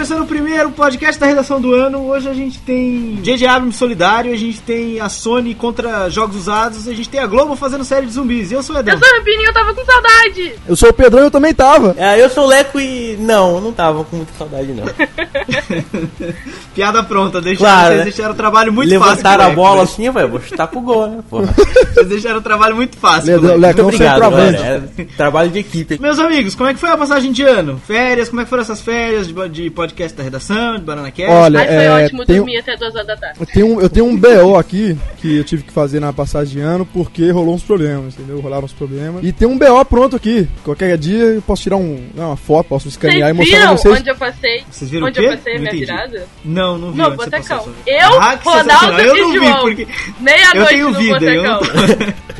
começando 0.00 0.22
o 0.22 0.26
primeiro 0.26 0.70
podcast 0.70 1.20
da 1.20 1.26
redação 1.26 1.60
do 1.60 1.74
ano. 1.74 2.08
Hoje 2.08 2.26
a 2.26 2.32
gente 2.32 2.58
tem 2.60 3.18
J.J. 3.22 3.46
Abrams 3.46 3.76
solidário, 3.76 4.32
a 4.32 4.36
gente 4.36 4.58
tem 4.62 4.98
a 4.98 5.10
Sony 5.10 5.54
contra 5.54 6.08
jogos 6.08 6.36
usados, 6.36 6.88
a 6.88 6.94
gente 6.94 7.06
tem 7.06 7.20
a 7.20 7.26
Globo 7.26 7.54
fazendo 7.54 7.84
série 7.84 8.06
de 8.06 8.12
zumbis. 8.12 8.50
E 8.50 8.54
eu 8.54 8.62
sou 8.62 8.76
o 8.76 8.78
Edão. 8.78 8.94
Eu 8.94 8.98
sou 8.98 9.18
o 9.18 9.22
Pininho, 9.22 9.48
eu 9.48 9.52
tava 9.52 9.74
com 9.74 9.84
saudade. 9.84 10.54
Eu 10.66 10.74
sou 10.74 10.88
o 10.88 10.92
Pedrão 10.94 11.20
e 11.20 11.26
eu 11.26 11.30
também 11.30 11.52
tava. 11.52 11.94
É, 11.98 12.18
eu 12.18 12.30
sou 12.30 12.44
o 12.44 12.46
Leco 12.46 12.80
e. 12.80 13.18
Não, 13.20 13.60
não 13.60 13.72
tava 13.72 14.02
com 14.04 14.16
muita 14.16 14.32
saudade, 14.38 14.72
não. 14.72 14.86
Piada 16.74 17.02
pronta, 17.02 17.38
deixa, 17.38 17.58
Claro, 17.58 17.88
vocês 17.88 17.98
né? 17.98 18.04
deixaram 18.04 18.32
o 18.32 18.36
trabalho 18.36 18.72
muito 18.72 18.88
fácil. 18.88 19.06
Levantaram 19.10 19.44
a 19.44 19.50
bola 19.50 19.76
né? 19.76 19.82
assim, 19.82 20.06
eu 20.06 20.14
falei, 20.14 20.28
vou 20.28 20.40
chutar 20.40 20.66
pro 20.66 20.80
gol, 20.80 21.08
né, 21.08 21.18
porra. 21.28 21.52
Vocês 21.92 22.08
deixaram 22.08 22.38
o 22.38 22.42
trabalho 22.42 22.74
muito 22.74 22.96
fácil. 22.96 23.32
Leco, 23.32 23.46
Leco. 23.46 23.58
Leco. 23.58 23.82
Muito 23.82 23.94
obrigado, 23.96 24.20
galera. 24.20 24.90
É 24.96 25.04
trabalho 25.16 25.50
de 25.50 25.58
equipe. 25.58 26.00
Meus 26.00 26.18
amigos, 26.18 26.54
como 26.54 26.70
é 26.70 26.74
que 26.74 26.80
foi 26.80 26.88
a 26.88 26.96
passagem 26.96 27.32
de 27.32 27.42
ano? 27.42 27.80
Férias, 27.86 28.28
como 28.28 28.40
é 28.40 28.44
que 28.44 28.50
foram 28.50 28.62
essas 28.62 28.80
férias 28.80 29.26
de, 29.26 29.48
de 29.48 29.70
podcast 29.70 29.89
da 30.16 30.22
redação, 30.22 30.76
de 30.78 30.82
Banana 30.84 31.10
Cast? 31.10 31.30
Olha, 31.32 31.60
Ai, 31.60 31.66
foi 31.66 31.74
é, 31.76 31.90
ótimo 32.04 32.24
tem, 32.26 32.36
dormir 32.36 32.58
até 32.58 32.76
duas 32.76 32.94
horas 32.94 33.06
da 33.06 33.16
tarde. 33.16 33.38
eu 33.40 33.46
tenho 33.46 33.66
um, 33.66 33.80
eu 33.80 33.88
tenho 33.88 34.06
um 34.06 34.16
BO 34.16 34.56
aqui 34.56 34.96
que 35.18 35.36
eu 35.38 35.44
tive 35.44 35.62
que 35.62 35.72
fazer 35.72 36.00
na 36.00 36.12
passagem 36.12 36.54
de 36.54 36.60
ano 36.60 36.86
porque 36.86 37.30
rolou 37.30 37.54
uns 37.54 37.62
problemas, 37.62 38.14
entendeu? 38.14 38.40
Rolaram 38.40 38.64
uns 38.64 38.72
problemas. 38.72 39.24
E 39.24 39.32
tem 39.32 39.46
um 39.46 39.58
BO 39.58 39.84
pronto 39.84 40.16
aqui. 40.16 40.48
Qualquer 40.64 40.96
dia 40.98 41.24
eu 41.24 41.42
posso 41.42 41.62
tirar 41.62 41.76
um, 41.76 42.02
uma 42.14 42.36
foto, 42.36 42.66
posso 42.68 42.88
escanear 42.88 43.30
e 43.30 43.34
Vocês 43.34 43.36
mostrar 43.36 43.58
viram 43.58 43.68
pra 43.68 43.76
vocês. 43.82 43.98
onde 44.00 44.10
eu 44.10 44.16
passei? 44.16 44.64
Vocês 44.70 44.90
viram 44.90 45.06
onde 45.06 45.18
o 45.18 45.22
quê? 45.22 45.28
eu 45.28 45.36
passei 45.36 45.52
a 45.52 45.54
Não 45.56 45.60
minha 45.62 45.70
entendi. 45.74 45.86
virada? 45.92 46.26
Não, 46.44 46.78
não 46.78 46.92
vi. 46.92 46.98
Você 47.02 47.16
Botecão. 47.30 47.68
Eu, 47.86 48.20
Ah, 48.20 48.38
Ronaldo. 48.42 49.00
Eu 49.00 49.16
e 49.16 49.20
não 49.20 49.30
vi, 49.32 49.38
João. 49.38 49.60
porque... 49.60 49.82
Eu 49.82 49.88
Meia-noite 50.20 50.68
tenho 50.70 50.90
no 50.90 50.98
vida, 50.98 51.24
eu 51.34 51.42
não 51.42 51.58
Botecão. 51.58 51.82
Eu 51.84 52.30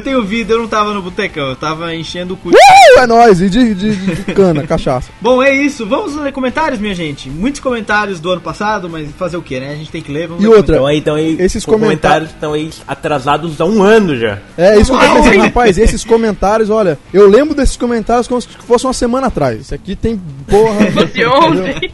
tenho 0.00 0.22
vida, 0.24 0.52
eu 0.54 0.58
não 0.58 0.68
tava 0.68 0.92
no 0.94 1.02
botecão, 1.02 1.48
eu 1.48 1.56
tava 1.56 1.94
enchendo 1.94 2.34
o 2.34 2.36
cu. 2.36 2.50
Uh, 2.50 2.98
é 3.00 3.06
nóis, 3.06 3.40
e 3.40 3.48
de, 3.48 3.74
de, 3.74 3.94
de- 3.96 4.14
de 4.14 4.34
cana, 4.34 4.62
cachaça. 4.66 5.10
Bom, 5.20 5.42
é 5.42 5.54
isso. 5.54 5.86
Vamos 5.86 6.14
ler 6.16 6.32
comentários, 6.32 6.78
minha 6.80 6.94
gente. 6.94 7.28
Muitos 7.30 7.60
comentários 7.60 8.20
do 8.20 8.30
ano 8.30 8.40
passado, 8.40 8.88
mas 8.88 9.08
fazer 9.18 9.36
o 9.36 9.42
que, 9.42 9.58
né? 9.58 9.70
A 9.72 9.74
gente 9.76 9.90
tem 9.90 10.02
que 10.02 10.12
ler. 10.12 10.28
Vamos 10.28 10.42
E 10.44 10.46
ler 10.48 10.56
outra, 10.56 10.74
Então 10.76 10.86
aí, 10.86 10.98
então 10.98 11.14
aí 11.14 11.36
Esses 11.38 11.62
os 11.62 11.66
comentários- 11.66 12.30
estão 12.30 12.52
aí 12.52 12.70
atrasados 12.86 13.60
há 13.60 13.64
um 13.64 13.82
ano 13.82 14.16
já. 14.16 14.38
É 14.56 14.78
isso 14.78 14.96
que 14.96 15.04
eu 15.04 15.08
tô 15.08 15.14
pensando, 15.22 15.38
rapaz. 15.40 15.78
Esses 15.78 16.04
comentários, 16.04 16.70
olha, 16.70 16.98
eu 17.12 17.28
lembro 17.28 17.54
desses 17.54 17.76
comentários 17.76 18.28
como 18.28 18.40
se 18.40 18.48
fosse 18.66 18.84
uma 18.86 18.92
semana 18.92 19.26
atrás. 19.28 19.60
Isso 19.60 19.74
aqui 19.74 19.94
tem 19.96 20.20
porra. 20.48 20.84
Entendeu? 20.88 21.32
ontem. 21.32 21.90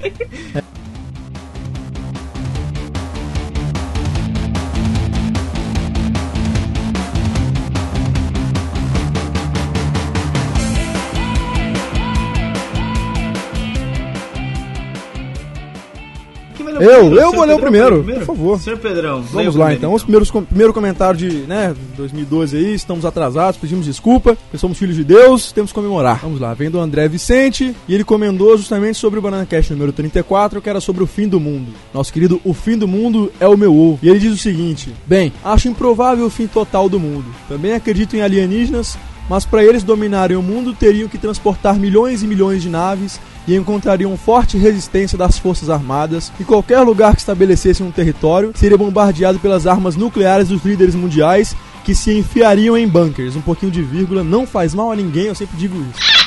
O 16.78 16.82
Eu, 16.82 17.00
primeiro? 17.00 17.20
eu 17.20 17.32
vou 17.32 17.44
ler 17.44 17.54
o 17.54 17.58
primeiro, 17.58 18.04
por 18.04 18.22
favor. 18.24 18.60
Senhor 18.60 18.78
Pedrão, 18.78 19.22
Vamos 19.22 19.54
lá 19.56 19.66
primeiro, 19.66 19.72
então. 19.74 19.92
Os 19.94 20.02
primeiros, 20.02 20.30
com- 20.30 20.44
primeiro 20.44 20.72
comentário 20.72 21.18
de, 21.18 21.28
né, 21.46 21.74
2012 21.96 22.56
aí, 22.56 22.74
estamos 22.74 23.04
atrasados, 23.04 23.58
pedimos 23.60 23.86
desculpa, 23.86 24.34
porque 24.36 24.58
somos 24.58 24.78
filhos 24.78 24.96
de 24.96 25.04
Deus, 25.04 25.52
temos 25.52 25.70
que 25.70 25.74
comemorar. 25.74 26.20
Vamos 26.22 26.40
lá, 26.40 26.54
vem 26.54 26.70
do 26.70 26.78
André 26.80 27.08
Vicente, 27.08 27.74
e 27.88 27.94
ele 27.94 28.04
comentou 28.04 28.56
justamente 28.56 28.96
sobre 28.98 29.18
o 29.18 29.22
Banana 29.22 29.46
Cash 29.46 29.70
número 29.70 29.92
34, 29.92 30.60
que 30.60 30.68
era 30.70 30.80
sobre 30.80 31.02
o 31.02 31.06
fim 31.06 31.28
do 31.28 31.38
mundo. 31.40 31.68
Nosso 31.92 32.12
querido 32.12 32.40
O 32.44 32.52
Fim 32.54 32.76
do 32.78 32.88
Mundo 32.88 33.30
é 33.40 33.46
o 33.46 33.56
meu 33.56 33.74
ovo. 33.74 33.98
E 34.02 34.08
ele 34.08 34.18
diz 34.18 34.32
o 34.32 34.36
seguinte: 34.38 34.92
Bem, 35.06 35.32
acho 35.44 35.68
improvável 35.68 36.24
o 36.26 36.30
fim 36.30 36.46
total 36.46 36.88
do 36.88 36.98
mundo. 37.00 37.24
Também 37.48 37.72
acredito 37.74 38.16
em 38.16 38.22
alienígenas, 38.22 38.96
mas 39.28 39.44
para 39.44 39.62
eles 39.62 39.82
dominarem 39.82 40.36
o 40.36 40.42
mundo 40.42 40.72
teriam 40.72 41.08
que 41.08 41.18
transportar 41.18 41.78
milhões 41.78 42.22
e 42.22 42.26
milhões 42.26 42.62
de 42.62 42.68
naves 42.68 43.20
e 43.46 43.54
encontrariam 43.54 44.16
forte 44.16 44.58
resistência 44.58 45.16
das 45.16 45.38
forças 45.38 45.70
armadas 45.70 46.32
e 46.38 46.44
qualquer 46.44 46.80
lugar 46.80 47.14
que 47.14 47.20
estabelecesse 47.20 47.82
um 47.82 47.90
território 47.90 48.52
seria 48.54 48.76
bombardeado 48.78 49.38
pelas 49.38 49.66
armas 49.66 49.96
nucleares 49.96 50.48
dos 50.48 50.64
líderes 50.64 50.94
mundiais 50.94 51.56
que 51.84 51.94
se 51.94 52.16
enfiariam 52.16 52.76
em 52.76 52.86
bunkers. 52.86 53.36
Um 53.36 53.40
pouquinho 53.40 53.72
de 53.72 53.82
vírgula 53.82 54.22
não 54.22 54.46
faz 54.46 54.74
mal 54.74 54.92
a 54.92 54.96
ninguém, 54.96 55.26
eu 55.26 55.34
sempre 55.34 55.56
digo 55.56 55.76
isso. 55.90 56.18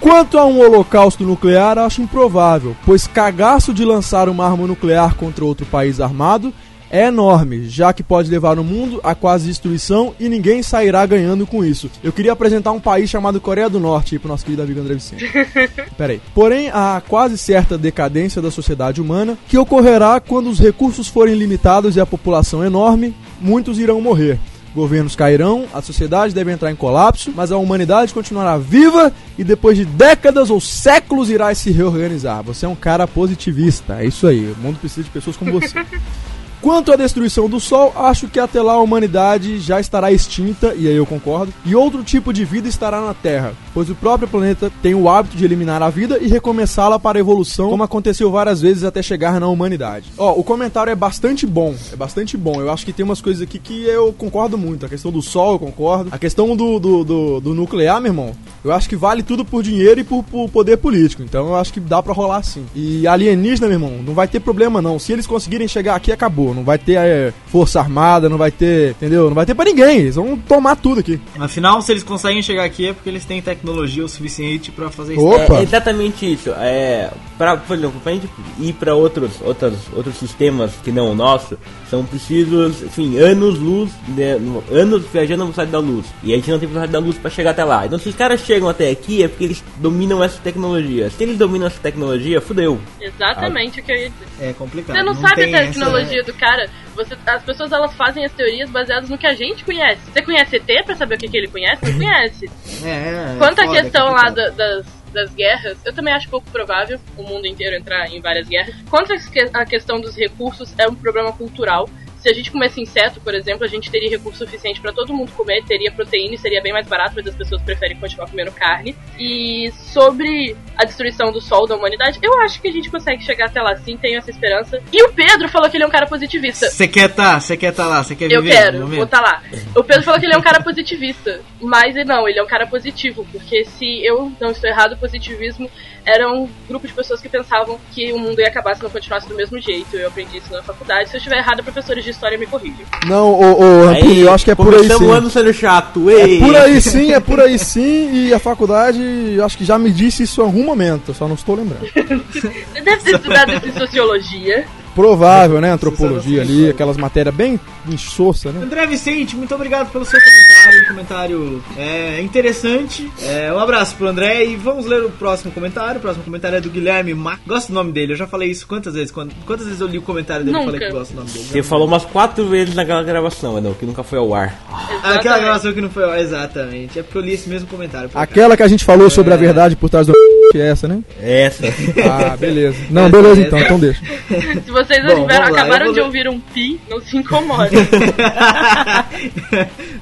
Quanto 0.00 0.38
a 0.38 0.46
um 0.46 0.60
holocausto 0.60 1.24
nuclear, 1.24 1.78
acho 1.78 2.00
improvável, 2.00 2.74
pois 2.84 3.06
cagaço 3.06 3.74
de 3.74 3.84
lançar 3.84 4.28
uma 4.28 4.46
arma 4.46 4.66
nuclear 4.66 5.14
contra 5.14 5.44
outro 5.44 5.66
país 5.66 6.00
armado 6.00 6.54
é 6.96 7.08
enorme, 7.08 7.68
já 7.68 7.92
que 7.92 8.02
pode 8.02 8.30
levar 8.30 8.58
o 8.58 8.64
mundo 8.64 9.00
a 9.04 9.14
quase 9.14 9.46
destruição 9.46 10.14
e 10.18 10.30
ninguém 10.30 10.62
sairá 10.62 11.04
ganhando 11.04 11.46
com 11.46 11.62
isso. 11.62 11.90
Eu 12.02 12.10
queria 12.10 12.32
apresentar 12.32 12.72
um 12.72 12.80
país 12.80 13.10
chamado 13.10 13.38
Coreia 13.38 13.68
do 13.68 13.78
Norte 13.78 14.14
aí 14.14 14.18
pro 14.18 14.30
nosso 14.30 14.44
querido 14.44 14.62
amigo 14.62 14.80
André 14.80 14.94
Vicente. 14.94 15.30
Peraí. 15.98 16.22
Porém, 16.34 16.70
há 16.72 17.02
quase 17.06 17.36
certa 17.36 17.76
decadência 17.76 18.40
da 18.40 18.50
sociedade 18.50 19.00
humana 19.00 19.36
que 19.46 19.58
ocorrerá 19.58 20.20
quando 20.20 20.48
os 20.48 20.58
recursos 20.58 21.06
forem 21.06 21.34
limitados 21.34 21.96
e 21.96 22.00
a 22.00 22.06
população 22.06 22.64
enorme, 22.64 23.14
muitos 23.40 23.78
irão 23.78 24.00
morrer. 24.00 24.38
Governos 24.74 25.16
cairão, 25.16 25.64
a 25.72 25.82
sociedade 25.82 26.34
deve 26.34 26.52
entrar 26.52 26.70
em 26.70 26.76
colapso, 26.76 27.32
mas 27.34 27.52
a 27.52 27.56
humanidade 27.56 28.12
continuará 28.12 28.58
viva 28.58 29.12
e 29.38 29.44
depois 29.44 29.76
de 29.76 29.84
décadas 29.84 30.50
ou 30.50 30.60
séculos 30.60 31.30
irá 31.30 31.54
se 31.54 31.70
reorganizar. 31.70 32.42
Você 32.42 32.64
é 32.66 32.68
um 32.68 32.74
cara 32.74 33.06
positivista, 33.06 34.00
é 34.00 34.06
isso 34.06 34.26
aí. 34.26 34.50
O 34.50 34.56
mundo 34.62 34.78
precisa 34.78 35.02
de 35.02 35.10
pessoas 35.10 35.36
como 35.36 35.52
você. 35.52 35.74
Quanto 36.60 36.92
à 36.92 36.96
destruição 36.96 37.48
do 37.48 37.60
Sol, 37.60 37.92
acho 37.96 38.28
que 38.28 38.40
até 38.40 38.60
lá 38.60 38.74
a 38.74 38.80
humanidade 38.80 39.58
já 39.60 39.78
estará 39.78 40.10
extinta, 40.10 40.74
e 40.74 40.88
aí 40.88 40.96
eu 40.96 41.06
concordo, 41.06 41.52
e 41.64 41.74
outro 41.74 42.02
tipo 42.02 42.32
de 42.32 42.44
vida 42.44 42.68
estará 42.68 43.00
na 43.00 43.14
Terra, 43.14 43.54
pois 43.72 43.88
o 43.90 43.94
próprio 43.94 44.28
planeta 44.28 44.70
tem 44.82 44.94
o 44.94 45.08
hábito 45.08 45.36
de 45.36 45.44
eliminar 45.44 45.82
a 45.82 45.90
vida 45.90 46.18
e 46.20 46.26
recomeçá-la 46.26 46.98
para 46.98 47.18
a 47.18 47.20
evolução, 47.20 47.70
como 47.70 47.82
aconteceu 47.82 48.30
várias 48.30 48.60
vezes 48.60 48.84
até 48.84 49.02
chegar 49.02 49.38
na 49.38 49.46
humanidade. 49.46 50.10
Ó, 50.18 50.32
o 50.32 50.42
comentário 50.42 50.90
é 50.90 50.94
bastante 50.94 51.46
bom, 51.46 51.74
é 51.92 51.96
bastante 51.96 52.36
bom. 52.36 52.60
Eu 52.60 52.72
acho 52.72 52.84
que 52.84 52.92
tem 52.92 53.04
umas 53.04 53.20
coisas 53.20 53.42
aqui 53.42 53.58
que 53.58 53.84
eu 53.84 54.12
concordo 54.12 54.56
muito. 54.56 54.86
A 54.86 54.88
questão 54.88 55.12
do 55.12 55.22
Sol, 55.22 55.52
eu 55.52 55.58
concordo. 55.58 56.08
A 56.10 56.18
questão 56.18 56.56
do, 56.56 56.78
do, 56.78 57.04
do, 57.04 57.40
do 57.40 57.54
nuclear, 57.54 58.00
meu 58.00 58.10
irmão, 58.10 58.32
eu 58.64 58.72
acho 58.72 58.88
que 58.88 58.96
vale 58.96 59.22
tudo 59.22 59.44
por 59.44 59.62
dinheiro 59.62 60.00
e 60.00 60.04
por, 60.04 60.24
por 60.24 60.48
poder 60.48 60.78
político. 60.78 61.22
Então 61.22 61.48
eu 61.48 61.56
acho 61.56 61.72
que 61.72 61.80
dá 61.80 62.02
pra 62.02 62.12
rolar 62.12 62.42
sim. 62.42 62.66
E 62.74 63.06
alienígena, 63.06 63.68
meu 63.68 63.76
irmão, 63.76 64.02
não 64.02 64.14
vai 64.14 64.26
ter 64.26 64.40
problema 64.40 64.82
não. 64.82 64.98
Se 64.98 65.12
eles 65.12 65.26
conseguirem 65.26 65.68
chegar 65.68 65.94
aqui, 65.94 66.10
acabou. 66.10 66.55
Não 66.56 66.64
vai 66.64 66.78
ter 66.78 66.94
é, 66.96 67.32
força 67.46 67.78
armada, 67.80 68.28
não 68.28 68.38
vai 68.38 68.50
ter, 68.50 68.90
entendeu? 68.90 69.26
Não 69.28 69.34
vai 69.34 69.46
ter 69.46 69.54
pra 69.54 69.64
ninguém. 69.64 69.98
Eles 70.00 70.16
vão 70.16 70.36
tomar 70.36 70.74
tudo 70.76 71.00
aqui. 71.00 71.20
Afinal, 71.38 71.80
se 71.82 71.92
eles 71.92 72.02
conseguem 72.02 72.42
chegar 72.42 72.64
aqui 72.64 72.88
é 72.88 72.92
porque 72.92 73.08
eles 73.08 73.24
têm 73.24 73.40
tecnologia 73.42 74.04
o 74.04 74.08
suficiente 74.08 74.70
pra 74.72 74.90
fazer 74.90 75.14
isso. 75.14 75.26
Opa! 75.26 75.58
É 75.58 75.62
exatamente 75.62 76.32
isso. 76.32 76.50
É, 76.56 77.10
pra, 77.38 77.56
por 77.56 77.76
exemplo, 77.76 78.00
pra 78.02 78.12
gente 78.12 78.28
ir 78.58 78.72
para 78.72 78.94
outros, 78.94 79.32
outros, 79.42 79.74
outros 79.94 80.16
sistemas 80.16 80.72
que 80.82 80.90
não 80.90 81.10
o 81.12 81.14
nosso, 81.14 81.58
são 81.90 82.04
precisos, 82.04 82.82
enfim, 82.82 83.18
anos-luz, 83.18 83.90
né, 84.08 84.38
anos 84.70 85.04
viajando 85.12 85.38
na 85.38 85.44
velocidade 85.44 85.70
da 85.70 85.78
luz. 85.78 86.06
E 86.22 86.32
a 86.32 86.36
gente 86.36 86.50
não 86.50 86.58
tem 86.58 86.68
velocidade 86.68 86.92
da 86.92 86.98
luz 86.98 87.16
para 87.18 87.30
chegar 87.30 87.50
até 87.50 87.64
lá. 87.64 87.86
Então, 87.86 87.98
se 87.98 88.08
os 88.08 88.14
caras 88.16 88.40
chegam 88.40 88.68
até 88.68 88.90
aqui, 88.90 89.22
é 89.22 89.28
porque 89.28 89.44
eles 89.44 89.62
dominam 89.78 90.22
essa 90.24 90.38
tecnologia. 90.42 91.10
Se 91.10 91.22
eles 91.22 91.36
dominam 91.38 91.66
essa 91.66 91.78
tecnologia, 91.80 92.40
fudeu. 92.40 92.78
Exatamente 93.00 93.80
o 93.80 93.82
que 93.82 93.92
eu 93.92 93.96
ia 93.96 94.10
dizer. 94.10 94.26
É 94.40 94.52
complicado. 94.52 94.96
Você 94.96 95.02
não, 95.02 95.14
sabe 95.14 95.34
tem 95.36 95.54
a 95.54 95.58
essa- 95.58 95.72
tecnologia 95.72 96.22
do 96.24 96.32
cara. 96.36 96.68
Você, 96.94 97.16
as 97.26 97.42
pessoas 97.42 97.72
elas 97.72 97.92
fazem 97.94 98.24
as 98.24 98.32
teorias 98.32 98.70
baseadas 98.70 99.08
no 99.10 99.18
que 99.18 99.26
a 99.26 99.34
gente 99.34 99.64
conhece. 99.64 100.00
Você 100.10 100.22
conhece 100.22 100.56
ET 100.56 100.84
pra 100.84 100.94
saber 100.94 101.16
o 101.16 101.18
que, 101.18 101.28
que 101.28 101.36
ele 101.36 101.48
conhece? 101.48 101.84
Não 101.84 101.98
conhece. 101.98 102.50
É, 102.84 102.88
é, 102.88 103.34
Quanto 103.38 103.60
à 103.60 103.64
é 103.64 103.82
questão 103.82 104.06
lá 104.12 104.26
complicado. 104.28 104.34
da- 104.56 104.66
das, 104.76 104.86
das 105.12 105.34
guerras, 105.34 105.78
eu 105.84 105.92
também 105.94 106.12
acho 106.14 106.28
pouco 106.28 106.48
provável 106.50 106.98
o 107.16 107.22
mundo 107.22 107.46
inteiro 107.46 107.74
entrar 107.76 108.06
em 108.10 108.20
várias 108.20 108.46
guerras. 108.48 108.74
Quanto 108.90 109.14
que- 109.30 109.50
à 109.52 109.64
questão 109.64 110.00
dos 110.00 110.16
recursos, 110.16 110.74
é 110.78 110.86
um 110.86 110.94
problema 110.94 111.32
cultural. 111.32 111.88
Se 112.26 112.30
a 112.30 112.34
gente 112.34 112.50
comesse 112.50 112.80
inseto, 112.80 113.20
por 113.20 113.36
exemplo, 113.36 113.64
a 113.64 113.68
gente 113.68 113.88
teria 113.88 114.10
recurso 114.10 114.44
suficiente 114.44 114.80
pra 114.80 114.92
todo 114.92 115.14
mundo 115.14 115.30
comer, 115.30 115.62
teria 115.64 115.92
proteína 115.92 116.34
e 116.34 116.38
seria 116.38 116.60
bem 116.60 116.72
mais 116.72 116.84
barato, 116.88 117.12
mas 117.14 117.24
as 117.28 117.36
pessoas 117.36 117.62
preferem 117.62 117.96
continuar 117.96 118.28
comendo 118.28 118.50
carne. 118.50 118.96
E 119.16 119.70
sobre 119.70 120.56
a 120.76 120.84
destruição 120.84 121.30
do 121.30 121.40
sol 121.40 121.68
da 121.68 121.76
humanidade, 121.76 122.18
eu 122.20 122.36
acho 122.40 122.60
que 122.60 122.66
a 122.66 122.72
gente 122.72 122.90
consegue 122.90 123.22
chegar 123.22 123.46
até 123.46 123.62
lá 123.62 123.76
sim, 123.76 123.96
tenho 123.96 124.18
essa 124.18 124.28
esperança. 124.28 124.82
E 124.92 125.04
o 125.04 125.12
Pedro 125.12 125.48
falou 125.48 125.70
que 125.70 125.76
ele 125.76 125.84
é 125.84 125.86
um 125.86 125.90
cara 125.90 126.08
positivista. 126.08 126.68
Você 126.68 126.88
quer 126.88 127.14
tá, 127.14 127.38
você 127.38 127.56
quer 127.56 127.72
tá 127.72 127.86
lá, 127.86 128.02
você 128.02 128.16
quer 128.16 128.24
Eu 128.24 128.42
viver 128.42 128.72
no 128.72 128.88
quero, 128.88 128.88
vou 128.88 129.04
estar 129.04 129.20
lá. 129.20 129.40
O 129.76 129.84
Pedro 129.84 130.02
falou 130.02 130.18
que 130.18 130.26
ele 130.26 130.34
é 130.34 130.36
um 130.36 130.42
cara 130.42 130.60
positivista, 130.60 131.40
mas 131.60 131.94
não, 132.04 132.28
ele 132.28 132.40
é 132.40 132.42
um 132.42 132.48
cara 132.48 132.66
positivo, 132.66 133.24
porque 133.30 133.64
se 133.64 134.04
eu 134.04 134.32
não 134.40 134.50
estou 134.50 134.68
errado, 134.68 134.94
o 134.94 134.98
positivismo 134.98 135.70
era 136.06 136.32
um 136.32 136.48
grupo 136.68 136.86
de 136.86 136.92
pessoas 136.92 137.20
que 137.20 137.28
pensavam 137.28 137.80
que 137.92 138.12
o 138.12 138.18
mundo 138.18 138.40
ia 138.40 138.46
acabar 138.46 138.76
se 138.76 138.82
não 138.82 138.88
continuasse 138.88 139.28
do 139.28 139.34
mesmo 139.34 139.60
jeito. 139.60 139.96
Eu 139.96 140.06
aprendi 140.06 140.38
isso 140.38 140.52
na 140.52 140.62
faculdade. 140.62 141.10
Se 141.10 141.16
eu 141.16 141.18
estiver 141.18 141.38
errado, 141.38 141.64
professores 141.64 142.04
de 142.04 142.14
história 142.16 142.36
me 142.36 142.46
corrigem. 142.46 142.84
Não, 143.06 143.32
ô, 143.32 143.62
ô 143.62 143.86
Rampini, 143.86 144.20
eu 144.20 144.32
acho 144.32 144.44
que 144.44 144.50
é 144.50 144.54
por 144.54 144.74
aí 144.74 144.88
sim. 144.88 145.04
o 145.04 145.12
ano 145.12 145.30
sendo 145.30 145.52
chato. 145.52 146.10
É 146.10 146.38
por 146.38 146.56
aí 146.56 146.80
sim, 146.80 147.12
é 147.12 147.20
por 147.20 147.40
aí 147.40 147.58
sim, 147.58 148.10
e 148.12 148.34
a 148.34 148.38
faculdade 148.38 149.00
acho 149.42 149.56
que 149.56 149.64
já 149.64 149.78
me 149.78 149.90
disse 149.90 150.24
isso 150.24 150.40
em 150.40 150.44
algum 150.44 150.64
momento, 150.64 151.08
eu 151.08 151.14
só 151.14 151.28
não 151.28 151.34
estou 151.34 151.54
lembrando. 151.54 151.86
Você 152.32 152.80
deve 152.82 153.02
ter 153.02 153.14
estudado 153.14 153.52
isso 153.52 153.68
em 153.68 153.72
sociologia. 153.72 154.66
Provável, 154.96 155.60
né? 155.60 155.70
Antropologia 155.70 156.40
ali, 156.42 156.68
aquelas 156.70 156.96
matérias 156.96 157.32
bem 157.34 157.60
insossa, 157.88 158.50
né? 158.50 158.60
André 158.64 158.86
Vicente, 158.86 159.36
muito 159.36 159.54
obrigado 159.54 159.92
pelo 159.92 160.04
seu 160.04 160.18
comentário. 160.18 160.46
comentário, 160.56 160.82
um 160.82 160.86
comentário 160.88 161.62
é, 161.76 162.20
interessante. 162.22 163.08
É, 163.22 163.52
um 163.52 163.58
abraço 163.58 163.94
pro 163.96 164.08
André 164.08 164.44
e 164.46 164.56
vamos 164.56 164.86
ler 164.86 165.04
o 165.04 165.10
próximo 165.10 165.52
comentário. 165.52 165.98
O 165.98 166.00
próximo 166.00 166.24
comentário 166.24 166.56
é 166.56 166.60
do 166.60 166.70
Guilherme 166.70 167.14
Ma. 167.14 167.38
Gosto 167.46 167.68
do 167.68 167.74
nome 167.74 167.92
dele, 167.92 168.12
eu 168.12 168.16
já 168.16 168.26
falei 168.26 168.50
isso 168.50 168.66
quantas 168.66 168.94
vezes? 168.94 169.12
Quant- 169.12 169.30
Quantas 169.46 169.66
vezes 169.66 169.80
eu 169.80 169.86
li 169.86 169.98
o 169.98 170.02
comentário 170.02 170.44
dele 170.44 170.56
e 170.56 170.60
Nunca. 170.60 170.72
falei 170.72 170.88
que 170.88 170.94
gosto 170.96 171.10
do 171.12 171.16
nome 171.18 171.30
dele? 171.30 171.44
Você 171.44 171.62
falou 171.62 171.86
umas 171.86 172.04
quatro 172.06 172.48
vezes 172.48 172.74
naquela 172.74 173.02
gravação, 173.02 173.60
não, 173.60 173.74
que 173.74 173.84
nunca 173.84 174.02
foi 174.02 174.18
ao 174.18 174.34
ar. 174.34 174.58
Aquela 174.70 175.10
Exatamente. 175.12 175.40
gravação 175.44 175.72
que 175.74 175.80
não 175.82 175.90
foi. 175.90 176.20
Exatamente, 176.20 176.98
é 176.98 177.02
porque 177.02 177.18
eu 177.18 177.22
li 177.22 177.32
esse 177.34 177.48
mesmo 177.48 177.68
comentário. 177.68 178.10
Aquela 178.14 178.56
que 178.56 178.62
a 178.62 178.68
gente 178.68 178.84
falou 178.84 179.10
sobre 179.10 179.34
a 179.34 179.36
verdade 179.36 179.76
por 179.76 179.90
trás 179.90 180.06
do 180.06 180.14
que 180.56 180.62
é 180.62 180.68
essa, 180.68 180.88
né? 180.88 181.02
Essa. 181.20 181.66
Ah, 182.04 182.36
beleza. 182.36 182.76
Não, 182.90 183.10
beleza 183.10 183.40
então, 183.42 183.58
então 183.58 183.78
deixa. 183.78 184.00
Se 184.64 184.70
vocês 184.70 185.04
Bom, 185.04 185.22
tiveram- 185.22 185.46
acabaram 185.46 185.92
de 185.92 186.00
ler- 186.00 186.06
ouvir 186.06 186.28
um 186.28 186.40
pi, 186.40 186.80
não 186.88 187.00
se 187.00 187.16
incomodem. 187.16 187.78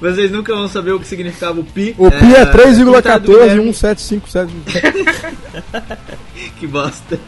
Vocês 0.00 0.30
nunca 0.30 0.54
vão 0.54 0.68
saber 0.68 0.92
o 0.92 1.00
que 1.00 1.06
significava 1.06 1.60
o 1.60 1.64
pi. 1.64 1.94
O 1.98 2.10
pi 2.10 2.34
é 2.36 2.46
3,17577. 2.46 4.48
Que 6.58 6.66
bosta. 6.66 7.18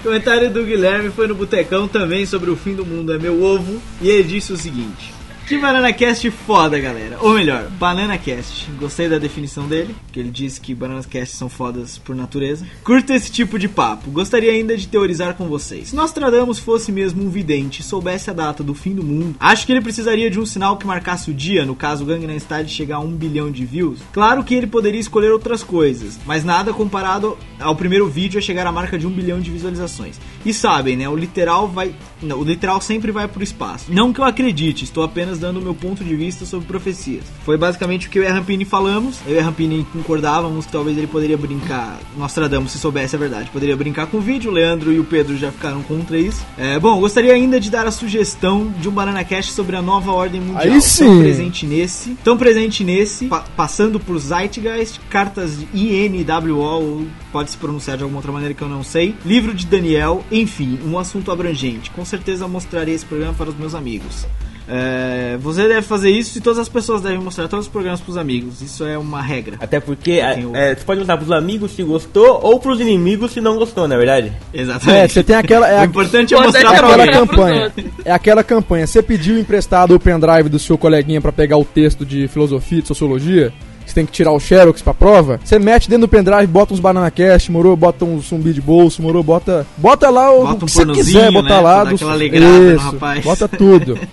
O 0.00 0.02
comentário 0.02 0.50
do 0.50 0.64
Guilherme 0.64 1.10
foi 1.10 1.26
no 1.26 1.34
Botecão 1.34 1.88
também 1.88 2.26
sobre 2.26 2.50
o 2.50 2.56
fim 2.56 2.74
do 2.74 2.84
mundo 2.84 3.12
é 3.12 3.18
meu 3.18 3.42
ovo. 3.42 3.80
E 4.00 4.08
ele 4.08 4.24
disse 4.24 4.52
o 4.52 4.56
seguinte. 4.56 5.12
Que 5.46 5.56
Banana 5.58 5.92
Cast 5.92 6.28
foda, 6.28 6.76
galera. 6.76 7.18
Ou 7.20 7.34
melhor, 7.34 7.70
Banana 7.78 8.18
Cast. 8.18 8.68
Gostei 8.80 9.08
da 9.08 9.16
definição 9.16 9.68
dele, 9.68 9.94
que 10.10 10.18
ele 10.18 10.28
disse 10.28 10.60
que 10.60 10.74
Bananas 10.74 11.06
Cast 11.06 11.36
são 11.36 11.48
fodas 11.48 11.98
por 11.98 12.16
natureza. 12.16 12.66
Curto 12.82 13.12
esse 13.12 13.30
tipo 13.30 13.56
de 13.56 13.68
papo. 13.68 14.10
Gostaria 14.10 14.50
ainda 14.50 14.76
de 14.76 14.88
teorizar 14.88 15.34
com 15.34 15.46
vocês. 15.46 15.90
Se 15.90 15.94
Nostradamus 15.94 16.58
fosse 16.58 16.90
mesmo 16.90 17.22
um 17.22 17.30
vidente 17.30 17.80
e 17.80 17.84
soubesse 17.84 18.28
a 18.28 18.32
data 18.32 18.64
do 18.64 18.74
fim 18.74 18.92
do 18.92 19.04
mundo, 19.04 19.36
acho 19.38 19.64
que 19.64 19.70
ele 19.70 19.80
precisaria 19.80 20.28
de 20.28 20.40
um 20.40 20.44
sinal 20.44 20.78
que 20.78 20.86
marcasse 20.86 21.30
o 21.30 21.34
dia, 21.34 21.64
no 21.64 21.76
caso 21.76 22.02
o 22.02 22.06
Gangnam 22.08 22.40
Style 22.40 22.68
chegar 22.68 22.96
a 22.96 23.00
um 23.00 23.12
bilhão 23.12 23.48
de 23.48 23.64
views. 23.64 24.00
Claro 24.12 24.42
que 24.42 24.52
ele 24.52 24.66
poderia 24.66 24.98
escolher 24.98 25.30
outras 25.30 25.62
coisas, 25.62 26.18
mas 26.26 26.42
nada 26.42 26.72
comparado 26.72 27.38
ao 27.60 27.76
primeiro 27.76 28.08
vídeo 28.08 28.38
a 28.38 28.42
chegar 28.42 28.66
à 28.66 28.72
marca 28.72 28.98
de 28.98 29.06
um 29.06 29.10
bilhão 29.10 29.38
de 29.38 29.52
visualizações. 29.52 30.18
E 30.46 30.54
sabem, 30.54 30.96
né? 30.96 31.08
O 31.08 31.16
literal 31.16 31.66
vai. 31.68 31.92
Não, 32.22 32.38
o 32.38 32.44
literal 32.44 32.80
sempre 32.80 33.10
vai 33.12 33.26
pro 33.28 33.42
espaço. 33.42 33.86
Não 33.92 34.12
que 34.12 34.20
eu 34.20 34.24
acredite, 34.24 34.84
estou 34.84 35.02
apenas 35.02 35.38
dando 35.38 35.58
o 35.58 35.62
meu 35.62 35.74
ponto 35.74 36.02
de 36.04 36.14
vista 36.16 36.46
sobre 36.46 36.66
profecias. 36.66 37.24
Foi 37.44 37.58
basicamente 37.58 38.06
o 38.06 38.10
que 38.10 38.18
eu 38.18 38.22
e 38.22 38.26
a 38.26 38.32
Rampini 38.32 38.64
falamos. 38.64 39.18
Eu 39.26 39.34
e 39.34 39.38
a 39.38 39.42
Rampini 39.42 39.86
concordávamos 39.92 40.64
que 40.66 40.72
talvez 40.72 40.96
ele 40.96 41.06
poderia 41.08 41.36
brincar. 41.36 41.98
Nostradamus, 42.16 42.70
se 42.72 42.78
soubesse 42.78 43.16
a 43.16 43.18
verdade, 43.18 43.50
poderia 43.50 43.76
brincar 43.76 44.06
com 44.06 44.18
o 44.18 44.20
vídeo. 44.20 44.50
O 44.50 44.54
Leandro 44.54 44.92
e 44.92 44.98
o 45.00 45.04
Pedro 45.04 45.36
já 45.36 45.50
ficaram 45.50 45.82
contra 45.82 46.18
isso. 46.18 46.44
É, 46.56 46.78
bom, 46.78 46.98
gostaria 47.00 47.32
ainda 47.32 47.58
de 47.60 47.68
dar 47.70 47.86
a 47.86 47.90
sugestão 47.90 48.72
de 48.80 48.88
um 48.88 48.92
Banana 48.92 49.24
Cash 49.24 49.50
sobre 49.50 49.74
a 49.76 49.82
nova 49.82 50.12
ordem 50.12 50.40
mundial. 50.40 50.62
Aí 50.62 50.70
Tão 50.70 50.80
sim. 50.80 51.18
presente 51.20 51.66
nesse, 51.66 52.10
tão 52.22 52.36
presente 52.38 52.84
nesse, 52.84 53.26
pa- 53.26 53.44
passando 53.56 53.98
por 53.98 54.16
Zeitgeist, 54.18 55.00
cartas 55.10 55.58
de 55.58 55.66
INWO, 55.76 56.56
ou 56.60 57.06
pode 57.32 57.50
se 57.50 57.56
pronunciar 57.56 57.96
de 57.96 58.02
alguma 58.04 58.18
outra 58.18 58.32
maneira 58.32 58.54
que 58.54 58.62
eu 58.62 58.68
não 58.68 58.82
sei, 58.84 59.14
livro 59.24 59.52
de 59.52 59.66
Daniel, 59.66 60.24
enfim, 60.40 60.78
um 60.84 60.98
assunto 60.98 61.30
abrangente. 61.30 61.90
Com 61.90 62.04
certeza 62.04 62.46
mostrarei 62.48 62.94
esse 62.94 63.04
programa 63.04 63.34
para 63.34 63.48
os 63.50 63.56
meus 63.56 63.74
amigos. 63.74 64.26
É, 64.68 65.38
você 65.40 65.68
deve 65.68 65.82
fazer 65.82 66.10
isso 66.10 66.36
e 66.38 66.40
todas 66.40 66.58
as 66.58 66.68
pessoas 66.68 67.00
devem 67.00 67.18
mostrar 67.20 67.46
todos 67.46 67.66
os 67.66 67.70
programas 67.72 68.00
para 68.00 68.10
os 68.10 68.16
amigos. 68.16 68.60
Isso 68.60 68.84
é 68.84 68.98
uma 68.98 69.22
regra. 69.22 69.56
Até 69.60 69.78
porque 69.78 70.20
Tem 70.20 70.44
o- 70.44 70.56
é, 70.56 70.74
você 70.74 70.84
pode 70.84 70.98
mostrar 70.98 71.16
pros 71.18 71.30
amigos 71.30 71.70
se 71.70 71.84
gostou 71.84 72.40
ou 72.42 72.58
pros 72.58 72.80
inimigos 72.80 73.30
se 73.30 73.40
não 73.40 73.56
gostou, 73.56 73.86
não 73.86 73.94
é 73.94 73.98
verdade? 73.98 74.32
Exatamente. 74.52 74.98
É, 75.04 75.06
você 75.08 75.22
tem 75.22 75.36
aquela. 75.36 75.68
É 75.68 75.76
o 75.78 75.80
a- 75.82 75.84
importante 75.84 76.34
é 76.34 76.40
mostrar 76.40 76.74
para 76.74 76.88
aquela 76.88 77.08
campanha. 77.12 77.72
É 78.04 78.10
aquela 78.12 78.42
campanha. 78.42 78.86
Você 78.88 79.00
pediu 79.02 79.38
emprestado 79.38 79.94
o 79.94 80.00
pendrive 80.00 80.48
do 80.48 80.58
seu 80.58 80.76
coleguinha 80.76 81.20
pra 81.20 81.30
pegar 81.30 81.56
o 81.58 81.64
texto 81.64 82.04
de 82.04 82.26
filosofia, 82.26 82.82
de 82.82 82.88
sociologia. 82.88 83.52
Tem 83.96 84.04
que 84.04 84.12
tirar 84.12 84.30
o 84.32 84.38
xerox 84.38 84.82
pra 84.82 84.92
prova. 84.92 85.40
Você 85.42 85.58
mete 85.58 85.88
dentro 85.88 86.06
do 86.06 86.10
pendrive, 86.10 86.46
bota 86.46 86.74
uns 86.74 86.80
banana 86.80 87.10
cash, 87.10 87.48
morou, 87.48 87.74
bota 87.74 88.04
um 88.04 88.20
zumbi 88.20 88.52
de 88.52 88.60
bolso, 88.60 89.00
morou, 89.00 89.22
bota. 89.22 89.66
Bota 89.78 90.10
lá 90.10 90.30
o, 90.30 90.42
Bota 90.42 90.64
um 90.64 90.66
que 90.66 90.72
você 90.72 90.84
quiser 90.92 91.32
botar 91.32 91.54
né, 91.56 91.60
lá. 91.60 91.76
dar 91.84 91.88
do- 91.90 91.94
aquela 91.94 92.12
alegrada 92.12 92.74
Isso, 92.74 92.84
rapaz. 92.84 93.24
Bota 93.24 93.48
tudo. 93.48 93.98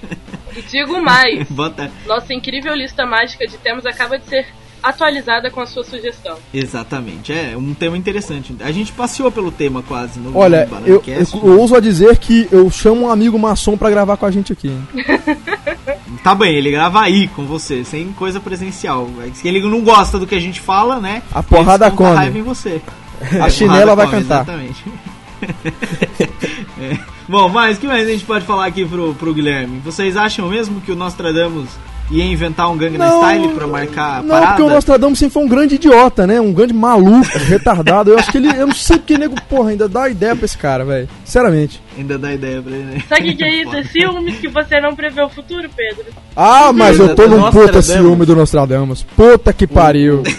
E 0.56 0.62
digo 0.62 1.02
mais, 1.02 1.46
Bota. 1.52 1.92
nossa 2.08 2.32
incrível 2.34 2.74
lista 2.76 3.06
mágica 3.08 3.46
de 3.48 3.58
temas 3.58 3.86
acaba 3.88 4.18
de 4.20 4.26
ser 4.28 4.46
atualizada 4.84 5.50
com 5.50 5.60
a 5.60 5.66
sua 5.66 5.84
sugestão. 5.84 6.38
Exatamente, 6.54 7.34
é 7.34 7.56
um 7.58 7.74
tema 7.74 7.98
interessante. 7.98 8.56
A 8.60 8.72
gente 8.72 8.92
passeou 8.92 9.32
pelo 9.32 9.52
tema 9.52 9.82
quase 9.82 10.20
no 10.20 10.38
Olha, 10.38 10.70
eu, 10.86 10.94
eu, 10.96 11.00
Cast. 11.00 11.36
eu 11.36 11.60
ouso 11.60 11.76
a 11.76 11.80
dizer 11.80 12.18
que 12.20 12.48
eu 12.52 12.70
chamo 12.70 13.08
um 13.08 13.10
amigo 13.10 13.38
maçom 13.40 13.76
pra 13.76 13.90
gravar 13.90 14.16
com 14.16 14.26
a 14.28 14.32
gente 14.32 14.54
aqui. 14.54 14.72
Tá 16.24 16.36
bem, 16.36 16.56
ele 16.56 16.72
grava 16.72 17.02
aí 17.02 17.28
com 17.28 17.46
você, 17.46 17.84
sem 17.84 18.12
coisa 18.14 18.40
presencial. 18.40 19.10
Se 19.34 19.48
ele 19.48 19.62
não 19.62 19.82
gosta 19.82 20.20
do 20.20 20.28
que 20.28 20.36
a 20.36 20.40
gente 20.40 20.60
fala, 20.60 21.00
né? 21.00 21.24
A 21.32 21.42
porrada 21.42 21.90
come. 21.90 22.16
raiva 22.16 22.38
em 22.38 22.44
você. 22.44 22.82
A 23.42 23.50
chinela 23.50 23.96
vai 23.96 24.06
come, 24.06 24.22
cantar. 24.22 24.42
Exatamente. 24.42 24.84
É. 26.80 26.98
Bom, 27.30 27.48
mas 27.50 27.78
o 27.78 27.80
que 27.80 27.88
mais 27.88 28.08
a 28.08 28.12
gente 28.12 28.26
pode 28.26 28.46
falar 28.46 28.66
aqui 28.66 28.86
pro, 28.86 29.14
pro 29.14 29.34
Guilherme? 29.34 29.80
Vocês 29.80 30.18
acham 30.18 30.50
mesmo 30.50 30.82
que 30.82 30.92
o 30.92 30.96
Nostradamus 30.96 31.70
ia 32.12 32.24
inventar 32.24 32.70
um 32.70 32.78
Gangnam 32.78 33.22
Style 33.22 33.50
pra 33.50 33.68
marcar 33.68 34.20
a 34.20 34.22
não, 34.22 34.30
parada? 34.30 34.48
porque 34.48 34.62
o 34.64 34.70
Nostradamus 34.70 35.20
sempre 35.20 35.34
foi 35.34 35.44
um 35.44 35.48
grande 35.48 35.76
idiota, 35.76 36.28
né? 36.28 36.40
Um 36.40 36.54
grande 36.54 36.74
maluco, 36.74 37.26
retardado. 37.48 38.12
Eu 38.12 38.20
acho 38.20 38.32
que 38.32 38.38
ele. 38.38 38.50
Eu 38.50 38.68
não 38.68 38.76
sei 38.76 38.98
porque 38.98 39.18
nego, 39.18 39.36
porra, 39.50 39.72
ainda 39.72 39.88
dá 39.88 40.10
ideia 40.10 40.36
pra 40.36 40.46
esse 40.46 40.58
cara, 40.58 40.84
velho. 40.84 41.08
Sinceramente. 41.24 41.82
Ainda 41.98 42.18
dá 42.18 42.34
ideia 42.34 42.62
pra 42.62 42.72
ele, 42.72 42.84
né? 42.84 43.04
Sabe 43.08 43.22
o 43.22 43.26
que, 43.26 43.36
que 43.36 43.44
é 43.44 43.62
isso? 43.62 43.74
É 43.74 43.84
ciúmes 43.84 44.38
que 44.40 44.48
você 44.48 44.80
não 44.80 44.96
prevê 44.96 45.22
o 45.24 45.30
futuro, 45.30 45.68
Pedro? 45.76 46.06
Ah, 46.36 46.72
mas 46.72 47.00
eu 47.00 47.16
tô 47.16 47.28
num 47.28 47.50
puta 47.50 47.82
ciúme 47.82 48.26
do 48.26 48.36
Nostradamus. 48.36 49.04
Puta 49.16 49.52
que 49.52 49.66
pariu. 49.66 50.24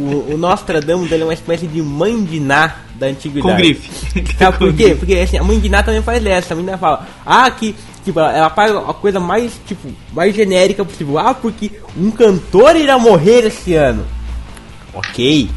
O, 0.00 0.34
o 0.34 0.38
Nostradamus 0.38 1.12
ele 1.12 1.22
é 1.22 1.26
uma 1.26 1.34
espécie 1.34 1.66
de 1.66 1.82
mãe 1.82 2.24
de 2.24 2.40
Ná 2.40 2.74
da 2.94 3.06
antiguidade. 3.06 3.54
Com 3.54 3.56
grife. 3.56 4.34
Sabe 4.38 4.58
por 4.58 4.72
quê? 4.72 4.94
Porque 4.98 5.14
assim, 5.14 5.38
a 5.38 5.42
mãe 5.44 5.58
de 5.58 5.68
Ná 5.68 5.82
também 5.82 6.02
faz 6.02 6.24
essa. 6.24 6.54
A 6.54 6.56
menina 6.56 6.78
fala, 6.78 7.06
ah, 7.24 7.50
que. 7.50 7.74
Tipo, 8.04 8.20
ela- 8.20 8.50
faz 8.50 8.74
a 8.74 8.94
coisa 8.94 9.20
mais, 9.20 9.52
tipo, 9.66 9.88
mais 10.12 10.34
genérica 10.34 10.84
possível. 10.84 11.18
Ah, 11.18 11.34
porque 11.34 11.70
um 11.96 12.10
cantor 12.10 12.76
irá 12.76 12.98
morrer 12.98 13.46
esse 13.46 13.74
ano. 13.74 14.04
Ok. 14.94 15.50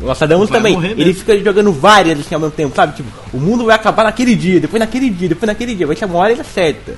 O 0.00 0.06
Nostradamus 0.06 0.48
Vai 0.48 0.58
também. 0.58 0.74
Ele 1.00 1.12
fica 1.12 1.36
jogando 1.40 1.72
várias 1.72 2.20
assim 2.20 2.34
ao 2.34 2.40
mesmo 2.40 2.54
tempo, 2.54 2.74
sabe? 2.74 2.96
Tipo, 2.96 3.08
o 3.32 3.38
mundo 3.40 3.64
vai 3.64 3.74
acabar 3.74 4.04
naquele 4.04 4.34
dia, 4.36 4.60
depois 4.60 4.78
naquele 4.78 5.10
dia, 5.10 5.28
depois 5.28 5.46
naquele 5.48 5.74
dia. 5.74 5.86
Vai 5.86 5.96
ser 5.96 6.04
uma 6.04 6.18
hora 6.18 6.30
ele 6.32 6.40
acerta. 6.40 6.94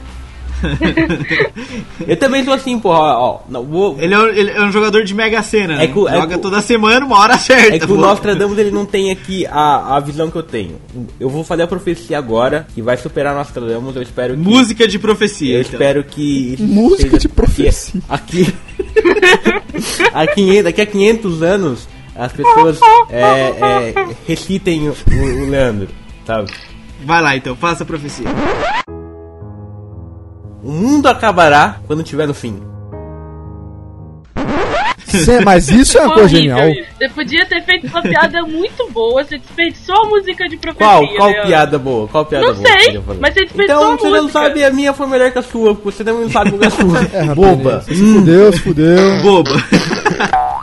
Eu 2.06 2.16
também 2.16 2.44
tô 2.44 2.52
assim, 2.52 2.78
porra, 2.78 2.98
ó, 3.18 3.40
não, 3.48 3.64
vou, 3.64 3.96
Ele 4.00 4.14
é, 4.14 4.18
um, 4.18 4.26
ele 4.28 4.50
é 4.50 4.62
um 4.62 4.72
jogador 4.72 5.04
de 5.04 5.14
Mega 5.14 5.42
Sena, 5.42 5.76
né? 5.76 5.84
É 5.84 5.86
que 5.86 5.98
o- 5.98 6.08
é 6.08 6.12
Joga 6.14 6.36
que 6.36 6.42
toda 6.42 6.60
semana, 6.60 7.04
uma 7.04 7.18
hora 7.18 7.38
certa. 7.38 7.76
É 7.76 7.78
que 7.78 7.90
o. 7.90 7.96
Nostradamus 7.96 8.58
ele 8.58 8.70
não 8.70 8.84
tem 8.86 9.10
aqui 9.10 9.46
a, 9.46 9.96
a 9.96 10.00
visão 10.00 10.30
que 10.30 10.36
eu 10.36 10.42
tenho. 10.42 10.76
Eu 11.18 11.28
vou 11.28 11.44
fazer 11.44 11.62
a 11.62 11.66
profecia 11.66 12.18
agora, 12.18 12.66
que 12.74 12.82
vai 12.82 12.96
superar 12.96 13.34
Nostradamus. 13.34 13.94
Eu 13.96 14.02
espero 14.02 14.34
que. 14.34 14.40
Música 14.40 14.88
de 14.88 14.98
profecia. 14.98 15.54
Eu 15.56 15.60
então. 15.60 15.72
espero 15.72 16.04
que. 16.04 16.56
Música 16.58 17.02
seja- 17.10 17.18
de 17.18 17.28
profecia. 17.28 18.00
Aqui. 18.08 18.52
Aqui, 20.12 20.34
500 20.34 20.64
daqui 20.64 20.80
a 20.80 20.86
500 20.86 21.42
anos, 21.42 21.88
as 22.14 22.32
pessoas 22.32 22.78
é, 23.08 23.22
é, 23.22 23.94
recitem 24.26 24.88
o, 24.88 24.92
o- 24.92 25.42
o 25.46 25.50
Leandro, 25.50 25.88
sabe? 26.26 26.50
Vai 27.04 27.22
lá 27.22 27.36
então, 27.36 27.56
faça 27.56 27.82
a 27.82 27.86
profecia. 27.86 28.26
O 30.62 30.70
mundo 30.70 31.08
acabará 31.08 31.80
quando 31.86 32.02
tiver 32.02 32.26
no 32.26 32.34
fim. 32.34 32.60
Cê- 35.18 35.40
mas 35.44 35.68
isso 35.68 35.98
é 35.98 36.02
uma 36.02 36.14
coisa 36.14 36.28
genial. 36.28 36.60
Você 36.98 37.08
podia 37.10 37.44
ter 37.46 37.62
feito 37.64 37.86
uma 37.86 38.02
piada 38.02 38.42
muito 38.42 38.88
boa, 38.90 39.22
você 39.24 39.38
desperdiçou 39.38 39.96
a 40.04 40.08
música 40.08 40.48
de 40.48 40.56
profecia. 40.56 40.86
Qual? 40.86 41.08
Qual 41.16 41.28
Leandro. 41.30 41.48
piada 41.48 41.78
boa? 41.78 42.08
Qual 42.08 42.26
piada 42.26 42.46
Não 42.46 42.54
boa? 42.54 42.66
que 42.66 42.82
sei, 42.82 43.00
mas 43.20 43.34
você 43.34 43.40
desperdiçou 43.44 43.64
Então 43.64 43.92
a 43.92 43.96
você 43.96 44.04
não 44.10 44.22
música. 44.22 44.40
sabe, 44.40 44.64
a 44.64 44.70
minha 44.70 44.92
foi 44.92 45.06
melhor 45.06 45.30
que 45.30 45.38
a 45.38 45.42
sua, 45.42 45.74
porque 45.74 45.90
você 45.92 46.04
também 46.04 46.22
não 46.22 46.30
sabe 46.30 46.50
qual 46.50 46.62
é 46.62 46.66
a 46.66 46.70
sua. 46.70 47.00
É, 47.12 47.20
rapaz, 47.22 47.34
Boba. 47.36 47.80
Se 47.82 47.94
fudeu, 47.94 48.52
se 48.52 48.58
fudeu. 48.60 48.96
Boba. 49.22 49.50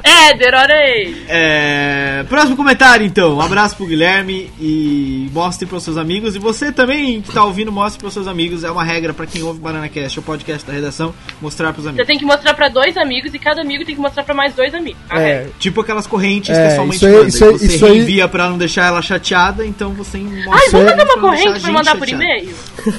Éder, 0.04 0.54
olha 0.54 0.76
aí. 0.76 1.16
É, 1.28 2.24
próximo 2.30 2.56
comentário 2.56 3.06
então. 3.06 3.36
Um 3.36 3.42
abraço 3.42 3.76
pro 3.76 3.86
Guilherme 3.86 4.50
e 4.60 5.30
mostre 5.34 5.66
pros 5.68 5.84
seus 5.84 5.98
amigos. 5.98 6.36
E 6.36 6.40
você 6.40 6.72
também 6.72 7.22
que 7.22 7.32
tá 7.32 7.44
ouvindo, 7.44 7.72
mostre 7.72 8.00
pros 8.00 8.14
seus 8.14 8.28
amigos. 8.28 8.64
É 8.64 8.72
uma 8.72 8.84
regra 8.84 9.14
pra 9.14 9.26
quem 9.26 9.44
ouve 9.44 9.60
Banana 9.60 9.90
Cast, 9.90 10.20
o 10.20 10.22
podcast 10.22 10.66
da 10.66 10.74
redação, 10.74 11.14
mostrar 11.42 11.72
pros 11.74 11.84
Você 11.84 11.90
amigos. 11.90 12.08
tem 12.08 12.18
que 12.18 12.26
mostrar 12.26 12.54
pra 12.54 12.70
dois 12.70 12.96
amigos 12.98 13.34
e 13.34 13.40
cada 13.40 13.62
amigo 13.62 13.86
tem 13.86 13.96
que 13.96 14.02
mostrar 14.02 14.24
pra 14.24 14.34
mais 14.38 14.54
dois 14.54 14.74
amigos. 14.74 15.02
A 15.10 15.20
É, 15.20 15.26
regra. 15.40 15.52
Tipo 15.60 15.82
aquelas 15.82 16.08
correntes 16.08 16.56
É, 16.56 16.62
que 16.68 16.72
a 16.72 16.76
sua 16.76 16.86
mãe 16.86 16.98
te 16.98 17.06
aí- 17.06 17.12
manda. 17.14 17.28
isso 17.28 17.44
aí- 17.44 17.52
você 17.52 17.66
isso 17.66 17.86
aí- 17.86 17.98
envia 18.00 18.28
pra 18.30 18.48
não 18.50 18.58
deixar 18.58 18.86
ela 18.86 19.02
chateada, 19.02 19.66
então 19.66 19.92
você 19.92 20.18
mostra. 20.20 20.54
Ai, 20.54 20.70
vamos 20.72 20.88
é- 20.88 20.96
fazer 20.96 21.04
uma 21.04 21.20
corrente 21.22 21.60
pra 21.60 21.72
mandar 21.72 21.98
por 21.98 22.08
e-mail? 22.08 22.50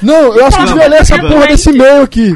Não, 0.03 0.37
eu 0.37 0.45
acho 0.47 0.59
que 0.59 0.65
Vamos, 0.65 0.73
devia 0.75 0.89
ler 0.89 1.01
essa 1.01 1.19
porra 1.19 1.47
desse 1.47 1.71
e-mail 1.71 2.03
aqui. 2.03 2.35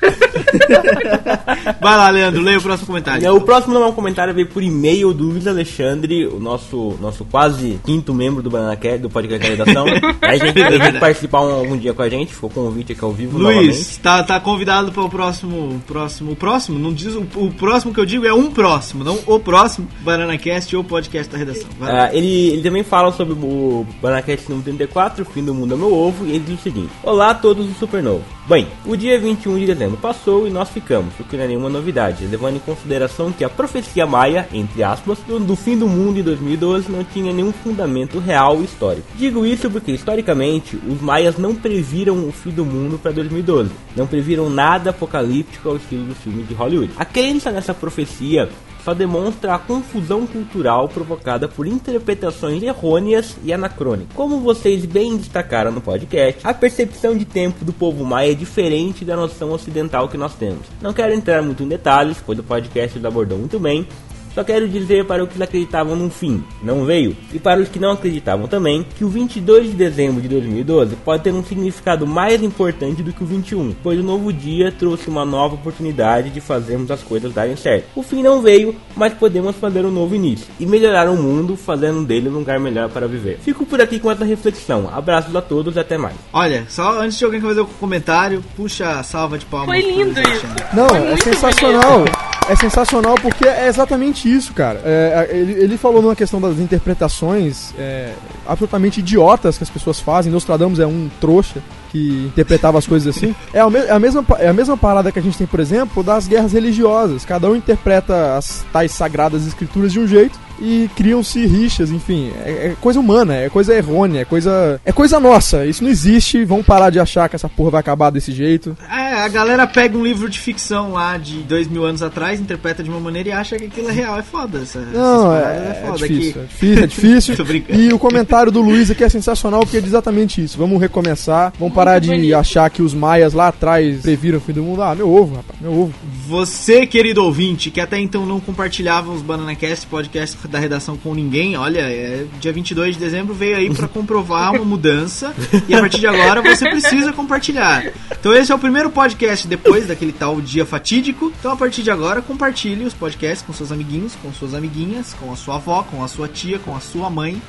Vai 1.80 1.96
lá, 1.96 2.10
Leandro, 2.10 2.42
leia 2.42 2.58
o 2.58 2.62
próximo 2.62 2.86
comentário. 2.86 3.26
É, 3.26 3.30
O 3.30 3.40
próximo 3.40 3.74
não 3.74 3.82
é 3.84 3.86
um 3.86 3.92
comentário, 3.92 4.34
veio 4.34 4.46
por 4.46 4.62
e-mail 4.62 5.12
do 5.12 5.24
Luiz 5.24 5.46
Alexandre, 5.46 6.26
o 6.26 6.38
nosso, 6.38 6.96
nosso 7.00 7.24
quase 7.24 7.80
quinto 7.84 8.14
membro 8.14 8.42
do 8.42 8.50
Banana 8.50 8.76
Cat, 8.76 8.98
do 8.98 9.10
podcast 9.10 9.46
da 9.46 9.64
redação. 9.64 9.86
a 10.20 10.36
gente 10.36 10.52
tem 10.52 10.92
que 10.92 10.98
participar 10.98 11.42
um, 11.42 11.54
algum 11.54 11.76
dia 11.76 11.92
com 11.92 12.02
a 12.02 12.08
gente, 12.08 12.34
ficou 12.34 12.50
convite 12.50 12.92
aqui 12.92 13.04
ao 13.04 13.12
vivo 13.12 13.38
novamente. 13.38 13.66
Luiz, 13.66 13.96
tá, 13.98 14.22
tá 14.22 14.40
convidado 14.40 14.92
para 14.92 15.02
o 15.02 15.08
próximo, 15.08 15.80
próximo, 15.86 16.32
o 16.32 16.36
próximo, 16.36 16.78
não 16.78 16.92
diz 16.92 17.14
o, 17.14 17.26
o 17.36 17.52
próximo 17.52 17.92
que 17.92 18.00
eu 18.00 18.06
digo 18.06 18.26
é 18.26 18.32
um 18.32 18.50
próximo, 18.50 19.04
não 19.04 19.18
o 19.26 19.38
próximo 19.38 19.88
Banana 20.00 20.36
Cast 20.38 20.74
ou 20.76 20.84
podcast 20.84 21.30
da 21.30 21.38
redação. 21.38 21.68
Ah, 21.80 22.10
ele, 22.12 22.48
ele 22.50 22.62
também 22.62 22.82
fala 22.82 23.12
sobre 23.12 23.34
o 23.34 23.86
Banacast 24.00 24.48
número 24.48 24.64
34, 24.64 25.22
o 25.22 25.26
fim 25.26 25.44
do 25.44 25.54
mundo 25.54 25.74
é 25.74 25.76
meu 25.76 25.92
ovo, 25.92 26.26
e 26.26 26.30
ele 26.30 26.40
diz 26.40 26.58
o 26.58 26.62
seguinte: 26.62 26.90
Olá 27.02 27.30
a 27.30 27.34
todos 27.34 27.66
do 27.66 27.74
Supernovo. 27.74 28.24
Bem, 28.48 28.66
o 28.84 28.96
dia 28.96 29.18
21 29.18 29.58
de 29.58 29.66
dezembro 29.66 29.89
passou 29.96 30.46
e 30.46 30.50
nós 30.50 30.68
ficamos, 30.68 31.12
o 31.18 31.24
que 31.24 31.36
não 31.36 31.44
é 31.44 31.48
nenhuma 31.48 31.68
novidade, 31.68 32.26
levando 32.26 32.56
em 32.56 32.60
consideração 32.60 33.32
que 33.32 33.44
a 33.44 33.48
profecia 33.48 34.06
maia, 34.06 34.48
entre 34.52 34.82
aspas, 34.82 35.18
do, 35.18 35.56
fim 35.56 35.78
do 35.78 35.88
mundo 35.88 36.18
em 36.18 36.22
2012 36.22 36.90
não 36.90 37.04
tinha 37.04 37.32
nenhum 37.32 37.52
fundamento 37.52 38.18
real 38.18 38.62
histórico. 38.62 39.06
Digo 39.16 39.44
isso 39.44 39.70
porque, 39.70 39.92
historicamente, 39.92 40.76
os 40.88 41.00
maias 41.00 41.38
não 41.38 41.54
previram 41.54 42.28
o 42.28 42.32
fim 42.32 42.50
do 42.50 42.64
mundo 42.64 42.98
para 42.98 43.12
2012, 43.12 43.70
não 43.96 44.06
previram 44.06 44.48
nada 44.50 44.90
apocalíptico 44.90 45.68
ao 45.68 45.76
estilo 45.76 46.04
dos 46.04 46.18
filmes 46.18 46.48
de 46.48 46.54
Hollywood. 46.54 46.92
A 46.96 47.04
crença 47.04 47.50
nessa 47.50 47.74
profecia 47.74 48.48
só 48.84 48.94
demonstra 48.94 49.54
a 49.54 49.58
confusão 49.58 50.26
cultural 50.26 50.88
provocada 50.88 51.48
por 51.48 51.66
interpretações 51.66 52.62
errôneas 52.62 53.36
e 53.44 53.52
anacrônicas. 53.52 54.14
Como 54.14 54.40
vocês 54.40 54.84
bem 54.84 55.16
destacaram 55.16 55.70
no 55.70 55.80
podcast, 55.80 56.40
a 56.44 56.54
percepção 56.54 57.16
de 57.16 57.24
tempo 57.24 57.64
do 57.64 57.72
povo 57.72 58.04
maia 58.04 58.32
é 58.32 58.34
diferente 58.34 59.04
da 59.04 59.16
noção 59.16 59.52
ocidental 59.52 60.08
que 60.08 60.16
nós 60.16 60.34
temos. 60.34 60.66
Não 60.80 60.92
quero 60.92 61.12
entrar 61.12 61.42
muito 61.42 61.62
em 61.62 61.68
detalhes, 61.68 62.22
pois 62.24 62.38
o 62.38 62.42
podcast 62.42 63.04
abordou 63.06 63.38
muito 63.38 63.58
bem, 63.58 63.86
só 64.34 64.44
quero 64.44 64.68
dizer 64.68 65.04
para 65.04 65.24
os 65.24 65.30
que 65.30 65.42
acreditavam 65.42 65.96
num 65.96 66.10
fim, 66.10 66.42
não 66.62 66.84
veio, 66.84 67.16
e 67.32 67.38
para 67.38 67.60
os 67.60 67.68
que 67.68 67.78
não 67.78 67.92
acreditavam 67.92 68.46
também, 68.46 68.86
que 68.96 69.04
o 69.04 69.08
22 69.08 69.70
de 69.70 69.72
dezembro 69.74 70.20
de 70.20 70.28
2012 70.28 70.96
pode 70.96 71.22
ter 71.22 71.32
um 71.32 71.44
significado 71.44 72.06
mais 72.06 72.42
importante 72.42 73.02
do 73.02 73.12
que 73.12 73.22
o 73.22 73.26
21, 73.26 73.74
pois 73.82 73.98
o 73.98 74.02
novo 74.02 74.32
dia 74.32 74.72
trouxe 74.72 75.08
uma 75.08 75.24
nova 75.24 75.54
oportunidade 75.54 76.30
de 76.30 76.40
fazermos 76.40 76.90
as 76.90 77.02
coisas 77.02 77.32
darem 77.32 77.56
certo. 77.56 77.86
O 77.94 78.02
fim 78.02 78.22
não 78.22 78.40
veio, 78.40 78.74
mas 78.96 79.14
podemos 79.14 79.56
fazer 79.56 79.84
um 79.84 79.90
novo 79.90 80.14
início 80.14 80.46
e 80.58 80.66
melhorar 80.66 81.08
o 81.08 81.16
mundo, 81.16 81.56
fazendo 81.56 82.04
dele 82.04 82.28
um 82.28 82.32
lugar 82.32 82.58
melhor 82.60 82.88
para 82.88 83.06
viver. 83.06 83.38
Fico 83.42 83.66
por 83.66 83.80
aqui 83.80 83.98
com 83.98 84.10
essa 84.10 84.24
reflexão. 84.24 84.88
Abraços 84.92 85.34
a 85.34 85.42
todos 85.42 85.76
e 85.76 85.80
até 85.80 85.98
mais. 85.98 86.16
Olha, 86.32 86.64
só 86.68 87.00
antes 87.00 87.18
de 87.18 87.24
alguém 87.24 87.40
fazer 87.40 87.60
o 87.60 87.66
comentário, 87.66 88.42
puxa 88.56 88.98
a 88.98 89.02
salva 89.02 89.38
de 89.38 89.46
palmas. 89.46 89.68
Foi 89.68 89.92
lindo 89.92 90.20
isso. 90.20 90.46
Não, 90.74 90.88
Foi 90.88 90.98
é 90.98 91.16
sensacional. 91.16 92.04
É 92.50 92.56
sensacional 92.56 93.14
porque 93.22 93.46
é 93.46 93.68
exatamente 93.68 94.28
isso, 94.32 94.52
cara. 94.52 94.80
É, 94.84 95.28
ele, 95.30 95.52
ele 95.52 95.78
falou 95.78 96.02
numa 96.02 96.16
questão 96.16 96.40
das 96.40 96.58
interpretações 96.58 97.72
é, 97.78 98.12
absolutamente 98.46 98.98
idiotas 98.98 99.56
que 99.56 99.62
as 99.62 99.70
pessoas 99.70 100.00
fazem. 100.00 100.32
Nostradamus 100.32 100.80
é 100.80 100.86
um 100.86 101.08
trouxa 101.20 101.62
que 101.92 102.24
interpretava 102.26 102.76
as 102.78 102.86
coisas 102.86 103.16
assim. 103.16 103.34
É 103.54 103.60
a, 103.60 103.70
me- 103.70 103.78
é 103.78 103.90
a 103.92 103.98
mesma, 104.00 104.24
é 104.38 104.48
a 104.48 104.52
mesma 104.52 104.76
parada 104.76 105.12
que 105.12 105.18
a 105.18 105.22
gente 105.22 105.38
tem, 105.38 105.46
por 105.46 105.60
exemplo, 105.60 106.02
das 106.02 106.26
guerras 106.26 106.52
religiosas. 106.52 107.24
Cada 107.24 107.48
um 107.48 107.54
interpreta 107.54 108.36
as 108.36 108.64
tais 108.72 108.90
sagradas 108.92 109.46
escrituras 109.46 109.92
de 109.92 110.00
um 110.00 110.06
jeito 110.06 110.38
e 110.60 110.88
criam-se 110.94 111.44
rixas, 111.46 111.90
enfim. 111.90 112.32
É, 112.44 112.50
é 112.68 112.76
coisa 112.80 113.00
humana, 113.00 113.34
é 113.34 113.48
coisa 113.48 113.74
errônea, 113.74 114.20
é 114.20 114.24
coisa. 114.24 114.80
É 114.84 114.92
coisa 114.92 115.18
nossa. 115.18 115.64
Isso 115.66 115.82
não 115.82 115.90
existe. 115.90 116.44
Vamos 116.44 116.66
parar 116.66 116.90
de 116.90 117.00
achar 117.00 117.28
que 117.28 117.36
essa 117.36 117.48
porra 117.48 117.70
vai 117.70 117.80
acabar 117.80 118.10
desse 118.10 118.32
jeito. 118.32 118.76
É, 118.90 119.22
a 119.22 119.28
galera 119.28 119.66
pega 119.66 119.96
um 119.96 120.04
livro 120.04 120.28
de 120.28 120.38
ficção 120.38 120.92
lá 120.92 121.16
de 121.16 121.38
dois 121.42 121.68
mil 121.68 121.84
anos 121.84 122.02
atrás, 122.02 122.40
interpreta 122.40 122.82
de 122.82 122.90
uma 122.90 123.00
maneira 123.00 123.28
e 123.28 123.32
acha 123.32 123.56
que 123.56 123.64
aquilo 123.64 123.88
é 123.88 123.92
real. 123.92 124.18
É 124.18 124.22
foda. 124.22 124.58
Essa, 124.60 124.80
Não, 124.80 125.34
é, 125.34 125.40
paradas 125.40 125.68
é 125.68 125.86
foda. 125.86 126.08
difícil, 126.08 126.42
é 126.42 126.44
difícil, 126.44 126.82
é 126.82 126.86
difícil. 126.86 127.80
E 127.80 127.92
o 127.92 127.98
comentário 127.98 128.52
do 128.52 128.60
Luiz 128.60 128.90
aqui 128.90 129.04
é 129.04 129.08
sensacional 129.08 129.60
porque 129.60 129.76
é 129.76 129.80
exatamente 129.80 130.42
isso. 130.42 130.58
Vamos 130.58 130.80
recomeçar, 130.80 131.52
vamos 131.58 131.74
parar 131.74 131.98
de 131.98 132.08
bonito. 132.10 132.34
achar 132.34 132.68
que 132.70 132.82
os 132.82 132.92
maias 132.94 133.32
lá 133.32 133.48
atrás 133.48 134.02
previram 134.02 134.38
o 134.38 134.40
fim 134.40 134.52
do 134.52 134.62
mundo. 134.62 134.82
Ah, 134.82 134.94
meu 134.94 135.08
ovo, 135.10 135.36
rapaz, 135.36 135.60
meu 135.60 135.72
ovo. 135.72 135.94
Você, 136.26 136.86
querido 136.86 137.24
ouvinte, 137.24 137.70
que 137.70 137.80
até 137.80 137.98
então 137.98 138.24
não 138.26 138.40
compartilhava 138.40 139.10
os 139.10 139.22
BananaCast, 139.22 139.86
podcast 139.86 140.36
da 140.50 140.58
redação 140.58 140.96
com 140.96 141.14
ninguém, 141.14 141.56
olha, 141.56 141.80
é, 141.80 142.26
dia 142.40 142.52
22 142.52 142.94
de 142.94 143.00
dezembro 143.00 143.32
veio 143.34 143.56
aí 143.56 143.72
pra 143.72 143.88
comprovar 143.88 144.54
uma 144.54 144.64
mudança 144.64 145.34
e 145.68 145.74
a 145.74 145.80
partir 145.80 146.00
de 146.00 146.06
agora 146.06 146.42
você 146.42 146.68
precisa 146.68 147.12
compartilhar. 147.12 147.92
Então 148.10 148.34
esse 148.34 148.52
é 148.52 148.54
o 148.54 148.58
primeiro 148.58 148.90
podcast 148.90 149.46
depois 149.46 149.86
daquele 149.86 150.12
tal 150.12 150.40
dia 150.40 150.66
fatídico. 150.66 151.32
Então 151.38 151.52
a 151.52 151.56
partir 151.56 151.82
de 151.82 151.90
agora 151.90 152.20
compartilhe 152.20 152.84
os 152.84 152.94
podcasts 152.94 153.46
com 153.46 153.52
seus 153.52 153.72
amiguinhos, 153.72 154.16
com 154.16 154.32
suas 154.32 154.54
amiguinhas, 154.54 155.14
com 155.14 155.32
a 155.32 155.36
sua 155.36 155.56
avó, 155.56 155.82
com 155.82 156.02
a 156.02 156.08
sua 156.08 156.28
tia, 156.28 156.58
com 156.58 156.76
a 156.76 156.80
sua 156.80 157.08
mãe 157.08 157.40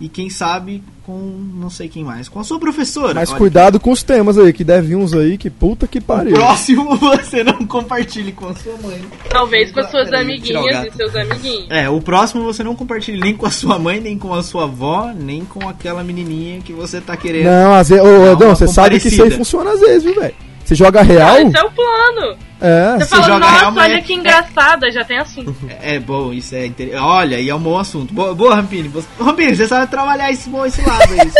e 0.00 0.08
quem 0.08 0.28
sabe 0.28 0.82
com 1.04 1.16
não 1.54 1.70
sei 1.70 1.88
quem 1.88 2.04
mais, 2.04 2.28
com 2.28 2.38
a 2.40 2.44
sua 2.44 2.58
professora. 2.58 3.14
Mas 3.14 3.30
Olha, 3.30 3.38
cuidado 3.38 3.80
com 3.80 3.90
os 3.90 4.02
temas 4.02 4.36
aí, 4.36 4.52
que 4.52 4.64
deve 4.64 4.94
uns 4.94 5.14
aí 5.14 5.38
que 5.38 5.48
puta 5.48 5.86
que 5.86 5.98
O 5.98 6.02
pariu. 6.02 6.34
próximo 6.34 6.96
você 6.98 7.42
não 7.42 7.66
compartilhe 7.66 8.32
com 8.32 8.48
a 8.48 8.54
sua 8.54 8.76
mãe. 8.82 9.00
Talvez 9.30 9.72
com 9.72 9.80
as 9.80 9.90
suas 9.90 10.10
o 10.10 10.16
amiguinhas 10.16 10.76
gato. 10.76 10.88
e 10.88 10.96
seus 10.96 11.16
amiguinhos. 11.16 11.70
É, 11.70 11.88
o 11.88 12.00
próximo 12.00 12.44
você 12.44 12.62
não 12.62 12.74
compartilha 12.74 13.20
nem 13.20 13.34
com 13.36 13.46
a 13.46 13.50
sua 13.50 13.78
mãe, 13.78 14.00
nem 14.00 14.18
com 14.18 14.34
a 14.34 14.42
sua 14.42 14.64
avó, 14.64 15.12
nem 15.16 15.44
com 15.44 15.68
aquela 15.68 16.02
menininha 16.04 16.60
que 16.60 16.72
você 16.72 17.00
tá 17.00 17.16
querendo. 17.16 17.46
Não, 17.46 17.74
às 17.74 17.88
vezes, 17.88 18.04
ô, 18.04 18.36
Não, 18.38 18.54
você 18.54 18.68
sabe 18.68 19.00
que 19.00 19.08
isso 19.08 19.22
aí 19.22 19.30
funciona 19.30 19.72
às 19.72 19.80
vezes, 19.80 20.02
viu, 20.02 20.20
velho? 20.20 20.34
Você 20.66 20.74
joga 20.74 21.00
real? 21.00 21.36
Ah, 21.36 21.42
esse 21.42 21.56
é 21.56 21.62
o 21.62 21.70
plano. 21.70 22.36
É. 22.60 22.94
Você 22.98 23.04
Você 23.04 23.06
fala, 23.10 23.22
joga 23.22 23.38
nossa, 23.38 23.58
real, 23.58 23.70
mas 23.72 23.84
olha 23.84 23.98
é- 23.98 24.00
que 24.00 24.14
engraçada, 24.14 24.90
já 24.90 25.04
tem 25.04 25.18
assunto. 25.18 25.54
É 25.80 26.00
bom, 26.00 26.32
isso 26.32 26.56
é 26.56 26.66
interessante. 26.66 27.02
Olha, 27.04 27.38
e 27.40 27.48
é 27.48 27.54
um 27.54 27.60
bom 27.60 27.78
assunto. 27.78 28.12
Boa, 28.12 28.34
boa 28.34 28.56
Rampini. 28.56 28.88
Você... 28.88 29.06
Rampini, 29.20 29.54
você 29.54 29.68
sabe 29.68 29.88
trabalhar 29.88 30.32
esse, 30.32 30.48
bom, 30.48 30.66
esse 30.66 30.82
lado 30.82 31.04
aí. 31.12 31.30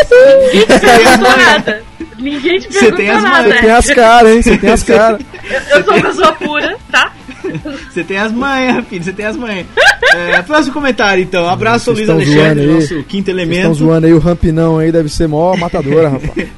Ninguém 0.47 0.68
te 0.68 0.73
Você 0.73 0.78
tem 0.78 1.00
as 1.00 1.18
perguntou 1.18 1.37
nada. 1.37 1.83
Ninguém 2.18 2.59
te 2.61 2.73
Você 2.73 2.78
perguntou 2.78 2.97
tem 2.99 3.11
as 3.11 3.23
nada. 3.25 3.49
Você 3.49 3.61
tem 3.61 3.71
as 3.73 3.87
caras, 3.90 4.33
hein? 4.37 4.42
Você 4.42 4.59
tem 4.59 4.71
as 4.71 4.83
caras. 4.85 5.21
Eu 5.71 5.85
sou 5.85 5.95
pessoa 6.02 6.33
pura, 6.35 6.76
tá? 6.92 7.12
Você 7.90 8.04
tem 8.04 8.18
as 8.18 8.30
manhas, 8.33 8.75
Rampini, 8.76 9.04
você 9.04 9.12
tem 9.12 9.26
as 9.26 9.37
manhas. 9.37 9.66
É, 10.14 10.40
próximo 10.42 10.73
comentário, 10.75 11.23
então. 11.23 11.49
Abraço, 11.49 11.90
Luiz 11.90 12.09
Alexandre, 12.09 12.61
aí. 12.64 12.75
nosso 12.75 13.02
quinto 13.04 13.06
Vocês 13.09 13.18
estão 13.18 13.35
elemento. 13.35 13.75
zoando 13.75 14.06
aí 14.06 14.12
o 14.14 14.18
rampinão 14.18 14.78
aí, 14.78 14.92
deve 14.92 15.09
ser 15.09 15.26
mó 15.26 15.56
matadora, 15.56 16.11
rapaz. 16.11 16.49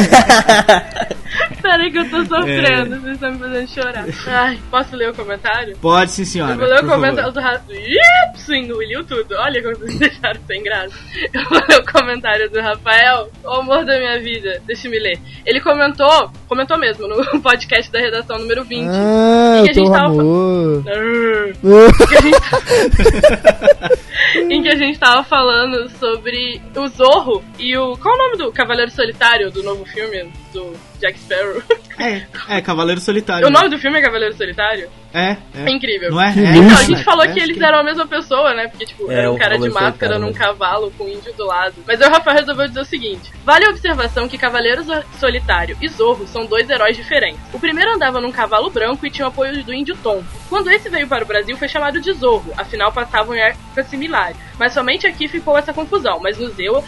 Peraí 1.62 1.90
que 1.90 1.98
eu 1.98 2.10
tô 2.10 2.24
sofrendo, 2.24 2.94
É. 2.94 2.98
vocês 2.98 3.14
estão 3.14 3.32
me 3.32 3.38
fazendo 3.38 3.68
chorar. 3.68 4.04
Ai, 4.26 4.58
posso 4.70 4.96
ler 4.96 5.10
o 5.10 5.14
comentário? 5.14 5.76
Pode 5.78 6.10
sim, 6.10 6.24
senhora. 6.24 6.52
Eu 6.52 6.58
vou 6.58 6.66
ler 6.68 6.84
o 6.84 6.88
comentário 6.88 7.32
do 7.32 7.40
Rafael. 7.40 7.60
Ih, 7.70 8.38
sim, 8.38 8.58
engoliu 8.64 9.04
tudo. 9.04 9.34
Olha 9.36 9.62
como 9.62 9.76
vocês 9.76 9.98
deixaram 9.98 10.40
sem 10.46 10.62
graça. 10.62 10.94
Eu 11.32 11.44
vou 11.44 11.60
ler 11.68 11.78
o 11.80 11.92
comentário 11.92 12.50
do 12.50 12.60
Rafael. 12.60 13.30
O 13.44 13.50
amor 13.50 13.84
da 13.84 13.98
minha 13.98 14.18
vida. 14.20 14.60
Deixa 14.66 14.86
eu 14.86 14.90
me 14.90 14.98
ler. 14.98 15.18
Ele 15.46 15.60
comentou, 15.60 16.30
comentou 16.48 16.78
mesmo, 16.78 17.06
no 17.08 17.24
podcast 17.42 17.90
da 17.92 17.98
redação 17.98 18.38
número 18.38 18.64
20. 18.64 18.88
Ah, 18.88 19.62
que 19.64 19.70
a 19.70 19.74
gente 19.74 19.90
tava 19.90 20.06
amor. 20.06 20.82
em 24.48 24.62
que 24.62 24.68
a 24.68 24.76
gente 24.76 24.98
tava 24.98 25.22
falando 25.24 25.88
sobre 25.98 26.60
o 26.76 26.88
Zorro 26.88 27.42
e 27.58 27.76
o. 27.76 27.96
Qual 27.96 28.14
é 28.14 28.18
o 28.18 28.22
nome 28.24 28.36
do 28.38 28.52
Cavaleiro 28.52 28.90
Solitário 28.90 29.50
do 29.50 29.62
novo 29.62 29.84
filme 29.86 30.30
do 30.52 30.72
Jack 31.00 31.18
Sparrow? 31.18 31.62
É, 31.98 32.22
é, 32.48 32.60
Cavaleiro 32.62 33.00
Solitário. 33.00 33.46
o 33.46 33.50
nome 33.50 33.68
do 33.68 33.78
filme 33.78 33.98
é 33.98 34.02
Cavaleiro 34.02 34.34
Solitário? 34.34 34.88
É, 35.12 35.36
É 35.54 35.64
é. 35.66 35.70
incrível. 35.70 36.10
Não 36.10 36.20
é? 36.22 36.32
Que 36.32 36.38
é 36.40 36.56
Então, 36.56 36.62
a 36.70 36.72
Isso. 36.82 36.84
gente 36.86 37.04
falou 37.04 37.24
É, 37.24 37.32
que 37.32 37.40
eles 37.40 37.60
eram 37.60 37.78
a 37.80 37.82
mesma 37.82 38.06
pessoa, 38.06 38.54
né? 38.54 38.68
Porque, 38.68 38.86
tipo, 38.86 39.10
É, 39.10 39.18
era 39.20 39.30
um 39.32 39.34
o 39.34 39.38
cara 39.38 39.58
de 39.58 39.68
máscara 39.68 40.18
num 40.18 40.32
cavalo 40.32 40.90
com 40.96 41.04
um 41.04 41.08
índio 41.08 41.32
do 41.34 41.44
lado. 41.46 41.74
Mas 41.86 42.00
aí 42.00 42.08
o 42.08 42.12
Rafael 42.12 42.36
resolveu 42.38 42.68
dizer 42.68 42.80
o 42.80 42.84
seguinte: 42.84 43.30
vale 43.44 43.66
a 43.66 43.70
observação 43.70 44.28
que 44.28 44.38
Cavaleiro 44.38 44.82
Solitário 45.18 45.76
e 45.82 45.88
Zorro 45.88 46.26
são 46.28 46.46
dois 46.46 46.70
heróis 46.70 46.96
diferentes. 46.96 47.40
O 47.52 47.58
primeiro 47.58 47.92
andava 47.92 48.20
num 48.20 48.30
cavalo 48.32 48.70
branco 48.70 49.04
e 49.04 49.10
tinha 49.10 49.26
o 49.26 49.28
apoio 49.28 49.62
do 49.64 49.74
índio 49.74 49.96
Tom. 50.02 50.22
Quando 50.48 50.70
esse 50.70 50.88
veio 50.88 51.08
para 51.08 51.24
o 51.24 51.26
Brasil, 51.26 51.56
foi 51.56 51.68
chamado 51.68 52.00
de 52.00 52.12
Zorro, 52.12 52.52
afinal 52.56 52.92
passavam 52.92 53.34
em 53.34 53.40
épocas 53.40 53.86
similares. 53.88 54.36
Mas 54.58 54.72
somente 54.72 55.06
aqui 55.06 55.26
ficou 55.28 55.58
essa 55.58 55.72
confusão. 55.72 56.18
Mas 56.22 56.38
no 56.38 56.48
Zeu. 56.50 56.82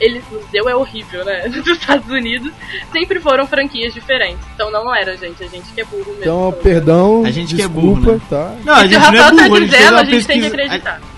Ele, 0.00 0.22
o 0.32 0.40
Zeu 0.50 0.68
é 0.68 0.74
horrível, 0.76 1.24
né? 1.24 1.46
Dos 1.50 1.66
Estados 1.66 2.08
Unidos 2.10 2.52
sempre 2.92 3.20
foram 3.20 3.46
franquias 3.46 3.92
diferentes. 3.94 4.44
Então 4.54 4.70
não 4.70 4.94
era, 4.94 5.16
gente. 5.16 5.42
A 5.42 5.48
gente 5.48 5.72
que 5.72 5.80
é 5.80 5.84
burro 5.84 6.04
mesmo. 6.06 6.20
Então, 6.22 6.54
perdão, 6.62 7.24
A 7.24 7.30
gente 7.30 7.54
que 7.54 7.62
é 7.62 7.66
desculpa, 7.68 8.00
burro, 8.00 8.12
né? 8.12 8.20
tá? 8.28 8.54
Não, 8.64 8.74
a 8.74 8.80
Se 8.80 8.88
gente 8.88 8.96
o 8.96 9.00
não 9.00 9.06
é 9.06 9.18
Rafael 9.20 9.30
burro, 9.30 9.38
tá 9.38 9.44
a 9.44 9.58
gente 9.60 9.70
dizendo, 9.70 9.96
a 9.98 10.04
gente 10.04 10.26
tem 10.26 10.40
que 10.40 10.50
pesquisa. 10.50 10.64
acreditar. 10.64 11.00
a 11.00 11.17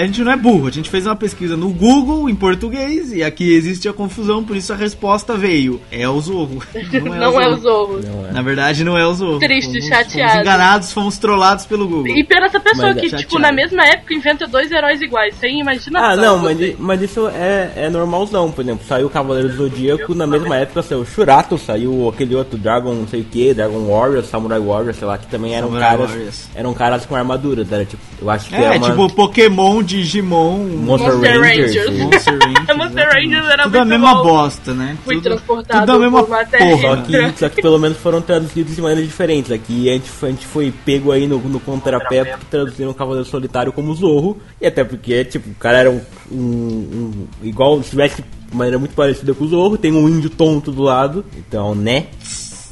gente 0.00 0.22
não 0.22 0.32
é 0.32 0.36
burro, 0.36 0.66
a 0.66 0.70
gente 0.70 0.90
fez 0.90 1.06
uma 1.06 1.16
pesquisa 1.16 1.56
no 1.56 1.70
Google 1.70 2.28
em 2.28 2.34
português 2.34 3.12
e 3.12 3.22
aqui 3.22 3.52
existe 3.54 3.88
a 3.88 3.92
confusão, 3.92 4.42
por 4.42 4.56
isso 4.56 4.72
a 4.72 4.76
resposta 4.76 5.36
veio. 5.36 5.80
É 5.90 6.08
o 6.08 6.20
Zorro. 6.20 6.62
Não, 7.04 7.14
não 7.32 7.40
é 7.40 7.48
o 7.48 7.56
Zorro. 7.56 8.00
É. 8.28 8.32
Na 8.32 8.42
verdade, 8.42 8.84
não 8.84 8.96
é 8.96 9.06
o 9.06 9.12
Zorro. 9.12 9.38
Triste, 9.38 9.72
fomos, 9.72 9.86
chateado. 9.86 10.30
Fomos 10.30 10.46
enganados, 10.46 10.92
fomos 10.92 11.18
trollados 11.18 11.66
pelo 11.66 11.86
Google. 11.86 12.16
E 12.16 12.24
pela 12.24 12.46
essa 12.46 12.60
pessoa 12.60 12.88
Mas 12.88 12.96
é 12.96 13.00
que, 13.00 13.06
chateado. 13.10 13.28
tipo, 13.28 13.38
na 13.38 13.52
mesma 13.52 13.84
época 13.84 14.14
inventa 14.14 14.46
dois 14.46 14.70
heróis 14.70 15.00
iguais, 15.00 15.34
sem 15.36 15.60
imaginação. 15.60 16.10
Ah, 16.10 16.16
não, 16.16 16.38
mas, 16.38 16.78
mas 16.78 17.02
isso 17.02 17.28
é, 17.28 17.72
é 17.76 17.90
normalzão, 17.90 18.50
por 18.50 18.62
exemplo, 18.62 18.86
saiu 18.86 19.06
o 19.06 19.10
Cavaleiro 19.10 19.48
do 19.48 19.56
Zodíaco, 19.56 20.14
na 20.14 20.26
mesma 20.26 20.56
época 20.56 20.82
saiu 20.82 21.00
o 21.00 21.06
Shurato, 21.06 21.58
saiu 21.58 22.08
aquele 22.08 22.34
outro 22.34 22.58
Dragon 22.58 22.94
não 22.94 23.08
sei 23.08 23.20
o 23.20 23.24
que, 23.24 23.52
Dragon 23.54 23.86
Warrior, 23.86 24.22
Samurai 24.24 24.58
Warrior, 24.60 24.94
sei 24.94 25.06
lá, 25.06 25.18
que 25.18 25.26
também 25.26 25.54
eram 25.54 25.68
Samurai 25.68 25.90
caras. 25.90 26.10
Warriors. 26.10 26.48
Eram 26.54 26.74
caras 26.74 27.06
com 27.06 27.16
armaduras, 27.16 27.70
era 27.70 27.84
tipo, 27.84 28.02
eu 28.20 28.30
acho 28.30 28.48
que 28.48 28.54
É, 28.54 28.72
uma 28.72 28.90
tipo 28.90 29.12
Pokémon, 29.14 29.82
Digimon, 29.84 30.58
Monster, 30.58 31.12
Monster 31.14 31.40
Rangers. 31.40 31.76
Rangers. 31.76 31.98
Monster 32.02 32.38
Rangers. 32.38 32.76
Monster 32.76 33.08
Rangers 33.12 33.46
era 33.48 33.62
Tudo 33.64 33.76
a 33.76 33.84
muito 33.84 33.88
mesma 33.90 34.14
bom. 34.14 34.22
bosta, 34.24 34.74
né? 34.74 34.96
Fui 35.04 35.14
tudo, 35.16 35.24
transportado 35.24 35.80
tudo 35.86 35.96
a 35.96 35.98
mesma 36.00 36.24
porra. 36.24 36.80
Só 36.80 36.96
que, 36.96 37.38
só 37.38 37.48
que 37.48 37.62
pelo 37.62 37.78
menos 37.78 37.98
foram 37.98 38.20
traduzidos 38.22 38.74
de 38.74 38.82
maneiras 38.82 39.04
diferentes. 39.04 39.52
Aqui 39.52 39.88
a 39.88 39.92
gente 39.92 40.08
foi, 40.10 40.28
a 40.28 40.32
gente 40.32 40.46
foi 40.46 40.72
pego 40.84 41.12
aí 41.12 41.26
no, 41.26 41.38
no 41.38 41.60
contrapé 41.60 42.24
porque 42.24 42.46
traduziram 42.50 42.90
o 42.90 42.94
Cavaleiro 42.94 43.28
Solitário 43.28 43.72
como 43.72 43.94
Zorro. 43.94 44.38
E 44.60 44.66
até 44.66 44.82
porque, 44.84 45.24
tipo, 45.24 45.50
o 45.50 45.54
cara 45.54 45.78
era 45.78 45.90
um. 45.90 46.00
um- 46.30 46.36
um- 46.36 47.26
igual 47.42 47.82
se 47.82 47.90
tivesse 47.90 48.22
de 48.22 48.56
maneira 48.56 48.78
muito 48.78 48.94
parecida 48.94 49.34
com 49.34 49.44
o 49.44 49.48
Zorro, 49.48 49.76
tem 49.78 49.92
um 49.92 50.08
índio 50.08 50.30
tonto 50.30 50.70
do 50.72 50.82
lado. 50.82 51.24
Então, 51.36 51.74
né? 51.74 52.06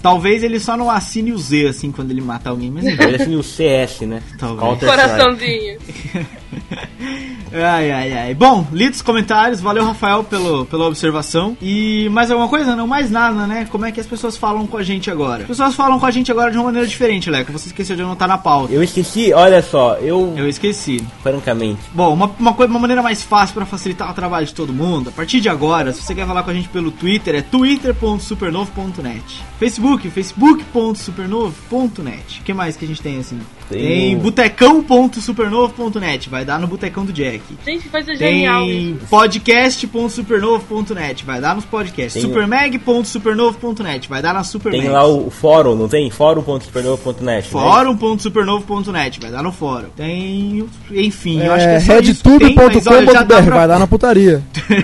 Talvez 0.03 0.43
ele 0.43 0.59
só 0.59 0.77
não 0.77 0.91
assine 0.91 1.33
o 1.33 1.39
Z 1.39 1.69
assim 1.69 1.93
quando 1.93 2.11
ele 2.11 2.21
matar 2.21 2.51
alguém, 2.51 2.71
mas. 2.73 2.85
Ele 2.85 3.17
assim 3.23 3.37
o 3.37 3.43
CS, 3.43 4.01
né? 4.01 4.21
Talvez. 4.37 4.81
Coraçãozinho. 4.81 5.79
Ai, 7.55 7.91
ai, 7.91 8.13
ai. 8.15 8.35
Bom, 8.35 8.67
lidos 8.73 8.97
os 8.97 9.03
comentários. 9.03 9.61
Valeu, 9.61 9.85
Rafael, 9.85 10.25
pelo, 10.25 10.65
pela 10.65 10.87
observação. 10.87 11.55
E 11.61 12.09
mais 12.09 12.31
alguma 12.31 12.49
coisa? 12.49 12.75
Não, 12.75 12.87
mais 12.87 13.11
nada, 13.11 13.47
né? 13.47 13.69
Como 13.71 13.85
é 13.85 13.93
que 13.93 14.01
as 14.01 14.07
pessoas 14.07 14.39
falam 14.39 14.67
com 14.67 14.79
a 14.79 14.83
gente 14.83 15.11
agora? 15.11 15.43
As 15.43 15.49
pessoas 15.49 15.75
falam 15.75 16.01
com 16.01 16.07
a 16.07 16.11
gente 16.11 16.33
agora 16.33 16.51
de 16.51 16.57
uma 16.57 16.65
maneira 16.65 16.87
diferente, 16.87 17.29
Leco. 17.29 17.53
Você 17.53 17.67
esqueceu 17.67 17.95
de 17.95 18.01
anotar 18.01 18.27
na 18.27 18.39
pauta. 18.39 18.73
Eu 18.73 18.83
esqueci, 18.83 19.35
olha 19.35 19.61
só, 19.61 19.97
eu, 19.97 20.33
Eu 20.35 20.49
esqueci. 20.49 21.05
francamente, 21.23 21.79
Bom, 21.93 22.15
uma, 22.15 22.31
uma, 22.39 22.55
coisa, 22.55 22.73
uma 22.73 22.81
maneira 22.81 23.03
mais 23.03 23.23
fácil 23.23 23.55
para 23.55 23.67
facilitar 23.67 24.11
o 24.11 24.15
trabalho 24.15 24.47
de 24.47 24.55
todo 24.55 24.73
mundo, 24.73 25.11
a 25.11 25.13
partir 25.13 25.39
de 25.41 25.51
agora, 25.51 25.93
se 25.93 26.03
você 26.03 26.15
quer 26.15 26.27
falar 26.27 26.43
com 26.43 26.49
a 26.51 26.55
gente 26.55 26.71
pelo 26.71 26.91
Twitter, 26.91 27.35
é 27.35 27.43
twitter.supernovo.net. 27.43 29.45
Facebook, 29.59 30.09
facebook.supernovo.net. 30.09 32.41
O 32.41 32.45
que 32.45 32.55
mais 32.55 32.77
que 32.77 32.87
a 32.87 32.89
gente 32.89 33.03
tem 33.03 33.19
assim? 33.19 33.39
Tem 33.69 33.81
Tem 33.81 34.19
botecão.supernovo.net, 34.19 36.29
vai 36.29 36.45
dar 36.45 36.59
no 36.59 36.67
Botecão 36.67 37.05
do 37.05 37.13
Jack. 37.13 37.41
Gente, 37.65 37.85
que 37.85 37.89
coisa 37.89 38.13
genial 38.15 38.65
Tem 38.67 38.99
podcast.supernovo.net, 39.09 41.25
vai 41.25 41.41
dar 41.41 41.55
nos 41.55 41.65
podcasts. 41.65 42.15
Tem 42.15 42.23
Supermag.supernovo.net, 42.23 44.09
vai 44.09 44.21
dar 44.23 44.35
na 44.35 44.43
Supermag. 44.45 44.83
tem 44.83 44.91
lá 44.91 45.07
o, 45.07 45.29
o 45.29 45.31
fórum, 45.31 45.75
não 45.75 45.89
tem? 45.89 46.11
Fórum.supernovo.net. 46.11 47.25
né? 47.25 47.43
Fórum.supernovo.net, 47.43 49.21
vai 49.21 49.31
dar 49.31 49.43
no 49.43 49.53
fórum. 49.53 49.89
Tem. 49.97 50.65
Enfim, 50.91 51.41
eu 51.43 51.53
acho 51.53 51.65
que 51.65 51.71
É, 51.71 51.75
é 51.77 51.81
só 51.81 51.87
tem, 51.99 52.03
redtube.com.br, 52.03 53.45
pra- 53.45 53.57
vai 53.57 53.69
dar 53.69 53.79
na 53.79 53.87
putaria. 53.87 54.43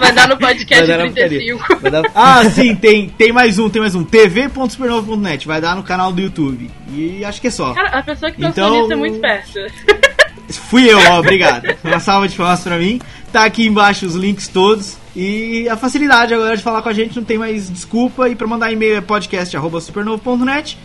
Vai 0.00 0.12
dar 0.14 0.28
no 0.28 0.38
podcast 0.38 0.86
Vai 0.86 0.96
dar 0.96 1.04
na 1.04 1.12
35. 1.12 1.78
Vai 1.82 1.90
dar- 1.90 2.10
Ah, 2.14 2.42
sim, 2.48 2.74
tem, 2.74 3.10
tem 3.10 3.32
mais 3.32 3.58
um, 3.58 3.68
tem 3.68 3.82
mais 3.82 3.94
um. 3.94 4.02
tv.supernovo.net, 4.02 5.46
vai 5.46 5.60
dar 5.60 5.76
no 5.76 5.82
canal 5.82 6.10
do 6.10 6.22
YouTube. 6.22 6.70
E 6.92 7.22
acho 7.22 7.38
que 7.38 7.48
é 7.48 7.50
só. 7.50 7.74
Cara, 7.74 7.98
a 7.98 8.02
pessoa 8.02 8.19
que 8.28 8.38
pensou 8.38 8.50
Então- 8.50 8.80
nisso 8.80 8.92
é 8.92 8.96
muito 8.96 9.14
esperta. 9.14 9.66
Fui 10.68 10.90
eu, 10.92 10.98
ó, 11.12 11.20
obrigado. 11.20 11.64
Uma 11.84 12.00
salva 12.00 12.26
de 12.26 12.36
palmas 12.36 12.60
pra 12.60 12.76
mim. 12.76 13.00
Tá 13.32 13.44
aqui 13.44 13.66
embaixo 13.66 14.04
os 14.04 14.16
links 14.16 14.48
todos. 14.48 14.98
E 15.14 15.68
a 15.68 15.76
facilidade 15.76 16.34
agora 16.34 16.56
de 16.56 16.62
falar 16.62 16.82
com 16.82 16.88
a 16.88 16.92
gente 16.92 17.14
não 17.16 17.24
tem 17.24 17.38
mais 17.38 17.70
desculpa. 17.70 18.28
E 18.28 18.34
pra 18.34 18.48
mandar 18.48 18.72
e-mail 18.72 18.96
é 18.96 19.00
podcast.supernovo.net. 19.00 20.76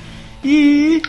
E. 0.44 1.01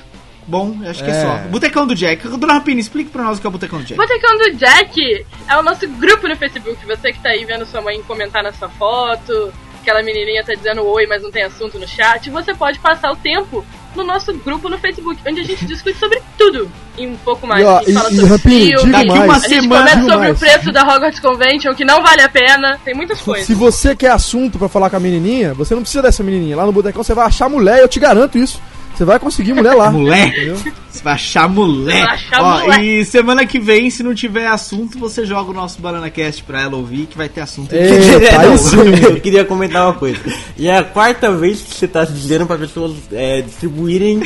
Bom, 0.47 0.79
acho 0.87 1.03
que 1.05 1.11
é, 1.11 1.15
É. 1.15 1.23
só. 1.23 1.37
Botecão 1.49 1.87
do 1.87 1.95
Jack. 1.95 2.27
Dona 2.29 2.55
Rapina, 2.55 2.81
explique 2.81 3.11
pra 3.11 3.23
nós 3.25 3.37
o 3.37 3.41
que 3.41 3.47
é 3.47 3.49
o 3.49 3.51
Botecão 3.51 3.79
do 3.81 3.85
Jack. 3.85 3.97
Botecão 4.01 4.39
do 4.39 4.53
Jack 4.57 5.27
é 5.49 5.57
o 5.59 5.63
nosso 5.63 5.87
grupo 5.89 6.27
no 6.29 6.37
Facebook. 6.37 6.87
Você 6.87 7.13
que 7.13 7.21
tá 7.21 7.31
aí 7.31 7.45
vendo 7.45 7.67
sua 7.67 7.83
mãe 7.83 8.01
comentar 8.05 8.43
na 8.45 8.53
sua 8.53 8.69
foto, 8.71 9.53
aquela 9.83 10.03
menininha 10.03 10.45
tá 10.45 10.55
dizendo 10.55 10.87
oi, 10.87 11.07
mas 11.07 11.23
não 11.23 11.31
tem 11.33 11.43
assunto 11.43 11.79
no 11.79 11.87
chat, 11.89 12.31
você 12.31 12.55
pode 12.55 12.79
passar 12.79 13.11
o 13.11 13.17
tempo 13.17 13.65
no 13.97 14.05
nosso 14.05 14.33
grupo 14.35 14.69
no 14.69 14.79
Facebook, 14.79 15.21
onde 15.27 15.41
a 15.41 15.45
gente 15.45 15.65
discute 15.67 15.99
sobre 15.99 16.21
tudo 16.39 16.71
e 16.99 17.07
um 17.07 17.17
pouco 17.17 17.47
mais. 17.47 17.63
E, 17.63 17.65
ó, 17.65 17.79
a 17.79 17.83
gente 17.83 17.93
fala 17.95 18.11
e- 18.11 18.13
e, 18.13 18.17
sobre 18.17 18.31
Rapinho, 18.31 18.79
filme, 18.79 18.93
Daqui 18.93 19.09
uma 19.11 19.35
a 19.35 19.39
gente 19.39 19.49
semana, 19.49 19.91
sobre 20.03 20.17
mais. 20.17 20.37
o 20.37 20.39
preço 20.39 20.73
da 20.73 20.83
Hogwarts 20.83 21.21
Convention, 21.21 21.75
que 21.75 21.85
não 21.85 22.03
vale 22.03 22.23
a 22.23 22.29
pena. 22.29 22.79
Tem 22.85 22.95
muitas 22.95 23.21
coisas. 23.21 23.47
Se 23.47 23.55
você 23.55 23.95
quer 23.97 24.11
assunto 24.11 24.59
pra 24.59 24.69
falar 24.69 24.91
com 24.91 24.97
a 24.97 25.01
menininha, 25.01 25.55
você 25.55 25.75
não 25.75 25.83
precisa 25.83 26.03
dessa 26.03 26.23
menininha. 26.23 26.57
Lá 26.57 26.65
no 26.67 26.73
Botecão 26.73 27.03
você 27.03 27.15
vai 27.15 27.27
achar 27.27 27.49
mulher, 27.49 27.81
eu 27.81 27.89
te 27.89 27.99
garanto 27.99 28.39
isso. 28.39 28.61
Você 28.97 29.05
vai 29.05 29.19
conseguir 29.19 29.53
mulher 29.53 29.75
lá. 29.75 29.91
Mulher? 29.91 30.29
Entendeu? 30.29 30.57
Você 30.57 31.03
vai 31.05 31.13
achar 31.13 31.47
mulher. 31.47 32.03
Vai 32.03 32.15
achar 32.15 32.41
Ó, 32.41 32.61
mulher. 32.61 32.83
E 32.83 33.05
semana 33.05 33.45
que 33.45 33.59
vem, 33.61 33.91
se 33.91 34.03
não 34.03 34.15
tiver 34.15 34.47
assunto, 34.47 34.99
você 34.99 35.27
joga 35.27 35.51
o 35.51 35.55
nosso 35.55 35.83
BananaCast 35.83 36.43
pra 36.45 36.63
ela 36.63 36.77
ouvir, 36.77 37.05
que 37.05 37.17
vai 37.17 37.29
ter 37.29 37.43
assunto. 37.43 37.75
Não, 37.77 38.57
sim. 38.57 38.79
eu 39.05 39.21
queria 39.21 39.45
comentar 39.45 39.85
uma 39.85 39.93
coisa. 39.93 40.19
E 40.57 40.67
é 40.67 40.79
a 40.79 40.85
quarta 40.85 41.31
vez 41.31 41.61
que 41.61 41.75
você 41.75 41.87
tá 41.87 42.05
dizendo 42.05 42.47
para 42.47 42.57
pessoas 42.57 42.95
é, 43.13 43.43
distribuírem 43.43 44.23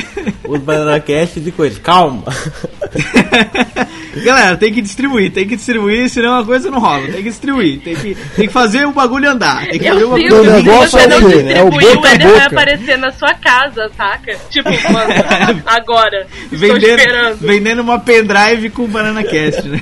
os 0.47 0.59
BananaCasts 0.61 1.45
e 1.45 1.51
coisas. 1.51 1.77
Calma. 1.77 2.23
Galera, 4.15 4.57
tem 4.57 4.73
que 4.73 4.81
distribuir, 4.81 5.31
tem 5.31 5.47
que 5.47 5.55
distribuir, 5.55 6.09
senão 6.09 6.39
a 6.39 6.45
coisa 6.45 6.69
não 6.69 6.79
rola. 6.79 7.05
Tem 7.07 7.23
que 7.23 7.29
distribuir, 7.29 7.79
tem 7.81 7.95
que, 7.95 8.15
tem 8.35 8.47
que 8.47 8.53
fazer 8.53 8.85
o 8.85 8.91
bagulho 8.91 9.29
andar. 9.29 9.65
Tem 9.67 9.79
que 9.79 9.87
fazer 9.87 10.03
o 10.03 10.09
bagulho 10.09 10.29
sinto 10.29 10.49
O 10.49 10.51
negócio 10.53 10.89
você 10.91 10.99
é 10.99 11.05
o 11.05 11.09
não 11.09 11.17
quê? 11.19 11.25
distribuir, 11.25 11.57
É 11.57 11.63
o 11.63 11.67
o 11.67 11.71
boca 11.71 12.09
a 12.09 12.17
vai 12.17 12.45
aparecer 12.45 12.97
na 12.97 13.11
sua 13.11 13.33
casa, 13.33 13.89
saca? 13.95 14.37
Tipo, 14.49 14.69
mano, 14.91 15.13
agora. 15.65 16.27
Estou 16.51 16.59
vendendo, 16.59 16.99
esperando. 16.99 17.37
vendendo 17.39 17.79
uma 17.81 17.99
pendrive 17.99 18.69
com 18.69 18.87
BananaCast, 18.87 19.67
né? 19.67 19.81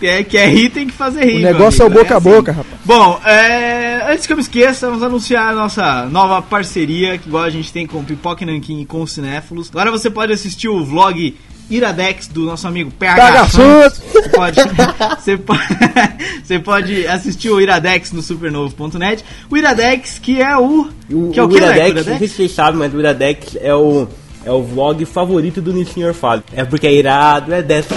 Que 0.00 0.06
é, 0.06 0.22
que 0.22 0.38
é 0.38 0.46
rir, 0.46 0.70
tem 0.70 0.86
que 0.86 0.92
fazer 0.92 1.24
rir. 1.24 1.36
O 1.38 1.40
negócio 1.40 1.82
é 1.82 1.84
o 1.84 1.86
amigo, 1.88 2.02
boca 2.02 2.14
a 2.14 2.18
assim. 2.18 2.30
boca, 2.30 2.52
rapaz. 2.52 2.80
Bom, 2.84 3.20
é, 3.26 4.06
antes 4.12 4.26
que 4.26 4.32
eu 4.32 4.36
me 4.36 4.42
esqueça, 4.42 4.86
vamos 4.86 5.02
anunciar 5.02 5.48
a 5.50 5.54
nossa 5.54 6.06
nova 6.06 6.40
parceria, 6.40 7.18
que 7.18 7.28
igual 7.28 7.42
a 7.42 7.50
gente 7.50 7.72
tem 7.72 7.84
com 7.86 7.98
o 7.98 8.04
Pipoca 8.04 8.44
e 8.44 8.46
Nanquim 8.46 8.80
e 8.80 8.86
com 8.86 9.02
os 9.02 9.10
Cinéfilos. 9.12 9.68
Agora 9.70 9.90
você 9.90 10.08
pode 10.08 10.32
assistir 10.32 10.68
o 10.68 10.84
vlog 10.84 11.34
Iradex 11.70 12.28
do 12.28 12.42
nosso 12.42 12.66
amigo 12.66 12.90
PH. 12.90 13.48
Santos. 13.48 13.98
Você 13.98 14.28
pode, 14.30 14.60
você, 15.20 15.36
pode, 15.36 15.62
você 16.42 16.58
pode 16.58 17.06
assistir 17.06 17.50
o 17.50 17.60
Iradex 17.60 18.12
no 18.12 18.22
supernovo.net. 18.22 19.24
O 19.50 19.56
Iradex, 19.56 20.18
que 20.18 20.40
é 20.40 20.56
o. 20.56 20.88
O, 21.10 21.30
que 21.30 21.38
é 21.38 21.42
o, 21.42 21.46
o 21.46 21.48
que, 21.48 21.60
Leco? 21.60 21.74
Iradex, 21.74 22.06
não 22.06 22.18
sei 22.18 22.28
se 22.28 22.34
vocês 22.34 22.52
sabem, 22.52 22.78
mas 22.78 22.94
o 22.94 22.98
Iradex 22.98 23.56
é 23.60 23.74
o, 23.74 24.08
é 24.44 24.50
o 24.50 24.62
vlog 24.62 25.04
favorito 25.04 25.60
do 25.60 25.72
Nissin 25.72 26.04
Orfalho. 26.04 26.42
É 26.54 26.64
porque 26.64 26.86
é 26.86 26.92
irado, 26.92 27.52
é 27.52 27.62
dessa. 27.62 27.94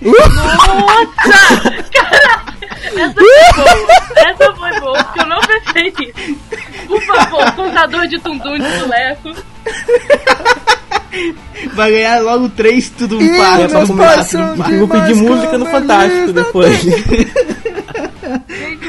Nossa! 0.00 0.84
Caraca! 1.92 2.54
Essa 2.94 3.14
foi 3.14 3.52
boa. 3.54 4.04
Essa 4.16 4.54
foi 4.54 4.80
boa, 4.80 5.04
porque 5.04 5.20
eu 5.20 5.26
não 5.26 5.40
pensei 5.40 5.94
nisso. 5.98 6.38
Por 6.86 7.02
favor, 7.02 7.52
contador 7.52 8.06
de 8.06 8.18
tundum 8.18 8.58
de 8.58 8.78
suleco. 8.78 9.53
Vai 11.74 11.92
ganhar 11.92 12.22
logo 12.22 12.48
três 12.48 12.90
tudo 12.90 13.18
um 13.18 13.36
par. 13.36 13.60
E 13.60 13.68
vou 14.78 14.88
pedir 14.88 15.14
música 15.14 15.58
no 15.58 15.66
Fantástico 15.66 16.32
depois. 16.32 16.80
Gente, 16.80 17.30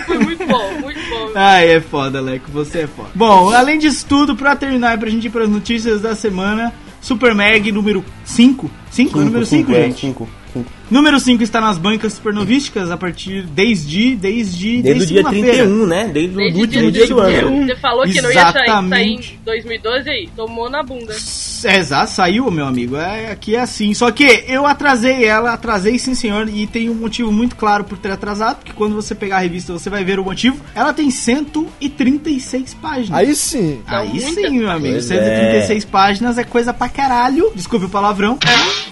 foi 0.05 0.17
muito 0.19 0.45
bom, 0.45 0.71
muito 0.81 0.99
bom. 1.09 1.31
Ai, 1.35 1.71
é 1.71 1.81
foda, 1.81 2.21
Leco, 2.21 2.49
você 2.51 2.79
é 2.79 2.87
foda. 2.87 3.09
Bom, 3.13 3.51
além 3.51 3.77
disso 3.77 4.05
tudo, 4.07 4.35
pra 4.35 4.55
terminar 4.55 4.95
e 4.95 4.99
pra 4.99 5.09
gente 5.09 5.27
ir 5.27 5.29
pras 5.29 5.49
notícias 5.49 6.01
da 6.01 6.15
semana, 6.15 6.73
Super 7.01 7.35
Mag 7.35 7.71
número 7.71 8.03
5. 8.23 8.71
5? 8.89 9.19
número 9.19 9.45
5, 9.45 9.71
é, 9.71 9.83
gente. 9.83 10.01
cinco, 10.01 10.27
cinco. 10.53 10.71
Número 10.89 11.19
5 11.19 11.41
está 11.43 11.59
nas 11.59 11.77
bancas 11.77 12.13
supernovísticas 12.13 12.91
a 12.91 12.97
partir 12.97 13.43
desde 13.43 14.15
desde 14.15 14.81
Desde 14.81 15.03
o 15.03 15.05
dia 15.07 15.17
segunda-feira. 15.17 15.63
31, 15.65 15.85
né? 15.85 16.09
Desde, 16.13 16.35
Desde 16.35 16.57
o 16.57 16.61
último 16.61 16.91
dia 16.91 17.05
dia 17.05 17.07
do 17.15 17.19
ano. 17.19 17.31
31. 17.31 17.65
Você 17.67 17.75
falou 17.77 18.03
que 18.05 18.21
não 18.21 18.29
ia 18.31 18.41
sair, 18.41 18.53
sair 18.53 18.63
Exatamente. 18.63 19.39
em 19.41 19.45
2012 19.45 20.09
aí, 20.09 20.29
tomou 20.35 20.69
na 20.69 20.83
bunda. 20.83 21.15
É, 21.63 21.77
exato, 21.77 22.11
saiu, 22.11 22.51
meu 22.51 22.65
amigo. 22.67 22.95
É, 22.95 23.31
aqui 23.31 23.55
é 23.55 23.59
assim. 23.61 23.93
Só 23.95 24.11
que 24.11 24.43
eu 24.47 24.67
atrasei 24.67 25.25
ela, 25.25 25.53
atrasei 25.53 25.97
sim, 25.97 26.13
senhor. 26.13 26.47
E 26.47 26.67
tem 26.67 26.89
um 26.89 26.93
motivo 26.93 27.31
muito 27.31 27.55
claro 27.55 27.83
por 27.83 27.97
ter 27.97 28.11
atrasado. 28.11 28.57
Porque 28.57 28.73
quando 28.73 28.93
você 28.93 29.15
pegar 29.15 29.37
a 29.37 29.39
revista, 29.39 29.73
você 29.73 29.89
vai 29.89 30.03
ver 30.03 30.19
o 30.19 30.23
motivo. 30.23 30.57
Ela 30.75 30.93
tem 30.93 31.09
136 31.09 32.73
páginas. 32.75 33.11
Aí 33.19 33.35
sim. 33.35 33.81
Aí 33.87 34.19
São 34.19 34.33
sim, 34.33 34.49
meu 34.59 34.69
amigo. 34.69 34.93
Pois 34.93 35.05
136 35.05 35.85
páginas 35.85 36.37
é 36.37 36.43
coisa 36.43 36.71
pra 36.73 36.87
caralho. 36.89 37.51
Desculpe 37.55 37.85
o 37.85 37.89
palavrão. 37.89 38.37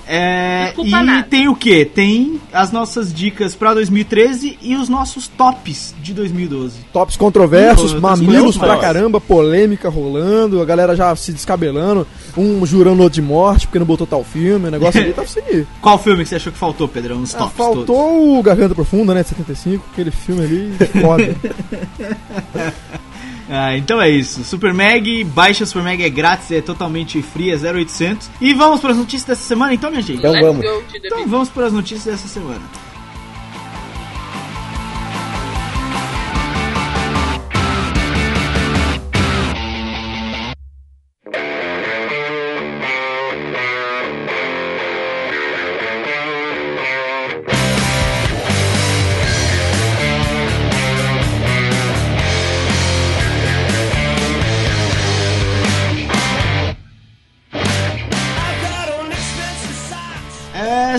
É, 0.08 0.66
Desculpa 0.66 0.90
e 0.90 1.04
nada. 1.06 1.28
tem 1.30 1.48
o 1.48 1.56
quê? 1.56 1.83
Quê? 1.86 1.92
Tem 1.94 2.40
as 2.52 2.72
nossas 2.72 3.14
dicas 3.14 3.56
pra 3.56 3.74
2013 3.74 4.58
e 4.62 4.76
os 4.76 4.90
nossos 4.90 5.28
tops 5.28 5.94
de 6.02 6.14
2012. 6.14 6.80
Tops 6.92 7.16
controversos, 7.18 7.94
Pô, 7.94 8.00
mamilos 8.02 8.58
pra 8.58 8.78
caramba, 8.78 9.20
polêmica 9.22 9.90
rolando, 9.90 10.62
a 10.62 10.66
galera 10.66 10.96
já 10.96 11.16
se 11.16 11.32
descabelando, 11.32 12.06
um 12.38 12.66
jurando 12.66 13.02
outro 13.04 13.16
de 13.16 13.22
morte 13.22 13.68
porque 13.68 13.80
não 13.80 13.86
botou 13.86 14.06
tal 14.08 14.24
filme, 14.24 14.68
o 14.68 14.72
negócio 14.72 15.02
ali 15.02 15.14
tá 15.14 15.26
seguir. 15.28 15.68
Qual 15.82 15.98
filme 15.98 16.24
que 16.24 16.30
você 16.30 16.36
achou 16.36 16.52
que 16.52 16.60
faltou, 16.60 16.88
Pedrão, 16.88 17.20
nos 17.20 17.34
Ah, 17.36 17.40
tops 17.40 17.56
faltou 17.58 17.86
todos? 17.86 18.40
o 18.40 18.42
Garganta 18.44 18.76
Profunda, 18.76 19.14
né, 19.14 19.24
de 19.24 19.30
75, 19.30 19.86
aquele 19.92 20.12
filme 20.12 20.44
ali, 20.44 20.74
foda. 21.02 21.36
Ah, 23.50 23.76
então 23.78 24.02
é 24.02 24.10
isso. 24.10 24.44
Super 24.44 24.74
Mag, 24.74 25.24
baixa 25.26 25.66
Super 25.66 25.84
Mag 25.84 26.02
é 26.02 26.10
grátis, 26.10 26.52
é 26.52 26.62
totalmente 26.62 27.22
free, 27.22 27.52
é 27.52 27.56
0800. 27.56 28.30
E 28.40 28.54
vamos 28.54 28.80
para 28.80 28.92
as 28.92 28.98
notícias 28.98 29.26
dessa 29.26 29.44
semana 29.44 29.74
então, 29.74 29.90
minha 29.90 30.02
gente? 30.02 30.20
Então 30.20 30.34
vamos. 30.40 30.66
Então 30.94 31.28
vamos 31.28 31.50
para 31.50 31.68
as 31.68 31.74
notícias 31.74 32.06
dessa 32.06 32.28
semana. 32.28 32.62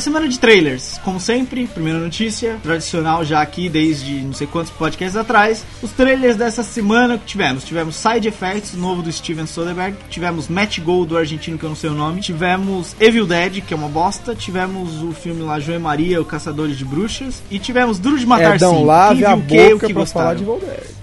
Semana 0.04 0.28
de 0.28 0.38
trailers, 0.38 0.98
como 1.02 1.18
sempre, 1.18 1.66
primeira 1.66 1.98
notícia, 1.98 2.58
tradicional 2.62 3.24
já 3.24 3.40
aqui 3.40 3.70
desde 3.70 4.20
não 4.20 4.34
sei 4.34 4.46
quantos 4.46 4.70
podcasts 4.70 5.16
atrás. 5.16 5.64
Os 5.82 5.92
trailers 5.92 6.36
dessa 6.36 6.62
semana 6.62 7.16
que 7.16 7.24
tivemos, 7.24 7.64
tivemos 7.64 7.96
Side 7.96 8.28
Effects, 8.28 8.74
novo 8.74 9.00
do 9.00 9.10
Steven 9.10 9.46
Soderbergh, 9.46 9.96
tivemos 10.10 10.46
Match 10.46 10.78
Gold 10.80 11.08
do 11.08 11.16
argentino 11.16 11.56
que 11.56 11.64
eu 11.64 11.70
não 11.70 11.76
sei 11.76 11.88
o 11.88 11.94
nome, 11.94 12.20
tivemos 12.20 12.94
Evil 13.00 13.26
Dead, 13.26 13.62
que 13.62 13.72
é 13.72 13.76
uma 13.76 13.88
bosta, 13.88 14.34
tivemos 14.34 15.02
o 15.02 15.12
filme 15.12 15.40
lá 15.40 15.58
João 15.58 15.78
e 15.78 15.80
Maria, 15.80 16.20
o 16.20 16.24
Caçadores 16.24 16.76
de 16.76 16.84
Bruxas, 16.84 17.42
e 17.50 17.58
tivemos 17.58 17.98
Duro 17.98 18.18
de 18.18 18.26
Matar 18.26 18.56
Edão, 18.56 18.74
5. 18.74 18.82
É, 18.82 18.86
lave 18.86 19.22
Quem 19.22 19.26
a 19.26 19.34
viu 19.36 19.44
o 19.44 19.46
que, 19.46 19.54
o 19.54 19.70
boca 19.70 19.86
que 19.86 19.94
pra 19.94 20.06
falar 20.06 20.34
gostaram? 20.34 20.58
de. 20.58 20.94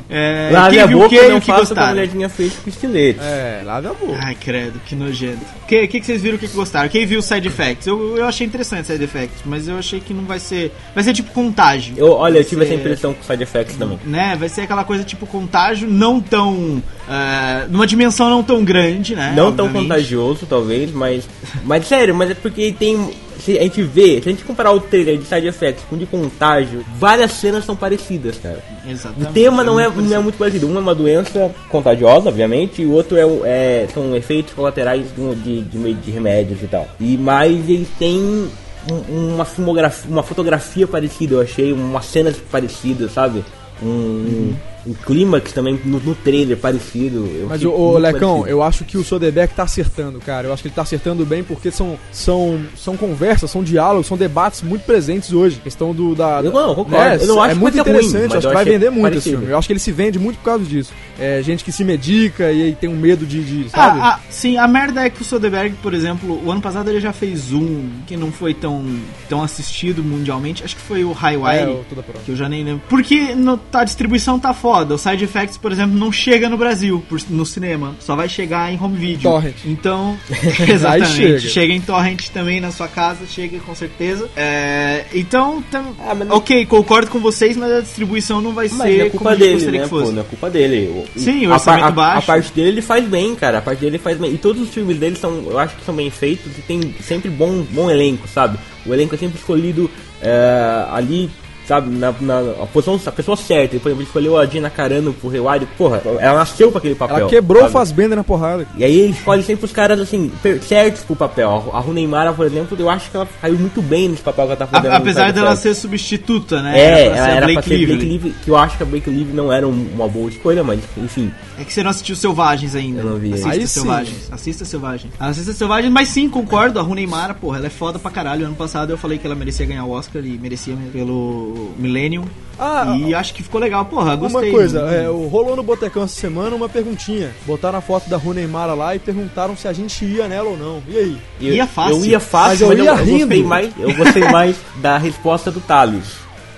É, 0.13 0.49
Lave 0.51 0.77
a 0.79 0.85
viu 0.85 0.97
o 0.97 1.01
boca 1.03 1.15
que 1.15 1.27
não 1.29 1.37
o 1.37 1.39
que 1.41 1.47
faça 1.47 1.59
gostaram? 1.61 1.87
mulherzinha 1.91 2.27
feita 2.27 2.55
com 2.61 2.69
estilete. 2.69 3.19
É, 3.21 3.61
lave 3.63 3.87
a 3.87 3.93
boca. 3.93 4.19
Ai, 4.21 4.35
credo, 4.35 4.77
que 4.85 4.93
nojento. 4.93 5.39
O 5.63 5.65
que, 5.65 5.87
que, 5.87 5.99
que 6.01 6.05
vocês 6.05 6.21
viram 6.21 6.35
o 6.35 6.39
que, 6.39 6.49
que 6.49 6.53
gostaram? 6.55 6.89
Quem 6.89 7.05
viu 7.05 7.21
Side 7.21 7.47
Effects? 7.47 7.87
Eu, 7.87 8.17
eu 8.17 8.25
achei 8.25 8.45
interessante 8.45 8.87
Side 8.87 9.01
Effects, 9.01 9.41
mas 9.45 9.69
eu 9.69 9.77
achei 9.77 10.01
que 10.01 10.13
não 10.13 10.25
vai 10.25 10.37
ser. 10.37 10.73
Vai 10.93 11.03
ser 11.05 11.13
tipo 11.13 11.31
contágio. 11.31 11.93
Eu, 11.95 12.11
olha, 12.11 12.39
eu 12.39 12.43
tive 12.43 12.57
Vai 12.57 12.65
essa 12.65 12.75
ser- 12.75 12.81
impressão 12.81 13.13
com 13.13 13.23
Side 13.23 13.41
Effects 13.43 13.77
também. 13.77 13.97
Né? 14.05 14.35
Vai 14.37 14.49
ser 14.49 14.61
aquela 14.61 14.83
coisa 14.83 15.03
tipo 15.05 15.25
contágio, 15.25 15.89
não 15.89 16.19
tão. 16.19 16.83
ah, 17.07 17.65
numa 17.69 17.87
dimensão 17.87 18.29
não 18.29 18.43
tão 18.43 18.65
grande, 18.65 19.15
né? 19.15 19.33
Não 19.33 19.51
tão 19.53 19.65
obviamente. 19.67 19.87
contagioso, 19.89 20.45
talvez, 20.45 20.91
mas. 20.91 21.23
Mas 21.63 21.87
sério, 21.87 22.13
mas 22.13 22.31
é 22.31 22.33
porque 22.33 22.75
tem. 22.77 23.11
Se 23.43 23.57
a 23.57 23.61
gente 23.63 23.81
vê, 23.81 24.21
se 24.21 24.29
a 24.29 24.31
gente 24.31 24.43
comparar 24.43 24.71
o 24.71 24.79
trailer 24.79 25.17
de 25.17 25.25
Side 25.25 25.47
Effects 25.47 25.83
com 25.89 25.95
o 25.95 25.99
de 25.99 26.05
contágio, 26.05 26.85
várias 26.99 27.31
cenas 27.31 27.65
são 27.65 27.75
parecidas, 27.75 28.37
cara. 28.37 28.59
O 28.85 28.89
Exatamente. 28.89 29.33
tema 29.33 29.63
não 29.63 29.79
é, 29.79 29.87
muito 29.89 30.09
não 30.09 30.15
é 30.17 30.19
muito 30.19 30.37
parecido. 30.37 30.67
Um 30.67 30.75
é 30.75 30.79
uma 30.79 30.93
doença 30.93 31.51
contagiosa, 31.69 32.29
obviamente, 32.29 32.81
e 32.83 32.85
o 32.85 32.91
outro 32.91 33.17
é, 33.17 33.25
o- 33.25 33.41
é- 33.43 33.87
são 33.93 34.15
efeitos 34.15 34.53
colaterais 34.53 35.05
de, 35.15 35.61
de, 35.61 35.93
de, 35.95 36.11
remédios 36.11 36.61
e 36.61 36.67
tal. 36.67 36.87
E 36.99 37.17
mais 37.17 37.67
eles 37.67 37.87
têm 37.97 38.47
um- 38.89 39.33
uma 39.33 39.45
filmografia, 39.45 40.09
uma 40.11 40.23
fotografia 40.23 40.85
parecida, 40.87 41.35
eu 41.35 41.41
achei, 41.41 41.73
umas 41.73 42.05
cenas 42.05 42.35
parecidas, 42.51 43.11
sabe? 43.11 43.43
Um, 43.81 44.53
um 44.85 44.93
clímax 44.93 45.51
também 45.51 45.79
no, 45.85 45.99
no 45.99 46.15
trailer 46.15 46.57
parecido. 46.57 47.29
Eu 47.33 47.47
Mas, 47.47 47.63
muito 47.63 47.97
Lecão, 47.97 48.29
parecido. 48.29 48.49
eu 48.49 48.63
acho 48.63 48.83
que 48.83 48.97
o 48.97 49.03
Soderbergh 49.03 49.53
tá 49.53 49.63
acertando, 49.63 50.19
cara. 50.19 50.47
Eu 50.47 50.53
acho 50.53 50.61
que 50.61 50.67
ele 50.67 50.75
tá 50.75 50.81
acertando 50.81 51.25
bem 51.25 51.43
porque 51.43 51.71
são, 51.71 51.97
são, 52.11 52.59
são 52.75 52.97
conversas, 52.97 53.51
são 53.51 53.63
diálogos, 53.63 54.07
são 54.07 54.17
debates 54.17 54.61
muito 54.61 54.83
presentes 54.83 55.33
hoje. 55.33 55.57
A 55.59 55.63
questão 55.63 55.93
do 55.93 56.15
da. 56.15 56.41
Eu 56.43 56.51
não, 56.51 56.75
concordo. 56.75 57.23
Eu 57.23 57.27
não 57.27 57.41
acho 57.41 57.51
é 57.51 57.53
que 57.53 57.59
muito 57.59 57.73
ruim, 57.75 57.89
interessante, 57.89 58.27
mas 58.29 58.37
acho 58.37 58.47
que 58.47 58.53
vai 58.53 58.65
vender 58.65 58.89
muito 58.89 59.05
esse 59.05 59.11
parecido. 59.11 59.37
filme. 59.37 59.51
Eu 59.53 59.57
acho 59.57 59.67
que 59.67 59.73
ele 59.73 59.79
se 59.79 59.91
vende 59.91 60.19
muito 60.19 60.37
por 60.37 60.45
causa 60.45 60.63
disso. 60.63 60.93
É, 61.19 61.41
gente 61.43 61.63
que 61.63 61.71
se 61.71 61.83
medica 61.83 62.51
e 62.51 62.63
aí 62.63 62.75
tem 62.75 62.89
um 62.89 62.95
medo 62.95 63.25
de, 63.25 63.43
de 63.43 63.69
sabe? 63.69 63.99
Ah, 63.99 64.15
ah, 64.15 64.19
sim, 64.29 64.57
a 64.57 64.67
merda 64.67 65.05
é 65.05 65.09
que 65.09 65.21
o 65.21 65.25
Soderbergh, 65.25 65.75
por 65.81 65.93
exemplo, 65.93 66.41
o 66.43 66.51
ano 66.51 66.61
passado 66.61 66.89
ele 66.89 66.99
já 66.99 67.13
fez 67.13 67.53
um 67.53 67.89
que 68.07 68.17
não 68.17 68.31
foi 68.31 68.53
tão, 68.53 68.83
tão 69.29 69.43
assistido 69.43 70.03
mundialmente. 70.03 70.63
Acho 70.63 70.75
que 70.75 70.81
foi 70.81 71.03
o 71.03 71.11
High 71.11 71.35
é, 71.35 71.67
o. 71.67 71.85
Que 72.25 72.31
eu 72.31 72.35
já 72.35 72.49
nem 72.49 72.63
lembro. 72.63 72.81
Porque 72.89 73.35
no, 73.35 73.57
tá, 73.57 73.81
a 73.81 73.83
distribuição 73.83 74.39
tá 74.39 74.53
foda. 74.71 74.95
O 74.95 74.97
Side 74.97 75.23
Effects, 75.23 75.57
por 75.57 75.71
exemplo, 75.71 75.97
não 75.97 76.11
chega 76.11 76.47
no 76.49 76.57
Brasil 76.57 77.03
por- 77.09 77.19
no 77.29 77.45
cinema. 77.45 77.95
Só 77.99 78.15
vai 78.15 78.29
chegar 78.29 78.71
em 78.71 78.79
home 78.81 78.97
video. 78.97 79.29
Torrent. 79.31 79.55
Então, 79.65 80.17
exatamente. 80.67 81.11
chega. 81.15 81.39
chega. 81.39 81.73
em 81.73 81.81
torrent 81.81 82.29
também 82.29 82.59
na 82.61 82.71
sua 82.71 82.87
casa, 82.87 83.25
chega 83.27 83.59
com 83.59 83.75
certeza. 83.75 84.29
É, 84.35 85.05
então, 85.13 85.61
tam- 85.71 85.93
Ah, 85.99 86.13
não- 86.15 86.37
ok, 86.37 86.65
concordo 86.65 87.09
com 87.11 87.19
vocês, 87.19 87.57
mas 87.57 87.71
a 87.71 87.81
distribuição 87.81 88.41
não 88.41 88.53
vai 88.53 88.69
Mas 88.71 88.93
ser 88.93 89.07
é 89.07 89.09
culpa 89.09 89.31
a 89.31 89.35
dele, 89.35 89.53
gostaria 89.53 89.79
né? 89.79 89.83
que 89.85 89.89
Pô, 89.89 89.99
fosse. 89.99 90.11
não 90.13 90.21
é 90.21 90.25
culpa 90.25 90.49
dele. 90.49 91.05
O- 91.15 91.19
Sim, 91.19 91.47
o 91.47 91.51
a, 91.51 91.53
orçamento 91.55 91.81
par- 91.81 91.87
a- 91.87 91.91
baixo. 91.91 92.17
A 92.19 92.21
parte 92.21 92.53
dele 92.53 92.67
ele 92.69 92.81
faz 92.81 93.05
bem, 93.05 93.35
cara. 93.35 93.57
A 93.57 93.61
parte 93.61 93.79
dele 93.81 93.97
faz 93.97 94.17
bem. 94.17 94.33
E 94.33 94.37
todos 94.37 94.61
os 94.61 94.69
filmes 94.69 94.97
dele 94.97 95.15
são, 95.15 95.43
eu 95.49 95.59
acho 95.59 95.75
que 95.75 95.83
são 95.85 95.93
bem 95.95 96.09
feitos 96.09 96.51
e 96.57 96.61
tem 96.61 96.95
sempre 97.01 97.29
bom, 97.29 97.65
bom 97.71 97.89
elenco, 97.91 98.27
sabe? 98.27 98.57
O 98.85 98.93
elenco 98.93 99.13
é 99.15 99.17
sempre 99.17 99.37
escolhido 99.37 99.89
é, 100.21 100.85
ali, 100.91 101.29
sabe, 101.67 101.89
na, 101.95 102.13
na 102.19 102.39
a, 102.63 102.67
posição, 102.67 102.99
a 103.05 103.11
pessoa 103.11 103.37
certa. 103.37 103.77
Por 103.79 103.87
exemplo, 103.89 104.01
ele 104.01 104.03
escolheu 104.03 104.37
a 104.37 104.45
Gina 104.45 104.69
Carano 104.69 105.13
pro 105.13 105.29
Rewire. 105.29 105.65
Porra, 105.77 106.01
ela 106.19 106.39
nasceu 106.39 106.69
pra 106.71 106.79
aquele 106.79 106.95
papel. 106.95 107.17
Ela 107.17 107.29
quebrou 107.29 107.59
o 107.61 107.63
sabe? 107.63 107.73
Fassbender 107.73 108.15
na 108.17 108.23
porrada. 108.23 108.67
E 108.77 108.83
aí 108.83 108.99
ele 108.99 109.11
escolhe 109.13 109.43
sempre 109.43 109.65
os 109.65 109.71
caras 109.71 109.99
assim, 109.99 110.31
certos 110.67 111.03
pro 111.03 111.15
papel. 111.15 111.69
A 111.73 111.79
Ru 111.79 111.93
Neymar, 111.93 112.33
por 112.33 112.45
exemplo, 112.45 112.75
eu 112.79 112.89
acho 112.89 113.09
que 113.09 113.15
ela 113.17 113.27
caiu 113.41 113.57
muito 113.57 113.81
bem 113.81 114.09
nesse 114.09 114.21
papel 114.21 114.45
que 114.45 114.51
ela 114.51 114.57
tá 114.57 114.67
fazendo. 114.67 114.91
A- 114.91 114.97
apesar 114.97 115.31
dela 115.31 115.55
ser 115.55 115.73
substituta, 115.73 116.61
né? 116.61 116.79
É, 116.79 117.09
pra 117.09 117.17
ela 117.17 117.27
era 117.29 117.45
Blake 117.45 117.53
pra 117.53 117.63
ser 117.77 117.85
Blake 117.87 118.05
Lively. 118.05 118.35
Que 118.43 118.49
eu 118.51 118.57
acho 118.57 118.77
que 118.77 118.83
a 118.83 118.85
Blake 118.85 119.09
Lively 119.09 119.33
não 119.33 119.51
era 119.51 119.67
um- 119.67 119.87
uma 119.93 120.07
boa 120.07 120.29
escolha, 120.29 120.63
mas 120.63 120.79
enfim. 120.97 121.31
É 121.59 121.63
que 121.63 121.71
você 121.73 121.83
não 121.83 121.91
assistiu 121.91 122.15
Selvagens 122.15 122.75
ainda. 122.75 123.01
Eu 123.01 123.05
não 123.11 123.17
vi. 123.17 123.33
Assista 123.33 123.49
Aí 123.51 123.59
sim. 123.61 123.67
Selvagens. 123.67 124.29
Assista 124.31 124.65
Selvagens. 124.65 125.13
Assista 125.19 125.53
Selvagens, 125.53 125.91
mas 125.93 126.07
sim, 126.09 126.27
concordo. 126.29 126.79
A 126.79 126.81
Rooney 126.81 127.05
Mara, 127.07 127.33
porra, 127.33 127.57
ela 127.57 127.67
é 127.67 127.69
foda 127.69 127.99
pra 127.99 128.09
caralho. 128.09 128.45
Ano 128.45 128.55
passado 128.55 128.89
eu 128.91 128.97
falei 128.97 129.17
que 129.17 129.25
ela 129.25 129.35
merecia 129.35 129.65
ganhar 129.65 129.85
o 129.85 129.91
Oscar 129.91 130.23
e 130.25 130.37
merecia 130.37 130.75
pelo 130.91 131.50
Millennium. 131.77 132.25
Ah, 132.59 132.95
e 132.95 133.11
acho 133.15 133.33
que 133.33 133.41
ficou 133.41 133.59
legal. 133.59 133.85
Porra, 133.85 134.15
gostei. 134.15 134.49
Uma 134.49 134.55
coisa, 134.55 134.81
é, 134.81 135.07
rolou 135.07 135.55
no 135.55 135.63
Botecão 135.63 136.03
essa 136.03 136.13
semana 136.13 136.55
uma 136.55 136.69
perguntinha. 136.69 137.31
Botaram 137.45 137.79
a 137.79 137.81
foto 137.81 138.07
da 138.07 138.17
Rune 138.17 138.45
Mara 138.45 138.75
lá 138.75 138.95
e 138.95 138.99
perguntaram 138.99 139.57
se 139.57 139.67
a 139.67 139.73
gente 139.73 140.05
ia 140.05 140.27
nela 140.27 140.49
ou 140.49 140.57
não. 140.57 140.83
E 140.87 140.95
aí? 140.97 141.17
Eu, 141.41 141.53
Ia 141.55 141.65
fácil. 141.65 141.95
Eu 141.97 142.05
ia 142.05 142.19
fácil, 142.19 142.67
Mas 142.67 142.77
eu 142.77 142.85
mas, 142.85 142.85
ia 142.85 142.91
eu, 142.91 142.95
eu 142.95 143.05
gostei 143.19 143.37
rindo. 143.37 143.47
mais, 143.47 143.71
eu 143.79 143.95
gostei 143.95 144.23
mais 144.29 144.55
da 144.75 144.97
resposta 144.97 145.49
do 145.49 145.59
Thales. 145.59 146.03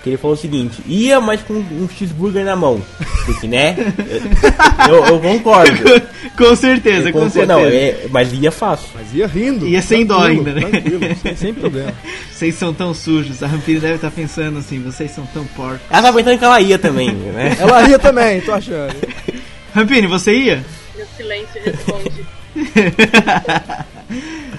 Que 0.03 0.09
ele 0.09 0.17
falou 0.17 0.35
o 0.35 0.39
seguinte, 0.39 0.81
ia, 0.85 1.21
mas 1.21 1.41
com 1.41 1.53
um 1.53 1.87
cheeseburger 1.87 2.43
na 2.43 2.57
mão. 2.57 2.81
Porque, 3.25 3.47
né? 3.47 3.73
Eu, 4.89 5.05
eu 5.05 5.19
concordo. 5.21 5.77
com 6.37 6.55
certeza, 6.57 7.07
Eu 7.07 7.13
com 7.13 7.19
concordo. 7.19 7.31
certeza. 7.31 7.45
Não, 7.59 7.65
é, 7.65 8.07
mas 8.09 8.33
ia 8.33 8.51
fácil. 8.51 8.89
Mas 8.95 9.13
ia 9.13 9.25
rindo. 9.27 9.65
Ia 9.65 9.81
sem 9.81 10.05
dó 10.05 10.19
ainda, 10.19 10.51
né? 10.51 10.61
Tranquilo, 10.61 11.15
sem, 11.21 11.35
sem 11.37 11.53
problema. 11.55 11.93
Vocês 12.29 12.53
são 12.55 12.73
tão 12.73 12.93
sujos. 12.93 13.41
A 13.41 13.47
Rampini 13.47 13.79
deve 13.79 13.95
estar 13.95 14.11
pensando 14.11 14.59
assim, 14.59 14.81
vocês 14.83 15.09
são 15.11 15.25
tão 15.27 15.45
porcos. 15.45 15.79
Ela 15.89 16.01
tava 16.01 16.17
pensando 16.17 16.37
que 16.37 16.43
ela 16.45 16.59
ia 16.59 16.77
também, 16.77 17.09
né? 17.13 17.55
Ela 17.57 17.87
ia 17.87 17.97
também, 17.97 18.41
tô 18.41 18.51
achando. 18.51 18.93
Rampini, 19.73 20.05
você 20.07 20.33
ia? 20.35 20.65
Meu 20.97 21.05
silêncio 21.15 21.61
responde. 21.63 22.25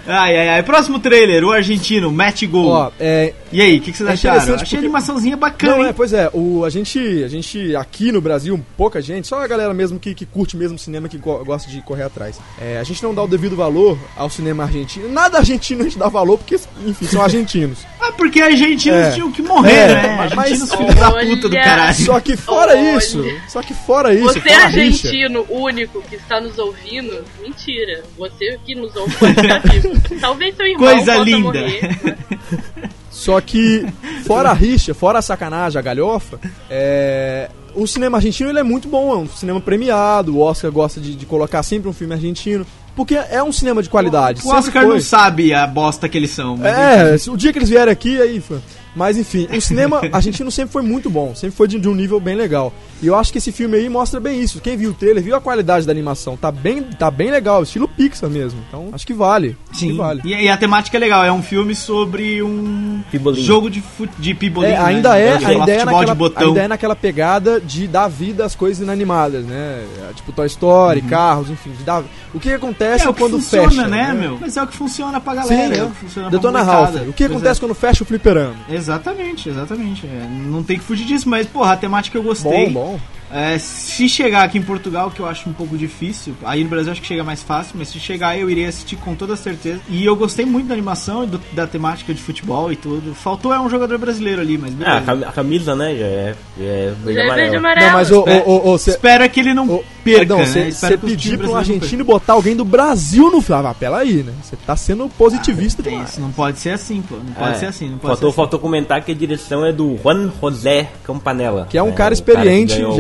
Ai, 0.06 0.36
ai, 0.36 0.48
ai. 0.50 0.62
Próximo 0.62 0.98
trailer, 0.98 1.44
o 1.44 1.50
argentino, 1.52 2.10
Matt 2.12 2.44
Gol. 2.44 2.66
Ó, 2.68 2.90
é, 3.00 3.32
E 3.50 3.60
aí, 3.62 3.78
o 3.78 3.80
que, 3.80 3.92
que 3.92 3.96
vocês 3.98 4.08
É 4.08 4.12
acharam? 4.12 4.36
interessante 4.36 4.62
Achei 4.62 4.76
a 4.76 4.80
porque- 4.80 4.86
animaçãozinha 4.86 5.36
bacana, 5.36 5.76
Não, 5.76 5.84
é, 5.84 5.92
pois 5.92 6.12
é, 6.12 6.28
o, 6.32 6.64
a, 6.64 6.70
gente, 6.70 6.98
a 7.22 7.28
gente 7.28 7.74
aqui 7.76 8.10
no 8.12 8.20
Brasil, 8.20 8.60
pouca 8.76 9.00
gente, 9.00 9.26
só 9.28 9.40
a 9.42 9.46
galera 9.46 9.72
mesmo 9.72 9.98
que, 9.98 10.14
que 10.14 10.26
curte 10.26 10.56
mesmo 10.56 10.76
cinema, 10.78 11.08
que 11.08 11.16
go- 11.18 11.44
gosta 11.44 11.70
de 11.70 11.80
correr 11.82 12.02
atrás. 12.02 12.38
É, 12.60 12.78
a 12.78 12.84
gente 12.84 13.02
não 13.02 13.14
dá 13.14 13.22
o 13.22 13.28
devido 13.28 13.54
valor 13.56 13.96
ao 14.16 14.28
cinema 14.28 14.64
argentino. 14.64 15.08
Nada 15.08 15.38
argentino 15.38 15.82
a 15.82 15.84
gente 15.84 15.98
dá 15.98 16.08
valor, 16.08 16.36
porque, 16.38 16.56
enfim, 16.86 17.06
são 17.06 17.22
argentinos. 17.22 17.78
Ah, 18.06 18.12
porque 18.12 18.38
argentinos 18.42 18.98
É. 19.06 19.10
tinham 19.12 19.32
que 19.32 19.40
morrer, 19.40 19.72
É, 19.72 19.86
né? 19.94 20.14
mas- 20.18 20.32
Argentinos 20.38 20.68
mas- 20.68 20.78
filhos 20.78 20.94
da 20.96 21.10
puta 21.10 21.48
do 21.48 21.56
caralho. 21.56 21.94
Só 21.94 22.20
que 22.20 22.36
fora 22.36 22.72
Olha. 22.72 22.98
isso, 22.98 23.24
só 23.48 23.62
que 23.62 23.72
fora 23.72 24.12
isso, 24.12 24.24
Você 24.24 24.40
fora 24.40 24.64
a 24.64 24.66
rixa, 24.66 25.08
argentino 25.08 25.46
único 25.48 26.02
que 26.02 26.16
está 26.16 26.38
nos 26.38 26.58
ouvindo, 26.58 27.24
mentira. 27.40 28.02
Você 28.18 28.58
que 28.66 28.74
nos 28.74 28.94
ouve 28.94 29.16
pode 29.16 29.40
estar 29.40 29.58
vivo. 29.60 29.93
Talvez 30.20 30.56
seu 30.56 30.66
irmão 30.66 30.86
Coisa 30.88 31.12
possa 31.12 31.24
linda. 31.24 31.42
morrer. 31.42 31.98
Só 33.10 33.40
que, 33.40 33.86
fora 34.26 34.50
a 34.50 34.52
rixa, 34.52 34.92
fora 34.92 35.18
a 35.20 35.22
sacanagem, 35.22 35.78
a 35.78 35.82
galhofa, 35.82 36.38
é, 36.68 37.48
o 37.74 37.86
cinema 37.86 38.18
argentino 38.18 38.50
ele 38.50 38.58
é 38.58 38.62
muito 38.62 38.88
bom, 38.88 39.12
é 39.14 39.16
um 39.18 39.28
cinema 39.28 39.60
premiado, 39.60 40.36
o 40.36 40.40
Oscar 40.40 40.70
gosta 40.72 41.00
de, 41.00 41.14
de 41.14 41.24
colocar 41.24 41.62
sempre 41.62 41.88
um 41.88 41.92
filme 41.92 42.12
argentino. 42.14 42.66
Porque 42.96 43.16
é 43.16 43.42
um 43.42 43.50
cinema 43.50 43.82
de 43.82 43.88
qualidade. 43.88 44.38
O 44.38 44.42
sempre 44.42 44.58
Oscar 44.58 44.84
foi. 44.84 44.94
não 44.94 45.00
sabe 45.00 45.52
a 45.52 45.66
bosta 45.66 46.08
que 46.08 46.16
eles 46.16 46.30
são. 46.30 46.56
mas 46.56 47.26
É, 47.26 47.30
o 47.30 47.36
dia 47.36 47.52
que 47.52 47.58
eles 47.58 47.68
vierem 47.68 47.90
aqui, 47.92 48.20
aí. 48.20 48.40
foi. 48.40 48.60
Mas 48.94 49.16
enfim, 49.16 49.48
o 49.54 49.60
cinema 49.60 50.00
argentino 50.12 50.50
sempre 50.50 50.72
foi 50.72 50.82
muito 50.82 51.10
bom, 51.10 51.34
sempre 51.34 51.56
foi 51.56 51.66
de, 51.68 51.78
de 51.80 51.88
um 51.88 51.94
nível 51.94 52.20
bem 52.20 52.36
legal. 52.36 52.72
E 53.02 53.06
eu 53.06 53.16
acho 53.16 53.32
que 53.32 53.38
esse 53.38 53.50
filme 53.52 53.76
aí 53.76 53.88
mostra 53.88 54.20
bem 54.20 54.40
isso. 54.40 54.60
Quem 54.60 54.76
viu 54.76 54.90
o 54.90 54.94
trailer 54.94 55.22
viu 55.22 55.34
a 55.36 55.40
qualidade 55.40 55.84
da 55.84 55.92
animação. 55.92 56.36
Tá 56.36 56.50
bem, 56.52 56.82
tá 56.82 57.10
bem 57.10 57.30
legal, 57.30 57.62
estilo 57.62 57.88
Pixar 57.88 58.30
mesmo. 58.30 58.60
Então 58.68 58.88
acho 58.92 59.06
que 59.06 59.12
vale. 59.12 59.56
Acho 59.70 59.80
que 59.80 59.86
Sim, 59.90 59.96
vale. 59.96 60.20
e, 60.24 60.32
e 60.32 60.48
a 60.48 60.56
temática 60.56 60.96
é 60.96 61.00
legal, 61.00 61.24
é 61.24 61.32
um 61.32 61.42
filme 61.42 61.74
sobre 61.74 62.42
um 62.42 63.02
Pibolinho. 63.10 63.44
jogo 63.44 63.68
de, 63.70 63.82
de 64.18 64.34
pibolinho. 64.34 64.74
É, 64.74 64.78
né? 64.78 64.84
ainda 64.84 65.18
é, 65.18 65.36
De 65.38 65.44
ainda 65.46 65.70
é, 65.72 65.78
futebol 65.80 65.94
naquela, 65.98 66.12
de 66.14 66.18
botão. 66.18 66.48
ainda 66.48 66.60
é 66.62 66.68
naquela 66.68 66.96
pegada 66.96 67.60
de 67.60 67.86
dar 67.88 68.08
vida 68.08 68.44
às 68.44 68.54
coisas 68.54 68.82
inanimadas, 68.82 69.44
né? 69.44 69.84
Tipo 70.14 70.32
Toy 70.32 70.46
Story, 70.46 71.02
carros, 71.02 71.50
enfim. 71.50 71.72
de 71.76 71.82
dar- 71.84 72.04
O 72.32 72.40
que 72.40 72.50
acontece 72.52 73.04
Uhum. 73.04 73.08
É 73.08 73.10
o 73.10 73.14
que 73.14 73.20
quando 73.20 73.32
funciona, 73.40 73.70
fecha? 73.70 73.88
né, 73.88 74.12
meu? 74.12 74.38
Mas 74.40 74.56
é 74.56 74.62
o 74.62 74.66
que 74.66 74.76
funciona 74.76 75.20
pra 75.20 75.34
galera. 75.34 75.74
Sim, 75.74 75.74
é 75.74 75.78
é. 75.78 75.84
o 75.84 75.90
que 75.90 75.96
funciona 75.96 76.28
pra 76.30 76.38
Detona. 76.38 76.62
Ralph. 76.62 76.94
O 77.08 77.12
que 77.12 77.24
Pois 77.24 77.30
acontece 77.30 77.58
é. 77.58 77.60
quando 77.60 77.74
fecha 77.74 78.02
o 78.02 78.06
fliperama? 78.06 78.54
Exatamente, 78.84 79.48
exatamente. 79.48 80.06
É, 80.06 80.28
não 80.28 80.62
tem 80.62 80.78
que 80.78 80.84
fugir 80.84 81.06
disso, 81.06 81.28
mas, 81.28 81.46
porra, 81.46 81.72
a 81.72 81.76
temática 81.76 82.18
eu 82.18 82.22
gostei. 82.22 82.70
Bom, 82.70 82.98
bom. 82.98 83.00
É, 83.32 83.58
se 83.58 84.08
chegar 84.08 84.44
aqui 84.44 84.58
em 84.58 84.62
Portugal, 84.62 85.10
que 85.10 85.20
eu 85.20 85.26
acho 85.26 85.48
um 85.48 85.52
pouco 85.52 85.76
difícil, 85.76 86.34
aí 86.44 86.62
no 86.62 86.70
Brasil 86.70 86.92
acho 86.92 87.00
que 87.00 87.06
chega 87.06 87.24
mais 87.24 87.42
fácil, 87.42 87.74
mas 87.76 87.88
se 87.88 87.98
chegar 87.98 88.38
eu 88.38 88.48
irei 88.48 88.66
assistir 88.66 88.96
com 88.96 89.14
toda 89.14 89.34
certeza. 89.36 89.80
E 89.88 90.04
eu 90.04 90.14
gostei 90.14 90.44
muito 90.44 90.68
da 90.68 90.74
animação 90.74 91.24
e 91.24 91.26
do- 91.26 91.40
da 91.52 91.66
temática 91.66 92.14
de 92.14 92.20
futebol 92.22 92.70
e 92.70 92.76
tudo. 92.76 93.14
Faltou 93.14 93.52
é 93.52 93.58
um 93.60 93.68
jogador 93.68 93.98
brasileiro 93.98 94.40
ali, 94.40 94.56
mas 94.58 94.72
Ah, 94.84 94.98
a 94.98 95.00
beleza. 95.00 95.28
a 95.28 95.32
camisa, 95.32 95.74
né, 95.76 95.94
já 95.96 96.04
é, 96.06 96.34
já 96.58 96.64
é 96.64 96.94
verde 97.04 97.14
Já 97.14 97.22
é 97.24 97.34
verde 97.34 97.56
amarelo. 97.56 97.56
amarelo. 97.58 97.86
Não, 97.86 97.92
mas 97.92 98.10
o, 98.10 98.28
É, 98.28 98.42
o, 98.46 98.50
o, 98.50 98.72
o, 98.74 98.78
cê- 98.78 98.90
Espero 98.90 99.28
que 99.30 99.40
ele 99.40 99.54
não 99.54 99.68
Ô, 99.68 99.84
perca, 100.04 100.18
Perdão, 100.20 100.38
né? 100.38 100.70
você 100.70 100.96
pedir 100.98 101.38
pra 101.38 101.48
um 101.48 101.56
argentino 101.56 102.04
botar 102.04 102.34
alguém 102.34 102.54
do 102.54 102.64
Brasil 102.64 103.30
no 103.30 103.40
filme. 103.40 103.66
Ah, 103.66 103.74
pela 103.74 103.98
aí, 103.98 104.22
né? 104.22 104.32
Você 104.42 104.56
tá 104.56 104.76
sendo 104.76 105.08
positivista 105.08 105.82
demais. 105.82 106.10
isso, 106.10 106.20
não 106.20 106.30
pode 106.30 106.58
ser 106.58 106.70
assim, 106.70 107.02
pô. 107.02 107.16
Não 107.16 107.32
pode 107.32 107.56
É. 107.56 107.58
ser 107.58 107.66
assim, 107.66 107.86
não 107.88 107.98
pode 107.98 108.06
Faltou, 108.12 108.30
ser 108.30 108.36
faltou 108.36 108.58
comentar 108.60 109.02
que 109.02 109.10
a 109.10 109.14
direção 109.14 109.64
é 109.64 109.72
do 109.72 109.96
Juan 110.02 110.30
José 110.40 110.90
Campanella. 111.04 111.66
Que 111.70 111.78
é 111.78 111.82
um 111.82 111.86
né, 111.88 111.92
cara 111.92 112.12
o 112.12 112.14
experiente, 112.14 112.74
que 112.74 112.80
ganhou- 112.80 112.96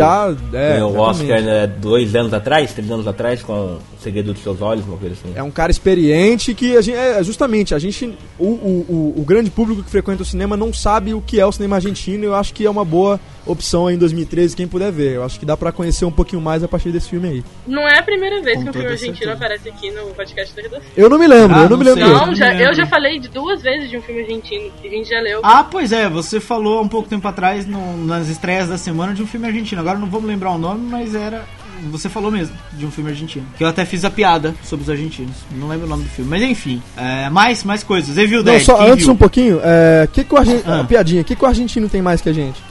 É, 0.52 0.74
ganhou 0.74 0.92
o. 0.92 0.98
Oscar 0.98 1.42
né, 1.42 1.66
dois 1.66 2.14
anos 2.14 2.32
atrás, 2.32 2.72
três 2.72 2.90
anos 2.90 3.06
atrás, 3.06 3.42
com 3.42 3.52
O 3.52 3.80
Segredo 4.00 4.32
dos 4.32 4.42
Seus 4.42 4.60
Olhos, 4.60 4.84
uma 4.86 4.96
coisa 4.96 5.14
assim. 5.14 5.32
É 5.34 5.42
um 5.42 5.50
cara 5.50 5.70
experiente 5.70 6.54
que 6.54 6.76
a 6.76 6.80
gente, 6.82 6.96
é, 6.96 7.22
justamente 7.22 7.74
a 7.74 7.78
gente, 7.78 8.16
o, 8.38 8.46
o, 8.46 8.86
o, 8.88 9.20
o 9.20 9.24
grande 9.24 9.50
público 9.50 9.82
que 9.82 9.90
frequenta 9.90 10.22
o 10.22 10.26
cinema 10.26 10.56
não 10.56 10.72
sabe 10.72 11.14
o 11.14 11.20
que 11.20 11.40
é 11.40 11.46
o 11.46 11.52
cinema 11.52 11.76
argentino. 11.76 12.24
e 12.24 12.26
Eu 12.26 12.34
acho 12.34 12.52
que 12.52 12.64
é 12.64 12.70
uma 12.70 12.84
boa 12.84 13.20
opção 13.46 13.86
aí 13.86 13.94
em 13.94 13.98
2013 13.98 14.56
quem 14.56 14.66
puder 14.68 14.90
ver. 14.92 15.12
Eu 15.16 15.24
acho 15.24 15.38
que 15.38 15.46
dá 15.46 15.56
pra 15.56 15.70
conhecer 15.72 16.04
um 16.04 16.10
pouquinho 16.10 16.40
mais 16.42 16.62
a 16.62 16.68
partir 16.68 16.90
desse 16.90 17.08
filme 17.08 17.28
aí. 17.28 17.44
Não 17.66 17.86
é 17.88 17.98
a 17.98 18.02
primeira 18.02 18.40
vez 18.42 18.56
Com 18.56 18.64
que 18.64 18.70
um 18.70 18.72
filme 18.72 18.88
argentino 18.88 19.16
certeza. 19.16 19.32
aparece 19.34 19.68
aqui 19.68 19.90
no 19.90 20.06
podcast 20.14 20.54
da 20.56 20.62
Redação. 20.62 20.86
Eu 20.96 21.08
não 21.10 21.18
me 21.18 21.26
lembro, 21.26 21.56
Ah, 21.56 21.62
eu 21.64 21.70
não, 21.70 21.76
me 21.78 21.84
não 21.84 21.94
lembro. 21.94 22.04
sei. 22.06 22.12
mesmo. 22.14 22.26
Não, 22.26 22.34
já, 22.34 22.44
me 22.46 22.50
lembro. 22.52 22.66
eu 22.68 22.74
já 22.74 22.86
falei 22.86 23.18
de 23.18 23.28
duas 23.28 23.62
vezes 23.62 23.90
de 23.90 23.96
um 23.98 24.02
filme 24.02 24.22
argentino 24.22 24.70
que 24.80 24.88
a 24.88 24.90
gente 24.90 25.08
já 25.08 25.20
leu. 25.20 25.40
Ah, 25.42 25.64
pois 25.64 25.92
é, 25.92 26.08
você 26.08 26.40
falou 26.40 26.78
há 26.78 26.82
um 26.82 26.88
pouco 26.88 27.08
tempo 27.08 27.26
atrás 27.28 27.66
no- 27.66 27.96
nas 28.06 28.28
estreias 28.28 28.68
da 28.68 28.76
semana 28.78 29.14
de 29.14 29.22
um 29.22 29.26
filme 29.26 29.46
argentino. 29.46 29.80
Agora 29.80 29.98
não 29.98 30.08
vamos 30.08 30.26
lembrar 30.28 30.50
o 30.52 30.58
nome, 30.58 30.86
mas 30.90 31.14
era. 31.14 31.44
Você 31.90 32.08
falou 32.08 32.30
mesmo 32.30 32.56
de 32.72 32.84
um 32.86 32.90
filme 32.90 33.10
argentino. 33.10 33.46
Que 33.56 33.64
eu 33.64 33.68
até 33.68 33.84
fiz 33.84 34.04
a 34.04 34.10
piada 34.10 34.54
sobre 34.64 34.82
os 34.84 34.90
argentinos. 34.90 35.36
Não 35.52 35.68
lembro 35.68 35.86
o 35.86 35.88
nome 35.88 36.04
do 36.04 36.08
filme. 36.10 36.30
Mas 36.30 36.42
enfim, 36.42 36.82
é, 36.96 37.28
mais, 37.30 37.62
mais 37.64 37.82
coisas. 37.82 38.16
Evil 38.18 38.38
Não, 38.38 38.52
Dead. 38.52 38.62
só 38.64 38.76
quem 38.78 38.90
antes 38.90 39.04
viu? 39.04 39.14
um 39.14 39.16
pouquinho, 39.16 39.60
é, 39.62 40.08
que 40.12 40.24
que 40.24 40.34
o 40.34 40.38
argen- 40.38 40.62
Ah. 40.66 40.80
a 40.80 40.84
piadinha, 40.84 41.22
o 41.22 41.24
que, 41.24 41.36
que 41.36 41.44
o 41.44 41.46
argentino 41.46 41.88
tem 41.88 42.00
mais 42.02 42.20
que 42.20 42.28
a 42.28 42.32
gente? 42.32 42.62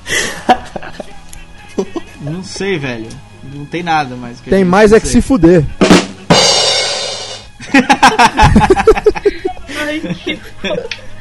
Não 2.21 2.43
sei, 2.43 2.77
velho. 2.77 3.07
Não 3.53 3.65
tem 3.65 3.83
nada 3.83 4.15
mais. 4.15 4.39
que 4.39 4.49
a 4.49 4.51
Tem 4.51 4.59
gente, 4.59 4.69
mais 4.69 4.91
é 4.93 4.99
que 4.99 5.07
se 5.07 5.21
fuder. 5.21 5.63
Ai, 9.79 9.99
que 10.23 10.39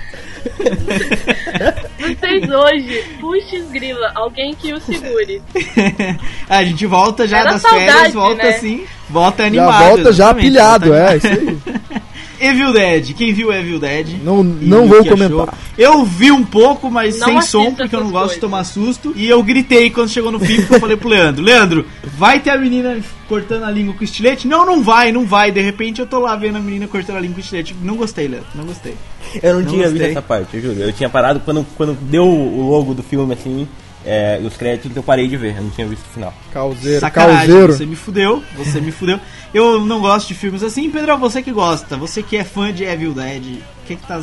Vocês 1.99 2.51
hoje, 2.51 3.05
puxa 3.21 3.59
grila, 3.71 4.13
alguém 4.15 4.55
que 4.55 4.73
o 4.73 4.81
segure. 4.81 5.43
Ah, 6.49 6.59
a 6.59 6.65
gente 6.65 6.85
volta 6.87 7.27
já 7.27 7.39
Era 7.39 7.53
das 7.53 7.63
saudade, 7.63 7.87
férias, 7.93 8.13
volta 8.15 8.43
né? 8.43 8.49
assim, 8.51 8.85
volta 9.09 9.43
Já 9.43 9.47
animado. 9.47 9.87
volta 9.89 10.13
já 10.13 10.25
exatamente, 10.25 10.45
pilhado, 10.45 10.87
volta 10.87 11.13
é, 11.13 11.17
isso 11.17 11.27
aí. 11.29 11.59
Evil 12.45 12.73
Dead, 12.73 13.15
quem 13.15 13.33
viu 13.33 13.53
Evil 13.53 13.79
Dead? 13.79 14.09
Não, 14.25 14.43
não 14.43 14.87
vou 14.89 15.05
comentar. 15.05 15.27
achou? 15.49 15.49
Eu 15.79 16.05
vi 16.05 16.31
um 16.33 16.45
pouco, 16.45 16.91
mas 16.91 17.19
Não 17.19 17.27
sem 17.29 17.41
som, 17.43 17.73
porque 17.75 17.95
eu 17.95 18.01
não 18.01 18.11
gosto 18.11 18.35
de 18.35 18.41
coisas. 18.41 18.41
tomar 18.41 18.65
susto. 18.65 19.13
E 19.17 19.29
eu 19.29 19.43
gritei 19.43 19.91
quando 19.91 20.09
chegou 20.09 20.33
no 20.33 20.41
fim, 20.41 20.57
porque 20.57 20.75
eu 20.75 20.81
falei 20.81 20.97
pro 20.97 21.09
Leandro: 21.09 21.43
Leandro, 21.43 21.87
vai 22.19 22.41
ter 22.41 22.51
a 22.51 22.59
menina 22.59 22.99
cortando 23.29 23.63
a 23.65 23.71
língua 23.71 23.95
com 23.95 24.03
estilete? 24.05 24.49
Não, 24.49 24.67
não 24.67 24.83
vai, 24.83 25.13
não 25.13 25.25
vai. 25.25 25.51
De 25.53 25.61
repente 25.63 26.01
eu 26.01 26.07
tô 26.07 26.19
lá 26.19 26.35
vendo 26.37 26.57
a 26.57 26.61
menina 26.61 26.87
cortando 26.89 27.17
a 27.17 27.21
língua 27.21 27.35
com 27.37 27.41
estilete. 27.41 27.77
Não 27.83 27.95
gostei, 27.97 28.27
Leandro, 28.29 28.49
não 28.55 28.65
gostei. 28.65 28.95
Eu 29.43 29.55
não, 29.55 29.61
Não 29.61 29.67
tinha 29.71 29.83
visto 29.85 29.93
gostei. 29.93 30.11
essa 30.11 30.23
parte, 30.23 30.57
eu 30.57 30.61
juro. 30.63 30.81
Eu 30.81 30.93
tinha 30.93 31.09
parado 31.09 31.41
quando, 31.41 31.65
quando 31.77 31.95
deu 32.03 32.25
o 32.27 32.69
logo 32.71 32.93
do 32.93 33.03
filme, 33.03 33.33
assim, 33.33 33.67
é, 34.05 34.41
e 34.43 34.47
os 34.47 34.57
créditos, 34.57 34.95
eu 34.97 35.03
parei 35.03 35.29
de 35.29 35.37
ver, 35.37 35.57
eu 35.57 35.63
não 35.63 35.71
tinha 35.71 35.87
visto 35.87 36.05
o 36.05 36.09
final. 36.15 36.35
Calzeiro, 36.53 37.01
Sacanagem, 37.01 37.47
calzeiro. 37.47 37.73
você 37.73 37.87
me 37.87 37.97
fudeu, 37.97 38.43
você 38.57 38.81
me 38.81 38.91
fudeu. 38.91 39.21
Eu 39.55 39.85
não 39.85 40.01
gosto 40.01 40.29
de 40.29 40.35
filmes 40.35 40.63
assim, 40.63 40.91
Pedro, 40.91 41.17
você 41.19 41.43
que 41.43 41.53
gosta, 41.53 41.97
você 41.97 42.23
que 42.23 42.37
é 42.37 42.45
fã 42.45 42.73
de 42.73 42.85
Evil 42.85 43.13
Dead, 43.13 43.45
o 43.45 43.87
que 43.87 43.97
que 43.97 44.07
tá 44.07 44.19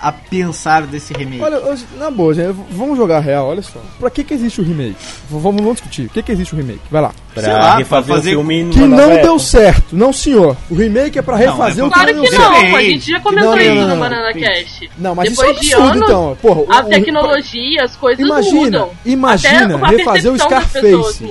a, 0.00 0.12
pensar 0.12 0.82
desse 0.86 1.12
remake? 1.12 1.42
Olha, 1.42 1.58
hoje, 1.58 1.84
na 1.98 2.10
boa, 2.10 2.32
gente, 2.34 2.54
vamos 2.70 2.96
jogar 2.96 3.20
real, 3.20 3.48
olha 3.48 3.62
só. 3.62 3.80
Pra 3.98 4.10
que 4.10 4.22
que 4.24 4.34
existe 4.34 4.60
o 4.60 4.64
remake? 4.64 4.96
Vamos, 5.30 5.56
vamos 5.60 5.72
discutir. 5.74 6.04
Por 6.08 6.14
que 6.14 6.22
que 6.22 6.32
existe 6.32 6.54
o 6.54 6.56
remake? 6.56 6.80
Vai 6.90 7.02
lá. 7.02 7.12
Pra 7.34 7.42
Sei 7.42 7.52
lá, 7.52 7.76
refazer 7.76 8.06
pra 8.06 8.14
fazer 8.16 8.30
o 8.30 8.38
filme 8.40 8.70
Que 8.70 8.78
não 8.80 8.88
nova 8.88 9.06
deu 9.08 9.16
época. 9.18 9.38
certo. 9.40 9.96
Não, 9.96 10.12
senhor. 10.12 10.56
O 10.70 10.74
remake 10.74 11.18
é 11.18 11.22
pra 11.22 11.36
refazer 11.36 11.84
é 11.84 11.86
o 11.86 11.90
que 11.90 11.94
Claro 11.94 12.14
não 12.16 12.24
que 12.24 12.30
não, 12.30 12.52
certo. 12.54 12.76
a 12.76 12.82
gente 12.82 13.10
já 13.10 13.20
comentou 13.20 13.50
Não, 13.50 13.56
não, 13.56 13.62
isso 13.62 13.74
não, 13.74 13.82
no 13.82 13.88
não. 13.88 13.98
Banana 14.00 14.32
Cast. 14.32 14.90
Não, 14.98 15.14
mas 15.14 15.28
Depois 15.30 15.48
isso 15.50 15.58
é 15.58 15.60
de 15.60 15.74
absurdo, 15.74 15.92
anos, 15.92 16.02
então. 16.08 16.38
Porra, 16.42 16.60
o- 16.60 16.72
A 16.72 16.80
o- 16.80 16.88
tecnologia, 16.88 17.84
as 17.84 17.96
coisas 17.96 18.24
Imagina, 18.26 18.54
mudam. 18.60 18.90
imagina 19.04 19.76
Até 19.76 19.96
refazer 19.96 20.32
o 20.32 20.38
Scarface. 20.38 21.24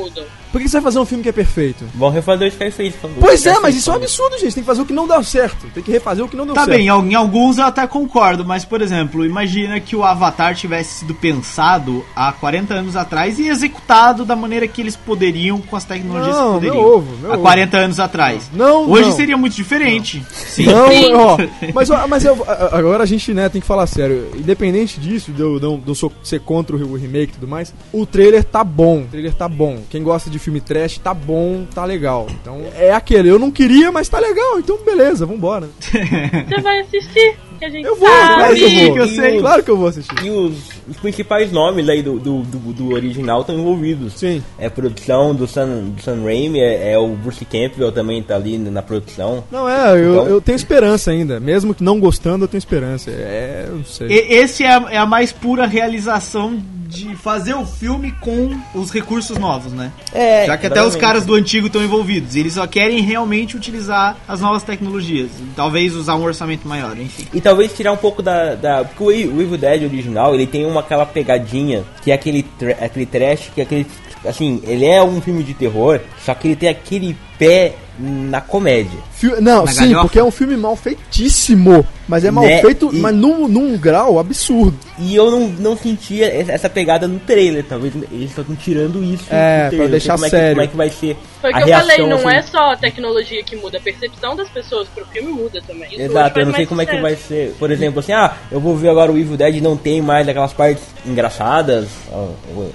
Por 0.58 0.64
que 0.64 0.70
você 0.70 0.78
vai 0.78 0.84
fazer 0.86 1.00
um 1.00 1.06
filme 1.06 1.22
que 1.24 1.30
é 1.30 1.32
perfeito? 1.32 1.86
Vão 1.94 2.10
refazer 2.10 2.48
o 2.48 2.50
Skyface. 2.50 2.92
por 2.94 3.10
favor. 3.10 3.18
Pois 3.20 3.46
é, 3.46 3.60
mas 3.60 3.76
isso 3.76 3.90
é 3.90 3.94
um 3.94 3.94
favor. 3.96 4.06
absurdo, 4.06 4.40
gente. 4.40 4.56
Tem 4.56 4.64
que 4.64 4.68
fazer 4.68 4.82
o 4.82 4.86
que 4.86 4.94
não 4.94 5.08
deu 5.08 5.24
certo. 5.24 5.68
Tem 5.72 5.84
que 5.84 5.92
refazer 5.92 6.26
o 6.26 6.28
que 6.28 6.36
não 6.36 6.46
deu 6.48 6.56
Tá 6.56 6.66
certo. 6.66 6.76
bem, 6.78 6.88
em 6.88 7.14
alguns 7.16 7.60
eu 7.60 7.66
até 7.66 7.86
concordo, 7.86 8.44
mas 8.44 8.66
por 8.66 8.82
exemplo, 8.82 9.24
imagina 9.24 9.80
que 9.80 9.96
o 9.96 10.04
Avatar 10.04 10.56
tivesse 10.56 11.02
sido 11.02 11.14
pensado 11.14 12.04
há 12.16 12.32
40 12.32 12.74
anos 12.74 12.96
atrás 12.96 13.38
e 13.38 13.48
executado 13.48 14.26
da 14.26 14.36
maneira 14.36 14.68
que 14.68 14.82
eles 14.82 14.96
poderiam 14.96 15.62
com 15.62 15.76
as 15.76 15.84
tecnologias 15.86 16.36
Não, 16.36 16.46
que 16.60 16.66
poderiam. 16.66 16.76
meu 16.76 16.96
ovo, 16.98 17.18
meu 17.22 17.32
há 17.32 17.34
ovo. 17.36 17.44
40 17.44 17.78
anos 17.78 18.00
atrás. 18.00 18.50
Não, 18.52 18.90
Hoje 18.90 19.10
não. 19.10 19.16
seria 19.16 19.38
muito 19.38 19.54
diferente. 19.56 20.24
Sim. 20.34 20.66
Não, 20.66 20.88
ó, 21.20 21.38
mas, 21.74 21.90
ó, 21.92 22.08
mas 22.08 22.26
eu- 22.26 22.44
a- 22.48 22.78
agora 22.78 23.04
a 23.04 23.06
gente 23.06 23.32
né, 23.32 23.48
tem 23.48 23.62
que 23.62 23.68
falar 23.68 23.86
sério. 23.86 24.32
Independente 24.36 25.00
disso, 25.00 25.32
de 25.32 25.42
eu, 25.42 25.60
de 25.60 25.66
eu- 25.66 25.78
de 25.78 25.88
eu 25.88 25.96
sou- 25.96 26.12
ser 26.24 26.40
contra 26.40 26.76
o 26.76 26.96
remake 26.96 27.34
e 27.34 27.36
tudo 27.36 27.48
mais, 27.48 27.74
o 27.94 28.06
trailer 28.06 28.44
tá 28.44 28.64
bom. 28.64 29.02
O 29.02 29.08
trailer 29.12 29.34
tá 29.34 29.48
bom. 29.48 29.82
Quem 29.90 30.02
gosta 30.02 30.30
de 30.30 30.40
filme 30.48 30.62
trash, 30.62 30.98
tá 30.98 31.14
bom, 31.14 31.66
tá 31.76 31.84
legal. 31.84 32.26
Então 32.42 32.62
é 32.78 32.94
aquele. 32.94 33.28
Eu 33.30 33.38
não 33.38 33.52
queria, 33.52 33.92
mas 33.92 34.08
tá 34.08 34.18
legal. 34.18 34.58
Então 34.60 34.78
beleza, 34.86 35.26
vambora. 35.26 35.68
Você 35.82 36.62
vai 36.62 36.80
assistir, 36.80 37.36
que 37.60 37.66
a 37.66 37.70
gente 37.70 37.86
Eu 37.86 37.98
vou, 37.98 38.08
sabe. 38.08 38.34
claro 38.38 38.56
que 38.56 38.62
eu 38.64 38.70
vou. 38.86 38.94
que 38.94 39.00
eu 39.00 39.08
sei. 39.08 39.40
Claro 39.40 39.64
que 39.64 39.72
eu 39.72 39.78
vou 39.78 39.88
assistir. 39.90 40.24
E 40.26 40.30
os, 40.30 40.54
os 40.88 40.96
principais 40.98 41.52
nomes 41.52 41.90
aí 41.90 42.02
do, 42.02 42.18
do, 42.18 42.44
do, 42.44 42.58
do 42.74 42.94
original 42.94 43.42
estão 43.42 43.60
envolvidos. 43.60 44.14
Sim. 44.14 44.42
É 44.58 44.68
a 44.68 44.72
produção 44.72 45.36
do 45.36 45.46
Sam, 45.48 45.90
do 45.96 46.02
Sam 46.02 46.24
Raimi, 46.24 46.62
é, 46.62 46.94
é 46.94 46.98
o 46.98 47.10
Bruce 47.10 47.44
Campbell 47.44 47.92
também 47.92 48.24
tá 48.24 48.36
ali 48.36 48.58
na 48.58 48.82
produção. 48.82 49.44
Não, 49.52 49.68
é, 49.68 49.92
eu, 50.00 50.12
Então- 50.14 50.28
eu 50.28 50.40
tenho 50.42 50.56
esperança 50.56 51.12
ainda. 51.12 51.42
Mesmo 51.42 51.74
que 51.76 51.84
não 51.84 52.00
gostando, 52.00 52.46
eu 52.46 52.48
tenho 52.48 52.60
esperança. 52.60 53.12
É, 53.12 53.66
eu 53.68 53.76
não 53.80 53.86
sei. 53.86 54.08
E- 54.08 54.34
Esse 54.38 54.64
é 54.64 54.74
a, 54.74 54.86
é 54.92 54.98
a 54.98 55.06
mais 55.06 55.34
pura 55.34 55.66
realização 55.68 56.58
de 56.98 57.16
fazer 57.16 57.54
o 57.54 57.66
filme 57.66 58.12
com 58.20 58.58
os 58.74 58.92
recursos 58.92 59.38
novos, 59.38 59.72
né? 59.72 59.92
É, 60.14 60.46
Já 60.46 60.58
que 60.58 60.68
até 60.68 60.84
os 60.84 60.96
caras 60.96 61.26
do 61.26 61.34
antigo 61.34 61.68
estão 61.68 61.84
envolvidos. 61.84 62.36
Eles 62.36 62.54
só 62.54 62.66
querem 62.66 63.02
realmente 63.02 63.56
utilizar 63.56 64.18
as 64.28 64.42
novas 64.42 64.64
tecnologias. 64.64 65.30
Talvez 65.56 65.96
usar 65.96 66.16
um 66.16 66.24
orçamento 66.24 66.68
maior, 66.68 66.98
enfim. 66.98 67.28
E 67.34 67.42
talvez 67.42 67.74
tirar 67.74 67.92
um 67.92 67.98
pouco 67.98 68.22
da. 68.22 68.56
da 68.56 68.84
porque 68.84 69.04
o 69.04 69.42
Evil 69.42 69.58
Dead 69.58 69.84
original, 69.84 70.34
ele 70.34 70.48
tem 70.48 70.66
uma 70.66 70.82
aquela 70.82 71.06
pegadinha, 71.06 71.84
que 72.02 72.12
é 72.12 72.14
aquele, 72.16 72.46
aquele 72.82 73.06
trash, 73.06 73.52
que 73.54 73.62
é 73.62 73.64
aquele. 73.64 73.86
Assim, 74.26 74.62
ele 74.64 74.86
é 74.86 75.02
um 75.04 75.22
filme 75.22 75.44
de 75.44 75.54
terror, 75.54 76.00
só 76.26 76.34
que 76.34 76.48
ele 76.48 76.56
tem 76.56 76.70
aquele 76.70 77.16
pé 77.38 77.76
na 78.00 78.42
comédia. 78.42 79.00
Não, 79.42 79.66
Na 79.66 79.72
sim, 79.72 79.80
galhofa? 79.82 80.02
porque 80.02 80.20
é 80.20 80.24
um 80.24 80.32
filme 80.32 80.58
mal 80.58 80.76
feitíssimo. 80.76 81.86
Mas 82.08 82.24
é 82.24 82.32
mal 82.32 82.46
Né? 82.46 82.62
feito, 82.62 82.90
E- 82.94 82.98
mas 83.00 83.14
num, 83.14 83.48
num 83.48 83.78
grau 83.78 84.18
absurdo. 84.18 84.78
E 84.98 85.16
eu 85.16 85.30
não, 85.30 85.48
não 85.50 85.78
sentia 85.78 86.26
essa 86.52 86.70
pegada 86.70 87.08
no 87.08 87.20
trailer, 87.20 87.64
talvez 87.68 87.94
eles 88.12 88.30
estão 88.38 88.56
tirando 88.56 89.04
isso. 89.04 89.26
É, 89.30 89.66
do 89.66 89.70
trailer. 89.70 89.78
pra 89.78 89.88
deixar 89.88 90.14
como 90.14 90.26
é 90.26 90.30
que- 90.30 90.36
sério. 90.36 90.50
como 90.56 90.62
é 90.64 90.68
que 90.68 90.78
vai 90.78 90.90
ser 90.90 91.18
Foi 91.42 91.52
o 91.52 91.54
que 91.54 91.62
eu 91.62 91.66
reação, 91.68 91.88
falei, 91.90 92.08
não 92.08 92.18
assim. 92.30 92.38
é 92.38 92.42
só 92.44 92.72
a 92.72 92.78
tecnologia 92.78 93.44
que 93.44 93.56
muda, 93.58 93.78
a 93.78 93.82
percepção 93.82 94.36
das 94.36 94.50
pessoas 94.50 94.88
pro 94.88 95.06
filme 95.08 95.32
muda 95.32 95.62
também. 95.68 95.90
Isso 95.92 96.02
Exato, 96.02 96.40
eu 96.40 96.46
não 96.46 96.54
sei 96.54 96.66
como 96.66 96.82
é 96.82 96.86
que 96.86 96.98
vai 97.02 97.16
ser. 97.16 97.54
Por 97.60 97.70
exemplo, 97.72 98.00
assim, 98.00 98.14
ah, 98.14 98.34
eu 98.52 98.60
vou 98.60 98.76
ver 98.76 98.90
agora 98.90 99.12
o 99.12 99.18
Evil 99.18 99.36
Dead 99.38 99.56
e 99.58 99.62
não 99.62 99.76
tem 99.76 100.02
mais 100.02 100.28
aquelas 100.30 100.54
partes 100.54 100.84
engraçadas, 101.06 101.88
ó, 102.12 102.28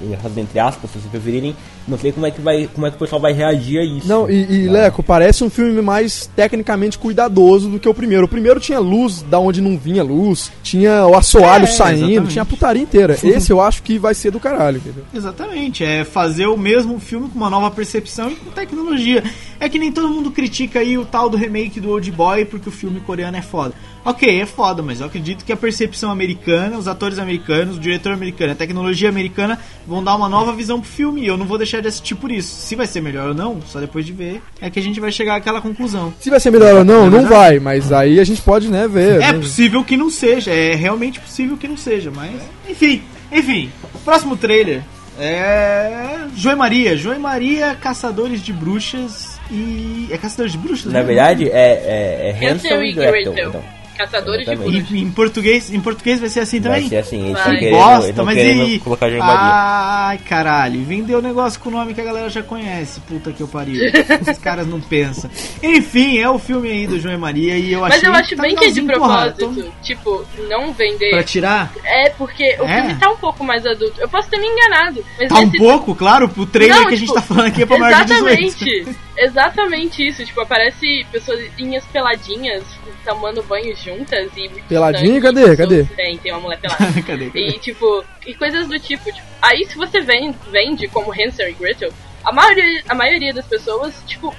engraçadas 0.03 0.37
entre 0.38 0.59
aspas, 0.59 0.90
se 0.90 0.99
vocês 0.99 1.11
preferirem. 1.11 1.57
Não 1.88 1.99
sei 1.99 2.12
como 2.12 2.25
é 2.27 2.31
que 2.31 2.40
vai, 2.40 2.68
como 2.73 2.87
é 2.87 2.90
que 2.90 2.97
o 2.97 2.99
pessoal 2.99 3.21
vai 3.21 3.33
reagir 3.33 3.79
a 3.81 3.85
isso. 3.85 4.07
Não, 4.07 4.31
e, 4.31 4.42
e 4.42 4.66
Tá. 4.66 4.73
Leco, 4.73 5.03
parece 5.03 5.42
um 5.42 5.51
filme 5.51 5.83
mais 5.83 6.31
tecnicamente 6.37 6.97
cuidadoso 6.97 7.68
do 7.68 7.81
que 7.81 7.88
o 7.88 7.95
primeiro. 7.95 8.25
O 8.27 8.29
primeiro 8.29 8.61
tinha 8.61 8.79
luz 8.79 9.22
da 9.29 9.39
onde 9.39 9.61
não 9.61 9.77
vinha 9.79 10.03
luz, 10.03 10.51
tinha 10.63 11.07
o 11.07 11.15
assoalho 11.17 11.65
É, 11.65 11.67
saindo, 11.69 12.05
exatamente. 12.05 12.33
tinha 12.33 12.43
a 12.43 12.47
putaria 12.47 12.83
inteira. 12.83 13.17
Esse 13.23 13.51
eu 13.53 13.61
acho 13.61 13.83
que 13.83 13.99
vai 13.99 14.15
ser 14.15 14.31
do 14.31 14.41
caralho, 14.41 14.79
entendeu? 14.79 15.05
Exatamente, 15.15 15.85
é 15.85 16.05
fazer 16.05 16.47
o 16.47 16.57
mesmo 16.57 16.99
filme 17.01 17.29
com 17.29 17.37
uma 17.39 17.51
nova 17.51 17.71
percepção 17.71 18.31
e 18.31 18.37
com 18.37 18.51
tecnologia. 18.51 19.23
É 19.61 19.69
que 19.69 19.79
nem 19.79 19.93
todo 19.93 20.09
mundo 20.09 20.31
critica 20.31 20.81
aí 20.81 20.99
o 20.99 21.05
tal 21.05 21.31
do 21.31 21.37
remake 21.37 21.81
do 21.81 21.91
Old 21.91 22.11
Boy 22.13 22.45
porque 22.45 22.69
o 22.69 22.73
filme 22.73 23.01
coreano 23.01 23.37
é 23.37 23.43
foda. 23.43 23.75
Ok, 24.05 24.41
é 24.41 24.47
foda, 24.47 24.83
mas 24.83 25.01
eu 25.01 25.07
acredito 25.07 25.45
que 25.45 25.53
a 25.53 25.57
percepção 25.57 26.11
americana, 26.11 26.77
os 26.77 26.88
atores 26.88 27.19
americanos, 27.19 27.77
o 27.77 27.81
diretor 27.81 28.12
americano, 28.12 28.53
a 28.53 28.57
tecnologia 28.57 29.09
americana 29.09 29.59
vão 29.87 30.03
dar 30.03 30.17
uma 30.17 30.29
nova 30.29 30.53
visão 30.53 30.81
pro 30.81 30.91
filme 30.91 31.23
e 31.23 31.27
eu 31.27 31.37
não 31.37 31.47
vou 31.47 31.57
deixar 31.57 31.81
de 31.81 31.88
assistir 31.88 32.17
por 32.17 32.33
isso. 32.33 32.49
Se 32.49 32.75
vai 32.75 32.87
ser 32.87 33.01
melhor 33.01 33.29
ou 33.29 33.35
não, 33.35 33.61
só 33.62 33.79
depois 33.79 34.05
de 34.05 34.12
ver, 34.12 34.43
é 34.61 34.69
que 34.69 34.79
a 34.79 34.83
gente 34.83 34.99
vai 34.99 35.12
chegar 35.12 35.37
àquela 35.37 35.61
conclusão. 35.61 36.12
Se 36.19 36.31
vai 36.31 36.41
ser 36.41 36.51
melhor 36.51 36.75
ou 36.75 36.85
não, 36.85 37.07
É 37.07 37.11
não 37.11 37.27
vai, 37.27 37.61
mas 37.61 37.93
aí 37.93 38.19
a 38.19 38.25
gente 38.25 38.43
pode, 38.43 38.69
né, 38.69 38.88
ver. 38.88 39.23
É 39.23 39.33
né? 39.33 39.35
possível 39.35 39.85
que 39.85 39.97
não 39.97 40.11
seja, 40.11 40.51
é 40.51 40.75
realmente 40.75 41.21
possível 41.21 41.57
que 41.57 41.69
não 41.69 41.77
seja, 41.77 42.11
mas. 42.11 42.33
Enfim, 42.69 43.03
enfim. 43.31 43.71
Próximo 44.05 44.37
trailer 44.37 44.83
é. 45.19 46.27
Joe 46.35 46.57
Maria. 46.57 46.97
Joe 46.97 47.19
Maria, 47.19 47.75
Caçadores 47.75 48.43
de 48.43 48.53
Bruxas 48.53 49.38
e. 49.51 50.09
É 50.11 50.19
Caçadores 50.19 50.53
de 50.53 50.59
Bruxas? 50.59 50.87
Na 50.87 51.01
né? 51.01 51.05
verdade, 51.05 51.49
é, 51.49 52.33
é, 52.33 52.37
é 52.41 52.51
Hansel 52.51 52.83
e 52.83 52.91
e 52.91 52.93
Gretel. 52.95 53.33
Gretel. 53.33 53.49
Então. 53.51 53.82
Caçadores 53.96 54.46
de 54.46 54.57
bruxas. 54.57 54.90
E 54.90 54.98
em 54.98 55.11
português, 55.11 55.72
em 55.72 55.81
português 55.81 56.20
vai 56.20 56.28
ser 56.28 56.40
assim 56.40 56.61
Vai 56.61 56.72
também? 56.74 56.88
ser 56.88 56.96
assim, 56.96 57.20
eles 57.28 57.33
Vai. 57.44 57.59
querendo, 57.59 57.76
bosta, 57.76 58.09
eles 58.09 58.24
mas 58.24 58.68
e. 58.68 58.78
colocar. 58.78 59.07
Ai, 59.20 60.18
caralho. 60.18 60.83
Vendeu 60.85 61.18
o 61.18 61.22
negócio 61.22 61.61
com 61.61 61.68
o 61.68 61.72
nome 61.72 61.94
que 61.94 62.00
a 62.00 62.05
galera 62.05 62.28
já 62.28 62.42
conhece. 62.42 63.00
Puta 63.00 63.33
que 63.33 63.40
eu 63.42 63.48
pariu. 63.48 63.81
Os 64.31 64.38
caras 64.38 64.66
não 64.66 64.81
pensam. 64.81 65.31
Enfim, 65.62 66.18
é 66.18 66.28
o 66.28 66.38
filme 66.38 66.70
aí 66.70 66.87
do 66.87 66.98
João 66.98 67.14
e 67.14 67.18
Maria 67.18 67.57
e 67.57 67.72
eu 67.72 67.85
achei. 67.85 67.98
Mas 68.00 68.09
eu 68.09 68.12
acho 68.14 68.37
tá 68.37 68.42
bem 68.42 68.55
que 68.57 68.64
é 68.66 68.70
de 68.70 68.83
porra. 68.83 69.33
propósito. 69.33 69.72
Tipo, 69.83 70.24
não 70.48 70.72
vender. 70.72 71.11
Pra 71.11 71.22
tirar? 71.22 71.72
É, 71.85 72.11
porque 72.11 72.57
o 72.61 72.64
É? 72.64 72.81
filme 72.83 72.94
tá 72.96 73.11
um 73.11 73.16
pouco 73.16 73.44
mais 73.44 73.64
adulto. 73.66 74.00
Eu 74.00 74.09
posso 74.09 74.28
ter 74.28 74.38
me 74.38 74.46
enganado. 74.46 75.05
Mas 75.18 75.28
Tá 75.28 75.38
um 75.40 75.50
pouco, 75.50 75.94
claro, 75.94 76.31
o 76.37 76.46
trailer 76.46 76.76
Não, 76.76 76.88
que 76.88 76.94
a 76.94 76.96
tipo, 76.98 77.07
gente 77.07 77.14
tá 77.14 77.22
falando 77.22 77.46
aqui 77.46 77.62
é 77.62 77.66
pra 77.66 77.78
maior 77.78 78.05
de 78.05 78.12
18. 78.14 78.42
Exatamente. 78.44 78.96
Exatamente 79.16 80.09
isso. 80.09 80.24
Tipo, 80.24 80.40
aparece 80.40 81.07
pessoinhas 81.11 81.85
peladinhas 81.92 82.64
tomando 83.05 83.42
banho 83.42 83.74
juntas 83.83 84.31
e. 84.37 84.49
muito 84.49 84.64
Peladinha? 84.68 85.21
sangue, 85.21 85.21
Cadê? 85.21 85.57
Cadê? 85.57 85.85
Tem, 85.85 86.18
tem 86.18 86.33
uma 86.33 86.40
mulher 86.40 86.61
pelada. 86.61 86.85
Cadê? 87.07 87.27
cadê? 87.27 87.31
E 87.35 87.59
tipo, 87.59 88.05
e 88.27 88.35
coisas 88.35 88.66
do 88.68 88.79
tipo, 88.79 89.05
tipo, 89.12 89.27
aí 89.40 89.64
se 89.66 89.77
você 89.77 90.01
vende, 90.01 90.37
vende 90.51 90.88
como 90.88 91.12
Hansel 91.12 91.49
e 91.49 91.53
Gretel, 91.53 91.92
a 92.25 92.33
maioria, 92.33 92.83
a 92.88 92.95
maioria 92.95 93.33
das 93.35 93.47
pessoas, 93.47 93.95
tipo, 94.07 94.35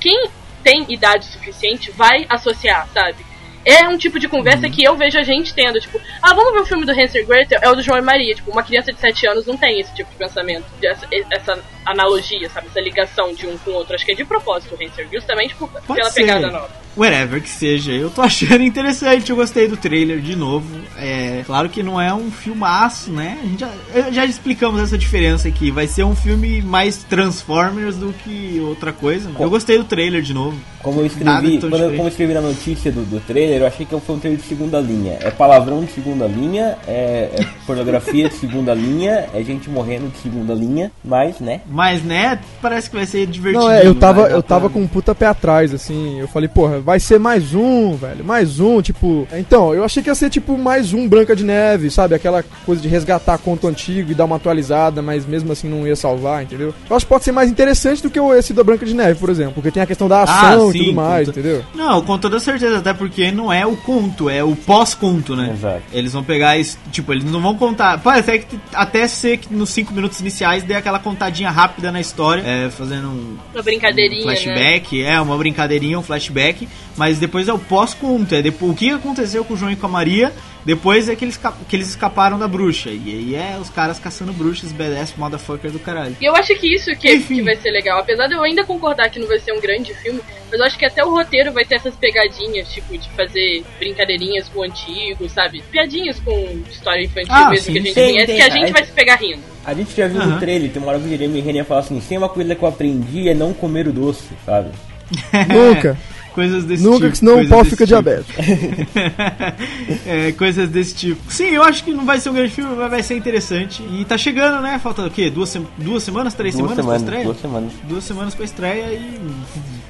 quem 0.00 0.28
tem 0.62 0.84
idade 0.88 1.24
suficiente 1.26 1.90
vai 1.92 2.26
associar, 2.28 2.88
sabe? 2.92 3.24
É 3.64 3.88
um 3.88 3.98
tipo 3.98 4.20
de 4.20 4.26
Uhum. 4.26 4.30
conversa 4.30 4.68
que 4.70 4.84
eu 4.84 4.94
vejo 4.96 5.18
a 5.18 5.24
gente 5.24 5.52
tendo, 5.52 5.80
tipo, 5.80 6.00
ah, 6.22 6.32
vamos 6.34 6.52
ver 6.52 6.60
o 6.60 6.66
filme 6.66 6.84
do 6.86 6.92
Hansel 6.92 7.22
e 7.22 7.24
Gretel? 7.24 7.58
É 7.60 7.68
o 7.68 7.74
do 7.74 7.82
João 7.82 7.98
e 7.98 8.02
Maria. 8.02 8.32
Tipo, 8.32 8.52
uma 8.52 8.62
criança 8.62 8.92
de 8.92 9.00
7 9.00 9.26
anos 9.26 9.44
não 9.44 9.56
tem 9.56 9.80
esse 9.80 9.92
tipo 9.92 10.08
de 10.08 10.16
pensamento, 10.16 10.64
essa, 10.84 11.04
essa 11.32 11.58
analogia, 11.84 12.48
sabe? 12.48 12.68
Essa 12.68 12.80
ligação 12.80 13.34
de 13.34 13.44
um 13.46 13.58
com 13.58 13.72
o 13.72 13.74
outro. 13.74 13.96
Acho 13.96 14.04
que 14.06 14.12
é 14.12 14.14
de 14.14 14.24
propósito 14.24 14.76
o 14.76 14.84
Hansel, 14.84 15.06
justamente 15.12 15.56
por, 15.56 15.68
pela 15.68 16.10
ser. 16.10 16.20
pegada 16.20 16.48
nova. 16.48 16.70
Whatever 16.96 17.42
que 17.42 17.48
seja, 17.48 17.92
eu 17.92 18.08
tô 18.10 18.22
achando 18.22 18.62
interessante, 18.62 19.30
eu 19.30 19.36
gostei 19.36 19.68
do 19.68 19.76
trailer 19.76 20.20
de 20.20 20.34
novo. 20.34 20.66
É 20.98 21.42
claro 21.46 21.68
que 21.68 21.82
não 21.82 22.00
é 22.00 22.12
um 22.14 22.30
filmaço, 22.30 23.10
né? 23.12 23.38
A 23.42 23.46
gente 23.46 23.60
já, 23.60 23.70
eu- 23.94 24.12
já 24.12 24.24
explicamos 24.24 24.80
essa 24.80 24.96
diferença 24.96 25.46
aqui. 25.48 25.70
Vai 25.70 25.86
ser 25.86 26.04
um 26.04 26.16
filme 26.16 26.62
mais 26.62 26.96
Transformers 27.04 27.96
do 27.96 28.12
que 28.24 28.60
outra 28.66 28.92
coisa. 28.92 29.30
Eu 29.38 29.50
gostei 29.50 29.76
do 29.78 29.84
trailer 29.84 30.22
de 30.22 30.32
novo. 30.32 30.56
Como 30.82 31.00
eu 31.00 31.06
escrevi, 31.06 31.26
quando 31.70 31.82
eu, 31.82 31.90
como 31.96 32.02
eu 32.04 32.08
escrevi 32.08 32.32
na 32.34 32.40
notícia 32.40 32.92
do, 32.92 33.02
do 33.04 33.20
trailer, 33.20 33.60
eu 33.62 33.66
achei 33.66 33.84
que 33.84 33.98
foi 34.00 34.16
um 34.16 34.18
trailer 34.20 34.40
de 34.40 34.46
segunda 34.46 34.78
linha. 34.80 35.18
É 35.20 35.30
palavrão 35.30 35.84
de 35.84 35.90
segunda 35.92 36.26
linha, 36.26 36.78
é, 36.86 37.30
é 37.34 37.46
pornografia 37.66 38.28
de 38.28 38.36
segunda 38.36 38.72
linha, 38.72 39.26
é 39.34 39.42
gente 39.42 39.68
morrendo 39.68 40.08
de 40.10 40.18
segunda 40.18 40.54
linha, 40.54 40.92
mas, 41.04 41.40
né? 41.40 41.60
Mas, 41.68 42.02
né, 42.04 42.38
parece 42.62 42.88
que 42.88 42.96
vai 42.96 43.04
ser 43.06 43.26
divertido. 43.26 43.64
Não, 43.64 43.70
é, 43.70 43.84
eu 43.86 43.94
tava, 43.96 44.28
eu 44.28 44.42
tava 44.42 44.70
com 44.70 44.80
um 44.80 44.86
puta 44.86 45.12
pé 45.14 45.26
atrás, 45.26 45.74
assim. 45.74 46.20
Eu 46.20 46.28
falei, 46.28 46.48
porra, 46.48 46.78
vai 46.86 47.00
ser 47.00 47.18
mais 47.18 47.52
um, 47.52 47.96
velho, 47.96 48.24
mais 48.24 48.60
um, 48.60 48.80
tipo. 48.80 49.26
Então, 49.36 49.74
eu 49.74 49.82
achei 49.82 50.00
que 50.00 50.08
ia 50.08 50.14
ser 50.14 50.30
tipo 50.30 50.56
mais 50.56 50.92
um 50.92 51.08
Branca 51.08 51.34
de 51.34 51.42
Neve, 51.44 51.90
sabe? 51.90 52.14
Aquela 52.14 52.44
coisa 52.64 52.80
de 52.80 52.86
resgatar 52.86 53.36
conto 53.38 53.66
antigo 53.66 54.12
e 54.12 54.14
dar 54.14 54.24
uma 54.24 54.36
atualizada, 54.36 55.02
mas 55.02 55.26
mesmo 55.26 55.50
assim 55.50 55.68
não 55.68 55.84
ia 55.84 55.96
salvar, 55.96 56.44
entendeu? 56.44 56.72
Eu 56.88 56.94
acho 56.96 57.04
que 57.04 57.08
pode 57.10 57.24
ser 57.24 57.32
mais 57.32 57.50
interessante 57.50 58.00
do 58.04 58.08
que 58.08 58.20
o 58.20 58.32
esse 58.32 58.52
da 58.52 58.62
Branca 58.62 58.86
de 58.86 58.94
Neve, 58.94 59.18
por 59.18 59.28
exemplo, 59.30 59.54
porque 59.54 59.72
tem 59.72 59.82
a 59.82 59.86
questão 59.86 60.06
da 60.06 60.22
ação 60.22 60.68
Ah, 60.68 60.70
e 60.70 60.72
sim, 60.72 60.78
tudo 60.78 60.92
mais, 60.94 61.28
entendeu? 61.28 61.64
Não, 61.74 62.00
com 62.02 62.16
toda 62.18 62.38
certeza, 62.38 62.78
até 62.78 62.94
porque 62.94 63.32
não 63.32 63.52
é 63.52 63.66
o 63.66 63.76
conto, 63.76 64.30
é 64.30 64.44
o 64.44 64.54
pós-conto, 64.54 65.34
né? 65.34 65.50
Exato. 65.52 65.82
Eles 65.92 66.12
vão 66.12 66.22
pegar 66.22 66.56
isso, 66.56 66.78
tipo, 66.92 67.12
eles 67.12 67.24
não 67.24 67.40
vão 67.40 67.56
contar. 67.56 67.98
Pode 67.98 68.20
até, 68.20 68.38
que- 68.38 68.60
até 68.72 69.08
ser 69.08 69.38
que 69.38 69.52
nos 69.52 69.70
5 69.70 69.92
minutos 69.92 70.20
iniciais 70.20 70.62
dê 70.62 70.74
aquela 70.74 71.00
contadinha 71.00 71.50
rápida 71.50 71.90
na 71.90 72.00
história, 72.00 72.42
é, 72.46 72.70
fazendo 72.70 73.08
um 73.08 73.36
Uma 73.52 73.62
brincadeirinha, 73.62 74.24
né? 74.26 74.36
flashback, 74.36 75.02
é, 75.02 75.20
uma 75.20 75.36
brincadeirinha, 75.36 75.98
um 75.98 76.02
flashback, 76.02 76.68
mas 76.96 77.18
depois 77.18 77.48
é 77.48 77.52
o 77.52 77.58
pós-conto, 77.58 78.34
é 78.34 78.42
depois, 78.42 78.72
o 78.72 78.74
que 78.74 78.90
aconteceu 78.90 79.44
com 79.44 79.54
o 79.54 79.56
João 79.56 79.70
e 79.70 79.76
com 79.76 79.86
a 79.86 79.88
Maria, 79.88 80.32
depois 80.64 81.08
é 81.08 81.14
que 81.14 81.24
eles, 81.24 81.38
que 81.68 81.76
eles 81.76 81.88
escaparam 81.88 82.38
da 82.38 82.48
bruxa. 82.48 82.90
E 82.90 83.02
aí 83.08 83.34
é 83.36 83.56
os 83.60 83.70
caras 83.70 83.98
caçando 84.00 84.32
bruxas, 84.32 84.72
badass, 84.72 85.14
motherfucker 85.16 85.70
do 85.70 85.78
caralho. 85.78 86.16
E 86.20 86.24
eu 86.24 86.34
acho 86.34 86.54
que 86.56 86.74
isso 86.74 86.90
que, 86.96 87.14
Enfim. 87.14 87.36
que 87.36 87.42
vai 87.42 87.54
ser 87.56 87.70
legal. 87.70 88.00
Apesar 88.00 88.26
de 88.26 88.34
eu 88.34 88.42
ainda 88.42 88.64
concordar 88.64 89.08
que 89.10 89.20
não 89.20 89.28
vai 89.28 89.38
ser 89.38 89.52
um 89.52 89.60
grande 89.60 89.94
filme, 89.94 90.20
mas 90.50 90.58
eu 90.58 90.66
acho 90.66 90.76
que 90.78 90.84
até 90.84 91.04
o 91.04 91.10
roteiro 91.10 91.52
vai 91.52 91.64
ter 91.64 91.76
essas 91.76 91.94
pegadinhas, 91.94 92.68
tipo, 92.68 92.96
de 92.98 93.08
fazer 93.10 93.62
brincadeirinhas 93.78 94.48
com 94.48 94.60
o 94.60 94.62
antigo, 94.64 95.28
sabe? 95.28 95.62
Piadinhas 95.70 96.18
com 96.18 96.60
história 96.68 97.04
infantil 97.04 97.32
Ah, 97.34 97.50
mesmo 97.50 97.66
sim, 97.66 97.72
que 97.72 97.78
a 97.78 97.82
gente 97.82 97.94
tem, 97.94 98.10
conhece, 98.12 98.26
tem. 98.26 98.36
que 98.36 98.42
a 98.42 98.50
gente 98.50 98.72
vai 98.72 98.84
se 98.84 98.92
pegar 98.92 99.14
rindo. 99.16 99.42
A 99.64 99.74
gente 99.74 99.96
já 99.96 100.08
viu 100.08 100.20
Aham. 100.20 100.30
no 100.34 100.40
trailer, 100.40 100.70
tem 100.70 100.82
uma 100.82 100.90
hora 100.90 100.98
que 101.00 101.06
o 101.06 101.08
Jeremy 101.08 101.40
Renner 101.40 101.64
fala 101.64 101.80
assim, 101.80 102.00
tem 102.00 102.18
uma 102.18 102.28
coisa 102.28 102.54
que 102.54 102.62
eu 102.62 102.68
aprendi 102.68 103.28
é 103.28 103.34
não 103.34 103.52
comer 103.52 103.86
o 103.86 103.92
doce, 103.92 104.30
sabe? 104.44 104.70
Nunca. 105.48 105.96
Coisas 106.36 106.64
desse 106.64 106.82
Nunca, 106.82 106.98
tipo. 106.98 107.10
que 107.12 107.18
senão 107.18 107.40
o 107.40 107.48
pau 107.48 107.64
fica 107.64 107.86
tipo. 107.86 107.86
diabético. 107.86 108.38
é, 110.06 110.32
coisas 110.32 110.68
desse 110.68 110.94
tipo. 110.94 111.32
Sim, 111.32 111.44
eu 111.46 111.62
acho 111.62 111.82
que 111.82 111.94
não 111.94 112.04
vai 112.04 112.20
ser 112.20 112.28
um 112.28 112.34
grande 112.34 112.52
filme, 112.52 112.76
mas 112.76 112.90
vai 112.90 113.02
ser 113.02 113.16
interessante. 113.16 113.82
E 113.90 114.04
tá 114.04 114.18
chegando, 114.18 114.60
né? 114.60 114.78
Falta 114.78 115.06
o 115.06 115.10
quê? 115.10 115.30
Duas, 115.30 115.56
duas 115.78 116.02
semanas? 116.02 116.34
Três 116.34 116.54
Duas 116.54 116.74
semanas, 116.76 116.84
semanas, 116.84 117.02
pra 117.02 117.08
estreia? 117.08 117.24
duas 117.24 117.40
semanas. 117.40 117.72
Duas 117.88 118.04
semanas 118.04 118.34
pra 118.34 118.44
estreia 118.44 118.92
e. 118.92 119.18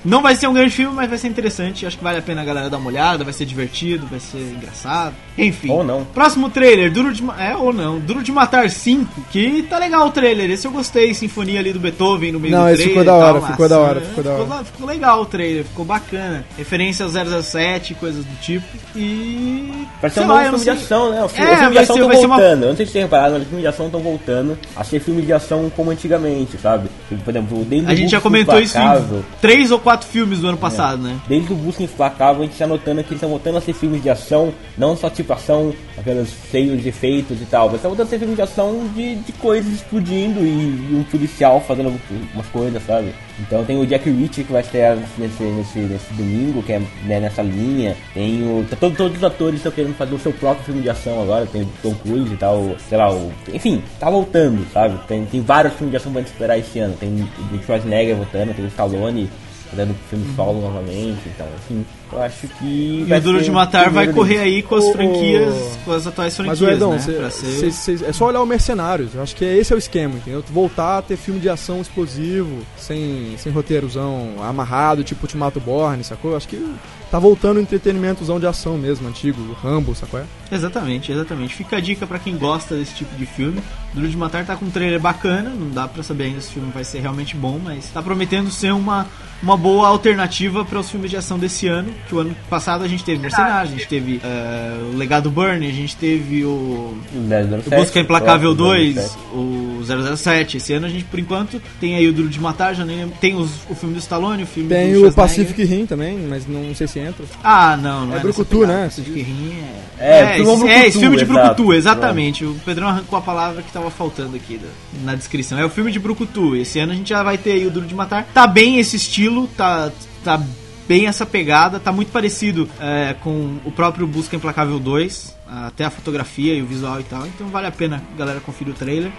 Não 0.06 0.22
vai 0.22 0.34
ser 0.36 0.46
um 0.46 0.52
grande 0.54 0.70
filme, 0.70 0.94
mas 0.94 1.08
vai 1.08 1.18
ser 1.18 1.28
interessante. 1.28 1.84
Acho 1.84 1.98
que 1.98 2.04
vale 2.04 2.18
a 2.18 2.22
pena 2.22 2.40
a 2.42 2.44
galera 2.44 2.70
dar 2.70 2.78
uma 2.78 2.88
olhada, 2.88 3.24
vai 3.24 3.32
ser 3.32 3.44
divertido, 3.44 4.06
vai 4.06 4.20
ser 4.20 4.38
engraçado. 4.38 5.14
Enfim. 5.36 5.68
Ou 5.70 5.82
não. 5.84 6.04
Próximo 6.04 6.48
trailer, 6.48 6.90
Duro 6.92 7.12
de 7.12 7.22
É, 7.38 7.54
ou 7.56 7.72
não. 7.72 7.98
Duro 7.98 8.22
de 8.22 8.30
Matar 8.32 8.70
5, 8.70 9.20
que 9.30 9.62
tá 9.68 9.78
legal 9.78 10.06
o 10.06 10.10
trailer. 10.10 10.48
Esse 10.50 10.66
eu 10.66 10.70
gostei, 10.70 11.12
sinfonia 11.12 11.58
ali 11.60 11.72
do 11.72 11.80
Beethoven 11.80 12.32
no 12.32 12.40
meio 12.40 12.54
Não, 12.56 12.62
do 12.64 12.68
esse 12.70 12.84
trailer. 12.84 12.98
ficou 13.00 13.04
da 13.04 13.14
hora, 13.26 13.40
tal, 13.40 13.50
ficou 13.50 13.68
da 13.68 13.78
hora, 13.80 14.00
ficou 14.00 14.24
da 14.24 14.30
hora. 14.32 14.44
la- 14.44 14.64
ficou 14.64 14.86
legal 14.86 15.20
o 15.22 15.26
trailer, 15.26 15.64
ficou 15.64 15.84
bacana. 15.84 16.44
Referência 16.56 17.04
ao 17.04 17.10
007, 17.42 17.94
coisas 17.94 18.24
do 18.24 18.36
tipo. 18.40 18.64
E. 18.94 19.72
Vai 20.00 20.10
ser 20.10 20.20
um 20.20 20.26
novo 20.26 20.38
não 20.40 20.48
filme 20.50 20.64
de 20.64 20.70
ação, 20.70 21.10
né? 21.10 21.24
Os 21.24 21.32
É, 21.32 21.56
filmes 21.56 21.72
de 21.72 21.78
ação 21.78 21.96
estão 21.96 22.10
ser 22.20 22.26
uma- 22.26 22.36
voltando. 22.36 22.62
Eu 22.62 22.68
não 22.70 22.76
sei 22.76 22.86
se 22.86 22.92
vocês 22.92 23.04
repararam, 23.04 23.32
mas 23.32 23.42
os 23.42 23.48
filmes 23.48 23.62
de 23.62 23.68
ação 23.68 23.86
estão 23.86 24.00
voltando 24.00 24.58
a 24.76 24.84
ser 24.84 25.00
filmes 25.00 25.26
de 25.26 25.32
ação 25.32 25.70
como 25.74 25.90
antigamente, 25.90 26.56
sabe? 26.58 26.88
Por 27.24 27.30
exemplo, 27.30 27.64
desde 27.64 27.88
A 27.88 27.92
o 27.92 27.96
gente 27.96 28.10
já 28.10 28.20
comentou 28.20 28.58
isso 28.60 28.76
em 28.78 29.24
três 29.40 29.70
ou 29.70 29.78
quatro 29.96 30.08
filmes 30.08 30.40
do 30.40 30.48
ano 30.48 30.58
passado, 30.58 31.02
né? 31.02 31.18
Desde 31.26 31.52
o 31.52 31.56
Busca 31.56 31.82
Implacável, 31.82 32.42
a 32.42 32.46
gente 32.46 32.58
tá 32.58 32.66
notando 32.66 33.02
que 33.02 33.08
eles 33.08 33.16
estão 33.16 33.30
voltando 33.30 33.56
a 33.56 33.60
ser 33.60 33.72
filmes 33.72 34.02
de 34.02 34.10
ação, 34.10 34.52
não 34.76 34.96
só 34.96 35.08
tipo 35.08 35.32
ação, 35.32 35.72
aqueles 35.96 36.28
cheios 36.50 36.82
de 36.82 36.90
efeitos 36.90 37.40
e 37.40 37.46
tal, 37.46 37.66
mas 37.66 37.76
estão 37.76 37.90
voltando 37.90 38.06
a 38.06 38.10
ser 38.10 38.18
filmes 38.18 38.36
de 38.36 38.42
ação 38.42 38.86
de, 38.94 39.16
de 39.16 39.32
coisas 39.32 39.72
explodindo 39.72 40.40
e, 40.40 40.92
e 40.92 40.94
um 40.94 41.02
policial 41.04 41.60
fazendo 41.66 41.98
umas 42.34 42.46
coisas, 42.48 42.82
sabe? 42.84 43.14
Então 43.40 43.64
tem 43.64 43.78
o 43.78 43.86
Jack 43.86 44.08
Reacher 44.08 44.44
que 44.44 44.52
vai 44.52 44.62
estrear 44.62 44.96
nesse, 45.18 45.42
nesse, 45.42 45.78
nesse 45.78 46.14
domingo, 46.14 46.62
que 46.62 46.72
é 46.72 46.78
né, 47.04 47.20
nessa 47.20 47.42
linha. 47.42 47.96
Tem 48.14 48.42
o. 48.42 48.64
Tá, 48.68 48.76
todo, 48.76 48.96
todos 48.96 49.16
os 49.18 49.24
atores 49.24 49.56
estão 49.56 49.72
querendo 49.72 49.94
fazer 49.94 50.14
o 50.14 50.18
seu 50.18 50.32
próprio 50.32 50.64
filme 50.64 50.82
de 50.82 50.90
ação 50.90 51.22
agora. 51.22 51.46
Tem 51.46 51.62
o 51.62 51.68
Tom 51.82 51.94
Cruise 51.94 52.32
e 52.32 52.36
tal, 52.36 52.76
sei 52.88 52.96
lá, 52.96 53.12
o. 53.12 53.30
Enfim, 53.52 53.82
tá 54.00 54.10
voltando, 54.10 54.66
sabe? 54.72 54.98
Tem, 55.06 55.24
tem 55.26 55.40
vários 55.42 55.74
filmes 55.74 55.90
de 55.90 55.96
ação 55.96 56.12
pra 56.12 56.22
gente 56.22 56.32
esperar 56.32 56.58
esse 56.58 56.78
ano. 56.78 56.96
Tem 56.98 57.28
o 57.52 57.62
Schwarzenegger 57.62 58.16
voltando, 58.16 58.54
tem 58.54 58.64
o 58.64 58.68
Stallone 58.68 59.28
fazendo 59.70 59.94
filme 60.08 60.34
solo 60.34 60.60
novamente, 60.60 61.28
então, 61.28 61.46
assim. 61.56 61.84
Eu 62.12 62.22
acho 62.22 62.46
que. 62.48 63.04
E 63.08 63.12
o 63.12 63.20
Duro 63.20 63.42
de 63.42 63.50
Matar 63.50 63.90
vai 63.90 64.06
correr 64.12 64.38
aí. 64.38 64.54
aí 64.56 64.62
com 64.62 64.76
as 64.76 64.88
franquias, 64.90 65.54
com 65.84 65.92
as 65.92 66.06
atuais 66.06 66.38
Mas 66.38 66.58
franquias, 66.58 66.60
o 66.60 66.74
Edão, 66.76 66.92
né? 66.92 66.98
cê- 67.00 67.30
ser... 67.30 67.72
cê- 67.72 67.98
cê- 67.98 68.04
é 68.06 68.12
só 68.12 68.26
olhar 68.26 68.40
o 68.40 68.46
Mercenários. 68.46 69.14
Eu 69.14 69.22
acho 69.22 69.34
que 69.34 69.44
esse 69.44 69.72
é 69.72 69.76
o 69.76 69.78
esquema, 69.78 70.14
entendeu? 70.16 70.42
Voltar 70.50 70.98
a 70.98 71.02
ter 71.02 71.16
filme 71.16 71.40
de 71.40 71.48
ação 71.48 71.80
explosivo, 71.80 72.58
sem, 72.78 73.34
sem 73.38 73.52
roteirozão 73.52 74.34
amarrado, 74.42 75.02
tipo 75.04 75.22
Ultimato 75.24 75.58
Borne, 75.60 76.04
sacou? 76.04 76.30
Eu 76.32 76.36
acho 76.36 76.48
que 76.48 76.64
tá 77.10 77.18
voltando 77.18 77.58
o 77.58 77.60
entretenimentozão 77.60 78.38
de 78.40 78.46
ação 78.46 78.76
mesmo, 78.78 79.08
antigo, 79.08 79.40
Rambo, 79.62 79.94
sacou? 79.94 80.20
É? 80.20 80.24
Exatamente, 80.52 81.10
exatamente. 81.12 81.54
Fica 81.54 81.76
a 81.76 81.80
dica 81.80 82.06
pra 82.06 82.18
quem 82.18 82.36
gosta 82.36 82.76
desse 82.76 82.94
tipo 82.94 83.14
de 83.16 83.26
filme. 83.26 83.60
Duro 83.92 84.08
de 84.08 84.16
Matar 84.16 84.44
tá 84.44 84.54
com 84.56 84.66
um 84.66 84.70
trailer 84.70 85.00
bacana, 85.00 85.50
não 85.50 85.70
dá 85.70 85.88
pra 85.88 86.02
saber 86.02 86.24
ainda 86.24 86.40
se 86.40 86.48
o 86.48 86.52
filme 86.52 86.70
vai 86.72 86.84
ser 86.84 87.00
realmente 87.00 87.34
bom, 87.36 87.58
mas 87.62 87.86
tá 87.90 88.02
prometendo 88.02 88.50
ser 88.50 88.72
uma, 88.72 89.06
uma 89.42 89.56
boa 89.56 89.88
alternativa 89.88 90.64
para 90.64 90.78
os 90.78 90.90
filmes 90.90 91.10
de 91.10 91.16
ação 91.16 91.38
desse 91.38 91.66
ano. 91.66 91.92
Que 92.08 92.14
o 92.14 92.18
ano 92.20 92.36
passado 92.48 92.84
a 92.84 92.88
gente 92.88 93.02
teve 93.04 93.20
Mercenários, 93.20 93.72
a 93.72 93.76
gente 93.76 93.88
teve 93.88 94.20
eh, 94.22 94.78
o 94.92 94.96
Legado 94.96 95.30
Burn, 95.30 95.66
a 95.66 95.72
gente 95.72 95.96
teve 95.96 96.44
o, 96.44 96.96
o 97.14 97.70
Busca 97.76 97.98
Implacável 98.00 98.54
2, 98.54 99.16
o 99.32 99.80
007. 100.16 100.56
Esse 100.58 100.72
ano 100.72 100.86
a 100.86 100.88
gente, 100.88 101.04
por 101.04 101.18
enquanto, 101.18 101.60
tem 101.80 101.96
aí 101.96 102.06
o 102.08 102.12
Duro 102.12 102.28
de 102.28 102.40
Matar, 102.40 102.74
já 102.74 102.84
nem 102.84 102.96
lembro- 102.98 103.16
tem 103.20 103.34
os- 103.34 103.50
o 103.68 103.74
filme 103.74 103.94
do 103.94 103.98
Stallone, 104.00 104.42
o 104.42 104.46
filme 104.46 104.68
Tem 104.68 104.92
do 104.92 105.08
o. 105.08 105.12
Pacific 105.12 105.64
Rim 105.64 105.86
também, 105.86 106.18
mas 106.28 106.46
não 106.46 106.74
sei 106.74 106.86
se 106.86 106.98
entra. 106.98 107.24
Ah, 107.42 107.76
não, 107.76 108.06
não 108.06 108.14
É 108.14 108.18
é, 108.18 108.20
Brucutu, 108.20 108.66
né? 108.66 108.84
Pacific 108.84 109.22
Rim 109.22 109.54
é... 109.98 110.06
É, 110.06 110.20
É, 110.20 110.42
Brucutu, 110.42 110.68
é, 110.68 110.86
esse 110.86 110.98
filme 110.98 111.16
de. 111.16 111.24
Brucutu, 111.24 111.72
exatamente. 111.72 112.44
O 112.44 112.54
Pedrão 112.64 112.88
arrancou 112.88 113.18
a 113.18 113.22
palavra 113.22 113.62
que 113.62 113.72
tava 113.72 113.90
faltando 113.90 114.36
aqui 114.36 114.58
da- 114.58 114.68
na 115.04 115.14
descrição. 115.14 115.58
É 115.58 115.64
o 115.64 115.70
filme 115.70 115.90
de 115.90 115.98
Brucutu. 115.98 116.54
Esse 116.54 116.78
ano 116.78 116.92
a 116.92 116.94
gente 116.94 117.08
já 117.08 117.22
vai 117.22 117.38
ter 117.38 117.52
aí 117.52 117.66
o 117.66 117.70
Duro 117.70 117.86
de 117.86 117.94
Matar. 117.94 118.26
Tá 118.34 118.46
bem 118.46 118.78
esse 118.78 118.96
estilo, 118.96 119.48
tá, 119.56 119.90
tá 120.22 120.40
bem 120.86 121.06
essa 121.06 121.26
pegada, 121.26 121.78
tá 121.80 121.92
muito 121.92 122.12
parecido 122.12 122.68
é, 122.80 123.14
com 123.22 123.58
o 123.64 123.70
próprio 123.70 124.06
Busca 124.06 124.36
Implacável 124.36 124.78
2, 124.78 125.36
até 125.46 125.84
a 125.84 125.90
fotografia 125.90 126.54
e 126.54 126.62
o 126.62 126.66
visual 126.66 127.00
e 127.00 127.04
tal. 127.04 127.26
Então 127.26 127.48
vale 127.48 127.66
a 127.66 127.72
pena 127.72 128.02
galera 128.16 128.40
conferir 128.40 128.74
o 128.74 128.76
trailer. 128.76 129.12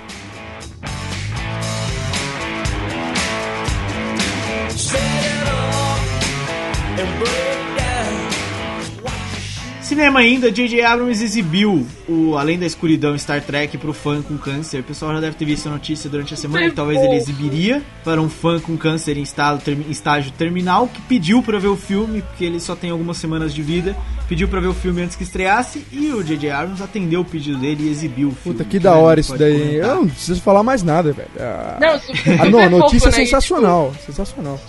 Cinema 9.88 10.20
ainda, 10.20 10.52
J.J. 10.52 10.82
Abrams 10.82 11.24
exibiu 11.24 11.88
o 12.10 12.36
Além 12.38 12.60
da 12.60 12.66
Escuridão 12.66 13.18
Star 13.18 13.42
Trek 13.42 13.78
pro 13.78 13.94
fã 13.94 14.22
com 14.22 14.38
câncer. 14.38 14.82
O 14.82 14.84
pessoal 14.84 15.14
já 15.14 15.22
deve 15.22 15.38
ter 15.38 15.46
visto 15.46 15.68
a 15.68 15.72
notícia 15.72 16.10
durante 16.10 16.34
a 16.34 16.38
semana 16.38 16.70
que 16.70 16.76
talvez 16.76 17.02
ele 17.02 17.16
exibiria 17.16 17.82
para 18.04 18.22
um 18.22 18.28
fã 18.28 18.60
com 18.60 18.76
câncer 18.76 19.16
em 19.18 19.22
estágio 19.22 20.30
terminal 20.38 20.90
que 20.90 21.02
pediu 21.04 21.42
pra 21.42 21.58
ver 21.58 21.70
o 21.70 21.78
filme, 21.78 22.22
porque 22.22 22.44
ele 22.44 22.60
só 22.60 22.76
tem 22.76 22.90
algumas 22.90 23.16
semanas 23.16 23.54
de 23.54 23.62
vida. 23.62 23.96
Pediu 24.28 24.50
pra 24.50 24.60
ver 24.60 24.68
o 24.68 24.74
filme 24.74 25.02
antes 25.04 25.16
que 25.16 25.24
estreasse 25.24 25.86
e 25.90 26.12
o 26.12 26.22
J.J. 26.22 26.50
Abrams 26.52 26.84
atendeu 26.84 27.22
o 27.22 27.26
pedido 27.26 27.58
dele 27.58 27.86
e 27.86 27.90
exibiu 27.90 28.28
o 28.28 28.32
filme. 28.36 28.58
Puta, 28.58 28.70
que 28.70 28.80
da 28.80 28.92
né, 28.94 28.98
hora 28.98 29.22
isso 29.22 29.38
daí. 29.38 29.58
comentar. 29.58 29.90
Eu 29.90 29.96
não 29.96 30.08
preciso 30.10 30.42
falar 30.42 30.64
mais 30.64 30.84
nada, 30.84 31.14
velho. 31.14 31.30
Ah, 31.40 31.78
Não, 31.80 31.90
ah, 31.90 32.50
não, 32.50 32.60
a 32.60 32.64
super 32.64 32.70
notícia 32.78 33.08
é 33.08 33.12
fofo, 33.12 33.20
né? 33.20 33.26
Sensacional. 33.26 33.94
Sensacional. 34.06 34.60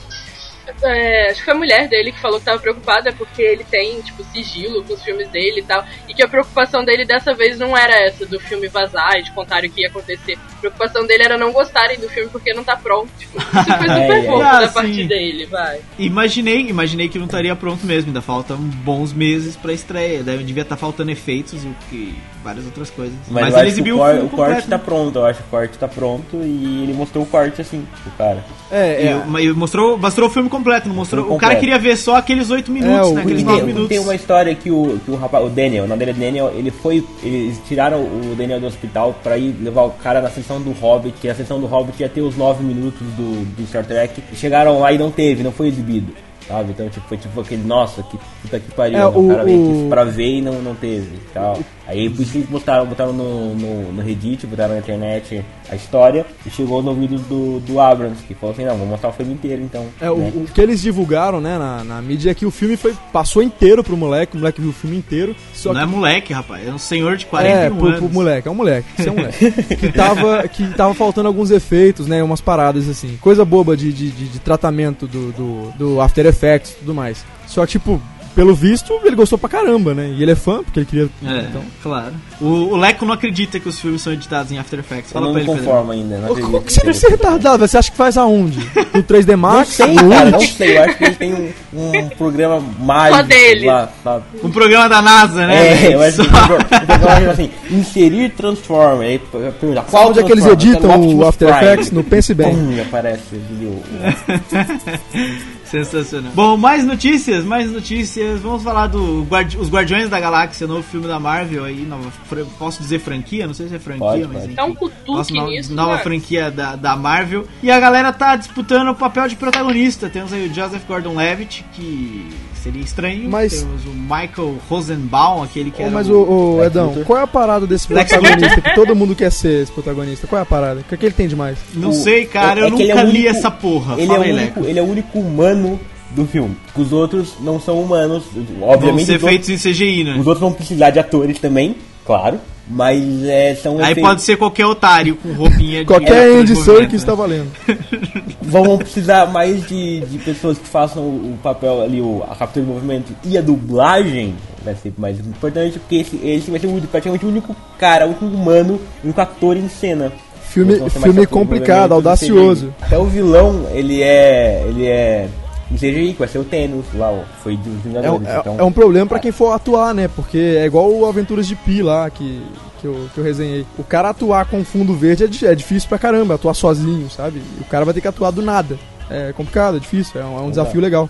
Tipo, 0.79 0.87
é, 0.87 1.31
acho 1.31 1.39
que 1.41 1.45
foi 1.45 1.55
a 1.55 1.57
mulher 1.57 1.89
dele 1.89 2.13
que 2.13 2.21
falou 2.21 2.39
que 2.39 2.45
tava 2.45 2.59
preocupada 2.59 3.13
porque 3.13 3.43
ele 3.43 3.65
tem, 3.65 4.01
tipo, 4.03 4.23
sigilo 4.33 4.83
com 4.85 4.95
os 4.95 5.03
filmes 5.03 5.29
dele 5.29 5.61
e 5.61 5.65
tal. 5.65 5.85
E 6.09 6.15
que 6.15 6.23
a 6.23 6.29
preocupação 6.29 6.85
dele 6.85 7.05
dessa 7.05 7.35
vez 7.35 7.59
não 7.59 7.77
era 7.77 7.95
essa 8.07 8.25
do 8.27 8.39
filme 8.41 8.69
vazar 8.69 9.17
e 9.19 9.23
de 9.23 9.31
contarem 9.33 9.69
o 9.69 9.73
que 9.73 9.83
ia 9.83 9.89
acontecer. 9.89 10.39
A 10.57 10.61
preocupação 10.61 11.07
dele 11.07 11.23
era 11.25 11.39
não 11.39 11.53
gostarem 11.53 11.99
do 11.99 12.09
filme 12.09 12.29
porque 12.31 12.53
não 12.55 12.65
tá 12.65 12.77
pronto. 12.77 13.09
Tipo, 13.19 13.39
isso 13.39 13.51
foi 13.53 13.63
super 13.75 13.91
É, 13.91 14.19
é. 14.19 14.23
fofo 14.25 14.43
Ah, 14.43 14.61
da 14.61 14.69
sim. 14.69 14.75
parte 14.75 15.05
dele, 15.05 15.47
vai. 15.47 15.81
Imaginei, 15.99 16.61
imaginei 16.69 17.09
que 17.09 17.19
não 17.19 17.27
estaria 17.27 17.55
pronto 17.57 17.85
mesmo, 17.87 18.09
ainda 18.11 18.23
faltam 18.23 18.57
bons 18.59 19.13
meses 19.13 19.57
pra 19.57 19.73
estreia. 19.73 20.23
Deve, 20.23 20.45
devia 20.45 20.63
estar 20.63 20.77
faltando 20.77 21.11
efeitos 21.11 21.65
e 21.65 21.67
o 21.69 21.75
que- 21.91 22.15
várias 22.43 22.65
outras 22.67 22.89
coisas. 22.89 23.15
Mas, 23.29 23.45
Mas, 23.45 23.53
eu 23.55 23.61
ele 23.61 23.69
exibiu 23.69 23.97
o, 23.97 23.99
cor- 23.99 24.11
filme 24.13 24.27
o 24.27 24.31
corte 24.31 24.47
completo. 24.53 24.69
tá 24.71 24.79
pronto, 24.79 25.19
eu 25.19 25.27
acho 25.27 25.41
que 25.43 25.47
o 25.49 25.51
corte 25.51 25.79
tá 25.79 25.89
pronto 25.89 26.37
e 26.37 26.83
ele 26.85 26.95
mostrou 26.95 27.25
o 27.25 27.27
corte 27.27 27.61
assim, 27.61 27.87
pro 28.03 28.13
cara. 28.13 28.45
É, 28.71 29.03
E 29.05 29.09
é. 29.09 29.23
mas 29.27 29.55
mostrou, 29.57 29.99
mostrou 29.99 30.29
o 30.29 30.33
filme 30.33 30.49
completo, 30.49 30.68
não 30.89 30.95
mostrou. 30.95 31.25
filme 31.25 31.37
O 31.37 31.41
cara 31.41 31.55
completo. 31.55 31.61
queria 31.77 31.79
ver 31.91 31.97
só 31.97 32.17
aqueles 32.17 32.51
8 32.51 32.71
minutos, 32.71 33.09
o- 33.11 33.15
né? 33.15 33.23
Aqueles 33.23 33.39
Tem- 33.39 33.45
9 33.47 33.59
tem, 33.59 33.67
minutos. 33.67 33.89
tem 33.89 33.99
uma 33.99 34.15
história 34.15 34.55
que 34.55 34.71
o, 34.71 34.99
que 35.05 35.11
o 35.11 35.17
rapaz, 35.17 35.45
o 35.45 35.49
Daniel, 35.49 35.85
o 35.85 35.87
nome 35.89 35.99
dele 36.05 36.11
é 36.11 36.25
Daniel, 36.27 36.53
ele 36.57 36.71
foi, 36.71 37.05
eles 37.23 37.61
tiraram 37.67 37.99
o 38.01 38.35
Daniel 38.37 38.61
do 38.61 38.67
hospital 38.67 39.15
pra 39.23 39.37
ir 39.39 39.55
levar 39.63 39.83
o 39.85 39.91
cara 39.91 40.21
na 40.21 40.31
sessão 40.31 40.61
do 40.61 40.73
Hobbit, 40.73 41.15
que 41.21 41.29
a 41.29 41.35
sessão 41.35 41.59
do 41.61 41.67
Hobbit 41.67 42.01
ia 42.03 42.09
ter 42.09 42.21
os 42.21 42.37
9 42.37 42.63
minutos 42.65 43.01
do, 43.17 43.45
do 43.57 43.67
Star 43.67 43.85
Trek, 43.85 44.23
e 44.33 44.37
chegaram 44.37 44.81
lá 44.81 44.93
e 44.93 44.99
não 44.99 45.11
teve, 45.11 45.43
não 45.43 45.53
foi 45.53 45.69
exibido. 45.69 46.13
Sabe? 46.47 46.71
Então, 46.71 46.89
tipo, 46.89 47.07
foi 47.07 47.19
tipo 47.19 47.39
aquele, 47.41 47.63
nossa, 47.63 48.03
que 48.03 48.17
puta 48.43 48.59
que 48.59 48.71
pariu, 48.73 48.99
É, 48.99 49.07
o, 49.07 49.27
o- 49.27 49.29
cara 49.29 49.45
veio 49.45 49.59
o- 49.61 49.71
aqui 49.81 49.89
pra 49.91 50.05
ver 50.05 50.39
e 50.39 50.41
não, 50.41 50.55
não 50.63 50.75
teve 50.75 51.17
e 51.17 51.21
tal. 51.35 51.59
Aí 51.89 52.11
por 52.11 52.21
isso 52.21 52.33
que 52.33 52.39
eles 52.39 52.51
botaram, 52.51 52.85
botaram 52.85 53.15
no, 53.15 53.55
no, 53.55 53.93
no 53.95 54.03
Reddit, 54.03 54.47
botaram 54.47 54.75
na 54.75 54.81
internet 54.81 55.43
a 55.71 55.75
história, 55.75 56.27
e 56.47 56.51
chegou 56.51 56.83
no 56.83 56.91
ouvido 56.91 57.17
do, 57.21 57.61
do 57.61 57.81
Abrams, 57.81 58.23
que 58.27 58.35
falou 58.35 58.53
assim, 58.53 58.65
não, 58.65 58.73
vamos 58.75 58.89
mostrar 58.91 59.09
o 59.09 59.13
filme 59.13 59.33
inteiro 59.33 59.63
então. 59.63 59.87
É, 59.99 60.11
o, 60.11 60.19
né? 60.19 60.33
o 60.35 60.45
que 60.45 60.61
eles 60.61 60.83
divulgaram, 60.83 61.41
né, 61.41 61.57
na, 61.57 61.83
na 61.85 62.03
mídia 62.03 62.31
é 62.31 62.35
que 62.35 62.45
o 62.45 62.51
filme 62.51 62.77
foi, 62.77 62.95
passou 63.11 63.43
inteiro 63.43 63.83
pro 63.83 63.97
moleque, 63.97 64.37
o 64.37 64.39
moleque 64.39 64.61
viu 64.61 64.69
o 64.71 64.73
filme 64.75 64.97
inteiro. 64.99 65.35
Só 65.55 65.73
Não 65.73 65.81
que 65.81 65.83
é 65.83 65.87
moleque, 65.87 66.33
rapaz. 66.35 66.69
É 66.69 66.71
um 66.71 66.79
senhor 66.79 67.17
de 67.17 67.25
41 67.25 67.57
é, 67.57 67.71
pro, 67.71 67.87
anos. 67.87 67.99
pro 68.01 68.09
moleque, 68.11 68.49
é 68.49 68.51
um 68.51 68.55
moleque, 68.55 68.89
isso 68.99 69.09
é 69.09 69.13
um 69.13 69.15
moleque. 69.17 69.53
que, 69.77 69.93
tava, 69.93 70.49
que 70.49 70.75
tava 70.75 70.93
faltando 70.93 71.29
alguns 71.29 71.51
efeitos, 71.51 72.07
né? 72.07 72.23
Umas 72.23 72.41
paradas 72.43 72.87
assim. 72.89 73.17
Coisa 73.21 73.45
boba 73.47 73.75
de, 73.77 73.93
de, 73.93 74.11
de- 74.11 74.29
de 74.29 74.39
tratamento 74.39 75.07
do, 75.07 75.33
do, 75.33 75.71
do 75.79 76.01
After 76.03 76.27
Effects 76.27 76.73
e 76.73 76.75
tudo 76.81 76.95
mais. 76.95 77.25
Só 77.47 77.65
tipo, 77.67 78.01
pelo 78.39 78.55
visto, 78.55 78.93
ele 79.05 79.17
gostou 79.17 79.37
pra 79.37 79.49
caramba, 79.49 79.93
né? 79.95 80.15
E 80.17 80.23
ele 80.23 80.31
é 80.31 80.37
fã, 80.37 80.63
porque 80.63 80.79
ele 80.79 80.87
queria. 80.87 81.09
É, 81.27 81.41
Então. 81.41 81.61
claro. 81.83 82.13
O, 82.41 82.47
o 82.47 82.77
Leco 82.77 83.05
não 83.05 83.13
acredita 83.15 83.59
que 83.59 83.69
os 83.69 83.81
filmes 83.81 84.01
são 84.01 84.13
editados 84.13 84.53
em 84.53 84.59
After 84.61 84.79
Effects. 84.79 85.11
Eu 85.11 85.15
Fala 85.15 85.27
não 85.27 85.33
pra 85.33 85.41
ele, 85.43 85.51
Pedro. 85.51 85.65
conformo 85.65 85.91
ainda, 85.91 86.19
não 86.19 86.25
acredito. 86.27 86.45
Como 86.53 86.63
que 86.63 86.73
você 86.73 86.81
deve 86.83 86.95
ser 86.97 87.09
retardado? 87.09 87.67
Você 87.67 87.77
acha 87.77 87.91
que 87.91 87.97
faz 87.97 88.17
aonde? 88.17 88.61
No 88.95 89.03
3D 89.03 89.31
Não 89.33 89.39
Max? 89.39 89.71
sei, 89.71 89.87
No 89.93 90.09
cara, 90.09 90.31
não 90.31 90.41
sei. 90.41 90.79
Eu 90.79 90.85
acho 90.85 90.99
que 90.99 91.05
ele 91.05 91.15
tem 91.17 91.35
um, 91.35 91.51
um 91.99 92.09
programa 92.11 92.63
mágico 92.79 93.25
dele. 93.25 93.67
lá, 93.67 93.89
sabe? 94.05 94.25
Um 94.45 94.51
programa 94.53 94.89
da 94.89 95.03
NASA, 95.03 95.45
né? 95.45 95.87
É, 95.89 95.95
eu 95.97 96.01
acho 96.03 96.19
que 96.23 96.31
Só- 96.31 96.55
o 96.55 96.87
programa 96.87 97.33
assim, 97.33 97.51
inserir 97.73 98.29
Transformer. 98.37 99.09
Aí 99.09 99.19
pergunta, 99.59 99.83
qual 99.91 100.11
Onde 100.11 100.21
é 100.21 100.23
que 100.23 100.31
eles 100.31 100.47
editam 100.47 100.91
Tá 100.91 100.97
o 100.97 101.27
After 101.27 101.49
Prime. 101.49 101.65
Effects? 101.73 101.91
No 101.91 102.05
Pense 102.05 102.33
Bem. 102.35 102.55
Pum, 102.55 102.81
aparece 102.83 103.23
ali 103.35 103.67
o- 103.67 105.58
Sensacional. 105.71 106.33
Bom, 106.35 106.57
mais 106.57 106.85
notícias, 106.85 107.45
mais 107.45 107.71
notícias. 107.71 108.41
Vamos 108.41 108.63
falar 108.63 108.87
do 108.87 109.23
Guardi 109.25 109.59
Os 109.59 109.69
Guardiões 109.71 110.09
da 110.09 110.19
Galáxia, 110.19 110.67
novo 110.67 110.83
filme 110.83 111.07
da 111.07 111.21
Marvel 111.21 111.65
aí, 111.65 111.85
nova, 111.85 112.11
posso 112.59 112.83
dizer 112.83 112.99
franquia? 113.01 113.47
Não 113.47 113.55
sei 113.55 113.69
se 113.69 113.75
é 113.75 113.79
franquia, 113.79 114.07
Pode, 114.07 114.27
mas 114.27 114.55
pode. 114.55 114.71
um 114.71 114.75
cutuque 114.75 115.11
Nossa, 115.13 115.35
nova, 115.35 115.51
nisso, 115.51 115.75
nova 115.75 115.99
franquia 115.99 116.51
da, 116.51 116.77
da 116.77 116.97
Marvel. 116.97 117.47
E 117.63 117.71
a 117.71 117.79
galera 117.79 118.13
tá 118.13 118.37
disputando 118.37 118.89
o 118.89 118.95
papel 118.95 119.29
de 119.29 119.37
protagonista. 119.37 120.09
Temos 120.09 120.33
aí 120.33 120.49
o 120.49 120.55
Joseph 120.55 120.85
Gordon-Levitt, 120.87 121.65
que 121.73 122.29
seria 122.59 122.83
estranho. 122.83 123.29
Mas- 123.31 123.63
Temos 123.63 123.85
o 123.87 123.91
Michael 123.91 124.57
Rosenbaum, 124.69 125.43
aquele 125.43 125.71
que 125.71 125.81
Ô, 125.83 125.87
era 125.87 125.91
mas 125.95 126.09
o... 126.09 126.15
o, 126.15 126.57
Lex 126.59 126.67
Edão, 126.71 126.87
Luthor. 126.89 127.05
qual 127.05 127.19
é 127.19 127.23
a 127.23 127.27
parada 127.27 127.67
desse 127.67 127.87
protagonista 127.89 128.61
que 128.61 128.75
todo 128.75 128.95
mundo 128.95 129.15
quer 129.15 129.31
ser 129.33 129.63
esse 129.63 129.73
protagonista? 129.73 130.27
Qual 130.27 130.39
é 130.39 130.43
a 130.43 130.47
parada? 130.47 130.81
O 130.81 130.85
que, 130.85 130.95
é 130.95 130.99
que 130.99 131.07
ele 131.07 131.15
tem 131.15 131.29
demais? 131.29 131.59
Não 131.75 131.91
o- 131.91 131.93
sei, 131.95 132.25
cara, 132.27 132.61
é- 132.61 132.63
eu 132.63 132.65
é 132.65 132.69
é 132.69 132.71
nunca 132.71 132.83
o 133.05 133.11
li 133.11 133.19
único- 133.21 133.29
essa 133.37 133.51
porra. 133.51 133.95
Ele 133.95 134.03
é, 134.03 134.07
Fala 134.07 134.19
o 134.19 134.23
aí, 134.23 134.33
único, 134.33 134.61
ele 134.65 134.79
é 134.79 134.83
o 134.83 134.87
único 134.91 135.19
humano 135.19 135.81
do 136.11 136.25
filme. 136.27 136.57
Os 136.77 136.93
outros 136.93 137.35
não 137.41 137.61
são 137.61 137.81
humanos. 137.81 138.25
Vão 138.59 138.69
Obviamente, 138.69 139.07
ser 139.07 139.17
os, 139.17 139.23
outros, 139.23 139.47
feitos 139.47 139.67
em 139.67 139.71
CGI, 139.73 140.05
né? 140.05 140.13
os 140.19 140.27
outros 140.27 140.41
vão 140.41 140.53
precisar 140.53 140.91
de 140.91 140.99
atores 140.99 141.39
também, 141.39 141.77
claro. 142.07 142.39
Mas 142.71 143.25
é, 143.25 143.55
são 143.55 143.79
Aí 143.79 143.93
efeitos- 143.93 144.03
pode 144.03 144.23
ser 144.23 144.37
qualquer 144.37 144.67
otário 144.67 145.17
com 145.17 145.33
roupinha 145.33 145.81
de... 145.81 145.87
Qualquer 145.87 146.37
Andy 146.37 146.55
Serkis 146.55 147.01
né? 147.03 147.07
tá 147.07 147.15
valendo. 147.15 147.51
vão 148.43 148.79
precisar 148.79 149.27
mais 149.27 149.67
de, 149.67 150.01
de 150.01 150.19
pessoas 150.19 150.59
que 150.59 150.67
façam 150.67 151.03
o, 151.03 151.39
papel 151.43 151.83
ali, 151.83 152.01
o, 152.01 152.23
a 152.29 152.35
captura 152.35 152.65
de 152.65 152.71
movimento 152.71 153.13
e 153.25 153.39
a 153.39 153.41
dublagem 153.41 154.35
vai 154.63 154.75
ser 154.75 154.93
mais 154.99 155.19
importante, 155.19 155.79
porque 155.79 155.97
esse, 155.97 156.17
esse 156.23 156.51
vai 156.51 156.61
ser 156.61 156.67
o, 156.67 156.81
praticamente 156.83 157.25
o 157.25 157.29
único 157.29 157.57
cara, 157.79 158.07
o 158.07 158.09
único 158.09 158.25
humano, 158.27 158.81
o 159.03 159.07
único 159.07 159.21
ator 159.21 159.57
em 159.57 159.69
cena. 159.69 160.13
Filme, 160.49 160.79
filme 160.89 161.27
complicado, 161.27 161.93
audacioso. 161.93 162.73
Até 162.81 162.97
o 162.97 163.05
vilão, 163.05 163.67
ele 163.71 164.03
é. 164.03 164.65
ele 164.67 164.87
é. 164.87 165.29
Em 165.71 165.77
CGI, 165.77 166.13
que 166.15 166.19
vai 166.19 166.29
ser 166.29 166.39
o 166.39 166.45
Thanos 166.45 166.87
lá, 166.95 167.11
ó, 167.11 167.23
foi 167.43 167.57
dos 167.57 167.67
É 167.67 167.71
um, 167.71 167.81
Vingadores. 167.81 168.27
é- 168.29 168.39
então, 168.41 168.57
é 168.59 168.63
um 168.65 168.73
problema 168.73 169.07
pra 169.07 169.19
quem 169.19 169.31
for 169.33 169.53
atuar, 169.53 169.95
né? 169.95 170.09
Porque 170.09 170.39
é 170.59 170.65
igual 170.65 170.91
o 170.91 171.05
Aventuras 171.05 171.47
de 171.47 171.55
Pi 171.57 171.83
lá, 171.83 172.09
que, 172.09 172.43
que, 172.81 172.87
eu, 172.87 173.09
que 173.13 173.19
eu 173.19 173.25
resenhei. 173.25 173.67
O 173.77 173.85
cara 173.85 174.09
atuar 174.11 174.47
com 174.47 174.65
fundo 174.65 174.95
verde 174.95 175.45
é, 175.45 175.51
é 175.53 175.55
difícil 175.55 175.89
pra 175.89 175.99
caramba, 175.99 176.35
atuar 176.37 176.55
sozinho, 176.55 177.11
sabe? 177.11 177.43
O 177.61 177.65
cara 177.65 177.85
vai 177.85 177.93
ter 177.93 178.01
que 178.01 178.09
atuar 178.09 178.31
do 178.31 178.41
nada. 178.41 178.79
É 179.11 179.33
complicado, 179.33 179.77
é 179.77 179.81
difícil, 179.81 180.21
é 180.21 180.25
um, 180.25 180.39
é 180.39 180.41
um 180.41 180.51
desafio 180.51 180.81
legal. 180.81 181.09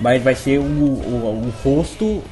Mas 0.00 0.22
vai 0.22 0.34
ser 0.34 0.58
o, 0.58 0.62
o, 0.62 1.44
o 1.46 1.52
rosto. 1.62 2.04
O, 2.04 2.22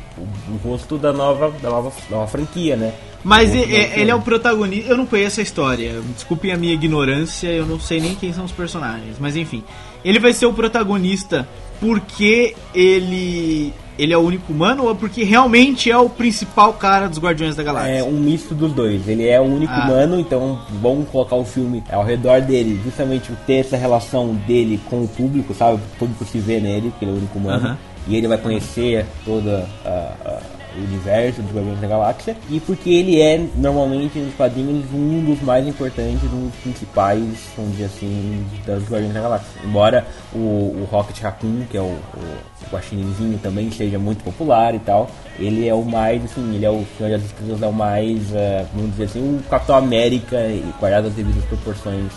o 0.53 0.57
rosto 0.69 0.99
da 0.99 1.13
nova, 1.13 1.51
da 1.63 1.71
nova, 1.71 1.91
da 2.11 2.17
nova 2.17 2.27
franquia, 2.29 2.77
né? 2.77 2.93
Mas 3.25 3.51
O 3.53 3.55
e- 3.57 3.59
rosto 3.61 3.71
e- 3.73 3.87
da 3.89 3.97
ele 4.01 4.11
é 4.11 4.15
o 4.15 4.21
protagonista. 4.21 4.91
Eu 4.91 4.97
não 4.99 5.07
conheço 5.07 5.41
a 5.41 5.43
história. 5.43 6.01
Desculpem 6.15 6.53
a 6.53 6.57
minha 6.57 6.75
ignorância, 6.75 7.49
eu 7.49 7.65
não 7.65 7.81
sei 7.81 8.01
nem 8.01 8.15
quem 8.15 8.33
são 8.33 8.45
os 8.45 8.53
personagens. 8.53 9.17
Mas 9.19 9.37
enfim, 9.37 9.63
ele 10.05 10.19
vai 10.19 10.33
ser 10.33 10.47
o 10.47 10.53
protagonista 10.53 11.47
porque 11.81 12.55
ele 12.75 13.73
ele 13.99 14.13
é 14.13 14.17
o 14.17 14.21
único 14.21 14.51
humano 14.53 14.87
ou 14.87 14.95
porque 14.95 15.23
realmente 15.23 15.91
é 15.91 15.99
o 15.99 16.09
principal 16.09 16.73
cara 16.73 17.09
dos 17.09 17.19
Guardiões 17.19 17.55
da 17.55 17.63
Galáxia? 17.63 17.91
É 17.99 18.03
um 18.03 18.13
misto 18.13 18.55
dos 18.55 18.73
dois. 18.73 19.07
Ele 19.07 19.29
é 19.29 19.39
o 19.39 19.45
único 19.45 19.73
Ah. 19.73 19.85
humano, 19.85 20.19
então 20.19 20.59
vamos 20.81 21.07
colocar 21.11 21.37
o 21.37 21.45
filme 21.45 21.85
ao 21.93 22.03
redor 22.03 22.41
dele, 22.41 22.81
justamente 22.83 23.31
ter 23.47 23.57
essa 23.59 23.77
relação 23.77 24.35
dele 24.47 24.81
com 24.89 25.03
o 25.05 25.09
público, 25.09 25.53
sabe? 25.53 25.75
O 25.77 25.99
público 25.99 26.25
se 26.25 26.39
vê 26.39 26.59
nele, 26.59 26.89
porque 26.91 27.05
ele 27.05 27.13
é 27.13 27.15
o 27.15 27.19
único 27.19 27.39
humano. 27.39 27.67
Aham. 27.67 27.79
E 28.09 28.17
ele 28.17 28.27
vai 28.27 28.39
conhecer 28.39 29.05
toda 29.27 29.69
a. 29.85 29.89
a- 30.25 30.62
universo 30.77 31.43
dos 31.43 31.53
Guardiões 31.53 31.81
da 31.81 31.87
Galáxia 31.87 32.37
e 32.51 32.61
porque 32.61 32.91
ele 32.91 33.21
é 33.21 33.45
normalmente 33.57 34.19
nos 34.19 34.35
quadrinhos 34.35 34.85
um 34.93 35.25
dos 35.25 35.41
mais 35.43 35.67
importantes, 35.67 36.23
um 36.33 36.49
dos 36.49 36.55
principais, 36.57 37.25
vamos 37.57 37.73
dizer 37.73 37.85
assim, 37.85 38.47
das 38.67 38.83
Guardiões 38.85 39.15
da 39.15 39.21
Galáxia. 39.21 39.61
Embora 39.65 40.07
o, 40.33 40.39
o 40.39 40.89
Rocket 40.91 41.21
Raccoon, 41.21 41.65
que 41.71 41.77
é 41.77 41.81
o, 41.81 41.85
o, 41.85 43.39
também 43.43 43.71
seja 43.71 43.99
muito 43.99 44.25
popular 44.25 44.75
e 44.75 44.79
tal, 44.79 45.11
ele 45.39 45.69
é 45.69 45.75
o 45.75 45.83
mais, 45.83 46.25
assim, 46.25 46.55
ele 46.55 46.65
é 46.65 46.71
o 46.71 46.85
Senhor 46.97 47.11
das 47.11 47.23
Estrelas 47.23 47.63
é 47.63 47.67
o 47.67 47.73
mais, 47.73 48.35
eh, 48.35 48.65
vamos 48.75 48.93
dizer 48.93 49.05
assim, 49.05 49.21
o 49.21 49.43
Capitão 49.49 49.77
América 49.77 50.37
e 50.47 50.65
guardado 50.79 51.09
as 51.09 51.15
devidas 51.15 51.45
proporções 51.45 52.11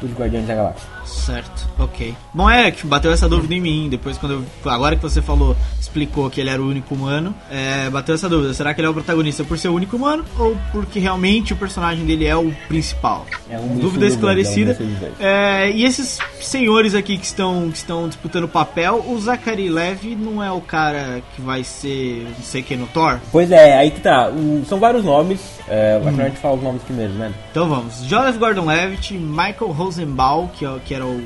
dos 0.00 0.12
Guardiões 0.12 0.46
da 0.46 0.54
Galáxia. 0.54 0.93
Certo, 1.04 1.66
ok. 1.78 2.14
Bom, 2.32 2.48
é 2.48 2.70
que 2.70 2.86
bateu 2.86 3.12
essa 3.12 3.28
dúvida 3.28 3.54
em 3.54 3.60
mim. 3.60 3.88
Depois, 3.88 4.16
quando 4.18 4.44
eu. 4.64 4.70
Agora 4.70 4.96
que 4.96 5.02
você 5.02 5.20
falou, 5.22 5.56
explicou 5.80 6.28
que 6.30 6.40
ele 6.40 6.50
era 6.50 6.60
o 6.60 6.68
único 6.68 6.94
humano, 6.94 7.34
é, 7.50 7.88
bateu 7.90 8.14
essa 8.14 8.28
dúvida. 8.28 8.52
Será 8.54 8.72
que 8.74 8.80
ele 8.80 8.86
é 8.86 8.90
o 8.90 8.94
protagonista 8.94 9.44
por 9.44 9.58
ser 9.58 9.68
o 9.68 9.74
único 9.74 9.96
humano 9.96 10.24
ou 10.38 10.56
porque 10.72 10.98
realmente 10.98 11.52
o 11.52 11.56
personagem 11.56 12.04
dele 12.04 12.26
é 12.26 12.36
o 12.36 12.52
principal? 12.68 13.26
É 13.48 13.58
um 13.58 13.76
dúvida 13.76 14.00
dois, 14.00 14.14
esclarecida. 14.14 14.76
é. 15.20 15.64
É, 15.66 15.70
e 15.70 15.84
esses 15.84 16.18
senhores 16.40 16.94
aqui 16.94 17.16
que 17.18 17.26
estão, 17.26 17.70
que 17.70 17.76
estão 17.76 18.08
disputando 18.08 18.44
o 18.44 18.48
papel, 18.48 19.04
o 19.08 19.18
Zachary 19.20 19.68
Levi 19.68 20.14
não 20.16 20.42
é 20.42 20.50
o 20.50 20.60
cara 20.60 21.22
que 21.34 21.42
vai 21.42 21.62
ser, 21.64 22.26
não 22.36 22.44
sei 22.44 22.62
quem, 22.62 22.76
no 22.76 22.86
Thor? 22.86 23.18
Pois 23.30 23.50
é, 23.50 23.76
aí 23.78 23.90
que 23.90 24.00
tá. 24.00 24.30
São 24.66 24.78
vários 24.78 25.04
nomes. 25.04 25.40
É, 25.68 26.00
Hum. 26.04 26.08
A 26.20 26.24
gente 26.24 26.38
fala 26.38 26.56
os 26.56 26.62
nomes 26.62 26.82
primeiro, 26.82 27.12
né? 27.14 27.32
Então 27.50 27.68
vamos. 27.68 28.02
Joseph 28.04 28.36
Gordon-Levitt, 28.38 29.14
Michael 29.14 29.72
Rosenbaum, 29.72 30.48
que, 30.48 30.64
é- 30.64 30.78
que 30.84 30.93
era 30.94 31.06
o 31.06 31.20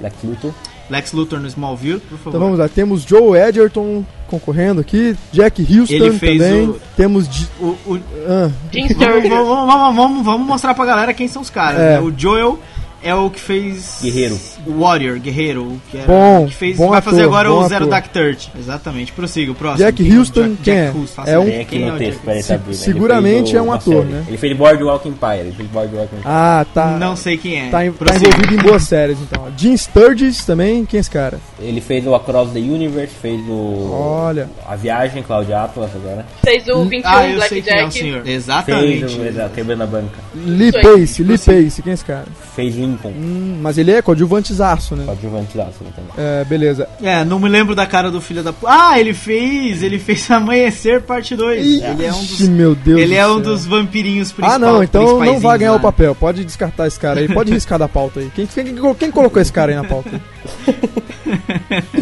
Lex 0.00 0.16
Luthor. 0.22 0.52
Lex 0.90 1.12
Luthor 1.12 1.40
no 1.40 1.46
Smallville, 1.46 2.00
por 2.00 2.18
favor. 2.18 2.30
Então 2.30 2.40
vamos 2.40 2.58
lá, 2.58 2.68
temos 2.68 3.02
Joe 3.02 3.38
Edgerton 3.38 4.04
concorrendo 4.26 4.80
aqui, 4.80 5.16
Jack 5.32 5.62
Houston 5.62 5.94
Ele 5.94 6.12
fez 6.18 6.42
também, 6.42 6.68
o- 6.68 6.80
temos... 6.96 7.48
O, 7.60 7.66
o, 7.86 8.00
ah, 8.28 8.50
Jim 8.72 8.88
vamos, 8.88 9.66
vamos, 9.66 9.96
vamos, 9.96 10.24
vamos 10.24 10.46
mostrar 10.46 10.74
pra 10.74 10.84
galera 10.84 11.14
quem 11.14 11.28
são 11.28 11.40
os 11.40 11.50
caras. 11.50 11.80
É. 11.80 11.94
né? 11.94 12.00
O 12.00 12.12
Joel 12.16 12.58
é 13.04 13.14
o 13.14 13.28
que 13.30 13.40
fez. 13.40 13.98
Guerreiro. 14.02 14.38
O 14.66 14.80
Warrior, 14.80 15.18
Guerreiro. 15.20 15.80
Que 15.90 15.98
era, 15.98 16.06
Bom, 16.06 16.46
que 16.46 16.54
fez, 16.54 16.76
bom 16.76 16.88
vai 16.90 16.98
ator, 16.98 17.10
fazer 17.10 17.22
agora 17.24 17.52
o 17.52 17.62
Zero 17.68 17.84
ator. 17.84 17.88
Dark 17.90 18.06
Thirty. 18.08 18.50
Exatamente. 18.58 19.12
Prossiga, 19.12 19.52
o 19.52 19.54
próximo. 19.54 19.84
Jack 19.86 20.02
é 20.10 20.14
o 20.14 20.18
Houston, 20.18 20.40
Jack- 20.48 20.56
quem 20.62 20.74
é? 20.74 20.84
Jack 20.86 20.98
Houston, 20.98 21.14
faça 21.14 21.30
É 21.30 21.38
um- 21.38 21.60
aqui 21.60 21.82
é 21.82 21.86
no 21.86 21.94
o 21.94 21.98
texto, 21.98 22.20
peraí, 22.24 22.42
tá. 22.42 22.54
Ele 22.54 22.74
seguramente 22.74 23.54
o- 23.54 23.58
é 23.58 23.62
um 23.62 23.72
ator, 23.72 23.94
série. 24.02 24.06
né? 24.14 24.24
Ele 24.28 24.36
fez 24.36 24.56
Boardwalk 24.56 25.08
Empire. 25.08 25.38
Ele 25.40 25.52
fez 25.52 25.68
Boardwalk 25.70 26.06
Empire. 26.14 26.22
ah, 26.24 26.66
tá... 26.72 26.86
Não 26.98 27.14
sei 27.16 27.36
quem 27.36 27.66
é. 27.66 27.70
Tá, 27.70 27.84
em- 27.84 27.92
tá 27.92 28.14
envolvido 28.16 28.54
em 28.54 28.58
boas 28.58 28.82
séries, 28.84 29.18
então. 29.20 29.44
Jim 29.56 29.76
Sturgis 29.76 30.44
também, 30.44 30.84
quem 30.84 30.98
é 30.98 31.00
esse 31.00 31.10
cara? 31.10 31.38
Ele 31.60 31.80
fez 31.80 32.06
o 32.06 32.14
Across 32.14 32.52
the 32.52 32.58
Universe, 32.60 33.14
fez 33.20 33.40
o. 33.48 33.90
Olha. 33.92 34.48
A 34.66 34.74
Viagem, 34.76 35.22
Cláudia 35.22 35.62
Atlas 35.62 35.90
agora. 35.94 36.26
Fez 36.44 36.66
o 36.68 36.84
21 36.84 37.08
Ah, 37.08 37.24
eu 37.24 37.30
é 37.30 37.32
o 37.32 37.36
Blackjack. 37.36 37.92
senhor. 37.94 38.22
Fez 38.22 38.36
Exatamente. 38.36 39.04
o. 39.18 39.24
Exato, 39.26 39.54
Quebrando 39.54 39.82
a 39.82 39.86
Banca. 39.86 40.18
Lee. 40.34 40.72
Pace, 40.72 41.22
Lee 41.22 41.38
Prossiga. 41.38 41.62
Pace, 41.62 41.82
quem 41.82 41.90
é 41.90 41.94
esse 41.94 42.04
cara? 42.04 42.24
Fez 42.56 42.76
Lincoln. 42.94 43.10
Hum, 43.10 43.58
mas 43.62 43.76
ele 43.78 43.90
é 43.92 44.00
coadjuvantezaço, 44.02 44.96
né? 44.96 45.04
Coadjuvante 45.04 45.56
lá, 45.58 45.64
assim, 45.64 45.84
também. 45.94 46.10
É, 46.16 46.44
beleza. 46.44 46.88
É, 47.02 47.24
não 47.24 47.38
me 47.38 47.48
lembro 47.48 47.74
da 47.74 47.86
cara 47.86 48.10
do 48.10 48.20
filho 48.20 48.42
da. 48.42 48.54
Ah, 48.66 48.98
ele 48.98 49.12
fez! 49.14 49.82
Ele 49.82 49.98
fez 49.98 50.30
Amanhecer 50.30 51.02
Parte 51.02 51.34
2. 51.36 51.64
Ele 51.82 52.04
é 52.04 52.12
um 52.12 52.24
dos. 52.24 52.40
meu 52.48 52.74
Deus 52.74 53.00
Ele 53.00 53.14
do 53.14 53.20
é 53.20 53.28
um 53.28 53.40
dos 53.40 53.66
vampirinhos 53.66 54.30
Ah, 54.30 54.34
principais. 54.34 54.60
não, 54.60 54.82
então 54.82 55.20
não 55.24 55.38
vai 55.40 55.58
ganhar 55.58 55.72
lá. 55.72 55.76
o 55.78 55.80
papel. 55.80 56.14
Pode 56.14 56.44
descartar 56.44 56.86
esse 56.86 56.98
cara 56.98 57.20
aí. 57.20 57.28
Pode 57.28 57.50
riscar 57.54 57.78
da 57.78 57.88
pauta 57.88 58.20
aí. 58.20 58.30
Quem, 58.34 58.46
quem, 58.46 58.74
quem 58.98 59.10
colocou 59.10 59.40
esse 59.40 59.52
cara 59.52 59.72
aí 59.72 59.76
na 59.76 59.84
pauta? 59.84 60.10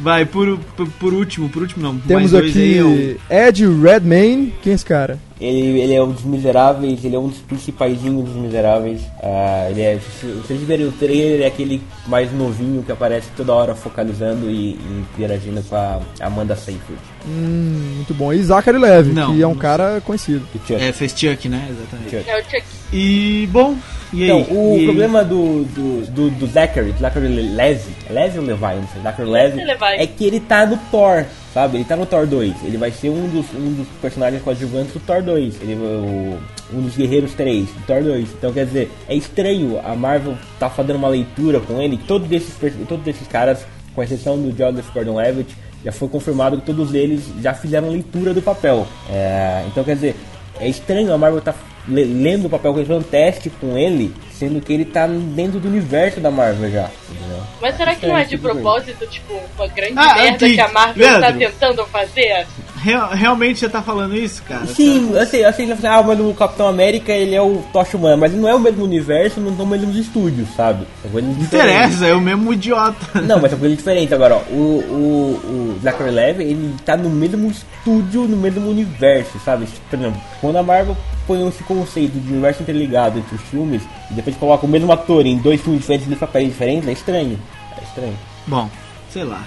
Vai, 0.00 0.24
por, 0.24 0.58
por, 0.76 0.88
por 0.98 1.12
último, 1.14 1.48
por 1.48 1.62
último 1.62 1.80
não. 1.84 1.96
Temos 1.96 2.32
mais 2.32 2.42
dois 2.44 2.56
aí, 2.56 2.82
o- 2.82 2.88
aqui 2.88 3.20
Ed 3.30 3.66
Redmayne. 3.82 4.52
Quem 4.60 4.72
é 4.72 4.74
esse 4.74 4.84
cara? 4.84 5.18
Ele, 5.42 5.80
ele 5.80 5.94
é 5.94 6.02
um 6.02 6.12
dos 6.12 6.22
miseráveis, 6.22 7.04
ele 7.04 7.16
é 7.16 7.18
um 7.18 7.26
dos 7.28 7.38
principaizinhos 7.38 8.24
dos 8.26 8.34
miseráveis. 8.36 9.00
Ah, 9.22 9.66
ele 9.70 9.82
é, 9.82 9.98
se 9.98 10.20
se 10.20 10.26
vocês 10.34 10.60
verem 10.62 10.86
o 10.86 10.92
trailer, 10.92 11.32
ele 11.32 11.42
é 11.42 11.46
aquele 11.48 11.82
mais 12.06 12.32
novinho 12.32 12.82
que 12.84 12.92
aparece 12.92 13.28
toda 13.36 13.52
hora 13.52 13.74
focalizando 13.74 14.48
e, 14.48 14.74
e 14.74 15.04
interagindo 15.14 15.60
com 15.62 15.74
a 15.74 16.00
Amanda 16.20 16.54
Seyfried. 16.54 17.00
Hum, 17.26 17.92
muito 17.96 18.14
bom. 18.14 18.32
E 18.32 18.42
Zachary 18.42 18.78
Levi, 18.78 19.12
Não, 19.12 19.34
que 19.34 19.42
é 19.42 19.46
um 19.46 19.50
não 19.50 19.56
cara 19.58 20.00
conhecido. 20.00 20.46
O 20.54 20.58
Chuck. 20.58 20.74
É, 20.74 20.92
fez 20.92 21.12
Chuck, 21.18 21.48
né? 21.48 21.66
Exatamente. 21.70 22.10
Chuck. 22.18 22.30
É 22.30 22.38
o 22.40 22.44
Chuck. 22.44 22.62
E, 22.92 23.48
bom, 23.50 23.76
e 24.12 24.22
aí? 24.24 24.30
Então, 24.30 24.46
o 24.56 24.78
E- 24.78 24.84
problema 24.84 25.24
do, 25.24 25.64
do, 25.64 26.06
do, 26.10 26.30
do 26.30 26.46
Zachary, 26.46 26.92
do 26.92 27.00
Zachary 27.00 27.26
Levi, 27.28 27.90
é 28.08 28.12
Levi 28.12 28.38
ou 28.38 28.44
Levi, 28.44 28.60
não 28.62 28.88
sei, 28.92 29.02
Zachary 29.02 29.28
Levi. 29.30 29.60
é 29.98 30.06
que 30.06 30.24
ele 30.24 30.40
tá 30.40 30.66
no 30.66 30.76
Thor, 30.90 31.24
sabe? 31.52 31.76
Ele 31.76 31.84
tá 31.84 31.96
no 31.96 32.06
Thor 32.06 32.26
2. 32.26 32.64
Ele 32.64 32.76
vai 32.76 32.90
ser 32.90 33.10
um 33.10 33.28
dos, 33.28 33.46
um 33.54 33.74
dos 33.74 33.88
personagens 34.00 34.42
coadjuvantes 34.42 34.92
do 34.92 35.00
Thor 35.00 35.22
2. 35.22 35.60
Ele, 35.60 35.74
o, 35.74 36.38
um 36.72 36.82
dos 36.82 36.96
guerreiros 36.96 37.32
3 37.34 37.66
do 37.66 37.86
Thor 37.86 38.02
2. 38.02 38.28
Então, 38.32 38.52
quer 38.52 38.66
dizer, 38.66 38.90
é 39.08 39.14
estranho 39.14 39.80
a 39.84 39.94
Marvel 39.94 40.36
tá 40.58 40.70
fazendo 40.70 40.96
uma 40.96 41.08
leitura 41.08 41.60
com 41.60 41.80
ele, 41.80 41.98
todos 42.06 42.30
esses, 42.30 42.54
todos 42.88 43.06
esses 43.06 43.26
caras, 43.28 43.64
com 43.94 44.02
exceção 44.02 44.36
do 44.40 44.56
Joseph 44.56 44.92
Gordon-Levitt, 44.92 45.54
já 45.84 45.92
foi 45.92 46.08
confirmado 46.08 46.58
que 46.58 46.66
todos 46.66 46.94
eles 46.94 47.22
já 47.40 47.52
fizeram 47.52 47.90
leitura 47.90 48.32
do 48.32 48.40
papel. 48.40 48.86
É, 49.10 49.64
então, 49.66 49.82
quer 49.84 49.94
dizer, 49.94 50.16
é 50.60 50.68
estranho 50.68 51.12
a 51.12 51.18
Marvel 51.18 51.40
tá 51.40 51.54
lendo 51.88 52.46
o 52.46 52.50
papel, 52.50 52.72
fazendo 52.74 52.98
um 52.98 53.02
teste 53.02 53.50
com 53.50 53.76
ele, 53.76 54.14
sendo 54.32 54.60
que 54.60 54.72
ele 54.72 54.84
tá 54.84 55.06
dentro 55.06 55.58
do 55.58 55.68
universo 55.68 56.20
da 56.20 56.30
Marvel 56.30 56.70
já. 56.70 56.90
Entendeu? 57.10 57.42
Mas 57.60 57.76
será 57.76 57.94
que 57.94 58.06
não 58.06 58.16
é 58.16 58.24
de 58.24 58.30
Tipo, 58.30 58.42
propósito, 58.50 59.06
tipo, 59.06 59.34
uma 59.56 59.66
grande 59.68 59.94
Ah, 59.96 60.14
merda 60.14 60.46
que 60.48 60.60
a 60.60 60.68
Marvel 60.68 61.06
tá 61.08 61.18
Leandro. 61.18 61.38
tentando 61.38 61.86
fazer? 61.86 62.46
Real- 62.82 63.10
realmente 63.10 63.60
você 63.60 63.68
tá 63.68 63.80
falando 63.80 64.16
isso, 64.16 64.42
cara? 64.42 64.66
Sim, 64.66 65.12
eu 65.14 65.24
sei, 65.26 65.46
eu 65.46 65.52
sei, 65.52 65.70
ah, 65.86 66.02
mas 66.02 66.18
o 66.18 66.34
Capitão 66.34 66.66
América 66.66 67.12
ele 67.12 67.34
é 67.34 67.40
o 67.40 67.62
Tocha 67.72 67.96
Humana, 67.96 68.16
mas 68.16 68.34
não 68.34 68.48
é 68.48 68.54
o 68.54 68.58
mesmo 68.58 68.82
universo, 68.84 69.40
não 69.40 69.54
são 69.54 69.64
os 69.64 69.70
mesmos 69.70 69.96
estúdios, 69.96 70.48
sabe? 70.56 70.84
Coisas 71.12 71.36
Não 71.36 71.44
interessa, 71.44 72.06
é 72.06 72.14
o 72.14 72.20
mesmo 72.20 72.52
idiota. 72.52 73.20
Não, 73.20 73.40
mas 73.40 73.50
são 73.52 73.58
coisas 73.60 73.78
diferentes. 73.78 74.12
Agora, 74.12 74.34
ó, 74.34 74.52
o, 74.52 74.56
o, 74.56 75.74
o 75.76 75.80
Zachary 75.80 76.10
Levi, 76.10 76.42
ele 76.42 76.74
tá 76.84 76.96
no 76.96 77.08
mesmo 77.08 77.48
estúdio, 77.50 78.22
no 78.22 78.36
mesmo 78.36 78.68
universo, 78.68 79.38
sabe? 79.44 79.66
Por 79.88 79.98
exemplo, 79.98 80.20
quando 80.40 80.56
a 80.56 80.62
Marvel 80.62 80.96
põe 81.26 81.46
esse 81.46 81.62
conceito 81.62 82.18
de 82.18 82.32
universo 82.32 82.62
interligado 82.62 83.18
entre 83.20 83.36
os 83.36 83.42
filmes, 83.42 83.82
e 84.10 84.14
depois 84.14 84.34
coloca 84.36 84.66
o 84.66 84.68
mesmo 84.68 84.90
ator 84.90 85.24
em 85.24 85.38
dois 85.38 85.60
filmes 85.60 85.82
diferentes, 85.82 86.08
dois 86.08 86.18
papéis 86.18 86.48
diferentes, 86.48 86.88
é 86.88 86.92
estranho. 86.92 87.38
É 87.80 87.84
estranho. 87.84 88.18
Bom, 88.46 88.68
sei 89.08 89.22
lá. 89.22 89.44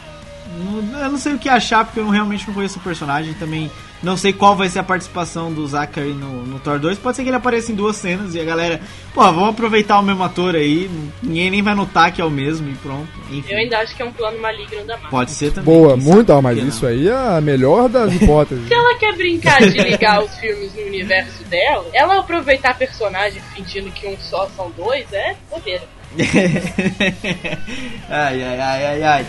Não- 0.58 1.00
Eu 1.00 1.12
não 1.12 1.18
sei 1.18 1.34
o 1.34 1.40
que 1.40 1.50
achar, 1.50 1.84
porque 1.86 2.00
eu 2.00 2.10
realmente 2.10 2.48
não 2.48 2.54
conheço 2.54 2.80
o 2.80 2.82
personagem. 2.82 3.34
Também 3.34 3.70
não 4.04 4.16
sei 4.18 4.32
qual 4.34 4.56
vai 4.56 4.70
ser 4.70 4.80
a 4.80 4.84
participação 4.84 5.52
do 5.52 5.66
Zachary 5.68 6.14
no, 6.14 6.44
no 6.46 6.60
Thor 6.60 6.78
2. 6.80 6.98
Pode 7.00 7.16
ser 7.18 7.24
que 7.24 7.30
ele 7.30 7.36
apareça 7.38 7.72
em 7.72 7.76
duas 7.76 7.96
cenas 7.96 8.36
e 8.36 8.40
a 8.40 8.44
galera, 8.44 8.80
pô, 9.14 9.22
vamos 9.24 9.50
aproveitar 9.50 10.00
o 10.00 10.04
mesmo 10.04 10.24
ator 10.24 10.56
aí. 10.56 10.90
Ninguém 11.24 11.50
nem 11.50 11.62
vai 11.62 11.74
notar 11.74 12.12
que 12.12 12.22
é 12.22 12.26
o 12.26 12.30
mesmo 12.30 12.70
e 12.70 12.76
pronto. 12.76 13.08
Enfim, 13.32 13.52
Eu 13.52 13.58
ainda 13.58 13.80
acho 13.80 13.96
que 13.96 14.02
é 14.02 14.06
um 14.06 14.12
plano 14.12 14.40
maligno 14.40 14.84
da 14.86 14.94
Marvel. 14.94 15.10
pode 15.10 15.32
ser 15.32 15.52
também. 15.52 15.74
Boa, 15.74 15.98
muito, 15.98 16.32
por 16.34 16.42
mas 16.42 16.58
isso 16.58 16.84
não? 16.86 16.92
aí 16.92 17.08
é 17.08 17.38
a 17.38 17.42
melhor 17.42 17.90
das 17.90 18.14
hipóteses. 18.22 18.68
Se 18.68 18.74
ela 18.74 18.96
quer 18.98 19.16
brincar 19.16 19.60
de 19.62 19.78
ligar 19.80 20.22
os 20.24 20.34
filmes 20.38 20.74
no 20.76 20.82
universo 20.84 21.44
dela, 21.46 21.86
ela 21.94 22.20
aproveitar 22.20 22.78
personagem 22.78 23.42
fingindo 23.56 23.90
que 23.92 24.06
um 24.08 24.18
só 24.20 24.48
são 24.56 24.72
dois 24.78 25.12
é 25.14 25.36
bobeira. 25.50 25.84
ai, 28.10 28.44
ai, 28.44 28.60
ai, 28.60 28.86
ai, 28.86 29.04
ai. 29.04 29.26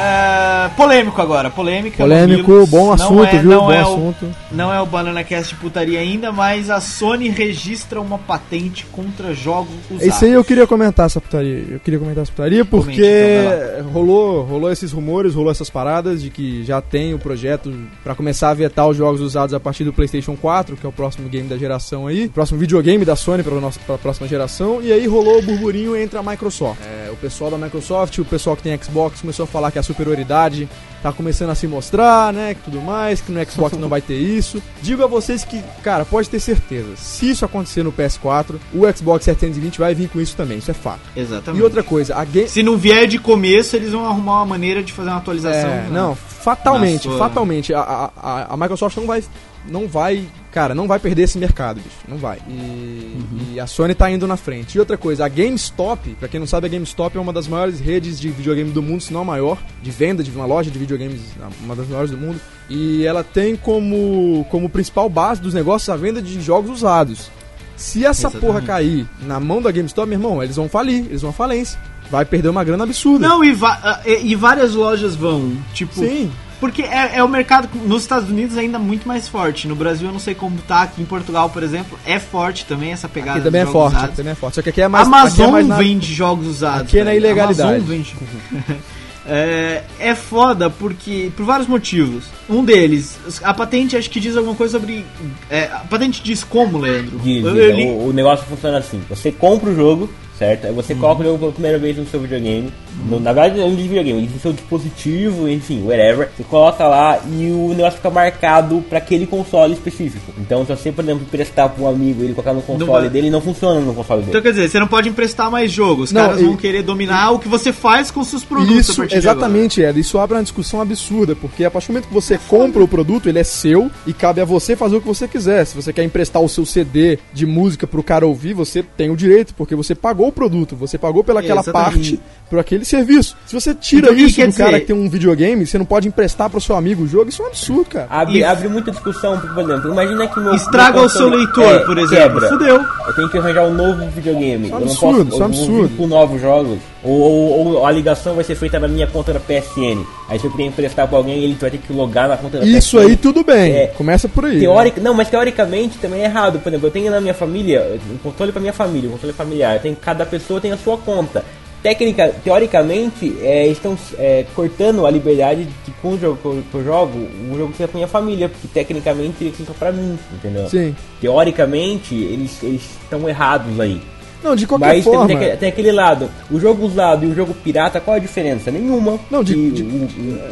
É, 0.00 0.68
polêmico 0.76 1.20
agora, 1.20 1.50
polêmica. 1.50 1.96
Polêmico, 1.98 2.48
mamilos. 2.50 2.70
bom 2.70 2.84
Não 2.86 2.92
assunto, 2.92 3.26
é- 3.26 3.38
viu? 3.38 3.50
não 3.50 3.60
Bom 3.66 3.72
é 3.72 3.82
o- 3.84 3.92
assunto. 3.92 4.34
Não 4.52 4.72
é 4.72 4.80
o 4.80 4.86
Banana 4.86 5.24
Cast 5.24 5.54
de 5.54 5.60
putaria 5.60 5.98
ainda, 5.98 6.30
mas 6.30 6.70
a 6.70 6.80
Sony 6.80 7.28
registra 7.28 8.00
uma 8.00 8.18
patente 8.18 8.86
contra 8.92 9.34
jogos 9.34 9.74
usados. 9.90 10.06
Isso 10.06 10.24
aí 10.24 10.32
eu 10.32 10.44
queria 10.44 10.66
comentar 10.66 11.06
essa 11.06 11.20
putaria. 11.20 11.64
Eu 11.70 11.80
queria 11.80 11.98
comentar 11.98 12.22
essa 12.22 12.32
putaria 12.32 12.64
porque 12.64 12.86
Comente, 13.02 13.80
então, 13.80 13.90
rolou, 13.92 14.42
rolou 14.44 14.70
esses 14.70 14.92
rumores, 14.92 15.34
rolou 15.34 15.50
essas 15.50 15.68
paradas 15.68 16.22
de 16.22 16.30
que 16.30 16.64
já 16.64 16.80
tem 16.80 17.12
o 17.14 17.18
projeto 17.18 17.74
pra 18.04 18.14
começar 18.14 18.50
a 18.50 18.54
vetar 18.54 18.86
os 18.88 18.96
jogos 18.96 19.20
usados 19.20 19.52
a 19.54 19.60
partir 19.60 19.84
do 19.84 19.92
PlayStation 19.92 20.36
4, 20.36 20.76
que 20.76 20.86
é 20.86 20.88
o 20.88 20.92
próximo 20.92 21.28
game 21.28 21.48
da 21.48 21.56
geração 21.58 22.06
aí, 22.06 22.28
próximo 22.28 22.58
videogame 22.58 23.04
da 23.04 23.16
Sony 23.16 23.42
para 23.42 23.58
pra 23.86 23.98
próxima 23.98 24.28
geração. 24.28 24.80
E 24.82 24.92
aí 24.92 25.06
rolou 25.06 25.38
o 25.38 25.42
burburinho 25.42 25.96
entre 25.96 26.18
a 26.18 26.22
Microsoft. 26.22 26.80
É, 26.84 27.10
o 27.10 27.16
pessoal 27.16 27.50
da 27.50 27.58
Microsoft, 27.58 28.18
o 28.18 28.24
pessoal 28.24 28.56
que 28.56 28.62
tem 28.62 28.78
Xbox 28.80 29.20
começou 29.20 29.44
a 29.44 29.46
falar 29.46 29.70
que 29.70 29.78
a 29.78 29.82
superioridade 29.88 30.68
tá 31.02 31.12
começando 31.12 31.50
a 31.50 31.54
se 31.54 31.66
mostrar, 31.66 32.32
né, 32.32 32.54
que 32.54 32.62
tudo 32.62 32.80
mais, 32.80 33.20
que 33.20 33.30
no 33.30 33.44
Xbox 33.50 33.76
não 33.78 33.88
vai 33.88 34.00
ter 34.00 34.18
isso. 34.18 34.62
Digo 34.82 35.02
a 35.04 35.06
vocês 35.06 35.44
que, 35.44 35.62
cara, 35.82 36.04
pode 36.04 36.28
ter 36.28 36.40
certeza, 36.40 36.88
se 36.96 37.30
isso 37.30 37.44
acontecer 37.44 37.82
no 37.82 37.92
PS4, 37.92 38.56
o 38.74 38.80
Xbox 38.96 39.24
720 39.24 39.78
vai 39.78 39.94
vir 39.94 40.08
com 40.08 40.20
isso 40.20 40.34
também, 40.36 40.58
isso 40.58 40.70
é 40.70 40.74
fato. 40.74 41.00
Exatamente. 41.16 41.60
E 41.60 41.62
outra 41.64 41.82
coisa, 41.82 42.16
a 42.16 42.24
game 42.24 42.48
Se 42.48 42.62
não 42.62 42.76
vier 42.76 43.06
de 43.06 43.18
começo, 43.18 43.76
eles 43.76 43.92
vão 43.92 44.04
arrumar 44.06 44.38
uma 44.38 44.46
maneira 44.46 44.82
de 44.82 44.92
fazer 44.92 45.10
uma 45.10 45.18
atualização. 45.18 45.70
É, 45.70 45.82
né? 45.82 45.88
não, 45.92 46.14
fatalmente, 46.14 47.02
sua- 47.04 47.18
fatalmente, 47.18 47.74
a, 47.74 48.10
a, 48.16 48.54
a- 48.54 48.56
Microsoft 48.56 48.96
não 48.96 49.06
vai, 49.06 49.22
não 49.68 49.86
vai, 49.86 50.24
cara, 50.52 50.74
não 50.74 50.86
vai 50.88 50.98
perder 50.98 51.22
esse 51.22 51.36
mercado, 51.38 51.76
bicho, 51.80 51.96
não 52.08 52.16
vai. 52.16 52.38
E, 52.48 53.52
e 53.54 53.60
a 53.60 53.66
Sony 53.66 53.94
tá 53.94 54.10
indo 54.10 54.26
na 54.26 54.36
frente. 54.36 54.76
E 54.76 54.78
outra 54.78 54.96
coisa, 54.96 55.24
a 55.26 55.28
GameStop, 55.28 56.10
pra 56.18 56.28
quem 56.28 56.40
não 56.40 56.46
sabe, 56.46 56.66
a 56.66 56.70
GameStop 56.70 57.16
é 57.16 57.20
uma 57.20 57.32
das 57.32 57.46
maiores 57.48 57.80
redes 57.80 58.18
de 58.18 58.28
videogame 58.30 58.70
do 58.70 58.82
mundo, 58.82 59.02
se 59.02 59.12
não 59.12 59.20
a 59.20 59.24
maior, 59.24 59.58
de 59.82 59.90
venda 59.90 60.22
de 60.22 60.30
uma 60.30 60.46
loja 60.46 60.70
de 60.70 60.78
videogames, 60.88 61.20
uma 61.64 61.76
das 61.76 61.86
maiores 61.88 62.10
do 62.10 62.16
mundo. 62.16 62.40
E 62.68 63.04
ela 63.04 63.22
tem 63.22 63.56
como, 63.56 64.46
como 64.50 64.68
principal 64.68 65.08
base 65.08 65.40
dos 65.40 65.54
negócios 65.54 65.88
a 65.88 65.96
venda 65.96 66.20
de 66.22 66.40
jogos 66.40 66.70
usados. 66.70 67.30
Se 67.76 68.04
essa 68.04 68.22
Exatamente. 68.28 68.46
porra 68.46 68.60
cair 68.62 69.06
na 69.22 69.38
mão 69.38 69.62
da 69.62 69.70
GameStop, 69.70 70.08
meu 70.08 70.18
irmão, 70.18 70.42
eles 70.42 70.56
vão 70.56 70.68
falir, 70.68 71.04
eles 71.06 71.22
vão 71.22 71.30
à 71.30 71.32
falência. 71.32 71.78
Vai 72.10 72.24
perder 72.24 72.48
uma 72.48 72.64
grana 72.64 72.84
absurda. 72.84 73.28
Não, 73.28 73.44
e, 73.44 73.56
ah, 73.62 74.00
e- 74.04 74.28
e 74.32 74.34
várias 74.34 74.74
lojas 74.74 75.14
vão. 75.14 75.52
Tipo, 75.74 75.94
Sim. 75.94 76.30
Porque 76.58 76.82
é, 76.82 77.18
é 77.18 77.22
o 77.22 77.28
mercado 77.28 77.68
nos 77.86 78.02
Estados 78.02 78.28
Unidos 78.28 78.58
ainda 78.58 78.80
muito 78.80 79.06
mais 79.06 79.28
forte. 79.28 79.68
No 79.68 79.76
Brasil 79.76 80.08
eu 80.08 80.12
não 80.12 80.18
sei 80.18 80.34
como 80.34 80.58
tá. 80.66 80.82
Aqui 80.82 81.00
em 81.00 81.04
Portugal, 81.04 81.48
por 81.50 81.62
exemplo, 81.62 81.96
é 82.04 82.18
forte 82.18 82.64
também 82.66 82.90
essa 82.90 83.08
pegada. 83.08 83.38
Aqui 83.38 83.44
também 83.44 83.60
é 83.60 83.64
de 83.64 83.70
jogos 83.72 83.92
forte, 83.92 84.16
também 84.16 84.32
é 84.32 84.34
forte. 84.34 84.54
Só 84.56 84.62
que 84.62 84.70
aqui 84.70 84.82
é 84.82 84.88
mais. 84.88 85.06
Amazon 85.06 85.30
aqui 85.34 85.42
é 85.42 85.46
mais 85.52 85.68
na- 85.68 85.76
vende 85.76 86.12
jogos 86.12 86.48
usados. 86.48 86.80
Aqui 86.82 86.98
é 86.98 87.04
na 87.04 87.14
ilegalidade. 87.14 87.74
Amazon 87.76 87.86
vende. 87.86 88.16
é, 89.28 89.82
é 89.98 90.14
foda 90.14 90.70
porque 90.70 91.30
por 91.36 91.44
vários 91.44 91.68
motivos. 91.68 92.24
Um 92.48 92.64
deles, 92.64 93.18
a 93.42 93.52
patente 93.52 93.96
acho 93.96 94.08
que 94.10 94.18
diz 94.20 94.36
alguma 94.36 94.54
coisa 94.56 94.78
sobre. 94.78 95.04
é, 95.50 95.64
a 95.64 95.80
patente 95.88 96.22
diz 96.22 96.42
como, 96.42 96.78
Leandro? 96.78 97.18
Diz, 97.18 97.44
Eu- 97.44 97.56
eu 97.56 97.76
li- 97.76 97.84
o, 97.84 98.08
o 98.08 98.12
negócio 98.12 98.46
funciona 98.46 98.78
assim: 98.78 99.00
você 99.08 99.30
compra 99.30 99.70
o 99.70 99.74
jogo, 99.76 100.10
certo? 100.38 100.66
Aí 100.66 100.72
você 100.72 100.94
coloca 100.94 101.20
o 101.22 101.24
jogo 101.24 101.38
pela 101.38 101.52
primeira 101.52 101.78
vez 101.78 101.96
no 101.96 102.06
seu 102.06 102.20
videogame. 102.20 102.72
No- 103.08 103.20
na 103.20 103.32
verdade, 103.32 103.58
não 103.60 103.74
diz 103.74 103.86
videogame, 103.86 104.22
no 104.32 104.40
seu 104.40 104.52
dispositivo, 104.52 105.48
enfim, 105.48 105.82
whatever. 105.84 106.28
Você 106.36 106.44
coloca 106.44 106.86
lá 106.86 107.18
e 107.30 107.50
o 107.50 107.68
negócio 107.74 107.96
fica 107.98 108.10
marcado 108.10 108.82
para 108.88 108.98
aquele 108.98 109.26
console 109.26 109.72
específico. 109.74 110.32
Então, 110.38 110.64
se 110.64 110.70
você, 110.74 110.90
por 110.92 111.04
exemplo, 111.04 111.22
emprestar 111.22 111.68
para 111.68 111.82
um 111.84 111.88
amigo 111.88 112.22
ele 112.22 112.32
colocar 112.34 112.52
no 112.52 112.62
console 112.62 112.86
vai. 113.02 113.08
dele, 113.10 113.30
não 113.30 113.40
funciona 113.40 113.80
no 113.80 113.94
console 113.94 114.20
dele. 114.20 114.30
Então 114.30 114.42
quer 114.42 114.50
dizer, 114.50 114.68
você 114.68 114.78
não 114.80 114.86
pode 114.88 115.08
emprestar 115.08 115.50
mais 115.50 115.70
jogos. 115.70 116.10
Os 116.10 116.12
Não, 116.12 116.22
caras 116.26 116.40
e- 116.40 116.44
vão 116.44 116.56
querer 116.56 116.82
dominar 116.82 117.32
o 117.32 117.38
que 117.38 117.48
você 117.48 117.72
faz 117.72 118.10
com 118.10 118.22
seus 118.24 118.44
produtos. 118.44 118.88
Isso, 118.88 119.02
exatamente, 119.10 119.80
Ed. 119.82 119.98
Isso 119.98 120.18
abre 120.18 120.36
uma 120.36 120.42
discussão 120.42 120.80
absurda, 120.80 121.34
porque 121.36 121.64
a 121.64 121.70
partir 121.70 121.88
do 121.88 121.92
momento 121.92 122.08
que 122.08 122.14
você 122.14 122.38
compra 122.48 122.82
o 122.82 122.88
produto, 122.88 123.28
ele 123.28 123.38
é 123.38 123.44
seu 123.44 123.90
e 124.06 124.12
cabe 124.12 124.40
a 124.40 124.44
você 124.44 124.74
fazer 124.76 124.96
o 124.96 125.00
que 125.00 125.06
você 125.06 125.26
quiser. 125.28 125.64
Se 125.64 125.74
você 125.76 125.92
quer 125.92 126.04
emprestar 126.04 126.42
o 126.42 126.48
seu 126.48 126.64
CD 126.64 127.18
de 127.32 127.46
música 127.46 127.86
pro 127.86 128.02
cara 128.02 128.26
ouvir, 128.26 128.54
você 128.54 128.82
tem 128.82 129.10
o 129.10 129.16
direito, 129.16 129.54
porque 129.54 129.74
você 129.74 129.94
pagou 129.94 130.27
o 130.28 130.32
produto, 130.32 130.76
você 130.76 130.96
pagou 130.98 131.22
pelaquela 131.24 131.62
parte, 131.64 132.20
por 132.48 132.58
aquele 132.58 132.84
serviço. 132.84 133.36
Se 133.46 133.54
você 133.54 133.74
tira 133.74 134.08
Então, 134.12 134.16
o 134.16 134.26
isso 134.26 134.40
do 134.46 134.52
cara 134.54 134.70
dizer? 134.72 134.80
que 134.80 134.86
tem 134.86 134.96
um 134.96 135.08
videogame, 135.08 135.66
você 135.66 135.76
não 135.78 135.84
pode 135.84 136.08
emprestar 136.08 136.48
pro 136.48 136.60
seu 136.60 136.76
amigo 136.76 137.02
o 137.04 137.08
jogo, 137.08 137.28
isso 137.28 137.42
é 137.42 137.44
um 137.44 137.48
absurdo, 137.48 137.84
cara. 137.90 138.06
Abre, 138.10 138.38
E- 138.38 138.44
abre 138.44 138.68
muita 138.68 138.90
discussão, 138.90 139.38
por 139.38 139.58
exemplo, 139.58 139.90
imagina 139.92 140.26
que 140.28 140.40
meu. 140.40 140.54
Estraga 140.54 140.96
meu 140.98 141.04
o 141.04 141.08
seu 141.08 141.28
leitor, 141.28 141.74
é, 141.74 141.78
por 141.80 141.98
exemplo. 141.98 142.22
Quebra. 142.40 142.48
Fudeu. 142.48 142.84
Eu 143.06 143.12
tenho 143.14 143.28
que 143.28 143.38
arranjar 143.38 143.64
um 143.64 143.74
novo 143.74 144.06
videogame. 144.10 144.66
Isso 144.66 144.74
é 144.74 144.76
um 144.76 144.80
eu 144.80 144.80
não 144.80 144.86
absurdo, 144.92 145.24
posso 145.24 145.28
isso 145.34 145.42
é 145.42 145.44
um 145.44 145.48
absurdo. 145.48 145.96
com 145.96 146.06
novos 146.06 146.40
jogos. 146.40 146.78
Ou, 147.04 147.12
ou- 147.12 147.66
ou 147.76 147.86
a 147.86 147.92
ligação 147.92 148.34
vai 148.34 148.42
ser 148.42 148.56
feita 148.56 148.78
na 148.80 148.88
minha 148.88 149.06
conta 149.06 149.32
da 149.32 149.38
PSN. 149.38 150.04
Aí 150.28 150.38
se 150.38 150.44
eu 150.46 150.50
querer 150.50 150.64
emprestar 150.64 151.06
pra 151.06 151.16
alguém, 151.16 151.44
ele 151.44 151.54
vai 151.60 151.70
ter 151.70 151.78
que 151.78 151.92
logar 151.92 152.28
na 152.28 152.36
conta 152.36 152.58
da 152.58 152.64
Isso 152.66 152.96
PSN. 152.96 153.06
aí 153.10 153.16
tudo 153.16 153.44
bem, 153.44 153.72
É. 153.72 153.86
começa 153.88 154.28
por 154.28 154.44
aí. 154.44 154.58
Teórica, 154.58 155.00
não, 155.00 155.14
mas 155.14 155.28
teoricamente 155.28 155.96
também 155.98 156.22
é 156.22 156.24
errado. 156.24 156.58
Por 156.58 156.68
exemplo, 156.68 156.88
eu 156.88 156.90
tenho 156.90 157.10
na 157.10 157.20
minha 157.20 157.34
família, 157.34 157.98
um 158.12 158.16
controle 158.18 158.50
pra 158.50 158.60
minha 158.60 158.72
família, 158.72 159.08
um 159.08 159.12
controle 159.12 159.32
familiar. 159.32 159.76
Eu 159.76 159.80
tenho, 159.82 159.96
cada 159.96 160.26
pessoa 160.26 160.60
tem 160.60 160.72
a 160.72 160.76
sua 160.76 160.98
conta. 160.98 161.44
Técnica, 161.80 162.34
teoricamente, 162.42 163.36
é, 163.40 163.68
estão 163.68 163.96
é, 164.18 164.44
cortando 164.56 165.06
a 165.06 165.10
liberdade 165.12 165.64
de 165.86 165.90
com 166.02 166.14
o 166.14 166.18
jogo 166.18 166.36
que 166.42 166.44
eu, 166.44 166.64
que 166.72 166.84
jogo, 166.84 167.16
o 167.52 167.56
jogo 167.56 167.72
fica 167.72 167.86
pra 167.86 167.96
minha 167.98 168.08
família, 168.08 168.48
porque 168.48 168.66
tecnicamente 168.66 169.36
ele 169.40 169.52
fica 169.52 169.72
pra 169.78 169.92
mim, 169.92 170.18
entendeu? 170.34 170.68
Sim. 170.68 170.96
Teoricamente, 171.20 172.16
eles 172.16 172.60
estão 172.64 173.28
errados 173.28 173.78
aí. 173.78 174.00
Não, 174.42 174.54
de 174.54 174.66
qualquer 174.66 174.86
Mas 174.94 175.04
forma. 175.04 175.26
tem, 175.26 175.36
aquele- 175.36 175.56
tem 175.56 175.68
aquele 175.68 175.92
lado, 175.92 176.30
o 176.50 176.58
jogo 176.60 176.86
usado 176.86 177.24
e 177.24 177.28
o 177.28 177.34
jogo 177.34 177.52
pirata, 177.54 178.00
qual 178.00 178.16
a 178.16 178.20
diferença? 178.20 178.70
Nenhuma. 178.70 179.18
Não, 179.30 179.42
de- 179.42 179.70
de- 179.70 179.82
o, 179.82 179.86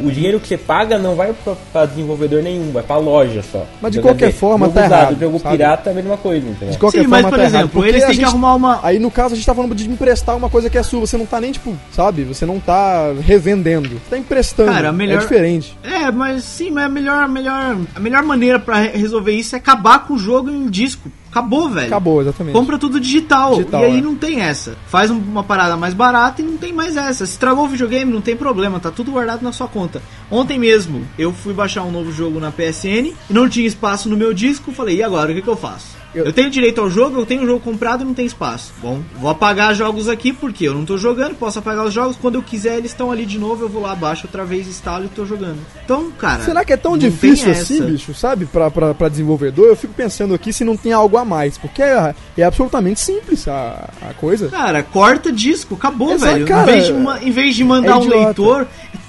o- 0.04 0.06
o 0.08 0.10
dinheiro 0.10 0.40
que 0.40 0.48
você 0.48 0.56
paga 0.58 0.98
não 0.98 1.14
vai 1.14 1.32
pra, 1.44 1.54
pra 1.72 1.86
desenvolvedor 1.86 2.42
nenhum, 2.42 2.72
vai 2.72 2.82
pra 2.82 2.96
loja 2.96 3.42
só. 3.42 3.64
Mas 3.80 3.92
de 3.92 3.98
Então, 3.98 4.10
qualquer 4.10 4.32
forma, 4.32 4.66
jogo 4.66 4.78
tá 4.78 4.86
usado, 4.86 5.00
errado, 5.02 5.20
jogo 5.20 5.38
sabe? 5.38 5.56
pirata 5.56 5.90
é 5.90 5.92
a 5.92 5.94
mesma 5.96 6.16
coisa, 6.16 6.46
entendeu? 6.48 6.70
De 6.70 6.78
qualquer 6.78 7.02
Sim, 7.02 7.06
mas, 7.06 7.22
forma, 7.22 7.30
por 7.30 7.36
tá 7.38 7.42
errado, 7.44 7.54
exemplo, 7.60 7.70
porque 7.72 7.88
eles 7.88 8.00
têm 8.02 8.10
que 8.10 8.16
gente- 8.16 8.24
arrumar 8.26 8.54
uma. 8.54 8.80
Aí 8.82 8.98
no 8.98 9.10
caso 9.10 9.34
a 9.34 9.36
gente 9.36 9.46
tá 9.46 9.54
falando 9.54 9.74
de 9.74 9.88
emprestar 9.88 10.36
uma 10.36 10.50
coisa 10.50 10.68
que 10.68 10.76
é 10.78 10.82
sua, 10.82 11.00
você 11.00 11.16
não 11.16 11.26
tá 11.26 11.40
nem 11.40 11.52
tipo, 11.52 11.74
sabe? 11.92 12.24
Você 12.24 12.44
não 12.44 12.58
tá 12.58 13.12
revendendo, 13.20 13.88
você 13.88 14.10
tá 14.10 14.18
emprestando. 14.18 14.72
Cara, 14.72 14.92
melhor- 14.92 15.18
É 15.18 15.20
diferente. 15.20 15.76
É, 15.84 16.10
mas 16.10 16.44
sim, 16.44 16.70
mas 16.70 16.86
a 16.86 16.88
melhor, 16.88 17.22
a 17.22 17.28
melhor, 17.28 17.76
a 17.94 18.00
melhor 18.00 18.22
maneira 18.22 18.58
pra 18.58 18.78
re- 18.80 18.96
resolver 18.98 19.32
isso 19.32 19.54
é 19.54 19.58
acabar 19.58 20.06
com 20.06 20.14
o 20.14 20.18
jogo 20.18 20.50
em 20.50 20.68
disco. 20.68 21.10
Acabou, 21.36 21.68
velho. 21.68 21.86
Acabou, 21.88 22.20
exatamente. 22.22 22.54
Compra 22.54 22.78
tudo 22.78 22.98
digital. 22.98 23.56
Digital, 23.56 23.82
e 23.82 23.84
aí 23.84 23.98
é. 23.98 24.00
não 24.00 24.14
tem 24.14 24.40
essa. 24.40 24.76
Faz 24.86 25.10
um- 25.10 25.18
uma 25.18 25.42
parada 25.44 25.76
mais 25.76 25.92
barata 25.92 26.40
e 26.40 26.44
não 26.44 26.56
tem 26.56 26.72
mais 26.72 26.96
essa. 26.96 27.26
Se 27.26 27.32
estragou 27.32 27.64
o 27.64 27.68
videogame, 27.68 28.12
não 28.12 28.20
tem 28.20 28.36
problema, 28.36 28.80
tá 28.80 28.90
tudo 28.90 29.10
guardado 29.12 29.42
na 29.42 29.52
sua 29.52 29.68
conta. 29.68 30.00
Ontem 30.30 30.58
mesmo, 30.58 31.06
eu 31.18 31.32
fui 31.32 31.52
baixar 31.52 31.82
um 31.82 31.90
novo 31.90 32.10
jogo 32.12 32.40
na 32.40 32.50
PSN 32.50 33.12
e 33.28 33.32
não 33.32 33.48
tinha 33.48 33.66
espaço 33.66 34.08
no 34.08 34.16
meu 34.16 34.32
disco. 34.32 34.72
Falei, 34.72 34.96
e 34.96 35.02
agora, 35.02 35.32
o 35.32 35.34
que, 35.34 35.42
que 35.42 35.48
eu 35.48 35.56
faço? 35.56 35.95
Eu- 36.16 36.24
Eu... 36.26 36.32
tenho 36.32 36.50
direito 36.50 36.80
ao 36.80 36.88
jogo, 36.90 37.18
eu 37.20 37.26
tenho 37.26 37.42
o 37.42 37.46
jogo 37.46 37.60
comprado 37.60 38.02
e 38.02 38.04
não 38.04 38.14
tem 38.14 38.24
espaço. 38.26 38.72
Bom, 38.82 39.00
vou 39.20 39.30
apagar 39.30 39.74
jogos 39.74 40.08
aqui 40.08 40.32
porque 40.32 40.66
eu 40.66 40.74
não 40.74 40.84
tô 40.84 40.96
jogando, 40.98 41.34
posso 41.34 41.58
apagar 41.58 41.84
os 41.84 41.92
jogos. 41.92 42.16
Quando 42.16 42.36
eu 42.36 42.42
quiser, 42.42 42.78
eles 42.78 42.90
estão 42.90 43.10
ali 43.12 43.26
de 43.26 43.38
novo, 43.38 43.64
eu 43.64 43.68
vou 43.68 43.82
lá, 43.82 43.94
baixo 43.94 44.26
outra 44.26 44.44
vez, 44.44 44.66
instalo 44.66 45.04
e 45.04 45.08
tô 45.08 45.24
jogando. 45.26 45.58
Então, 45.84 46.10
cara. 46.12 46.42
Será 46.42 46.64
que 46.64 46.72
é 46.72 46.76
tão 46.76 46.96
difícil 46.96 47.50
assim, 47.52 47.82
bicho, 47.82 48.14
sabe? 48.14 48.46
Pra, 48.46 48.70
pra, 48.70 48.94
pra 48.94 49.08
desenvolvedor? 49.08 49.66
Eu 49.66 49.76
fico 49.76 49.92
pensando 49.94 50.34
aqui 50.34 50.52
se 50.52 50.64
não 50.64 50.76
tem 50.76 50.92
algo 50.92 51.16
a 51.16 51.24
mais. 51.24 51.58
Porque 51.58 51.82
é, 51.82 52.14
é 52.36 52.42
absolutamente 52.42 52.98
simples 53.00 53.46
a, 53.46 53.88
a 54.02 54.14
coisa. 54.14 54.48
Cara, 54.48 54.82
corta 54.82 55.30
disco, 55.30 55.74
acabou, 55.74 56.12
Exato, 56.12 56.32
velho. 56.32 56.46
cara, 56.46 56.62
em, 56.62 56.74
vez 56.74 56.86
de 56.86 56.92
ma- 56.94 57.22
em 57.22 57.30
vez 57.30 57.54
de 57.56 57.64
mandar 57.64 57.92
é 57.92 57.96
um 57.96 58.08
leitor. 58.08 58.66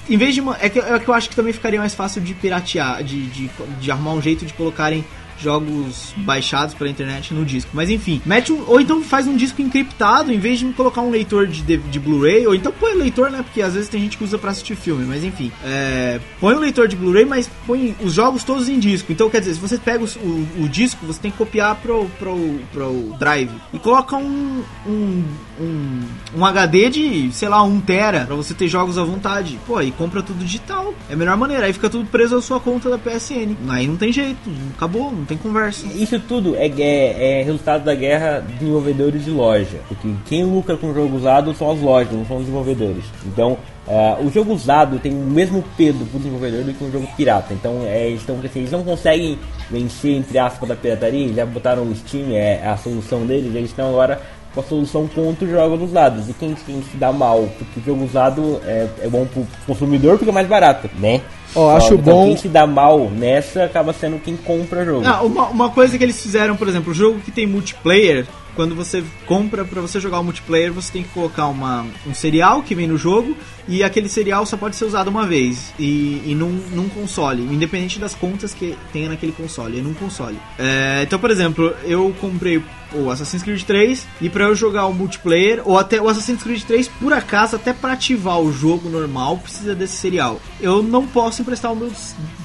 Em 0.09 0.17
vez 0.17 0.33
de. 0.35 0.41
É 0.61 0.69
que, 0.69 0.79
é 0.79 0.99
que 0.99 1.07
eu 1.07 1.13
acho 1.13 1.29
que 1.29 1.35
também 1.35 1.51
ficaria 1.53 1.79
mais 1.79 1.93
fácil 1.93 2.21
de 2.21 2.33
piratear, 2.33 3.03
de, 3.03 3.25
de, 3.27 3.49
de 3.79 3.91
arrumar 3.91 4.13
um 4.13 4.21
jeito 4.21 4.45
de 4.45 4.53
colocarem 4.53 5.03
jogos 5.39 6.13
baixados 6.17 6.73
pela 6.73 6.89
internet 6.89 7.33
no 7.33 7.45
disco. 7.45 7.71
Mas 7.73 7.89
enfim, 7.89 8.21
mete 8.25 8.51
um, 8.51 8.63
ou 8.67 8.79
então 8.79 9.01
faz 9.01 9.27
um 9.27 9.35
disco 9.35 9.61
encriptado 9.61 10.31
em 10.31 10.39
vez 10.39 10.59
de 10.59 10.65
colocar 10.73 11.01
um 11.01 11.09
leitor 11.09 11.47
de, 11.47 11.61
de, 11.61 11.77
de 11.77 11.99
Blu-ray, 11.99 12.47
ou 12.47 12.55
então 12.55 12.71
põe 12.71 12.95
leitor, 12.95 13.29
né? 13.29 13.41
Porque 13.41 13.61
às 13.61 13.73
vezes 13.73 13.89
tem 13.89 14.01
gente 14.01 14.17
que 14.17 14.23
usa 14.23 14.37
pra 14.37 14.51
assistir 14.51 14.75
filme, 14.75 15.05
mas 15.05 15.23
enfim. 15.23 15.51
É, 15.63 16.19
põe 16.39 16.55
um 16.55 16.59
leitor 16.59 16.87
de 16.87 16.95
Blu-ray, 16.95 17.25
mas 17.25 17.49
põe 17.65 17.95
os 18.01 18.13
jogos 18.13 18.43
todos 18.43 18.69
em 18.69 18.79
disco. 18.79 19.11
Então 19.11 19.29
quer 19.29 19.39
dizer, 19.39 19.55
se 19.55 19.59
você 19.59 19.77
pega 19.77 20.03
o, 20.03 20.63
o 20.63 20.69
disco, 20.69 21.05
você 21.05 21.19
tem 21.19 21.31
que 21.31 21.37
copiar 21.37 21.75
pro, 21.75 22.05
pro, 22.19 22.59
pro 22.71 23.15
drive 23.19 23.51
e 23.73 23.79
coloca 23.79 24.15
um, 24.15 24.63
um, 24.85 25.23
um, 25.59 26.01
um 26.35 26.45
HD 26.45 26.89
de, 26.89 27.31
sei 27.31 27.49
lá, 27.49 27.63
1 27.63 27.81
tera 27.81 28.25
pra 28.25 28.35
você 28.35 28.53
ter 28.53 28.67
jogos 28.67 28.97
à 28.97 29.03
vontade. 29.03 29.59
Pô, 29.65 29.81
e 29.81 29.91
compra 29.91 30.21
tudo 30.21 30.43
digital. 30.43 30.93
É 31.09 31.13
a 31.13 31.17
melhor 31.17 31.37
maneira. 31.37 31.65
Aí 31.65 31.73
fica 31.73 31.89
tudo 31.89 32.05
preso 32.09 32.35
à 32.35 32.41
sua 32.41 32.59
conta 32.59 32.89
da 32.89 32.97
PSN. 32.97 33.55
Aí 33.69 33.87
não 33.87 33.97
tem 33.97 34.11
jeito, 34.11 34.49
acabou, 34.75 35.11
não 35.11 35.25
tem 35.27 35.37
conversa. 35.37 35.85
Isso 35.87 36.19
tudo 36.19 36.55
é, 36.55 36.67
é- 36.67 37.39
é 37.39 37.43
resultado 37.43 37.83
da 37.83 37.93
guerra 37.93 38.39
de 38.39 38.53
desenvolvedores 38.53 39.27
e 39.27 39.29
loja. 39.29 39.77
Porque 39.87 40.07
quem 40.25 40.43
lucra 40.43 40.77
com 40.77 40.91
o 40.91 40.93
jogo 40.93 41.15
usado 41.17 41.53
são 41.53 41.71
as 41.71 41.79
lojas, 41.81 42.13
não 42.13 42.25
são 42.25 42.37
os 42.37 42.43
desenvolvedores. 42.43 43.03
Então, 43.25 43.57
ah, 43.87 44.17
o 44.21 44.29
jogo 44.31 44.53
usado 44.53 44.99
tem 44.99 45.11
o 45.11 45.25
mesmo 45.25 45.63
peso 45.75 45.99
pro 46.05 46.19
desenvolvedor 46.19 46.63
do 46.63 46.73
que 46.73 46.83
um 46.83 46.91
jogo 46.91 47.07
pirata. 47.15 47.53
Então, 47.53 47.81
é, 47.85 48.09
estão, 48.09 48.37
assim, 48.43 48.59
eles 48.59 48.71
não 48.71 48.83
conseguem 48.83 49.37
vencer, 49.69 50.15
entre 50.15 50.37
aspas, 50.39 50.67
da 50.69 50.75
pirataria. 50.75 51.23
Eles 51.25 51.35
já 51.35 51.45
botaram 51.45 51.85
no 51.85 51.95
Steam, 51.95 52.31
é 52.31 52.65
a 52.65 52.77
solução 52.77 53.25
deles. 53.25 53.53
Eles 53.55 53.69
estão 53.69 53.89
agora 53.89 54.21
com 54.53 54.61
a 54.61 54.63
solução 54.63 55.07
contra 55.07 55.45
os 55.45 55.51
jogos 55.51 55.81
usados. 55.89 56.29
E 56.29 56.33
quem, 56.33 56.55
quem 56.65 56.81
se 56.81 56.97
dá 56.97 57.11
mal? 57.11 57.47
Porque 57.59 57.79
o 57.79 57.83
jogo 57.83 58.05
usado 58.05 58.59
é, 58.65 58.87
é 59.03 59.07
bom 59.07 59.25
pro 59.25 59.45
consumidor 59.65 60.17
porque 60.17 60.29
é 60.29 60.33
mais 60.33 60.47
barato, 60.47 60.89
né? 60.99 61.21
Ó, 61.55 61.75
acho 61.75 61.93
então, 61.95 62.13
bom- 62.13 62.25
Quem 62.27 62.37
se 62.37 62.47
dá 62.47 62.67
mal 62.67 63.09
nessa 63.09 63.63
acaba 63.63 63.93
sendo 63.93 64.19
quem 64.19 64.35
compra 64.37 64.81
o 64.81 64.85
jogo. 64.85 65.05
Ah, 65.05 65.21
uma, 65.23 65.47
uma 65.47 65.69
coisa 65.69 65.97
que 65.97 66.03
eles 66.03 66.21
fizeram, 66.21 66.55
por 66.55 66.67
exemplo, 66.67 66.91
o 66.91 66.95
jogo 66.95 67.19
que 67.19 67.31
tem 67.31 67.47
multiplayer, 67.47 68.25
quando 68.55 68.73
você 68.75 69.03
compra 69.25 69.63
pra 69.63 69.79
você 69.81 69.99
jogar 69.99 70.19
o 70.19 70.23
multiplayer, 70.23 70.73
você 70.73 70.91
tem 70.91 71.03
que 71.03 71.09
colocar 71.09 71.47
uma, 71.47 71.85
um 72.07 72.13
serial 72.13 72.63
que 72.63 72.73
vem 72.73 72.87
no 72.87 72.97
jogo 72.97 73.37
e 73.67 73.83
aquele 73.83 74.09
serial 74.09 74.45
só 74.47 74.57
pode 74.57 74.75
ser 74.75 74.85
usado 74.85 75.09
uma 75.09 75.27
vez 75.27 75.73
e, 75.77 76.23
e 76.25 76.35
num, 76.35 76.59
num 76.71 76.89
console, 76.89 77.41
independente 77.43 77.99
das 77.99 78.15
contas 78.15 78.53
que 78.55 78.75
tenha 78.91 79.09
naquele 79.09 79.31
console, 79.31 79.77
é 79.79 79.81
num 79.81 79.93
console. 79.93 80.37
É, 80.57 81.01
então, 81.03 81.19
por 81.19 81.29
exemplo, 81.29 81.71
eu 81.85 82.13
comprei 82.19 82.61
o 82.93 83.09
Assassin's 83.09 83.43
Creed 83.43 83.63
3 83.63 84.07
e 84.21 84.29
pra 84.29 84.45
eu 84.45 84.55
jogar 84.55 84.87
o 84.87 84.93
multiplayer 84.93 85.61
ou 85.65 85.77
até 85.77 86.01
o 86.01 86.07
Assassin's 86.07 86.41
Creed 86.41 86.63
3 86.63 86.87
por 86.87 87.13
acaso 87.13 87.55
até 87.55 87.73
pra 87.73 87.93
ativar 87.93 88.39
o 88.39 88.51
jogo 88.51 88.89
normal 88.89 89.37
precisa 89.37 89.75
desse 89.75 89.97
serial. 89.97 90.39
Eu 90.59 90.81
não 90.81 91.05
posso 91.05 91.41
emprestar 91.41 91.71
o 91.71 91.75
meu 91.75 91.91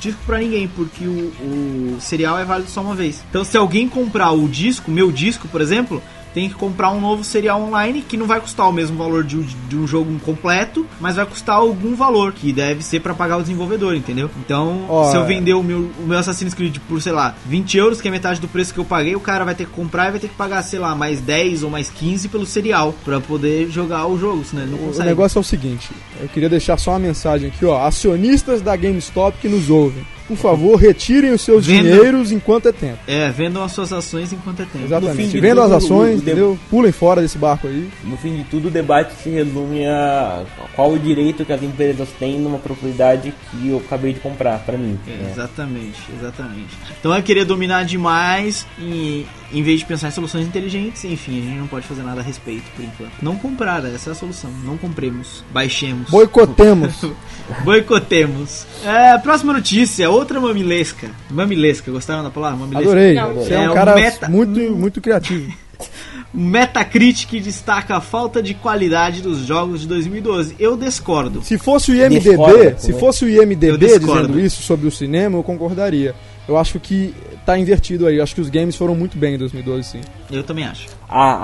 disco 0.00 0.20
pra 0.26 0.38
ninguém 0.38 0.68
porque 0.68 1.06
o, 1.06 1.32
o 1.96 1.96
serial 2.00 2.38
é 2.38 2.44
válido 2.44 2.70
só 2.70 2.80
uma 2.80 2.94
vez. 2.94 3.22
Então 3.28 3.44
se 3.44 3.56
alguém 3.56 3.88
comprar 3.88 4.32
o 4.32 4.48
disco, 4.48 4.90
meu 4.90 5.12
disco, 5.12 5.48
por 5.48 5.60
exemplo, 5.60 6.02
tem 6.34 6.48
que 6.48 6.54
comprar 6.54 6.90
um 6.90 7.00
novo 7.00 7.22
serial 7.24 7.60
online 7.62 8.02
que 8.02 8.16
não 8.16 8.26
vai 8.26 8.40
custar 8.40 8.68
o 8.68 8.72
mesmo 8.72 8.96
valor 8.96 9.22
de, 9.24 9.36
um- 9.36 9.46
de 9.68 9.76
um 9.76 9.86
jogo 9.86 10.18
completo, 10.20 10.86
mas 11.00 11.16
vai 11.16 11.26
custar 11.26 11.56
algum 11.56 11.94
valor 11.94 12.32
que 12.32 12.52
deve 12.52 12.82
ser 12.82 13.00
pra 13.00 13.14
pagar 13.14 13.36
o 13.38 13.42
desenvolvedor, 13.42 13.94
entendeu? 13.94 14.30
Então, 14.44 14.86
Ó, 14.88 15.10
se 15.10 15.16
eu 15.16 15.22
é. 15.22 15.26
vender 15.26 15.54
o 15.54 15.62
meu, 15.62 15.90
o 15.98 16.06
meu 16.06 16.18
Assassin's 16.18 16.54
Creed 16.54 16.78
por, 16.88 17.00
sei 17.02 17.12
lá, 17.12 17.34
20 17.46 17.76
euros, 17.76 18.00
que 18.00 18.08
é 18.08 18.10
metade 18.10 18.40
do 18.40 18.48
preço 18.48 18.72
que 18.72 18.80
eu 18.80 18.84
paguei, 18.84 19.14
o 19.14 19.20
cara 19.20 19.44
vai 19.44 19.54
ter 19.54 19.66
que 19.66 19.72
comprar 19.72 20.08
e 20.08 20.10
vai 20.12 20.20
ter 20.20 20.28
que 20.28 20.34
pagar, 20.34 20.62
sei 20.62 20.78
lá, 20.78 20.94
mais 20.94 21.20
10 21.20 21.62
ou 21.64 21.70
mais 21.70 21.90
15 21.90 22.28
pelo 22.28 22.46
serial 22.46 22.94
pra 23.04 23.20
poder 23.20 23.68
jogar 23.70 24.06
o 24.06 24.18
jogo, 24.18 24.44
senão 24.44 24.62
ele 24.62 24.72
não 24.72 24.78
O 24.78 24.86
consegue. 24.88 25.08
negócio 25.08 25.38
é 25.38 25.40
o 25.40 25.44
seguinte, 25.44 25.90
eu 26.20 26.28
queria 26.28 26.48
deixar 26.48 26.78
só 26.78 26.92
uma 26.92 26.98
mensagem 26.98 27.48
aqui, 27.48 27.64
ó. 27.64 27.86
Acionistas 27.86 28.60
da 28.62 28.74
GameStop 28.74 29.36
que 29.38 29.48
nos 29.48 29.68
ouvem, 29.70 30.04
por 30.34 30.42
favor, 30.42 30.76
retirem 30.76 31.32
os 31.32 31.40
seus 31.40 31.66
Vendam. 31.66 31.82
dinheiros 31.92 32.32
enquanto 32.32 32.68
é 32.68 32.72
tempo. 32.72 32.98
É, 33.06 33.30
vendam 33.30 33.62
as 33.62 33.72
suas 33.72 33.92
ações 33.92 34.32
enquanto 34.32 34.62
é 34.62 34.64
tempo. 34.64 34.84
Exatamente. 34.84 35.40
Vendam 35.40 35.64
as 35.64 35.72
ações, 35.72 36.16
o- 36.18 36.22
entendeu? 36.22 36.58
Pulem 36.70 36.92
fora 36.92 37.20
desse 37.22 37.38
barco 37.38 37.66
aí. 37.66 37.88
No 38.04 38.16
fim 38.16 38.36
de 38.36 38.44
tudo, 38.44 38.68
o 38.68 38.70
debate 38.70 39.12
se 39.22 39.30
resume 39.30 39.86
a 39.86 40.44
qual 40.74 40.92
o 40.92 40.98
direito 40.98 41.44
que 41.44 41.52
as 41.52 41.62
empresas 41.62 42.08
têm 42.18 42.38
numa 42.38 42.58
propriedade 42.58 43.32
que 43.50 43.68
eu 43.68 43.78
acabei 43.78 44.12
de 44.12 44.20
comprar 44.20 44.58
pra 44.60 44.76
mim. 44.76 44.98
É, 45.06 45.10
né? 45.10 45.30
Exatamente, 45.32 46.00
exatamente. 46.18 46.76
Então 46.98 47.14
é 47.14 47.20
querer 47.22 47.44
dominar 47.44 47.84
demais 47.84 48.66
e 48.78 49.26
em 49.52 49.62
vez 49.62 49.80
de 49.80 49.86
pensar 49.86 50.08
em 50.08 50.10
soluções 50.12 50.46
inteligentes, 50.46 51.04
enfim, 51.04 51.40
a 51.40 51.44
gente 51.44 51.58
não 51.58 51.66
pode 51.66 51.86
fazer 51.86 52.02
nada 52.02 52.20
a 52.20 52.24
respeito 52.24 52.64
por 52.74 52.84
enquanto. 52.84 53.12
Não 53.20 53.36
comprar, 53.36 53.84
essa 53.84 54.10
é 54.10 54.12
a 54.12 54.14
solução. 54.14 54.50
Não 54.64 54.76
compremos, 54.78 55.44
baixemos. 55.52 56.08
Boicotemos. 56.10 56.94
Boicotemos. 57.64 58.66
É, 58.84 59.18
próxima 59.18 59.52
notícia, 59.52 60.08
outra 60.10 60.40
mamilesca. 60.40 61.10
Mamilesca, 61.30 61.90
gostaram 61.90 62.22
da 62.22 62.30
palavra? 62.30 62.58
Mamilesca. 62.60 62.88
Adorei. 62.90 63.14
Não. 63.14 63.34
Você 63.34 63.54
é 63.54 63.56
É, 63.56 63.68
um 63.68 63.72
o 63.72 63.74
cara 63.74 63.94
meta- 63.94 64.28
muito, 64.28 64.58
muito 64.76 65.00
criativo. 65.00 65.52
Metacritic 66.32 67.30
destaca 67.42 67.96
a 67.96 68.00
falta 68.00 68.42
de 68.42 68.54
qualidade 68.54 69.20
dos 69.20 69.40
jogos 69.40 69.82
de 69.82 69.86
2012. 69.88 70.54
Eu 70.58 70.76
discordo. 70.76 71.42
Se 71.42 71.58
fosse 71.58 71.92
o 71.92 71.94
IMDB, 71.94 72.20
Discorda, 72.20 72.78
se 72.78 72.92
né? 72.92 72.98
fosse 72.98 73.24
o 73.24 73.28
Eu 73.28 73.42
IMDB 73.42 73.98
dizendo 73.98 74.40
isso 74.40 74.62
sobre 74.62 74.86
o 74.86 74.90
cinema, 74.90 75.36
eu 75.36 75.42
concordaria. 75.42 76.14
Eu 76.48 76.56
acho 76.56 76.80
que 76.80 77.14
tá 77.44 77.58
invertido 77.58 78.06
aí. 78.06 78.20
Acho 78.20 78.34
que 78.34 78.40
os 78.40 78.50
games 78.50 78.76
foram 78.76 78.94
muito 78.94 79.16
bem 79.16 79.34
em 79.34 79.38
2012, 79.38 79.88
sim. 79.88 80.00
Eu 80.32 80.42
também 80.42 80.64
acho. 80.64 80.88
A, 81.08 81.34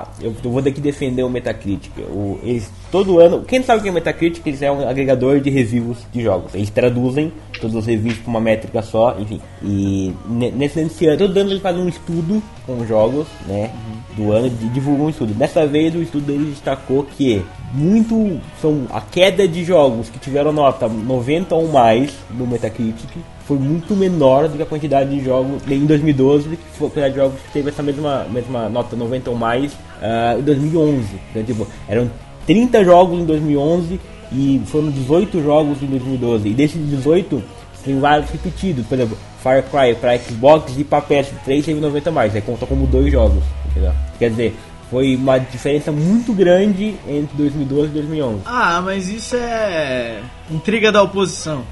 a, 0.00 0.06
eu, 0.22 0.32
vou 0.42 0.62
daqui 0.62 0.80
defender 0.80 1.22
o 1.22 1.28
Metacritic. 1.28 1.92
O, 1.98 2.38
eles, 2.42 2.70
todo 2.90 3.20
ano, 3.20 3.42
quem 3.42 3.62
sabe 3.62 3.80
o 3.80 3.82
que 3.82 3.88
é 3.88 3.92
Metacritic? 3.92 4.46
Eles 4.46 4.62
é 4.62 4.72
um 4.72 4.88
agregador 4.88 5.38
de 5.40 5.50
reviews 5.50 5.98
de 6.12 6.22
jogos. 6.22 6.54
Eles 6.54 6.70
traduzem 6.70 7.30
todos 7.60 7.76
os 7.76 7.86
reviews 7.86 8.16
para 8.18 8.30
uma 8.30 8.40
métrica 8.40 8.80
só, 8.80 9.16
enfim. 9.18 9.40
E 9.62 10.14
ne- 10.26 10.50
nesse, 10.50 10.82
nesse 10.82 11.06
ano, 11.06 11.18
todo 11.18 11.36
ano 11.36 11.50
eles 11.50 11.62
fazem 11.62 11.82
um 11.82 11.88
estudo 11.88 12.42
com 12.64 12.78
os 12.78 12.88
jogos, 12.88 13.26
né? 13.46 13.70
Do 14.16 14.32
ano 14.32 14.46
e 14.46 14.50
divulgam 14.70 15.06
um 15.06 15.10
estudo. 15.10 15.34
Dessa 15.34 15.66
vez 15.66 15.94
o 15.94 16.02
estudo 16.02 16.26
deles 16.26 16.48
destacou 16.48 17.04
que 17.04 17.42
muito 17.72 18.40
são 18.62 18.86
a 18.90 19.00
queda 19.00 19.46
de 19.46 19.62
jogos 19.62 20.08
que 20.08 20.18
tiveram 20.18 20.52
nota 20.52 20.88
90 20.88 21.54
ou 21.54 21.68
mais 21.68 22.12
no 22.30 22.46
Metacritic 22.46 23.10
foi 23.48 23.58
muito 23.58 23.96
menor 23.96 24.46
do 24.46 24.58
que 24.58 24.62
a 24.62 24.66
quantidade 24.66 25.08
de 25.08 25.24
jogos 25.24 25.62
em 25.70 25.86
2012, 25.86 26.50
que 26.50 26.56
foi 26.74 26.86
a 26.86 26.90
quantidade 26.90 27.14
de 27.14 27.20
jogos 27.20 27.40
que 27.40 27.50
teve 27.50 27.70
essa 27.70 27.82
mesma, 27.82 28.26
mesma 28.40 28.68
nota 28.68 28.96
90 28.96 29.30
ou 29.30 29.36
mais 29.36 29.76
ah, 30.02 30.36
em 30.38 30.42
2011. 30.42 31.06
Então, 31.30 31.42
tipo, 31.44 31.66
eram 31.88 32.10
30 32.46 32.84
jogos 32.84 33.20
em 33.20 33.24
2011 33.24 34.00
e 34.32 34.60
foram 34.66 34.90
18 34.90 35.42
jogos 35.42 35.82
em 35.82 35.86
2012. 35.86 36.48
E 36.48 36.54
desses 36.54 36.88
18, 36.88 37.42
tem 37.84 37.98
vários 37.98 38.30
repetidos. 38.30 38.86
Por 38.86 38.94
exemplo, 38.94 39.18
Far 39.42 39.62
Cry 39.62 39.94
para 39.94 40.18
Xbox 40.18 40.74
e 40.76 40.84
para 40.84 41.02
PS3 41.02 41.64
teve 41.64 41.80
90 41.80 42.10
mais. 42.10 42.34
Aí 42.34 42.42
conta 42.42 42.66
como 42.66 42.86
dois 42.86 43.10
jogos. 43.12 43.42
Entendeu? 43.70 43.92
Quer 44.18 44.30
dizer, 44.30 44.56
foi 44.90 45.16
uma 45.16 45.38
diferença 45.38 45.92
muito 45.92 46.32
grande 46.32 46.94
entre 47.06 47.36
2012 47.36 47.88
e 47.88 47.92
2011. 47.92 48.40
Ah, 48.46 48.80
mas 48.82 49.08
isso 49.08 49.36
é 49.36 50.20
intriga 50.50 50.90
da 50.90 51.02
oposição. 51.02 51.62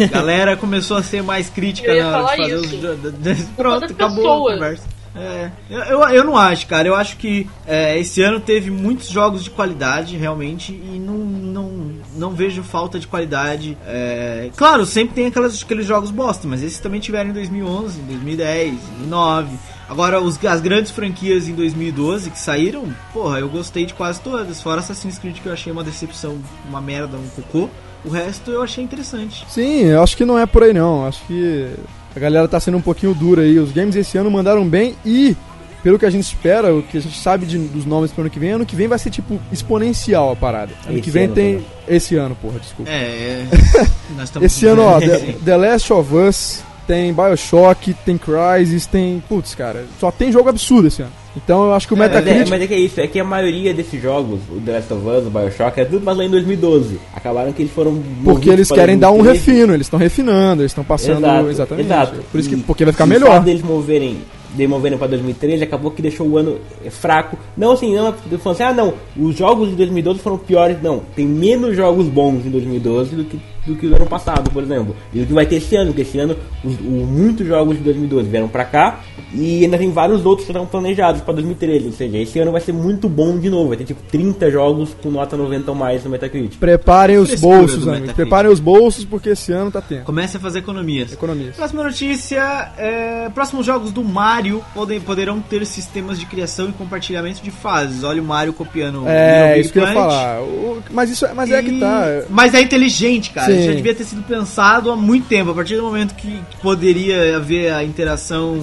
A 0.00 0.06
galera 0.10 0.56
começou 0.56 0.96
a 0.96 1.02
ser 1.02 1.22
mais 1.22 1.50
crítica 1.50 1.92
na 1.92 2.22
hora 2.22 2.36
de 2.36 2.42
fazer 2.42 2.66
isso. 2.66 2.76
os 2.76 3.42
Pronto, 3.56 3.84
acabou 3.84 4.16
pessoas. 4.16 4.52
a 4.52 4.54
conversa. 4.54 4.99
É, 5.14 5.50
eu, 5.68 5.80
eu, 5.80 6.00
eu 6.08 6.24
não 6.24 6.36
acho, 6.36 6.66
cara. 6.66 6.86
Eu 6.86 6.94
acho 6.94 7.16
que 7.16 7.48
é, 7.66 7.98
esse 7.98 8.22
ano 8.22 8.40
teve 8.40 8.70
muitos 8.70 9.08
jogos 9.08 9.42
de 9.42 9.50
qualidade, 9.50 10.16
realmente, 10.16 10.72
e 10.72 10.98
não, 10.98 11.16
não, 11.18 11.92
não 12.16 12.30
vejo 12.30 12.62
falta 12.62 12.98
de 12.98 13.06
qualidade. 13.06 13.76
É, 13.86 14.50
claro, 14.56 14.86
sempre 14.86 15.14
tem 15.14 15.26
aquelas, 15.26 15.62
aqueles 15.62 15.86
jogos 15.86 16.10
bosta, 16.10 16.46
mas 16.46 16.62
esses 16.62 16.78
também 16.78 17.00
tiveram 17.00 17.30
em 17.30 17.32
2011, 17.32 18.00
em 18.00 18.04
2010, 18.04 18.72
em 18.72 18.76
2009. 18.76 19.56
Agora, 19.88 20.20
os, 20.20 20.42
as 20.44 20.60
grandes 20.60 20.92
franquias 20.92 21.48
em 21.48 21.54
2012 21.54 22.30
que 22.30 22.38
saíram, 22.38 22.84
porra, 23.12 23.40
eu 23.40 23.48
gostei 23.48 23.84
de 23.84 23.94
quase 23.94 24.20
todas. 24.20 24.62
Fora 24.62 24.78
Assassin's 24.78 25.18
Creed 25.18 25.38
que 25.38 25.46
eu 25.46 25.52
achei 25.52 25.72
uma 25.72 25.82
decepção, 25.82 26.38
uma 26.68 26.80
merda, 26.80 27.16
um 27.16 27.28
cocô. 27.30 27.68
O 28.04 28.08
resto 28.08 28.50
eu 28.50 28.62
achei 28.62 28.82
interessante. 28.82 29.44
Sim, 29.48 29.86
eu 29.86 30.02
acho 30.02 30.16
que 30.16 30.24
não 30.24 30.38
é 30.38 30.46
por 30.46 30.62
aí 30.62 30.72
não. 30.72 31.06
Acho 31.06 31.22
que 31.26 31.74
a 32.14 32.18
galera 32.20 32.46
tá 32.48 32.58
sendo 32.60 32.76
um 32.78 32.80
pouquinho 32.82 33.14
dura 33.14 33.42
aí. 33.42 33.58
Os 33.58 33.72
games 33.72 33.94
esse 33.96 34.16
ano 34.18 34.30
mandaram 34.30 34.66
bem 34.66 34.94
e, 35.04 35.36
pelo 35.82 35.98
que 35.98 36.04
a 36.06 36.10
gente 36.10 36.24
espera, 36.24 36.74
o 36.74 36.82
que 36.82 36.98
a 36.98 37.00
gente 37.00 37.18
sabe 37.18 37.46
de- 37.46 37.58
dos 37.58 37.84
nomes 37.86 38.10
pro 38.10 38.22
ano 38.22 38.30
que 38.30 38.38
vem, 38.38 38.50
ano 38.50 38.66
que 38.66 38.76
vem 38.76 38.88
vai 38.88 38.98
ser 38.98 39.10
tipo 39.10 39.40
exponencial 39.52 40.32
a 40.32 40.36
parada. 40.36 40.72
Ano 40.84 40.94
Esse 40.94 41.02
que 41.02 41.10
vem 41.10 41.24
ano 41.24 41.34
tem. 41.34 41.52
também. 41.54 41.66
Esse 41.88 42.16
ano, 42.16 42.36
porra, 42.40 42.58
desculpa. 42.58 42.90
É, 42.90 43.44
é 44.40 44.44
Esse 44.44 44.66
ano, 44.66 44.82
ó, 44.82 44.98
The. 45.00 45.36
The 45.44 45.56
Last 45.56 45.92
of 45.92 46.14
Us, 46.14 46.62
tem 46.86 47.12
Bioshock, 47.12 47.94
tem 48.04 48.18
Crysis, 48.18 48.86
tem. 48.86 49.22
Putz, 49.28 49.54
cara, 49.54 49.84
só 49.98 50.10
tem 50.10 50.32
jogo 50.32 50.48
absurdo 50.48 50.88
esse 50.88 51.02
ano. 51.02 51.12
Então 51.36 51.64
eu 51.64 51.74
acho 51.74 51.86
que 51.86 51.94
o 51.94 51.96
É, 51.96 51.98
Mas 52.00 52.10
é, 52.10 52.14
Metacritic. 52.18 52.50
mas 52.50 52.62
é 52.62 52.66
que 52.66 52.74
é 52.74 52.78
isso, 52.78 53.00
é 53.00 53.06
que 53.06 53.20
a 53.20 53.24
maioria 53.24 53.72
desses 53.72 54.02
jogos, 54.02 54.40
o 54.50 54.60
The 54.60 54.72
Last 54.72 54.92
of 54.94 55.06
Us, 55.06 55.26
o 55.26 55.30
Bioshock, 55.30 55.80
é 55.80 55.84
tudo 55.84 56.04
mais 56.04 56.18
lá 56.18 56.24
em 56.24 56.30
2012. 56.30 56.98
Acabaram 57.14 57.52
que 57.52 57.62
eles 57.62 57.72
foram. 57.72 58.02
Porque 58.24 58.50
eles 58.50 58.66
para 58.68 58.78
querem 58.78 58.98
dar 58.98 59.10
um 59.10 59.22
2013. 59.22 59.50
refino, 59.52 59.74
eles 59.74 59.86
estão 59.86 59.98
refinando, 59.98 60.62
eles 60.62 60.72
estão 60.72 60.82
passando. 60.84 61.18
Exato, 61.24 61.48
exatamente. 61.50 61.86
exato. 61.86 62.16
Por 62.32 62.40
isso 62.40 62.48
que, 62.48 62.54
E- 62.56 62.58
porque 62.58 62.84
vai 62.84 62.92
ficar 62.92 63.04
e 63.04 63.06
O 63.06 63.10
melhor. 63.10 63.28
fato 63.28 63.44
deles 63.44 63.62
moverem, 63.62 64.18
de 64.54 64.66
moverem 64.66 64.98
pra 64.98 65.06
2013 65.06 65.62
acabou 65.62 65.92
que 65.92 66.02
deixou 66.02 66.26
o 66.26 66.36
ano 66.36 66.58
fraco. 66.90 67.38
Não 67.56 67.72
assim, 67.72 67.94
não 67.94 68.12
falando 68.12 68.46
assim, 68.50 68.62
ah 68.64 68.72
não, 68.74 68.94
os 69.16 69.36
jogos 69.36 69.68
de 69.70 69.76
2012 69.76 70.18
foram 70.18 70.36
piores. 70.36 70.78
Não, 70.82 71.00
tem 71.14 71.26
menos 71.26 71.76
jogos 71.76 72.06
bons 72.08 72.44
em 72.44 72.50
2012 72.50 73.14
do 73.14 73.24
que, 73.24 73.38
do 73.66 73.76
que 73.76 73.86
o 73.86 73.94
ano 73.94 74.06
passado, 74.06 74.50
por 74.50 74.62
exemplo. 74.62 74.96
E 75.12 75.20
o 75.22 75.26
que 75.26 75.32
vai 75.32 75.46
ter 75.46 75.56
esse 75.56 75.76
ano, 75.76 75.88
porque 75.88 76.02
esse 76.02 76.18
ano 76.18 76.36
os, 76.64 76.74
o- 76.80 76.82
muitos 77.06 77.46
jogos 77.46 77.76
de 77.76 77.82
2012 77.84 78.28
vieram 78.28 78.48
pra 78.48 78.64
cá 78.64 79.00
e 79.34 79.64
ainda 79.64 79.76
tem 79.78 79.90
vários 79.92 80.24
outros 80.24 80.46
que 80.46 80.52
estão 80.52 80.66
planejados 80.66 81.20
pra 81.20 81.34
2013. 81.34 81.86
Ou 81.86 81.92
seja, 81.92 82.18
esse 82.18 82.38
ano 82.38 82.52
vai 82.52 82.60
ser 82.60 82.72
muito 82.72 83.08
bom 83.08 83.38
de 83.38 83.48
novo. 83.50 83.68
Vai 83.68 83.76
ter 83.76 83.84
tipo 83.84 84.00
30 84.10 84.50
jogos 84.50 84.94
com 85.02 85.10
nota 85.10 85.36
90 85.36 85.70
ou 85.70 85.76
mais 85.76 86.02
no 86.04 86.10
Metacritic. 86.10 86.58
Preparem 86.58 87.18
os 87.18 87.34
bolsos, 87.40 87.86
amigos. 87.86 88.12
Preparem 88.12 88.50
os 88.50 88.60
bolsos 88.60 89.04
porque 89.04 89.30
esse 89.30 89.52
ano 89.52 89.70
tá 89.70 89.80
tendo. 89.80 90.04
Comece 90.04 90.36
a 90.36 90.40
fazer 90.40 90.60
economias. 90.60 91.12
Economias. 91.12 91.56
Próxima 91.56 91.82
notícia: 91.84 92.72
é, 92.78 93.28
próximos 93.34 93.66
jogos 93.66 93.92
do 93.92 94.02
Mario 94.02 94.62
podem, 94.74 95.00
poderão 95.00 95.40
ter 95.40 95.64
sistemas 95.66 96.18
de 96.18 96.26
criação 96.26 96.68
e 96.68 96.72
compartilhamento 96.72 97.42
de 97.42 97.50
fases. 97.50 98.02
Olha 98.04 98.22
o 98.22 98.24
Mario 98.24 98.52
copiando 98.52 99.06
É, 99.06 99.10
Little 99.10 99.48
Big 99.54 99.60
isso 99.60 99.72
que 99.72 99.78
eu 99.78 99.82
ia 99.86 99.92
falar. 99.92 100.40
O- 100.42 100.82
mas 100.90 101.10
isso 101.10 101.26
é, 101.26 101.34
mas 101.34 101.50
é 101.50 101.62
que 101.62 101.70
E- 101.70 101.80
tá. 101.80 102.22
Mas 102.30 102.54
é 102.54 102.60
inteligente, 102.60 103.30
cara. 103.30 103.49
Sim. 103.54 103.66
Já 103.66 103.72
devia 103.72 103.94
ter 103.94 104.04
sido 104.04 104.22
pensado 104.22 104.90
há 104.90 104.96
muito 104.96 105.26
tempo. 105.26 105.50
A 105.50 105.54
partir 105.54 105.76
do 105.76 105.82
momento 105.82 106.14
que, 106.14 106.40
poderia 106.62 107.36
haver 107.36 107.72
a 107.72 107.82
interação 107.84 108.56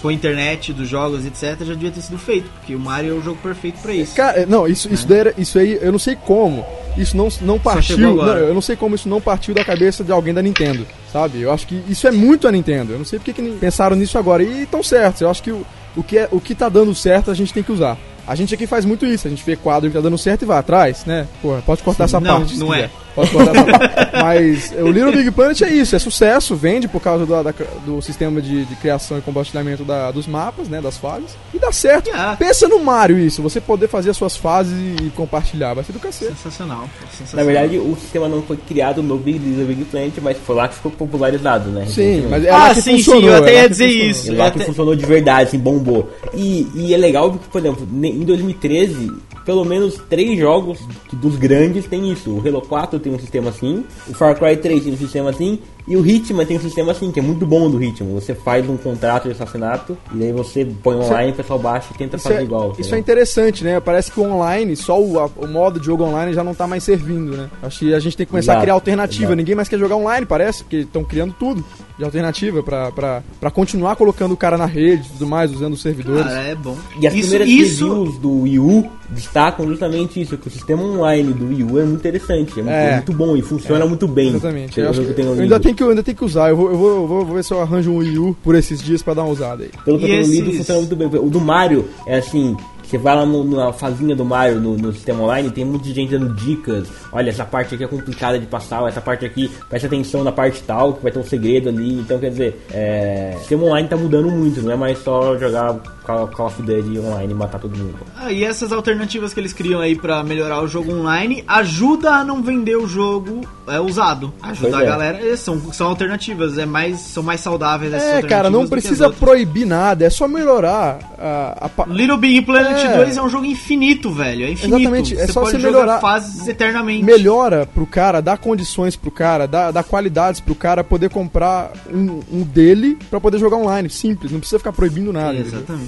com 0.00 0.08
a 0.08 0.12
internet 0.12 0.72
dos 0.72 0.88
jogos, 0.88 1.24
etc., 1.26 1.58
já 1.64 1.74
devia 1.74 1.90
ter 1.90 2.00
sido 2.00 2.18
feito. 2.18 2.48
Porque 2.58 2.74
o 2.74 2.80
Mario 2.80 3.10
é 3.16 3.18
o 3.18 3.22
jogo 3.22 3.38
perfeito 3.42 3.80
pra 3.80 3.92
isso. 3.94 4.14
Cara, 4.14 4.46
não, 4.46 4.66
isso, 4.66 4.92
isso, 4.92 5.06
daí 5.06 5.18
era- 5.18 5.34
isso 5.36 5.58
aí, 5.58 5.78
eu 5.80 5.92
não 5.92 5.98
sei 5.98 6.16
como. 6.16 6.64
Isso 6.96 7.16
não, 7.16 7.28
não 7.42 7.58
partiu. 7.58 7.98
não, 7.98 8.26
eu 8.36 8.54
não 8.54 8.60
sei 8.60 8.74
como 8.76 8.94
isso 8.94 9.08
não 9.08 9.20
partiu 9.20 9.54
da 9.54 9.64
cabeça 9.64 10.02
de 10.02 10.10
alguém 10.12 10.34
da 10.34 10.42
Nintendo. 10.42 10.86
Sabe? 11.12 11.40
Eu 11.40 11.52
acho 11.52 11.66
que 11.66 11.82
isso 11.88 12.06
é 12.06 12.10
muito 12.10 12.46
a 12.48 12.52
Nintendo. 12.52 12.92
Eu 12.92 12.98
não 12.98 13.04
sei 13.04 13.18
porque 13.18 13.32
que 13.32 13.42
pensaram 13.58 13.96
nisso 13.96 14.18
agora. 14.18 14.42
E 14.42 14.62
estão 14.62 14.82
certos. 14.82 15.20
Eu 15.20 15.30
acho 15.30 15.42
que 15.42 15.50
o, 15.52 15.64
o, 15.96 16.02
que 16.02 16.18
é, 16.18 16.28
o 16.30 16.40
que 16.40 16.54
tá 16.54 16.68
dando 16.68 16.94
certo 16.94 17.30
a 17.30 17.34
gente 17.34 17.52
tem 17.52 17.62
que 17.62 17.72
usar. 17.72 17.96
A 18.26 18.34
gente 18.34 18.54
aqui 18.54 18.66
faz 18.66 18.84
muito 18.84 19.04
isso. 19.06 19.26
A 19.26 19.30
gente 19.30 19.44
vê 19.44 19.56
quadro 19.56 19.88
que 19.90 19.96
tá 19.96 20.00
dando 20.00 20.16
certo 20.18 20.42
e 20.42 20.44
vai 20.46 20.58
atrás, 20.58 21.04
né? 21.04 21.26
Pô, 21.42 21.56
pode 21.66 21.82
cortar 21.82 22.04
essa 22.04 22.20
não, 22.20 22.38
parte. 22.38 22.54
se 22.54 22.60
não 22.60 22.72
é. 22.72 22.88
Cortar 23.14 23.56
essa 23.56 23.64
parte. 23.64 24.16
Mas 24.22 24.72
o 24.78 24.88
Little 24.90 25.12
Big 25.12 25.30
Planet 25.30 25.62
é 25.62 25.70
isso, 25.72 25.94
é 25.96 25.98
sucesso, 25.98 26.54
vende 26.56 26.88
por 26.88 27.00
causa 27.00 27.24
do, 27.26 27.42
da- 27.42 27.54
do 27.84 28.00
sistema 28.02 28.40
de, 28.40 28.64
de 28.64 28.74
criação 28.76 29.18
e 29.18 29.20
compartilhamento 29.20 29.84
da- 29.84 30.10
dos 30.10 30.26
mapas, 30.26 30.68
né, 30.68 30.80
das 30.80 30.96
fases. 30.96 31.30
E 31.54 31.58
dá 31.58 31.72
certo. 31.72 32.10
Ah. 32.14 32.36
Pensa 32.38 32.68
no 32.68 32.78
Mario 32.80 33.18
isso, 33.18 33.42
você 33.42 33.60
poder 33.60 33.88
fazer 33.88 34.10
as 34.10 34.16
suas 34.16 34.36
fases 34.36 34.72
e 35.02 35.10
compartilhar, 35.10 35.74
vai 35.74 35.84
ser 35.84 35.92
do 35.92 35.98
cacete. 35.98 36.32
Sensacional. 36.32 36.88
sensacional. 37.10 37.44
Na 37.46 37.52
verdade, 37.52 37.78
o 37.78 37.96
sistema 37.96 38.28
não 38.28 38.42
foi 38.42 38.56
criado 38.56 39.02
no 39.02 39.16
Big 39.16 39.38
Little 39.38 39.64
Big 39.66 39.84
Planet, 39.84 40.14
mas 40.22 40.36
foi 40.38 40.54
lá 40.56 40.68
que 40.68 40.74
ficou 40.76 40.90
popularizado, 40.92 41.70
né? 41.70 41.86
Sim, 41.86 42.26
mas 42.30 42.44
é 42.44 42.50
lá 42.50 42.70
ah, 42.70 42.74
que 42.74 42.82
sim, 42.82 42.92
funcionou. 42.98 43.20
sim, 43.22 43.26
eu 43.28 43.34
é 43.34 43.38
até 43.38 43.52
lá 43.52 43.62
ia 43.62 43.68
dizer 43.68 43.84
funcionou. 43.88 44.10
isso. 44.10 44.30
É 44.32 44.34
lá 44.36 44.50
que 44.50 44.56
até- 44.58 44.66
funcionou 44.66 44.96
de 44.96 45.06
verdade, 45.06 45.48
assim, 45.48 45.58
bombou. 45.58 46.10
E, 46.34 46.66
e 46.74 46.94
é 46.94 46.96
legal 46.96 47.30
porque, 47.30 47.46
por 47.50 47.60
exemplo, 47.60 47.88
em 47.92 48.20
2013, 48.24 49.10
pelo 49.44 49.64
menos 49.64 49.94
três 50.08 50.38
jogos 50.38 50.78
dos 51.12 51.36
grandes 51.36 51.86
tem 51.86 52.10
isso. 52.12 52.30
O 52.30 52.46
Halo 52.46 52.60
4 52.62 52.99
tem 53.00 53.12
um 53.12 53.18
sistema 53.18 53.50
assim, 53.50 53.84
o 54.08 54.14
Far 54.14 54.38
Cry 54.38 54.56
3 54.56 54.84
tem 54.84 54.92
um 54.92 54.96
sistema 54.96 55.30
assim, 55.30 55.58
e 55.90 55.96
o 55.96 56.06
Hitman 56.06 56.46
tem 56.46 56.56
um 56.56 56.60
sistema 56.60 56.92
assim, 56.92 57.10
que 57.10 57.18
é 57.18 57.22
muito 57.22 57.44
bom 57.44 57.68
do 57.68 57.82
Hitman. 57.82 58.14
Você 58.14 58.34
faz 58.34 58.68
um 58.68 58.76
contrato 58.76 59.24
de 59.24 59.32
assassinato, 59.32 59.98
e 60.14 60.16
daí 60.18 60.32
você 60.32 60.64
põe 60.82 60.96
online, 60.96 61.32
o 61.32 61.34
pessoal 61.34 61.58
baixa 61.58 61.88
e 61.94 61.98
tenta 61.98 62.16
Isso 62.16 62.28
fazer 62.28 62.40
é, 62.40 62.42
igual. 62.44 62.70
isso 62.78 62.80
é 62.80 62.82
entendeu? 62.84 62.98
interessante, 63.00 63.64
né? 63.64 63.80
Parece 63.80 64.10
que 64.12 64.20
o 64.20 64.22
online, 64.24 64.76
só 64.76 64.98
o, 65.00 65.18
a- 65.18 65.28
o 65.36 65.46
modo 65.46 65.80
de 65.80 65.86
jogo 65.86 66.04
online 66.04 66.32
já 66.32 66.44
não 66.44 66.54
tá 66.54 66.66
mais 66.66 66.84
servindo, 66.84 67.36
né? 67.36 67.50
Acho 67.62 67.80
que 67.80 67.92
a 67.92 67.98
gente 67.98 68.16
tem 68.16 68.24
que 68.24 68.30
começar 68.30 68.52
a 68.52 68.54
Exato, 68.54 68.62
criar 68.62 68.74
alternativa. 68.74 69.24
exato. 69.24 69.36
Ninguém 69.36 69.54
mais 69.54 69.68
quer 69.68 69.78
jogar 69.78 69.96
online, 69.96 70.24
parece, 70.24 70.62
porque 70.62 70.76
estão 70.78 71.02
criando 71.04 71.34
tudo 71.38 71.64
de 71.98 72.04
alternativa 72.04 72.62
pra 72.62 73.50
continuar 73.52 73.94
colocando 73.96 74.32
o 74.32 74.36
cara 74.36 74.56
na 74.56 74.64
rede 74.66 75.06
e 75.06 75.10
tudo 75.12 75.26
mais, 75.26 75.50
usando 75.52 75.74
os 75.74 75.82
servidores. 75.82 76.24
Cara, 76.24 76.40
é 76.40 76.54
bom. 76.54 76.76
E 77.00 77.06
as 77.06 77.12
isso, 77.14 77.28
primeiras 77.30 77.48
isso, 77.48 77.84
reviews 77.88 78.18
do 78.18 78.40
Wii 78.42 78.58
U 78.58 78.90
destacam 79.10 79.66
justamente 79.66 80.20
isso, 80.20 80.38
que 80.38 80.48
o 80.48 80.50
sistema 80.50 80.82
online 80.82 81.32
do 81.32 81.48
Wii 81.48 81.64
U 81.64 81.78
é 81.78 81.84
muito 81.84 81.98
interessante, 82.00 82.52
é 82.58 82.62
muito, 82.62 82.70
É. 82.70 82.90
é 82.90 82.94
muito 82.96 83.12
bom 83.12 83.36
e 83.36 83.42
funciona 83.42 83.84
muito 83.84 84.06
bem. 84.08 84.28
Exatamente. 84.28 84.80
Eu, 84.80 84.88
acho 84.90 85.00
que 85.00 85.04
que 85.06 85.10
eu 85.10 85.16
tenho 85.16 85.34
eu 85.34 85.42
ainda, 85.42 85.60
tenho 85.60 85.74
que, 85.74 85.79
eu 85.82 85.90
ainda 85.90 86.02
tenho 86.02 86.16
que 86.16 86.24
usar. 86.24 86.50
Eu 86.50 86.56
vou, 86.56 86.70
eu 86.70 86.76
vou, 86.76 86.90
eu 87.02 87.06
vou, 87.06 87.24
ver 87.26 87.44
se 87.44 87.52
eu 87.52 87.60
arranjo 87.60 87.90
um 87.90 87.96
Wii 87.98 88.18
U 88.18 88.36
por 88.42 88.54
esses 88.54 88.80
dias 88.82 89.02
pra 89.02 89.14
dar 89.14 89.22
uma 89.22 89.32
usada 89.32 89.64
aí. 89.64 89.70
Pelo 89.84 89.98
que 89.98 90.04
eu 90.10 90.22
lido, 90.22 90.52
funciona 90.52 90.80
muito 90.80 90.96
bem. 90.96 91.08
O 91.08 91.30
do 91.30 91.40
Mario 91.40 91.88
é 92.06 92.18
assim. 92.18 92.56
Você 92.82 92.98
vai 92.98 93.14
lá 93.14 93.24
no- 93.24 93.44
na 93.44 93.72
fazinha 93.72 94.16
do 94.16 94.24
Mario 94.24 94.58
no, 94.60 94.76
no 94.76 94.92
sistema 94.92 95.22
online, 95.22 95.48
tem 95.52 95.64
muita 95.64 95.84
gente 95.90 96.10
dando 96.10 96.34
dicas. 96.34 96.88
Olha, 97.12 97.30
essa 97.30 97.44
parte 97.44 97.76
aqui 97.76 97.84
é 97.84 97.86
complicada 97.86 98.36
de 98.36 98.46
passar, 98.46 98.84
essa 98.88 99.00
parte 99.00 99.24
aqui, 99.24 99.48
presta 99.68 99.86
atenção 99.86 100.24
na 100.24 100.32
parte 100.32 100.60
tal, 100.64 100.94
que 100.94 101.02
vai 101.04 101.12
ter 101.12 101.20
um 101.20 101.24
segredo 101.24 101.68
ali. 101.68 102.00
Então, 102.00 102.18
quer 102.18 102.30
dizer, 102.30 102.60
é, 102.72 103.34
o 103.36 103.38
sistema 103.38 103.62
online 103.66 103.88
tá 103.88 103.96
mudando 103.96 104.28
muito, 104.28 104.60
não 104.60 104.72
é 104.72 104.76
mais 104.76 104.98
só 104.98 105.38
jogar 105.38 105.78
Call, 106.04 106.28
Call 106.28 106.46
of 106.46 106.62
Duty 106.62 106.98
online 106.98 107.32
e 107.32 107.36
matar 107.36 107.58
todo 107.58 107.76
mundo. 107.76 107.94
Ah, 108.16 108.32
e 108.32 108.42
essas 108.44 108.72
alternativas 108.72 109.32
que 109.34 109.40
eles 109.40 109.52
criam 109.52 109.80
aí 109.80 109.94
pra 109.96 110.22
melhorar 110.24 110.60
o 110.62 110.68
jogo 110.68 110.92
online 110.92 111.44
ajuda 111.46 112.10
a 112.14 112.24
não 112.24 112.42
vender 112.42 112.76
o 112.76 112.86
jogo 112.86 113.42
é, 113.68 113.78
usado. 113.80 114.32
Ajuda 114.42 114.70
Pois 114.70 114.74
a 114.74 114.82
é. 114.82 114.86
galera. 114.86 115.26
é, 115.32 115.36
são, 115.36 115.72
são 115.72 115.86
alternativas, 115.88 116.58
é 116.58 116.66
mais, 116.66 116.98
são 117.00 117.22
mais 117.22 117.40
saudáveis 117.40 117.92
essas 117.92 118.08
É, 118.08 118.22
cara, 118.22 118.50
não 118.50 118.66
precisa 118.66 119.10
proibir 119.10 119.66
nada, 119.66 120.04
é 120.04 120.10
só 120.10 120.26
melhorar 120.26 120.98
a, 121.18 121.70
a 121.78 121.86
Little 121.86 122.16
Big 122.16 122.42
Planet 122.42 122.78
É. 122.84 122.96
2 122.96 123.16
é 123.16 123.22
um 123.22 123.28
jogo 123.28 123.44
infinito, 123.44 124.10
velho. 124.12 124.44
É 124.46 124.50
infinito. 124.50 124.78
Exatamente, 124.80 125.14
é 125.16 125.26
você 125.26 125.32
só 125.32 125.40
pode 125.40 125.52
você 125.52 125.60
jogar 125.60 125.78
melhorar- 125.80 126.00
fases 126.00 126.48
eternamente. 126.48 127.04
melhora 127.04 127.66
pro 127.66 127.86
cara, 127.86 128.20
dá 128.20 128.36
condições 128.36 128.96
pro 128.96 129.10
cara, 129.10 129.46
dá, 129.46 129.70
dá 129.70 129.82
qualidades 129.82 130.40
pro 130.40 130.54
cara 130.54 130.82
poder 130.82 131.10
comprar 131.10 131.72
um, 131.92 132.20
um 132.32 132.42
dele 132.42 132.98
pra 133.10 133.20
poder 133.20 133.38
jogar 133.38 133.56
online. 133.56 133.88
Simples, 133.90 134.32
não 134.32 134.38
precisa 134.40 134.58
ficar 134.58 134.72
proibindo 134.72 135.12
nada. 135.12 135.36
É, 135.36 135.40
entendeu? 135.40 135.78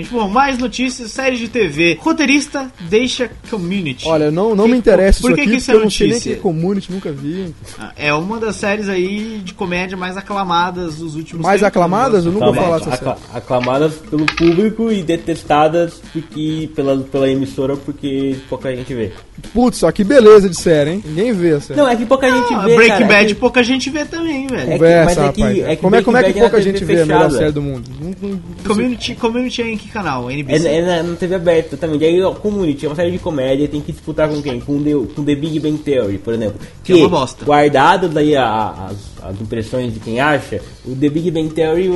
Exatamente. 0.00 0.10
Bom, 0.10 0.28
mais 0.28 0.58
notícias, 0.58 1.10
série 1.10 1.36
de 1.36 1.48
TV. 1.48 1.98
Roteirista 2.00 2.70
deixa 2.88 3.30
community. 3.50 4.06
Olha, 4.06 4.30
não, 4.30 4.54
não 4.54 4.64
Que- 4.64 4.70
me 4.72 4.78
interessa 4.78 5.20
por 5.20 5.28
isso 5.30 5.34
que 5.36 5.40
aqui, 5.42 5.50
que 5.52 5.56
isso 5.58 5.70
é 5.70 5.74
eu 5.74 5.80
não 5.80 5.90
sei 5.90 6.06
nem 6.06 6.14
notícia? 6.16 6.32
que 6.34 6.38
é 6.38 6.42
community, 6.42 6.92
nunca 6.92 7.12
vi. 7.12 7.54
É 7.96 8.12
uma 8.12 8.38
das 8.38 8.56
séries 8.56 8.88
aí 8.88 9.40
de 9.44 9.54
comédia 9.54 9.96
mais 9.96 10.16
aclamadas 10.16 10.96
dos 10.96 11.14
últimos 11.14 11.42
Mais 11.42 11.60
tempos. 11.60 11.68
aclamadas? 11.68 12.24
Eu 12.26 12.32
nunca 12.32 12.46
vou 12.46 12.54
falar 12.54 12.76
essa 12.76 12.84
série. 12.90 12.96
acla- 12.96 13.18
aclamadas 13.34 13.94
pelo 14.10 14.26
público 14.26 14.90
e 14.92 15.02
detestadas 15.02 16.00
porque, 16.12 16.70
pela, 16.74 16.96
pela 16.98 17.28
emissora 17.30 17.76
porque 17.76 18.36
pouca 18.48 18.74
gente 18.74 18.92
vê. 18.94 19.12
Putz, 19.52 19.78
só 19.78 19.90
que 19.92 20.02
beleza 20.02 20.48
de 20.48 20.56
série, 20.56 20.90
hein? 20.92 21.02
Ninguém 21.04 21.32
vê 21.32 21.52
a 21.52 21.60
série. 21.60 21.78
Não, 21.78 21.88
é 21.88 21.94
que 21.96 22.06
pouca 22.06 22.30
gente 22.30 22.54
Ah, 22.54 22.60
vê. 22.60 22.74
Breaking 22.74 22.88
cara, 22.88 23.04
é 23.04 23.08
Bad 23.08 23.26
que- 23.34 23.40
pouca 23.40 23.62
gente 23.62 23.90
vê 23.90 24.04
também, 24.04 24.46
velho. 24.46 24.60
É 24.62 24.64
que- 24.64 24.72
Conversa, 24.72 25.04
mas 25.04 25.18
é 25.30 25.32
que- 25.32 25.40
rapaz. 25.42 25.58
é 25.58 25.76
que 25.76 25.82
como, 25.82 25.96
é, 25.96 26.02
como 26.02 26.16
é 26.16 26.22
que 26.24 26.32
pouca 26.32 26.58
é 26.58 26.62
gente 26.62 26.84
vê 26.84 27.00
a 27.02 27.06
melhor 27.06 27.30
série 27.30 27.52
do 27.52 27.62
mundo? 27.62 27.90
Não- 28.00 28.14
não- 28.30 28.40
Community, 28.66 29.14
community 29.14 29.62
é 29.62 29.68
em 29.70 29.76
que 29.76 29.85
canal? 29.88 30.30
É, 30.30 30.34
NBC? 30.34 30.68
é 30.68 30.82
na, 30.82 31.02
na 31.02 31.16
TV 31.16 31.34
aberta 31.34 31.76
também. 31.76 32.00
E 32.00 32.04
aí, 32.04 32.22
ó, 32.22 32.32
Community 32.34 32.86
é 32.86 32.88
uma 32.88 32.94
série 32.96 33.10
de 33.10 33.18
comédia, 33.18 33.66
tem 33.68 33.80
que 33.80 33.92
disputar 33.92 34.28
com 34.28 34.40
quem? 34.42 34.60
Com 34.60 34.82
The, 34.82 34.90
com 35.14 35.24
The 35.24 35.34
Big 35.34 35.60
Bang 35.60 35.78
Theory, 35.78 36.18
por 36.18 36.34
exemplo. 36.34 36.60
Que 36.84 36.92
é 36.92 36.96
uma 36.96 37.08
bosta. 37.08 37.44
Guardado 37.44 38.08
daí 38.08 38.36
a- 38.36 38.44
a- 38.46 38.86
as, 38.90 38.96
as 39.30 39.40
impressões 39.40 39.92
de 39.94 40.00
quem 40.00 40.20
acha, 40.20 40.60
o 40.84 40.94
The 40.94 41.08
Big 41.08 41.30
Bang 41.30 41.48
Theory, 41.50 41.90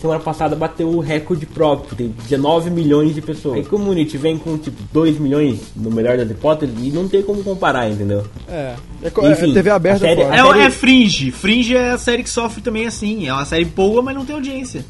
semana 0.00 0.20
passada, 0.20 0.54
bateu 0.56 0.88
o 0.88 1.00
recorde 1.00 1.46
próprio, 1.46 1.96
tem 1.96 2.08
19 2.28 2.70
milhões 2.70 3.14
de 3.14 3.20
pessoas. 3.20 3.56
Aí 3.56 3.64
Community 3.64 4.16
vem 4.16 4.38
com 4.38 4.56
tipo 4.58 4.76
2 4.92 5.18
milhões, 5.18 5.58
no 5.74 5.90
melhor 5.90 6.16
das 6.16 6.30
hipóteses, 6.30 6.74
e 6.82 6.90
não 6.90 7.08
tem 7.08 7.22
como 7.22 7.42
comparar, 7.42 7.90
entendeu? 7.90 8.24
É, 8.48 8.74
é, 9.02 9.06
é 9.08 9.32
Enfim, 9.32 9.52
TV 9.52 9.70
aberta 9.70 10.04
a 10.04 10.08
série-. 10.08 10.22
É, 10.22 10.42
série- 10.44 10.60
é 10.60 10.70
Fringe. 10.70 11.30
Fringe 11.30 11.74
é 11.76 11.90
a 11.90 11.98
série 11.98 12.22
que 12.22 12.30
sofre 12.30 12.60
também 12.62 12.86
assim. 12.86 13.26
É 13.26 13.32
uma 13.32 13.44
série 13.44 13.64
boa, 13.64 14.00
mas 14.02 14.14
não 14.14 14.24
tem 14.24 14.34
audiência. 14.36 14.84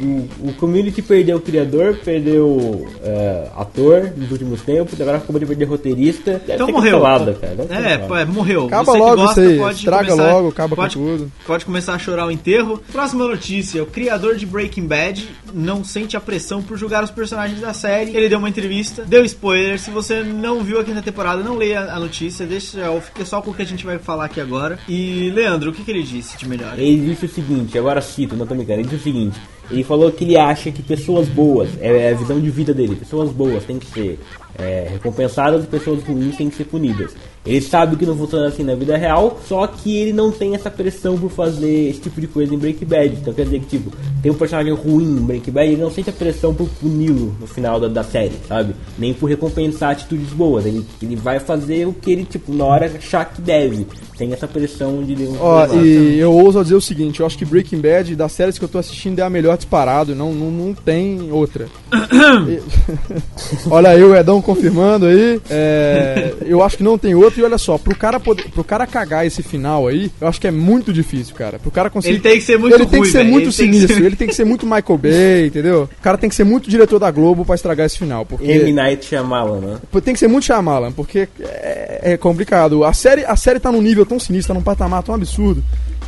O, 0.00 0.48
o 0.48 0.52
Community 0.54 1.00
perdeu 1.02 1.36
o 1.36 1.40
criador, 1.40 1.98
perdeu 2.04 2.86
é, 3.02 3.48
ator 3.56 4.12
nos 4.16 4.30
últimos 4.30 4.60
tempos, 4.62 5.00
agora 5.00 5.18
acabou 5.18 5.38
de 5.40 5.46
perder 5.46 5.64
roteirista. 5.64 6.32
Deve 6.46 6.54
Então 6.54 6.68
morreu. 6.70 7.00
cancelada, 7.00 7.34
cara. 7.34 7.56
É, 7.70 8.22
é, 8.22 8.24
morreu. 8.24 8.66
Acaba 8.66 8.92
Você 8.92 8.98
logo 8.98 9.16
gosta, 9.16 9.40
isso 9.42 9.50
aí, 9.52 9.58
pode 9.58 9.78
estraga 9.78 10.08
começar- 10.10 10.32
logo, 10.32 10.48
acaba 10.48 10.76
pode, 10.76 10.96
com 10.96 11.04
tudo. 11.04 11.32
Pode 11.46 11.64
começar 11.64 11.94
a 11.94 11.98
chorar 11.98 12.26
o 12.26 12.30
enterro. 12.30 12.80
Próxima 12.92 13.26
notícia: 13.26 13.82
o 13.82 13.86
criador 13.86 14.36
de 14.36 14.44
Breaking 14.46 14.86
Bad 14.86 15.28
não 15.54 15.82
sente 15.84 16.16
a 16.16 16.20
pressão 16.20 16.62
por 16.62 16.76
julgar 16.76 17.02
os 17.02 17.10
personagens 17.10 17.60
da 17.60 17.72
série. 17.72 18.14
Ele 18.16 18.28
deu 18.28 18.38
uma 18.38 18.48
entrevista, 18.48 19.04
deu 19.06 19.24
spoiler. 19.24 19.78
Se 19.78 19.90
você 19.90 20.22
não 20.22 20.62
viu 20.62 20.78
a 20.80 20.84
quinta 20.84 21.02
temporada, 21.02 21.42
não 21.42 21.56
leia 21.56 21.80
a 21.92 21.98
notícia, 21.98 22.44
deixa 22.46 22.90
ou 22.90 23.00
fica 23.00 23.24
só 23.24 23.40
com 23.40 23.50
o 23.50 23.54
que 23.54 23.62
a 23.62 23.66
gente 23.66 23.84
vai 23.86 23.98
falar 23.98 24.26
aqui 24.26 24.40
agora. 24.40 24.78
E 24.88 25.30
Leandro, 25.34 25.70
o 25.70 25.72
que, 25.72 25.82
que 25.82 25.90
ele 25.90 26.02
disse 26.02 26.36
de 26.36 26.48
melhor? 26.48 26.78
Ele 26.78 27.06
disse 27.08 27.26
o 27.26 27.28
seguinte, 27.28 27.78
agora 27.78 28.00
cito, 28.00 28.36
não 28.36 28.46
tô 28.46 28.54
me 28.54 28.62
engano, 28.62 28.80
ele 28.80 28.88
disse 28.88 29.00
o 29.00 29.04
seguinte, 29.04 29.38
ele 29.70 29.82
falou 29.82 30.10
que 30.12 30.24
ele 30.24 30.36
acha 30.36 30.70
que 30.70 30.82
pessoas 30.82 31.28
boas, 31.28 31.70
é 31.80 32.10
a 32.10 32.14
visão 32.14 32.40
de 32.40 32.50
vida 32.50 32.72
dele, 32.72 32.96
pessoas 32.96 33.30
boas 33.30 33.64
têm 33.64 33.78
que 33.78 33.86
ser 33.86 34.18
é, 34.58 34.88
recompensadas 34.90 35.64
e 35.64 35.66
pessoas 35.66 36.02
ruins 36.02 36.36
têm 36.36 36.48
que 36.48 36.56
ser 36.56 36.64
punidas. 36.64 37.14
Ele 37.46 37.60
sabe 37.60 37.96
que 37.96 38.04
não 38.04 38.16
funciona 38.16 38.48
assim 38.48 38.62
na 38.64 38.74
vida 38.74 38.96
real, 38.96 39.38
só 39.46 39.66
que 39.66 39.96
ele 39.96 40.12
não 40.12 40.30
tem 40.32 40.54
essa 40.54 40.70
pressão 40.70 41.16
por 41.16 41.30
fazer 41.30 41.90
esse 41.90 42.00
tipo 42.00 42.20
de 42.20 42.26
coisa 42.26 42.54
em 42.54 42.58
Breaking 42.58 42.86
Bad. 42.86 43.16
Então 43.20 43.32
quer 43.32 43.44
dizer 43.44 43.60
que, 43.60 43.66
tipo, 43.78 43.92
tem 44.22 44.32
um 44.32 44.34
personagem 44.34 44.72
ruim 44.74 45.04
em 45.04 45.20
Breaking 45.24 45.52
Bad, 45.52 45.72
ele 45.72 45.80
não 45.82 45.90
sente 45.90 46.10
a 46.10 46.12
pressão 46.12 46.52
por 46.54 46.68
puni-lo 46.80 47.34
no 47.40 47.46
final 47.46 47.78
da, 47.78 47.88
da 47.88 48.02
série, 48.02 48.34
sabe? 48.48 48.74
Nem 48.98 49.14
por 49.14 49.28
recompensar 49.28 49.90
atitudes 49.90 50.30
boas. 50.30 50.66
Ele, 50.66 50.84
ele 51.00 51.14
vai 51.16 51.38
fazer 51.38 51.86
o 51.86 51.92
que 51.92 52.10
ele, 52.10 52.24
tipo, 52.24 52.52
na 52.52 52.64
hora 52.64 52.86
achar 52.96 53.24
que 53.24 53.40
deve. 53.40 53.86
Tem 54.18 54.32
essa 54.32 54.48
pressão 54.48 55.02
de... 55.04 55.14
Ó, 55.38 55.66
e 55.76 56.18
eu 56.18 56.32
ouso 56.32 56.62
dizer 56.62 56.74
o 56.74 56.80
seguinte, 56.80 57.20
eu 57.20 57.26
acho 57.26 57.36
que 57.36 57.44
Breaking 57.44 57.80
Bad, 57.80 58.16
das 58.16 58.32
séries 58.32 58.58
que 58.58 58.64
eu 58.64 58.68
tô 58.68 58.78
assistindo, 58.78 59.18
é 59.18 59.22
a 59.22 59.30
melhor 59.30 59.56
disparado, 59.56 60.14
não, 60.14 60.32
não, 60.32 60.50
não 60.50 60.74
tem 60.74 61.30
outra. 61.30 61.66
E- 62.48 62.60
olha 63.70 63.90
aí 63.90 64.02
o 64.02 64.14
Edão 64.14 64.40
confirmando 64.40 65.06
aí, 65.06 65.40
é, 65.50 66.34
eu 66.46 66.62
acho 66.62 66.76
que 66.76 66.82
não 66.82 66.96
tem 66.98 67.14
outra, 67.14 67.35
e 67.40 67.42
olha 67.44 67.58
só, 67.58 67.78
pro 67.78 67.94
cara, 67.96 68.18
poder, 68.20 68.48
pro 68.50 68.64
cara 68.64 68.86
cagar 68.86 69.26
esse 69.26 69.42
final 69.42 69.86
aí, 69.86 70.10
eu 70.20 70.28
acho 70.28 70.40
que 70.40 70.46
é 70.46 70.50
muito 70.50 70.92
difícil, 70.92 71.34
cara. 71.34 71.58
Pro 71.58 71.70
cara 71.70 71.90
conseguir... 71.90 72.14
Ele 72.16 72.22
tem 72.22 72.34
que 72.38 72.44
ser 72.44 72.58
muito 72.58 72.74
Ele 72.74 72.86
tem 72.86 73.02
que 73.02 73.08
ser 73.08 73.24
muito 73.24 73.48
Ele 73.48 73.56
tem 73.56 73.70
que 73.70 73.74
sinistro, 73.76 73.96
ser- 73.96 74.04
ele 74.04 74.16
tem 74.16 74.28
que 74.28 74.34
ser 74.34 74.44
muito 74.44 74.66
Michael 74.66 74.98
Bay, 74.98 75.46
entendeu? 75.46 75.88
O 75.98 76.02
cara 76.02 76.18
tem 76.18 76.28
que 76.28 76.36
ser 76.36 76.44
muito 76.44 76.68
diretor 76.70 76.98
da 76.98 77.10
Globo 77.10 77.44
pra 77.44 77.54
estragar 77.54 77.86
esse 77.86 77.98
final, 77.98 78.24
porque... 78.26 78.44
M. 78.50 78.72
Night 78.72 79.06
Shyamalan, 79.06 79.60
né? 79.60 79.78
Tem 80.04 80.14
que 80.14 80.20
ser 80.20 80.28
muito 80.28 80.44
Shyamalan, 80.44 80.92
porque 80.92 81.28
é, 81.40 82.12
é 82.12 82.16
complicado. 82.16 82.84
A 82.84 82.92
série, 82.92 83.24
a 83.24 83.36
série 83.36 83.58
tá 83.58 83.70
num 83.72 83.82
nível 83.82 84.06
tão 84.06 84.18
sinistro, 84.20 84.52
tá 84.52 84.58
num 84.58 84.64
patamar 84.64 85.02
tão 85.02 85.14
absurdo, 85.14 85.62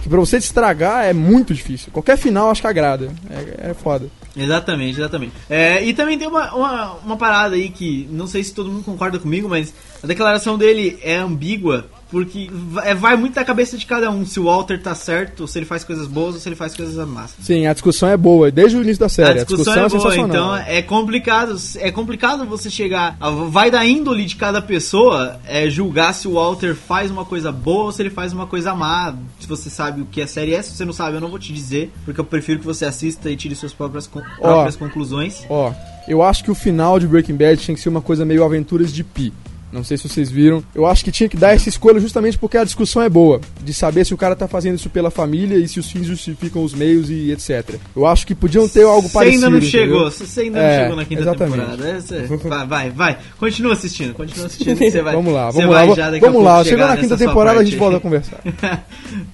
que 0.08 0.10
pra 0.10 0.20
você 0.20 0.38
estragar 0.38 1.04
é 1.04 1.12
muito 1.12 1.52
difícil. 1.52 1.92
Qualquer 1.92 2.16
final 2.16 2.50
acho 2.50 2.62
que 2.62 2.66
agrada. 2.66 3.12
É, 3.30 3.70
é 3.70 3.74
foda. 3.74 4.08
Exatamente, 4.36 4.98
exatamente. 4.98 5.32
É, 5.48 5.84
e 5.84 5.92
também 5.92 6.18
tem 6.18 6.26
uma, 6.26 6.54
uma, 6.54 6.92
uma 7.04 7.16
parada 7.16 7.54
aí 7.54 7.68
que 7.68 8.08
não 8.10 8.26
sei 8.26 8.42
se 8.42 8.54
todo 8.54 8.70
mundo 8.70 8.84
concorda 8.84 9.18
comigo, 9.18 9.48
mas 9.48 9.74
a 10.02 10.06
declaração 10.06 10.56
dele 10.56 10.98
é 11.02 11.16
ambígua 11.16 11.86
Porque 12.10 12.48
vai, 12.50 12.94
vai 12.94 13.16
muito 13.16 13.34
da 13.34 13.44
cabeça 13.44 13.76
de 13.76 13.84
cada 13.84 14.10
um 14.10 14.24
se 14.24 14.40
o 14.40 14.44
Walter 14.44 14.80
tá 14.80 14.94
certo, 14.94 15.46
se 15.46 15.58
ele 15.58 15.66
faz 15.66 15.84
coisas 15.84 16.06
boas 16.06 16.34
ou 16.34 16.40
se 16.40 16.48
ele 16.48 16.56
faz 16.56 16.74
coisas 16.74 17.06
massas. 17.06 17.44
Sim, 17.44 17.66
a 17.66 17.72
discussão 17.72 18.08
é 18.08 18.16
boa, 18.16 18.50
desde 18.50 18.78
o 18.78 18.82
início 18.82 19.00
da 19.00 19.08
série. 19.10 19.40
A 19.40 19.44
discussão, 19.44 19.74
é, 19.74 19.76
boa, 19.76 19.90
sensacional. 19.90 20.28
então 20.28 20.56
é 20.56 20.80
complicado. 20.80 21.54
É 21.76 21.90
complicado 21.90 22.46
você 22.46 22.70
chegar. 22.70 23.16
Vai 23.50 23.70
da 23.70 23.84
índole 23.84 24.24
de 24.24 24.36
cada 24.36 24.62
pessoa 24.62 25.38
é, 25.46 25.68
julgar 25.68 26.14
se 26.14 26.26
o 26.26 26.32
Walter 26.34 26.74
faz 26.74 27.10
uma 27.10 27.24
coisa 27.26 27.52
boa 27.52 27.84
ou 27.84 27.92
se 27.92 28.00
ele 28.00 28.10
faz 28.10 28.32
uma 28.32 28.46
coisa 28.46 28.74
má. 28.74 29.14
Se 29.38 29.46
você 29.46 29.68
sabe 29.68 30.00
o 30.00 30.06
que 30.06 30.22
a 30.22 30.26
série 30.26 30.54
é, 30.54 30.62
se 30.62 30.74
você 30.74 30.84
não 30.86 30.92
sabe, 30.94 31.16
eu 31.16 31.20
não 31.20 31.28
vou 31.28 31.38
te 31.38 31.52
dizer, 31.52 31.92
porque 32.06 32.18
eu 32.20 32.24
prefiro 32.24 32.58
que 32.58 32.64
você 32.66 32.84
assista 32.86 33.30
e 33.30 33.36
tire 33.36 33.54
suas 33.54 33.72
próprias, 33.74 34.06
con- 34.06 34.22
próprias 34.40 34.76
conclusões. 34.76 35.44
Ó, 35.50 35.72
eu 36.08 36.22
acho 36.22 36.42
que 36.42 36.50
o 36.50 36.54
final 36.54 36.98
de 36.98 37.06
Breaking 37.06 37.36
Bad 37.36 37.58
tinha 37.58 37.74
que 37.74 37.80
ser 37.82 37.90
uma 37.90 38.00
coisa 38.00 38.24
meio 38.24 38.42
Aventuras 38.44 38.92
de 38.92 39.04
Pi. 39.04 39.30
Não 39.70 39.84
sei 39.84 39.96
se 39.98 40.08
vocês 40.08 40.30
viram. 40.30 40.62
Eu 40.74 40.86
acho 40.86 41.04
que 41.04 41.12
tinha 41.12 41.28
que 41.28 41.36
dar 41.36 41.54
essa 41.54 41.68
escolha 41.68 42.00
justamente 42.00 42.38
porque 42.38 42.56
a 42.56 42.64
discussão 42.64 43.02
é 43.02 43.08
boa. 43.08 43.40
De 43.62 43.74
saber 43.74 44.04
se 44.06 44.14
o 44.14 44.16
cara 44.16 44.34
tá 44.34 44.48
fazendo 44.48 44.76
isso 44.76 44.88
pela 44.88 45.10
família 45.10 45.56
e 45.56 45.68
se 45.68 45.78
os 45.78 45.90
fins 45.90 46.06
justificam 46.06 46.62
os 46.64 46.72
meios 46.72 47.10
e 47.10 47.30
etc. 47.30 47.74
Eu 47.94 48.06
acho 48.06 48.26
que 48.26 48.34
podiam 48.34 48.66
ter 48.68 48.84
algo 48.84 49.08
Você 49.08 49.12
parecido. 49.14 49.44
ainda 49.46 49.58
não 49.60 49.64
chegou, 49.66 50.10
você 50.10 50.40
ainda 50.40 50.58
É, 50.58 50.70
não 50.76 50.82
chegou 50.84 50.96
na 50.96 51.04
quinta 51.04 51.20
exatamente. 51.22 51.58
temporada. 51.60 51.88
Essa- 51.90 52.26
vai, 52.48 52.66
vai, 52.66 52.90
vai. 52.90 53.18
Continua 53.38 53.72
assistindo, 53.74 54.14
continua 54.14 54.46
assistindo. 54.46 54.78
Você 54.78 55.02
vai, 55.02 55.14
Vamos 55.14 55.32
lá, 55.34 55.50
você 55.50 55.58
vamos 55.60 55.74
lá. 55.74 55.84
Vamos 56.20 56.42
lá, 56.44 56.64
chegar 56.64 56.70
chegou 56.70 56.86
na 56.86 56.96
quinta 56.96 57.16
temporada 57.16 57.60
a 57.60 57.64
gente 57.64 57.76
volta 57.76 57.96
a 57.98 58.00
conversar. 58.00 58.40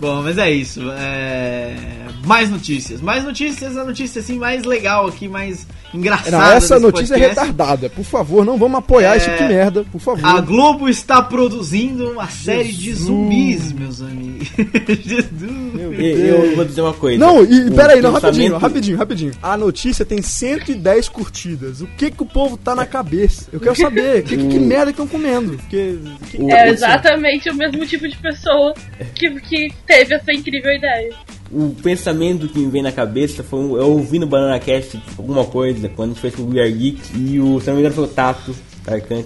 Bom, 0.01 0.23
mas 0.23 0.37
é 0.39 0.51
isso. 0.51 0.81
É... 0.99 1.75
Mais 2.25 2.51
notícias. 2.51 3.01
Mais 3.01 3.23
notícias, 3.25 3.77
a 3.77 3.85
notícia 3.85 4.21
assim 4.21 4.39
mais 4.39 4.65
legal 4.65 5.07
aqui, 5.07 5.29
mais 5.29 5.67
engraçada. 5.95 6.31
Não, 6.37 6.53
essa 6.53 6.79
notícia 6.81 7.15
é 7.15 7.19
podcast. 7.19 7.41
retardada. 7.41 7.91
Por 7.91 8.05
favor, 8.05 8.45
não 8.45 8.57
vamos 8.59 8.79
apoiar 8.79 9.15
É, 9.15 9.17
esse 9.17 9.31
tipo 9.31 9.43
de 9.43 9.49
merda, 9.49 9.85
por 9.91 10.01
favor. 10.01 10.25
A 10.27 10.41
Globo 10.41 10.89
está 10.89 11.23
produzindo 11.23 12.11
uma 12.11 12.29
série 12.29 12.73
de 12.73 12.83
Jesus. 12.85 13.07
zumbis, 13.07 13.73
meus 13.73 14.01
amigos. 14.03 14.49
Jesus. 15.05 15.75
Meu 15.75 15.93
E- 15.95 16.29
Eu 16.29 16.57
vou 16.57 16.65
dizer 16.65 16.81
uma 16.81 16.93
coisa. 16.95 17.19
Não, 17.19 17.45
e 17.45 17.69
O 17.69 17.75
peraí, 17.75 18.01
não, 18.01 18.13
rapidinho, 18.13 18.45
pensamento- 18.53 18.59
rapidinho, 18.63 18.97
rapidinho. 18.99 19.33
A 19.43 19.57
notícia 19.57 20.05
tem 20.05 20.21
110 20.23 21.09
curtidas. 21.09 21.81
O 21.81 21.87
que 21.87 22.11
que 22.11 22.23
o 22.23 22.27
povo 22.27 22.57
tá 22.57 22.75
na 22.75 22.87
cabeça? 22.87 23.49
Eu 23.53 23.61
quero 23.61 23.77
saber, 23.79 24.23
que, 24.25 24.37
que, 24.37 24.49
que 24.49 24.59
merda 24.59 24.87
que 24.87 24.91
estão 25.03 25.07
comendo? 25.07 25.57
Que, 25.69 25.99
que 26.31 26.51
É 26.53 26.69
exatamente 26.69 27.49
o 27.51 27.55
mesmo 27.55 27.85
tipo 27.87 28.09
de 28.09 28.17
pessoa 28.17 28.75
que, 29.15 29.31
que 29.41 29.73
teve 29.87 30.15
essa 30.15 30.33
incrível 30.33 30.73
ideia. 30.73 31.15
O 31.53 31.75
pensamento 31.83 32.49
que 32.49 32.59
me 32.59 32.71
vem 32.71 32.83
na 32.83 32.91
cabeça 32.91 33.43
foi 33.43 33.61
eu 33.61 33.91
ouvi 33.91 34.19
no 34.19 34.27
Banana 34.27 34.59
Cast 34.59 35.01
alguma 35.17 35.45
coisa, 35.45 35.89
quando 35.89 36.11
a 36.11 36.13
gente 36.15 36.21
fez 36.21 36.35
com 36.35 36.43
o 36.43 36.51
We 36.51 36.61
Are 36.61 36.73
Geek, 36.73 37.17
e 37.17 37.41
o, 37.41 37.61
se 37.61 37.67
não 37.67 37.75
me 37.75 37.81
engano 37.81 37.95
foi 37.95 38.05
o 38.05 38.09
Tato, 38.09 38.55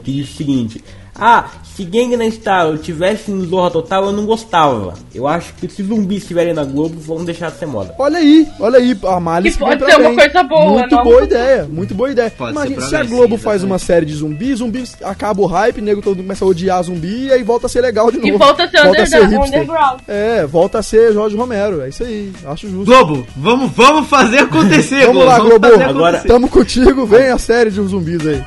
que 0.02 0.12
disse 0.12 0.32
o 0.32 0.36
seguinte: 0.36 0.84
Ah, 1.18 1.46
se 1.74 1.84
Gangnam 1.84 2.30
Style 2.30 2.78
tivesse 2.78 3.30
em 3.30 3.44
Zorra 3.44 3.70
Total, 3.70 4.04
eu 4.06 4.12
não 4.12 4.24
gostava. 4.24 4.94
Eu 5.14 5.26
acho 5.26 5.52
que 5.54 5.68
se 5.68 5.82
zumbis 5.82 6.22
estiverem 6.22 6.54
na 6.54 6.64
Globo, 6.64 6.98
vão 7.00 7.24
deixar 7.24 7.50
de 7.50 7.58
ser 7.58 7.66
moda. 7.66 7.94
Olha 7.98 8.18
aí, 8.18 8.46
olha 8.60 8.78
aí, 8.78 8.96
a 9.04 9.18
Malice 9.20 9.58
Que 9.58 9.64
pode 9.64 9.78
vem 9.78 9.78
pra 9.78 9.88
ser 9.96 10.00
uma 10.00 10.08
bem. 10.10 10.18
coisa 10.18 10.42
boa, 10.44 10.64
Muito 10.78 10.94
não? 10.96 11.02
boa 11.04 11.22
ideia, 11.24 11.68
muito 11.70 11.94
boa 11.94 12.10
ideia. 12.10 12.30
Pode 12.30 12.52
ser 12.52 12.56
Imagina, 12.66 12.80
se 12.82 12.96
a 12.96 13.00
bem, 13.00 13.08
Globo 13.08 13.36
sim, 13.36 13.42
faz 13.42 13.62
uma 13.64 13.76
exatamente. 13.76 13.86
série 13.86 14.06
de 14.06 14.14
zumbis, 14.14 14.58
zumbis 14.58 14.96
acaba 15.02 15.42
o 15.42 15.46
hype, 15.46 15.80
nego 15.80 16.00
todo 16.02 16.16
começa 16.22 16.44
a 16.44 16.48
odiar 16.48 16.82
zumbi 16.82 17.26
e 17.26 17.32
aí 17.32 17.42
volta 17.42 17.66
a 17.66 17.68
ser 17.68 17.80
legal 17.80 18.10
de 18.10 18.18
novo. 18.18 18.28
E 18.28 18.32
volta 18.38 18.64
a 18.64 18.68
ser 18.68 18.86
underground. 18.86 19.30
hipster. 19.32 19.60
underground. 19.62 20.00
É, 20.06 20.46
volta 20.46 20.78
a 20.78 20.82
ser 20.82 21.12
Jorge 21.12 21.36
Romero, 21.36 21.80
é 21.82 21.88
isso 21.88 22.02
aí, 22.04 22.32
acho 22.46 22.68
justo. 22.68 22.84
Globo, 22.86 23.26
vamos, 23.36 23.70
vamos 23.72 24.08
fazer 24.08 24.38
acontecer, 24.40 25.06
Vamos 25.06 25.24
lá, 25.24 25.38
Globo. 25.38 25.58
Globo. 25.68 25.82
Agora- 25.84 26.08
acontecer. 26.18 26.28
Tamo 26.28 26.48
contigo, 26.48 27.06
vem 27.06 27.28
a 27.28 27.38
série 27.38 27.70
de 27.70 27.80
zumbis 27.82 28.26
aí. 28.26 28.42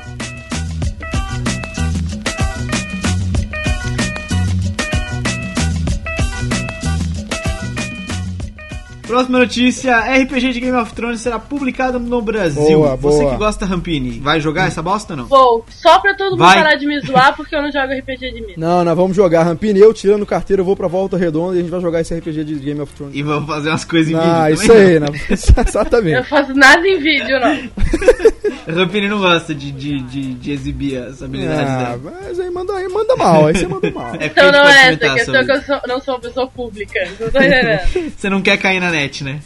Próxima 9.12 9.38
notícia: 9.40 9.98
RPG 9.98 10.52
de 10.54 10.60
Game 10.60 10.76
of 10.78 10.94
Thrones 10.94 11.20
será 11.20 11.38
publicado 11.38 12.00
no 12.00 12.22
Brasil. 12.22 12.78
Boa, 12.78 12.96
Você 12.96 13.18
boa. 13.18 13.32
que 13.32 13.36
gosta, 13.38 13.66
Rampini, 13.66 14.18
vai 14.18 14.40
jogar 14.40 14.68
essa 14.68 14.82
bosta 14.82 15.12
ou 15.12 15.16
não? 15.18 15.26
Vou, 15.26 15.66
só 15.68 15.98
pra 16.00 16.14
todo 16.14 16.30
mundo 16.30 16.38
Vai. 16.38 16.56
parar 16.56 16.76
de 16.76 16.86
me 16.86 16.98
zoar 17.00 17.36
porque 17.36 17.54
eu 17.54 17.60
não 17.60 17.70
jogo 17.70 17.92
RPG 17.92 18.32
de 18.32 18.40
mesa. 18.40 18.54
Não, 18.56 18.82
nós 18.82 18.96
vamos 18.96 19.14
jogar. 19.14 19.42
Rampini, 19.42 19.78
eu 19.80 19.92
tirando 19.92 20.24
carteira, 20.24 20.62
eu 20.62 20.64
vou 20.64 20.74
pra 20.74 20.88
Volta 20.88 21.18
Redonda 21.18 21.56
e 21.56 21.58
a 21.58 21.60
gente 21.62 21.70
vai 21.70 21.80
jogar 21.82 22.00
esse 22.00 22.14
RPG 22.14 22.42
de 22.44 22.54
Game 22.54 22.80
of 22.80 22.90
Thrones. 22.94 23.14
E 23.14 23.22
vamos 23.22 23.46
fazer 23.46 23.68
umas 23.68 23.84
coisas 23.84 24.10
em 24.12 24.16
Ah, 24.16 24.46
vídeo 24.48 24.54
isso 24.54 24.66
também? 24.68 24.86
aí, 24.86 25.00
né? 25.00 25.06
Eu 25.28 25.34
exatamente. 25.66 26.28
faço 26.28 26.54
nada 26.54 26.88
em 26.88 26.98
vídeo, 26.98 27.38
não. 27.38 28.32
Rampini 28.68 29.08
não 29.08 29.18
gosta 29.20 29.54
de, 29.54 29.70
de, 29.72 30.00
de, 30.02 30.34
de 30.34 30.52
exibir 30.52 30.98
as 30.98 31.22
habilidades 31.22 31.70
Ah, 31.70 31.96
dela. 31.96 32.18
mas 32.22 32.40
aí 32.40 32.50
manda, 32.50 32.72
aí 32.74 32.88
manda 32.88 33.16
mal, 33.16 33.46
aí 33.46 33.54
você 33.56 33.66
manda 33.66 33.90
mal. 33.90 34.12
É 34.20 34.26
Então 34.26 34.50
não 34.52 34.64
é 34.66 34.92
essa, 34.92 35.06
a 35.06 35.14
questão 35.14 35.34
é 35.34 35.38
sobre 35.38 35.44
que 35.44 35.52
eu 35.52 35.62
sou- 35.62 35.80
não 35.88 36.00
sou 36.00 36.14
uma 36.14 36.20
pessoa 36.20 36.46
pública. 36.48 37.08
Não 37.20 37.30
tô 37.30 37.38
entendendo. 37.40 38.12
Você 38.16 38.28
não 38.30 38.42
quer 38.42 38.56
cair 38.58 38.80
na 38.80 38.90
net, 38.90 39.24
né? 39.24 39.40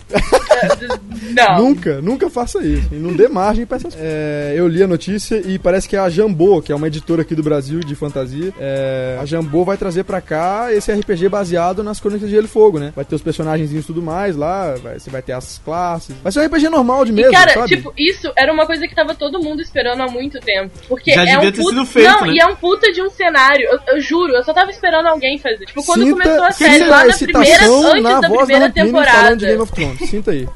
Não. 1.33 1.59
Nunca, 1.59 2.01
nunca 2.01 2.31
faça 2.31 2.63
isso. 2.65 2.89
E 2.93 2.97
não 2.97 3.13
dê 3.15 3.29
margem 3.29 3.67
pra 3.67 3.77
essas 3.77 3.95
coisas. 3.95 4.11
É, 4.11 4.55
eu 4.57 4.67
li 4.69 4.83
a 4.83 4.87
notícia 4.87 5.43
e 5.47 5.59
parece 5.59 5.89
que 5.89 5.97
a 5.97 6.09
Jambô, 6.09 6.61
que 6.63 6.73
é 6.73 6.75
uma 6.75 6.87
editora 6.87 7.23
aqui 7.23 7.35
do 7.35 7.43
Brasil 7.43 7.81
de 7.81 7.95
fantasia, 7.95 8.53
é, 8.59 9.19
a 9.21 9.25
Jambô 9.25 9.65
vai 9.65 9.77
trazer 9.77 10.05
pra 10.05 10.21
cá 10.21 10.69
esse 10.73 10.93
RPG 10.93 11.29
baseado 11.29 11.83
nas 11.83 12.01
Crônicas 12.01 12.29
de 12.29 12.35
Gelo 12.35 12.47
e 12.47 12.49
Fogo, 12.49 12.79
né? 12.79 12.93
Vai 12.95 13.05
ter 13.05 13.15
os 13.15 13.23
personagens 13.23 13.73
e 13.73 13.83
tudo 13.83 14.03
mais 14.03 14.37
lá, 14.37 14.75
vai- 14.83 14.99
você 14.99 15.11
vai 15.11 15.23
ter 15.23 15.33
as 15.33 15.59
classes. 15.65 16.15
Vai 16.23 16.33
ser 16.33 16.41
um 16.41 16.45
RPG 16.47 16.69
normal 16.69 17.05
de 17.05 17.13
mesa, 17.13 17.29
E 17.31 17.33
cara, 17.33 17.53
sabe? 17.55 17.69
tipo, 17.77 17.93
isso 17.97 18.33
era 18.37 18.53
uma 18.53 18.67
coisa 18.67 18.86
que 18.89 18.95
tava 18.95 19.15
todo 19.15 19.41
mundo 19.43 19.61
esperando 19.63 20.03
há 20.03 20.07
muito 20.09 20.39
tempo. 20.41 20.71
Porque 20.89 21.13
Já 21.13 21.23
é 21.23 21.25
devia 21.25 21.39
um 21.39 21.53
ter 21.53 21.53
puta... 21.53 21.71
sido 21.71 21.87
feito, 21.87 22.11
Não, 22.11 22.21
né? 22.27 22.33
e 22.35 22.41
é 22.41 22.47
um 22.47 22.57
puta 22.57 22.93
de 22.93 23.03
um 23.03 23.11
cenário. 23.11 23.67
Eu, 23.69 23.95
eu 23.95 24.01
juro, 24.01 24.35
eu 24.35 24.43
só 24.45 24.53
tava 24.53 24.71
esperando 24.71 25.07
alguém 25.07 25.39
fazer. 25.39 25.65
Tipo, 25.67 25.85
quando 25.85 26.05
Sinta, 26.05 26.23
começou 26.23 26.45
a 26.45 26.51
sinta 26.53 26.71
série 26.71 26.85
lá 26.85 26.99
na 27.05 27.07
excitação 27.09 27.43
primeira, 27.45 27.91
antes 27.93 28.03
na 28.03 28.21
da 28.21 28.29
voz 28.29 28.41
primeira 28.41 28.67
Rampini 28.67 28.87
temporada. 28.87 29.37
de 29.37 29.47
Game 29.47 29.61
of 29.63 29.73
Thrones. 29.73 30.11
Sinta 30.11 30.31
aí. 30.31 30.49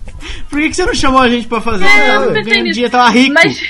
Por 0.49 0.59
que, 0.61 0.69
que 0.69 0.75
você 0.77 0.85
não 0.87 0.95
chamou 0.95 1.21
a 1.21 1.29
gente 1.29 1.47
pra 1.49 1.61
fazer? 1.61 1.85
É, 1.85 2.11
eu 2.17 2.21
não 2.21 2.27
pensei 2.29 2.43
ganhando 2.45 2.63
nisso. 2.65 2.75
dinheiro, 2.75 2.93
tava 2.93 3.11
rico. 3.11 3.35
Mas 3.35 3.61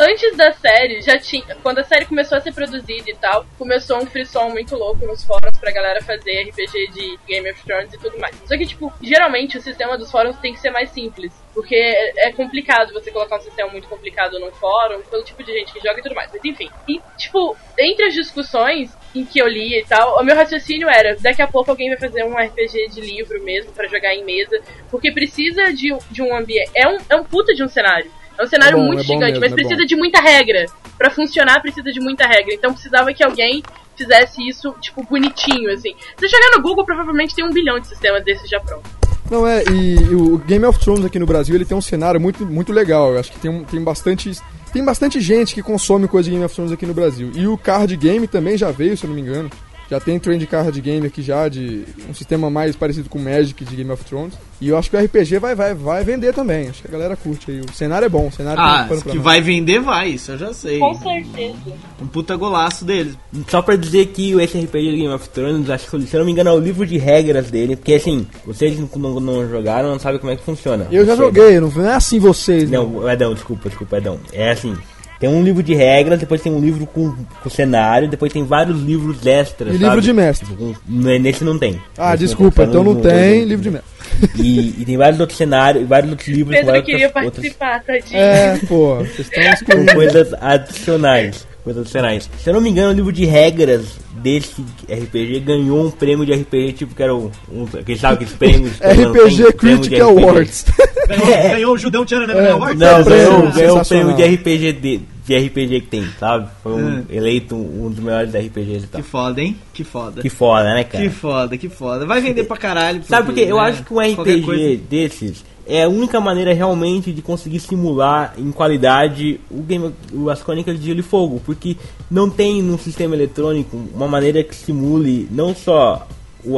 antes 0.00 0.36
da 0.36 0.52
série, 0.52 1.02
já 1.02 1.18
tinha. 1.18 1.54
Quando 1.62 1.78
a 1.78 1.84
série 1.84 2.06
começou 2.06 2.38
a 2.38 2.40
ser 2.40 2.52
produzida 2.52 3.10
e 3.10 3.14
tal, 3.14 3.44
começou 3.58 3.98
um 3.98 4.06
frisson 4.06 4.48
muito 4.48 4.74
louco 4.74 5.06
nos 5.06 5.22
fóruns 5.24 5.58
pra 5.60 5.70
galera 5.70 6.02
fazer 6.02 6.44
RPG 6.48 6.90
de 6.92 7.18
Game 7.28 7.50
of 7.50 7.62
Thrones 7.64 7.92
e 7.92 7.98
tudo 7.98 8.18
mais. 8.18 8.34
Só 8.46 8.56
que, 8.56 8.66
tipo, 8.66 8.92
geralmente 9.02 9.58
o 9.58 9.62
sistema 9.62 9.98
dos 9.98 10.10
fóruns 10.10 10.38
tem 10.38 10.54
que 10.54 10.60
ser 10.60 10.70
mais 10.70 10.90
simples. 10.90 11.32
Porque 11.52 11.74
é 11.74 12.28
é 12.28 12.32
complicado 12.32 12.92
você 12.92 13.10
colocar 13.10 13.36
um 13.36 13.40
sistema 13.40 13.70
muito 13.70 13.88
complicado 13.88 14.38
num 14.38 14.52
fórum, 14.52 15.02
pelo 15.02 15.24
tipo 15.24 15.42
de 15.42 15.52
gente 15.52 15.72
que 15.72 15.80
joga 15.80 16.00
e 16.00 16.02
tudo 16.02 16.14
mais. 16.14 16.30
Mas 16.32 16.44
enfim. 16.44 16.70
E, 16.88 17.00
tipo, 17.16 17.56
entre 17.78 18.06
as 18.06 18.14
discussões 18.14 18.96
em 19.14 19.24
que 19.24 19.40
eu 19.40 19.48
li 19.48 19.78
e 19.78 19.84
tal, 19.84 20.18
o 20.20 20.24
meu 20.24 20.36
raciocínio 20.36 20.88
era, 20.88 21.16
daqui 21.16 21.42
a 21.42 21.46
pouco 21.46 21.70
alguém 21.70 21.88
vai 21.88 21.98
fazer 21.98 22.24
um 22.24 22.36
RPG 22.36 22.90
de 22.90 23.00
livro 23.00 23.42
mesmo 23.42 23.72
pra 23.72 23.88
jogar 23.88 24.14
em 24.14 24.24
mesa, 24.24 24.62
porque 24.90 25.12
precisa 25.12 25.72
de, 25.72 25.96
de 26.10 26.22
um 26.22 26.34
ambiente. 26.34 26.70
É 26.74 26.88
um, 26.88 26.98
é 27.08 27.16
um 27.16 27.24
puta 27.24 27.52
de 27.52 27.62
um 27.62 27.68
cenário. 27.68 28.10
É 28.40 28.44
um 28.44 28.48
cenário 28.48 28.78
É 28.78 28.80
bom, 28.80 28.86
muito 28.86 29.00
é 29.00 29.04
gigante, 29.04 29.32
mesmo, 29.32 29.40
mas 29.40 29.52
é 29.52 29.54
precisa 29.54 29.86
de 29.86 29.96
muita 29.96 30.20
regra. 30.20 30.64
Pra 30.96 31.10
funcionar, 31.10 31.60
precisa 31.60 31.92
de 31.92 32.00
muita 32.00 32.26
regra. 32.26 32.54
Então 32.54 32.72
precisava 32.72 33.12
que 33.12 33.22
alguém 33.22 33.62
fizesse 33.94 34.48
isso, 34.48 34.74
tipo, 34.80 35.04
bonitinho, 35.04 35.70
assim. 35.70 35.94
Se 36.16 36.26
você 36.26 36.28
chegar 36.28 36.56
no 36.56 36.62
Google, 36.62 36.86
provavelmente 36.86 37.34
tem 37.34 37.44
um 37.44 37.50
bilhão 37.50 37.78
de 37.78 37.86
sistemas 37.86 38.24
desses 38.24 38.48
já 38.48 38.58
pronto. 38.58 38.88
Não 39.30 39.46
é, 39.46 39.62
e, 39.70 40.14
o 40.14 40.38
Game 40.38 40.64
of 40.64 40.78
Thrones 40.80 41.04
aqui 41.04 41.18
no 41.18 41.26
Brasil, 41.26 41.54
ele 41.54 41.64
tem 41.64 41.76
um 41.76 41.82
cenário 41.82 42.20
muito, 42.20 42.44
muito 42.44 42.72
legal. 42.72 43.12
Eu 43.12 43.20
acho 43.20 43.30
que 43.30 43.38
tem, 43.38 43.64
tem 43.64 43.84
bastante 43.84 44.32
tem 44.72 44.84
bastante 44.84 45.20
gente 45.20 45.54
que 45.54 45.62
consome 45.62 46.06
coisa 46.06 46.28
de 46.28 46.30
Game 46.30 46.44
of 46.44 46.54
Thrones 46.54 46.72
aqui 46.72 46.86
no 46.86 46.94
Brasil. 46.94 47.30
E 47.34 47.46
o 47.46 47.58
card 47.58 47.94
game 47.96 48.26
também 48.26 48.56
já 48.56 48.70
veio, 48.70 48.96
se 48.96 49.04
eu 49.04 49.08
não 49.08 49.14
me 49.14 49.20
engano. 49.20 49.50
Já 49.90 49.98
tem 49.98 50.20
trend 50.20 50.46
card 50.46 50.80
game 50.80 51.04
aqui 51.04 51.20
já 51.20 51.48
de 51.48 51.84
um 52.08 52.14
sistema 52.14 52.48
mais 52.48 52.76
parecido 52.76 53.08
com 53.08 53.18
o 53.18 53.22
Magic 53.22 53.64
de 53.64 53.74
Game 53.74 53.90
of 53.90 54.04
Thrones. 54.04 54.34
E 54.60 54.68
eu 54.68 54.78
acho 54.78 54.88
que 54.88 54.96
o 54.96 55.00
RPG 55.04 55.38
vai, 55.40 55.54
vai, 55.56 55.74
vai 55.74 56.04
vender 56.04 56.32
também. 56.32 56.68
Acho 56.68 56.82
que 56.82 56.88
a 56.88 56.90
galera 56.92 57.16
curte 57.16 57.50
aí. 57.50 57.60
O 57.60 57.72
cenário 57.72 58.06
é 58.06 58.08
bom, 58.08 58.28
o 58.28 58.32
cenário 58.32 58.62
Ah, 58.62 58.84
pra 58.86 58.98
que 58.98 59.18
vai 59.18 59.40
vender, 59.40 59.80
vai, 59.80 60.10
isso 60.10 60.30
eu 60.30 60.38
já 60.38 60.52
sei. 60.54 60.78
Com 60.78 60.94
certeza. 60.94 61.56
Um 62.00 62.06
puta 62.06 62.36
golaço 62.36 62.84
deles. 62.84 63.16
Só 63.48 63.62
pra 63.62 63.74
dizer 63.74 64.06
que 64.08 64.32
esse 64.40 64.58
RPG 64.60 64.90
de 64.92 64.96
Game 64.98 65.08
of 65.14 65.28
Thrones, 65.30 65.68
acho 65.68 65.90
que, 65.90 66.02
se 66.06 66.14
eu 66.14 66.18
não 66.18 66.26
me 66.26 66.30
engano, 66.32 66.50
é 66.50 66.52
o 66.52 66.60
livro 66.60 66.86
de 66.86 66.96
regras 66.96 67.50
dele, 67.50 67.74
porque 67.74 67.94
assim, 67.94 68.26
vocês 68.46 68.78
não, 68.78 68.88
não, 68.96 69.18
não 69.20 69.48
jogaram, 69.50 69.88
não 69.90 69.98
sabem 69.98 70.20
como 70.20 70.32
é 70.32 70.36
que 70.36 70.44
funciona. 70.44 70.86
Eu 70.92 71.04
já 71.04 71.16
Você- 71.16 71.22
joguei, 71.22 71.58
não, 71.58 71.68
não 71.68 71.86
é 71.90 71.94
assim 71.94 72.20
vocês, 72.20 72.70
não. 72.70 72.88
Não, 72.88 73.10
Edão, 73.10 73.34
desculpa, 73.34 73.68
desculpa, 73.68 73.96
Edão. 73.98 74.20
É 74.32 74.52
assim, 74.52 74.76
tem 75.20 75.28
um 75.28 75.42
livro 75.44 75.62
de 75.62 75.74
regras, 75.74 76.18
depois 76.18 76.40
tem 76.40 76.50
um 76.50 76.58
livro 76.60 76.86
com, 76.86 77.14
com 77.42 77.50
cenário, 77.50 78.08
depois 78.08 78.32
tem 78.32 78.42
vários 78.42 78.80
livros 78.82 79.24
extras, 79.26 79.68
E 79.74 79.78
sabe? 79.78 79.84
livro 79.84 80.00
de 80.00 80.12
mestre. 80.12 80.48
Um- 80.58 80.74
Nesse 81.20 81.44
não 81.44 81.58
tem. 81.58 81.80
Ah, 81.98 82.12
Nesse 82.12 82.24
desculpa, 82.24 82.64
só 82.64 82.68
então 82.70 82.82
não 82.82 82.96
tem 82.96 83.44
livro 83.44 83.62
de 83.62 83.70
mestre. 83.70 83.90
E, 84.36 84.76
e 84.80 84.84
tem 84.84 84.96
vários 84.96 85.20
outros 85.20 85.36
cenários, 85.38 85.86
vários 85.86 86.10
outros 86.10 86.28
livros 86.28 86.56
Pedro 86.56 86.82
queria 86.82 87.06
outras- 87.06 87.24
outras- 87.26 87.52
participar, 87.54 87.84
tadinho. 87.84 88.18
É, 88.18 88.58
pô, 88.66 88.96
vocês 88.96 89.20
estão 89.20 89.42
com 89.44 89.50
excluindo. 89.52 89.94
coisas 89.94 90.34
adicionais. 90.40 91.46
Coisas 91.62 91.82
adicionais. 91.82 92.30
Se 92.42 92.48
eu 92.48 92.54
não 92.54 92.60
me 92.60 92.70
engano, 92.70 92.90
o 92.90 92.94
livro 92.94 93.12
de 93.12 93.26
regras 93.26 93.98
desse 94.22 94.62
RPG 94.88 95.40
ganhou 95.40 95.86
um 95.86 95.90
prêmio 95.90 96.24
de 96.24 96.32
RPG, 96.32 96.72
tipo 96.72 96.94
que 96.94 97.02
era 97.02 97.14
um. 97.14 97.30
um 97.52 97.64
aquele, 97.78 97.98
sabe 97.98 98.14
aqueles 98.14 98.32
prêmios? 98.32 98.72
que 98.72 98.80
tem 98.80 98.90
RPG 98.90 99.12
prêmio 99.12 99.28
de 99.36 99.52
Critic 99.52 99.92
RPG. 99.92 100.00
Awards. 100.00 100.64
Ganhou, 101.06 101.26
ganhou 101.50 101.74
o 101.74 101.78
Judão 101.78 102.04
Tchan 102.06 102.22
É, 102.30 102.50
Award? 102.52 102.78
Não, 102.78 103.04
Prêmio, 103.04 103.26
ganhou, 103.26 103.52
ganhou 103.52 103.78
o 103.80 103.84
prêmio 103.86 104.16
de 104.16 104.22
RPG 104.24 104.72
de, 104.72 105.00
de 105.30 105.46
RPG 105.46 105.80
que 105.82 105.86
tem, 105.86 106.04
sabe? 106.18 106.48
Foi 106.62 106.72
um, 106.72 106.98
É. 106.98 107.16
eleito 107.16 107.54
um, 107.54 107.86
um 107.86 107.90
dos 107.90 108.00
melhores 108.00 108.34
RPGs 108.34 108.84
e 108.84 108.88
tal. 108.88 109.00
Que 109.00 109.06
foda, 109.06 109.40
hein? 109.40 109.56
Que 109.72 109.84
foda. 109.84 110.22
Que 110.22 110.28
foda, 110.28 110.74
né, 110.74 110.84
cara? 110.84 111.04
Que 111.04 111.10
foda, 111.10 111.56
que 111.56 111.68
foda. 111.68 112.04
Vai 112.04 112.20
vender 112.20 112.44
pra 112.44 112.56
caralho. 112.56 113.02
Sabe 113.04 113.26
porque 113.26 113.42
eu 113.42 113.56
né, 113.56 113.62
acho 113.62 113.84
que 113.84 113.94
um 113.94 114.00
RPG 114.00 114.76
desses 114.88 115.44
é 115.66 115.84
a 115.84 115.88
única 115.88 116.20
maneira 116.20 116.52
realmente 116.52 117.12
de 117.12 117.22
conseguir 117.22 117.60
simular 117.60 118.34
em 118.36 118.50
qualidade 118.50 119.40
o 119.48 119.62
game, 119.62 119.94
as 120.30 120.42
crônicas 120.42 120.78
de 120.80 120.86
Gelo 120.86 120.98
e 120.98 121.02
Fogo, 121.02 121.40
porque 121.46 121.76
não 122.10 122.28
tem 122.28 122.60
no 122.60 122.76
sistema 122.76 123.14
eletrônico 123.14 123.76
uma 123.94 124.08
maneira 124.08 124.42
que 124.42 124.54
simule 124.54 125.28
não 125.30 125.54
só 125.54 126.08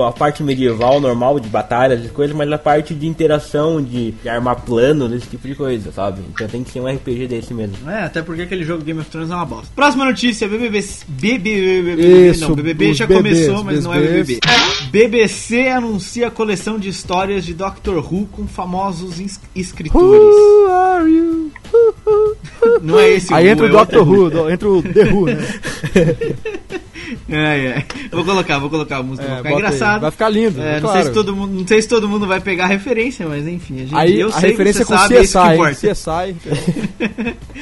a 0.07 0.13
parte 0.13 0.43
medieval 0.43 1.01
normal 1.01 1.41
de 1.41 1.49
batalhas 1.49 2.05
e 2.05 2.09
coisas, 2.09 2.37
mas 2.37 2.51
a 2.51 2.59
parte 2.59 2.95
de 2.95 3.07
interação, 3.07 3.83
de, 3.83 4.13
de 4.13 4.29
armar 4.29 4.61
planos, 4.63 5.13
esse 5.13 5.27
tipo 5.27 5.47
de 5.47 5.55
coisa, 5.55 5.93
sabe? 5.93 6.23
Então 6.33 6.49
tem 6.49 6.63
que 6.63 6.71
ser 6.71 6.81
um 6.81 6.87
RPG 6.87 7.29
desse 7.29 7.55
mesmo. 7.55 7.89
É, 7.89 8.05
até 8.05 8.23
porque 8.23 8.43
aquele 8.43 8.65
jogo 8.65 8.85
Game 8.85 9.01
of 9.01 9.11
Thrones 9.11 9.31
é 9.31 9.35
uma 9.35 9.47
bosta. 9.47 9.69
Próxima 9.75 10.05
notícia, 10.05 10.49
BBB... 10.49 10.85
BBB... 11.09 12.31
Isso, 12.31 12.49
não, 12.49 12.55
BBB 12.55 12.95
já 12.95 13.07
bebês, 13.07 13.47
começou, 13.47 13.65
mas 13.65 13.85
não 13.85 13.95
é 13.95 14.01
bebês. 14.01 14.39
BBB. 14.91 15.13
BBC 15.13 15.69
anuncia 15.69 16.29
a 16.29 16.31
coleção 16.31 16.79
de 16.79 16.89
histórias 16.89 17.45
de 17.45 17.55
Doctor 17.55 17.99
Who 17.99 18.27
com 18.27 18.47
famosos 18.47 19.21
escritores. 19.55 20.03
Who 20.03 20.71
are 20.71 21.11
you? 21.11 21.51
Não 22.83 22.99
é 22.99 23.11
esse 23.11 23.33
Aí 23.33 23.47
Who, 23.47 23.51
entra 23.51 23.65
o 23.65 23.69
é 23.69 23.73
Doctor 23.73 24.09
outro 24.09 24.41
Who, 24.41 24.51
entra 24.51 24.69
o 24.69 24.83
The 24.83 25.05
Who, 25.05 25.27
né? 25.27 25.37
É, 27.33 27.67
é. 27.67 27.85
Vou 28.11 28.25
colocar, 28.25 28.59
vou 28.59 28.69
colocar 28.71 28.99
a 28.99 29.03
música, 29.03 29.27
É, 29.27 29.29
vai 29.29 29.37
ficar 29.39 29.49
bota 29.51 29.63
aí. 29.63 29.65
engraçado. 29.75 30.01
Vai 30.03 30.11
ficar 30.11 30.29
lindo, 30.29 30.61
É, 30.63 30.75
não, 30.75 30.81
claro. 30.83 30.99
sei 30.99 31.09
se 31.09 31.13
todo 31.15 31.35
mundo, 31.37 31.53
não 31.61 31.67
sei 31.67 31.83
se 31.83 31.89
todo 31.89 32.09
mundo 32.09 32.27
vai 32.27 32.41
pegar 32.41 32.65
a 32.65 32.69
referência, 32.69 33.27
mas 33.27 33.47
enfim. 33.49 33.77
A 33.77 33.79
gente, 33.79 33.95
Aí 33.95 34.21
eu 34.21 34.29
a 34.29 34.33
sei, 34.33 34.51
referência 34.51 34.83
é 34.83 34.85
você 34.85 34.93
com 34.93 34.99
sabe, 34.99 35.17
é 35.17 35.23
isso 35.23 35.39
que 35.41 35.45
CSI, 35.49 35.55
importa. 35.55 36.55
CSI. 36.55 37.37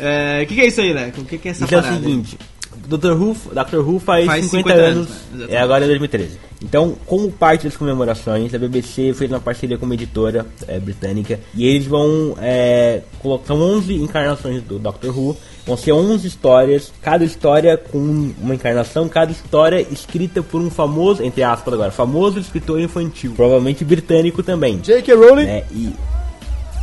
É, 0.00 0.40
O 0.42 0.46
que, 0.46 0.54
que 0.54 0.60
é 0.60 0.66
isso 0.66 0.80
aí, 0.80 0.92
Leco? 0.92 1.20
O 1.20 1.24
que, 1.24 1.38
que 1.38 1.48
é 1.48 1.50
essa 1.50 1.64
Então 1.64 1.78
é 1.78 1.80
o 1.80 1.84
parada? 1.84 2.02
seguinte, 2.02 2.38
Dr. 2.86 3.12
Who, 3.12 3.34
Dr. 3.52 3.76
Who 3.78 3.98
faz, 3.98 4.26
Faz 4.26 4.44
50, 4.44 4.68
50 4.68 4.72
anos, 4.82 5.08
anos, 5.32 5.48
né? 5.48 5.56
É 5.56 5.58
agora 5.58 5.84
em 5.84 5.88
2013. 5.88 6.38
Então, 6.62 6.96
como 7.06 7.30
parte 7.30 7.64
das 7.64 7.76
comemorações, 7.76 8.54
a 8.54 8.58
BBC 8.58 9.14
fez 9.14 9.30
uma 9.30 9.40
parceria 9.40 9.78
com 9.78 9.86
uma 9.86 9.94
editora 9.94 10.46
é, 10.68 10.78
britânica 10.78 11.40
e 11.54 11.66
eles 11.66 11.86
vão 11.86 12.36
é, 12.40 13.02
colocar 13.20 13.54
11 13.54 13.94
encarnações 13.94 14.62
do 14.62 14.78
Dr. 14.78 15.08
Who. 15.08 15.36
Vão 15.66 15.76
ser 15.78 15.92
11 15.92 16.26
histórias, 16.26 16.92
cada 17.00 17.24
história 17.24 17.76
com 17.78 17.98
uma 18.38 18.54
encarnação, 18.54 19.08
cada 19.08 19.32
história 19.32 19.80
escrita 19.90 20.42
por 20.42 20.60
um 20.60 20.70
famoso, 20.70 21.22
entre 21.22 21.42
aspas 21.42 21.72
agora, 21.72 21.90
famoso 21.90 22.38
escritor 22.38 22.78
infantil, 22.80 23.32
provavelmente 23.34 23.82
britânico 23.84 24.42
também. 24.42 24.78
J.K. 24.78 25.14
Rowling. 25.14 25.44
É, 25.46 25.64
e 25.72 25.90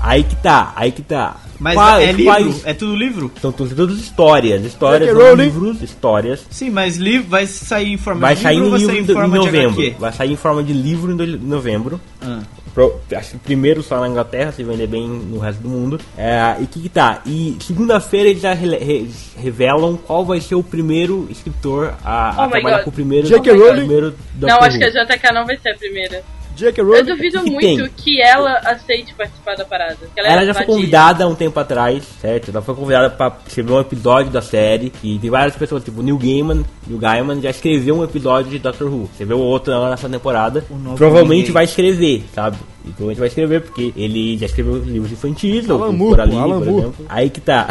aí 0.02 0.24
que 0.24 0.36
tá, 0.38 0.74
aí 0.76 0.92
que 0.92 1.04
tá. 1.04 1.38
Mas 1.60 1.76
Faz- 1.76 2.04
é 2.04 2.12
livro? 2.12 2.34
faz- 2.34 2.62
É 2.66 2.74
tudo 2.74 2.96
livro? 2.96 3.32
são 3.40 3.52
todas, 3.52 3.72
todas 3.76 4.00
histórias, 4.00 4.66
histórias, 4.66 5.16
Rowling. 5.16 5.44
livros, 5.44 5.84
histórias. 5.84 6.44
Sim, 6.50 6.72
mas 6.72 6.98
livro 6.98 7.30
vai 7.30 7.46
sair 7.46 7.94
em 7.94 7.98
forma 7.98 8.22
Vai 8.22 8.36
de 8.36 8.42
sair 8.42 8.56
livro 8.56 8.66
em 8.66 8.66
ou 8.66 8.72
vai 8.72 8.80
livro 8.80 8.94
sair 8.96 9.00
em 9.00 9.04
em 9.04 9.14
forma 9.14 9.30
de 9.40 9.46
novembro. 9.46 9.82
HQ? 9.82 9.96
Vai 10.00 10.12
sair 10.12 10.32
em 10.32 10.36
forma 10.36 10.64
de 10.64 10.74
livro 10.74 11.12
em 11.12 11.38
novembro. 11.38 12.02
Ah. 12.20 12.40
Pro- 12.74 13.00
acho 13.16 13.32
que 13.32 13.38
primeiro 13.40 13.84
só 13.84 14.00
na 14.00 14.08
Inglaterra, 14.08 14.52
se 14.52 14.64
vender 14.64 14.88
bem 14.88 15.08
no 15.08 15.40
resto 15.40 15.62
do 15.62 15.70
mundo. 15.70 16.00
É, 16.18 16.56
e 16.62 16.66
que 16.66 16.82
que 16.82 16.90
tá? 16.90 17.22
E 17.26 17.58
segunda-feira 17.60 18.30
eles 18.30 18.42
já 18.42 18.54
rele- 18.54 18.78
re- 18.78 19.10
revelam 19.38 19.98
qual 19.98 20.24
vai 20.26 20.40
ser 20.40 20.56
o 20.56 20.64
primeiro 20.64 21.28
escritor 21.30 21.94
a, 22.04 22.30
a 22.30 22.44
Oh 22.44 22.46
my 22.46 22.52
trabalhar 22.52 22.76
God. 22.78 22.84
com 22.86 22.90
o 22.90 22.94
primeiro. 22.94 23.28
J.K. 23.28 23.52
Oh. 23.52 23.58
Rowling. 23.58 23.78
primeiro 23.80 24.16
Não, 24.40 24.60
acho 24.60 24.78
que 24.78 24.84
a 24.86 24.90
JK 24.90 25.34
não 25.34 25.46
vai 25.46 25.58
ser 25.58 25.70
a 25.70 25.76
primeira. 25.76 26.24
J.K. 26.56 26.82
Eu 26.82 26.88
Rowling. 26.88 27.04
duvido 27.04 27.44
que 27.44 27.50
muito 27.52 27.66
tem? 27.66 27.90
que 27.96 28.22
ela 28.22 28.58
aceite 28.60 29.14
participar 29.14 29.56
da 29.56 29.66
parada. 29.66 29.98
Ela, 30.16 30.28
Ela 30.28 30.42
é 30.44 30.46
já 30.46 30.54
foi 30.54 30.66
convidada 30.66 31.24
há 31.24 31.28
um 31.28 31.36
tempo 31.36 31.60
atrás, 31.60 32.04
certo? 32.22 32.52
Ela 32.52 32.62
foi 32.62 32.76
convidada 32.76 33.10
para 33.10 33.36
escrever 33.48 33.72
um 33.72 33.80
episódio 33.80 34.32
da 34.32 34.42
série. 34.42 34.92
E 35.04 35.18
tem 35.20 35.30
várias 35.30 35.56
pessoas, 35.56 35.84
tipo 35.84 36.02
Neil 36.02 36.18
Gaiman. 36.18 36.64
Neil 36.88 37.00
Gaiman 37.00 37.42
já 37.42 37.50
escreveu 37.50 37.98
um 37.98 38.04
episódio 38.04 38.52
de 38.52 38.60
Doctor 38.60 38.88
Who. 38.88 39.10
Escreveu 39.12 39.40
outro 39.40 39.90
nessa 39.90 40.10
temporada. 40.10 40.64
Provavelmente 40.96 41.52
vai 41.52 41.64
escrever, 41.64 42.24
sabe? 42.34 42.58
E 42.84 42.88
provavelmente 42.90 43.20
vai 43.20 43.28
escrever, 43.28 43.62
porque 43.62 43.94
ele 43.96 44.38
já 44.38 44.46
esceveu 44.48 44.78
livros 44.80 45.12
infantis, 45.12 45.70
Alan 45.70 45.86
ou 45.88 45.94
Moore, 45.94 46.30
pô, 46.30 46.38
Alan 46.40 46.58
por 46.60 46.66
Moore. 46.68 46.82
exemplo. 46.84 47.06
Aí 47.10 47.30
que 47.30 47.40
tá. 47.42 47.68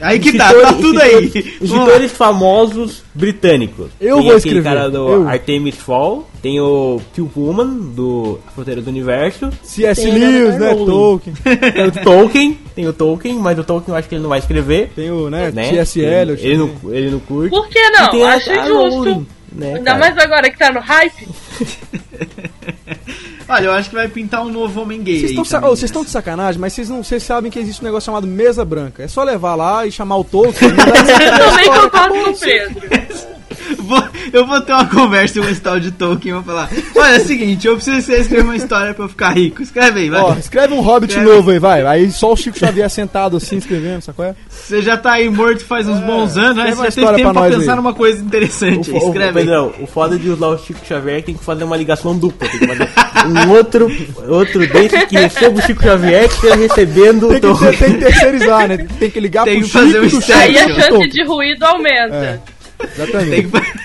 Aí 0.00 0.18
que 0.18 0.32
tá, 0.36 0.52
tá 0.52 0.72
tudo 0.72 1.00
aí. 1.00 1.26
Escritores 1.60 2.10
famosos 2.12 3.02
britânicos. 3.14 3.86
Eu 4.00 4.16
tem 4.16 4.24
vou 4.26 4.36
aquele 4.36 4.58
escrever, 4.58 4.62
cara 4.64 4.90
do 4.90 4.96
eu. 5.08 5.28
Artemis 5.28 5.76
Fall, 5.76 6.28
tem 6.42 6.58
o 6.60 7.00
Phil 7.12 7.26
Pullman, 7.32 7.92
do 7.94 8.38
Fronteira 8.54 8.80
do 8.82 8.88
Universo. 8.90 9.50
C.S. 9.62 10.02
tem 10.02 10.10
a 10.12 10.28
Lewis, 10.28 10.58
né? 10.58 10.74
Tolkien. 10.74 11.34
Tem 11.74 11.86
o 11.86 11.92
Tolkien, 11.92 12.58
tem 12.74 12.88
o 12.88 12.92
Tolkien, 12.92 13.34
mas 13.38 13.58
o 13.58 13.64
Tolkien 13.64 13.92
eu 13.94 13.98
acho 13.98 14.08
que 14.08 14.14
ele 14.16 14.22
não 14.22 14.30
vai 14.30 14.38
escrever. 14.40 14.90
Tem 14.96 15.10
o, 15.10 15.30
né? 15.30 15.50
Né? 15.52 15.70
T.S. 15.70 16.00
Eliot. 16.00 16.44
Ele 16.44 16.56
não, 16.56 16.70
ele 16.92 17.10
não 17.10 17.20
curte. 17.20 17.50
Por 17.50 17.68
que 17.68 17.90
não? 17.90 18.10
Tem 18.10 18.24
a- 18.24 18.34
Acho 18.34 18.50
a 18.50 18.66
justo. 18.66 18.74
Rowling, 18.96 19.26
né, 19.52 19.74
Ainda 19.74 19.84
cara? 19.84 19.98
mais 19.98 20.18
agora 20.18 20.50
que 20.50 20.58
tá 20.58 20.72
no 20.72 20.80
hype. 20.80 21.28
Olha, 23.48 23.66
eu 23.66 23.72
acho 23.72 23.90
que 23.90 23.94
vai 23.94 24.08
pintar 24.08 24.42
um 24.42 24.48
novo 24.48 24.80
homem 24.80 25.02
gay 25.02 25.18
Vocês 25.18 25.30
estão 25.30 25.44
sa- 25.44 25.60
oh, 25.62 25.74
né? 25.74 26.04
de 26.04 26.10
sacanagem, 26.10 26.60
mas 26.60 26.72
vocês 26.72 26.88
não 26.88 27.02
vocês 27.02 27.22
sabem 27.22 27.50
que 27.50 27.58
existe 27.58 27.82
um 27.82 27.84
negócio 27.84 28.06
chamado 28.06 28.26
mesa 28.26 28.64
branca. 28.64 29.02
É 29.02 29.08
só 29.08 29.22
levar 29.22 29.54
lá 29.54 29.86
e 29.86 29.92
chamar 29.92 30.16
o 30.16 30.24
Tolkien. 30.24 30.70
escrever 30.74 31.32
a 31.32 31.38
Também 31.50 31.66
concordo 31.66 32.24
com 32.24 32.30
o 32.30 32.38
Pedro. 32.38 33.24
Vou- 33.84 34.02
eu 34.32 34.46
vou 34.46 34.60
ter 34.60 34.72
uma 34.72 34.86
conversa 34.86 35.40
com 35.40 35.48
esse 35.48 35.60
tal 35.60 35.78
de 35.78 35.90
Tolkien, 35.90 36.34
vou 36.34 36.42
falar. 36.42 36.68
Olha, 36.96 37.16
é 37.16 37.18
o 37.18 37.24
seguinte, 37.24 37.66
eu 37.66 37.74
preciso 37.76 37.96
que 37.98 38.02
você 38.02 38.16
escreva 38.20 38.44
uma 38.44 38.56
história 38.56 38.94
pra 38.94 39.04
eu 39.04 39.08
ficar 39.08 39.30
rico. 39.30 39.62
Escreve 39.62 40.00
aí, 40.00 40.10
vai. 40.10 40.20
Ó, 40.20 40.34
escreve 40.34 40.74
um 40.74 40.80
Hobbit 40.80 41.12
Escreve. 41.12 41.30
novo 41.36 41.50
aí, 41.50 41.58
vai. 41.58 41.86
Aí 41.86 42.10
só 42.10 42.32
o 42.32 42.36
Chico 42.36 42.58
Xavier 42.58 42.88
sentado 42.90 43.36
assim, 43.36 43.56
escrevendo, 43.56 44.02
sacou? 44.02 44.24
É? 44.24 44.34
Você 44.48 44.80
já 44.82 44.96
tá 44.96 45.12
aí 45.12 45.28
morto 45.28 45.64
faz 45.64 45.88
uns 45.88 46.00
bons 46.00 46.36
anos, 46.36 46.56
né? 46.56 46.70
escreve 46.70 46.72
Você 46.72 46.80
uma 46.80 46.84
já 46.84 46.90
teve 46.90 47.00
história 47.00 47.16
tempo 47.18 47.32
pra 47.32 47.40
pra 47.48 47.58
pensar 47.58 47.72
aí. 47.72 47.76
numa 47.76 47.94
coisa 47.94 48.20
interessante. 48.22 48.90
O, 48.90 48.94
o, 48.94 49.08
Escreve 49.08 49.24
aí. 49.38 49.44
Pedrão, 49.44 49.72
o 49.80 49.86
foda 49.86 50.18
de 50.18 50.28
usar 50.30 50.46
o 50.48 50.58
Chico 50.58 50.80
Xavier 50.86 51.16
é 51.16 51.20
que 51.20 51.26
tem 51.26 51.34
que 51.34 51.44
fazer 51.44 51.64
uma 51.64 51.76
ligação 51.76 52.16
dupla. 52.16 52.48
Tem 52.48 52.58
que 52.60 52.66
fazer 52.66 52.88
um 53.26 53.50
outro, 53.50 53.90
outro 54.28 54.66
desse 54.66 55.06
que 55.06 55.16
receba 55.16 55.58
o 55.58 55.62
Chico 55.62 55.82
Xavier 55.82 56.28
que 56.28 56.34
esteja 56.34 56.54
recebendo 56.56 57.28
Tem 57.28 57.36
o 57.36 57.40
que, 57.40 57.40
Tolkien. 57.40 57.70
ter, 57.72 57.78
tem 57.84 57.92
que 57.94 57.98
terceirizar, 58.04 58.68
né? 58.68 58.86
Tem 58.98 59.10
que 59.10 59.20
ligar 59.20 59.44
Tem 59.44 59.58
pro 59.60 59.66
que 59.66 59.72
fazer 59.72 59.86
Chico 59.86 59.98
um 59.98 60.08
do 60.08 60.16
Inception. 60.16 60.36
Aí 60.38 60.56
a 60.56 60.60
Chico 60.60 60.74
chance 60.74 60.88
Tolkien. 60.88 61.10
de 61.10 61.24
ruído 61.24 61.62
aumenta. 61.64 62.14
É. 62.14 62.38
Exatamente. 62.82 63.30
Tem 63.30 63.50
que 63.50 63.83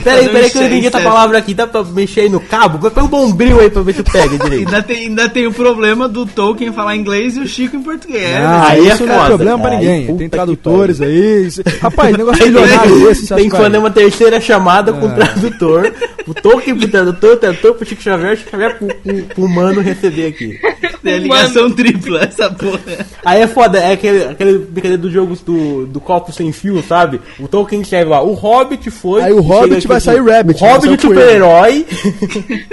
Peraí, 0.00 0.28
um 0.28 0.32
peraí 0.32 0.50
que 0.50 0.56
eu 0.58 0.62
não 0.62 0.68
entendi 0.68 0.86
essa 0.86 1.00
palavra 1.00 1.38
aqui. 1.38 1.54
Dá 1.54 1.66
pra 1.66 1.82
mexer 1.84 2.22
aí 2.22 2.28
no 2.28 2.40
cabo? 2.40 2.90
Põe 2.90 3.02
um 3.04 3.08
bombril 3.08 3.60
aí 3.60 3.70
pra 3.70 3.82
ver 3.82 3.94
se 3.94 4.02
pega 4.02 4.38
direito. 4.38 4.68
Ainda 4.68 4.82
tem, 4.82 4.96
ainda 5.08 5.28
tem 5.28 5.46
o 5.46 5.52
problema 5.52 6.08
do 6.08 6.26
Tolkien 6.26 6.72
falar 6.72 6.96
inglês 6.96 7.36
e 7.36 7.40
o 7.40 7.46
Chico 7.46 7.76
em 7.76 7.82
português. 7.82 8.36
Ah, 8.36 8.68
aí 8.68 8.88
é 8.88 8.92
isso 8.92 9.06
não 9.06 9.24
é 9.24 9.26
problema 9.26 9.58
pra 9.58 9.70
ninguém. 9.70 10.06
puta 10.06 10.18
Tem 10.18 10.28
tradutores 10.28 11.00
aí. 11.00 11.48
Rapaz, 11.80 12.16
negócio 12.16 12.44
milionário 12.44 13.10
acha 13.10 13.34
Tem 13.36 13.48
que 13.48 13.56
fazer 13.56 13.78
uma 13.78 13.90
terceira 13.90 14.40
chamada 14.40 14.90
É. 14.90 14.94
com 14.94 15.06
o 15.06 15.14
tradutor. 15.14 15.92
O 16.26 16.34
Tolkien 16.34 16.76
pro 16.76 16.88
tradutor, 16.88 17.32
o 17.32 17.36
tradutor 17.36 17.74
pro 17.74 17.86
Chico 17.86 18.02
Xavier, 18.02 18.34
o 18.34 18.36
Chico 18.36 18.50
Xavier 18.50 18.76
pro, 18.76 18.86
pro, 18.88 19.22
pro 19.34 19.44
humano 19.44 19.80
receber 19.80 20.26
aqui. 20.26 20.58
A 21.04 21.10
ligação 21.10 21.70
tripla, 21.70 22.20
essa 22.24 22.50
porra. 22.50 22.80
Aí 23.24 23.40
é 23.40 23.46
foda, 23.46 23.78
é 23.78 23.92
aquele, 23.92 24.24
aquele 24.24 24.58
brincadeira 24.58 24.98
dos 24.98 25.12
jogos 25.12 25.40
do, 25.40 25.86
do 25.86 26.00
copo 26.00 26.32
sem 26.32 26.52
fio, 26.52 26.82
sabe? 26.82 27.20
O 27.38 27.48
Tolkien 27.48 27.80
escreve 27.80 28.10
lá, 28.10 28.22
o 28.22 28.34
Hobbit 28.34 28.90
foi. 28.90 29.22
Aí 29.22 29.32
o 29.32 29.42
chega 29.42 29.54
Hobbit 29.54 29.77
aqui 29.78 29.88
vai 29.88 29.96
assim, 29.98 30.06
sair 30.06 30.20
Rabbit, 30.22 30.62
O 30.62 30.66
Hobbit 30.66 31.06
vai 31.08 31.24
sair 31.26 31.42
o. 31.42 31.46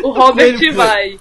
O 0.04 0.14
foi. 0.14 0.72
vai. 0.72 1.18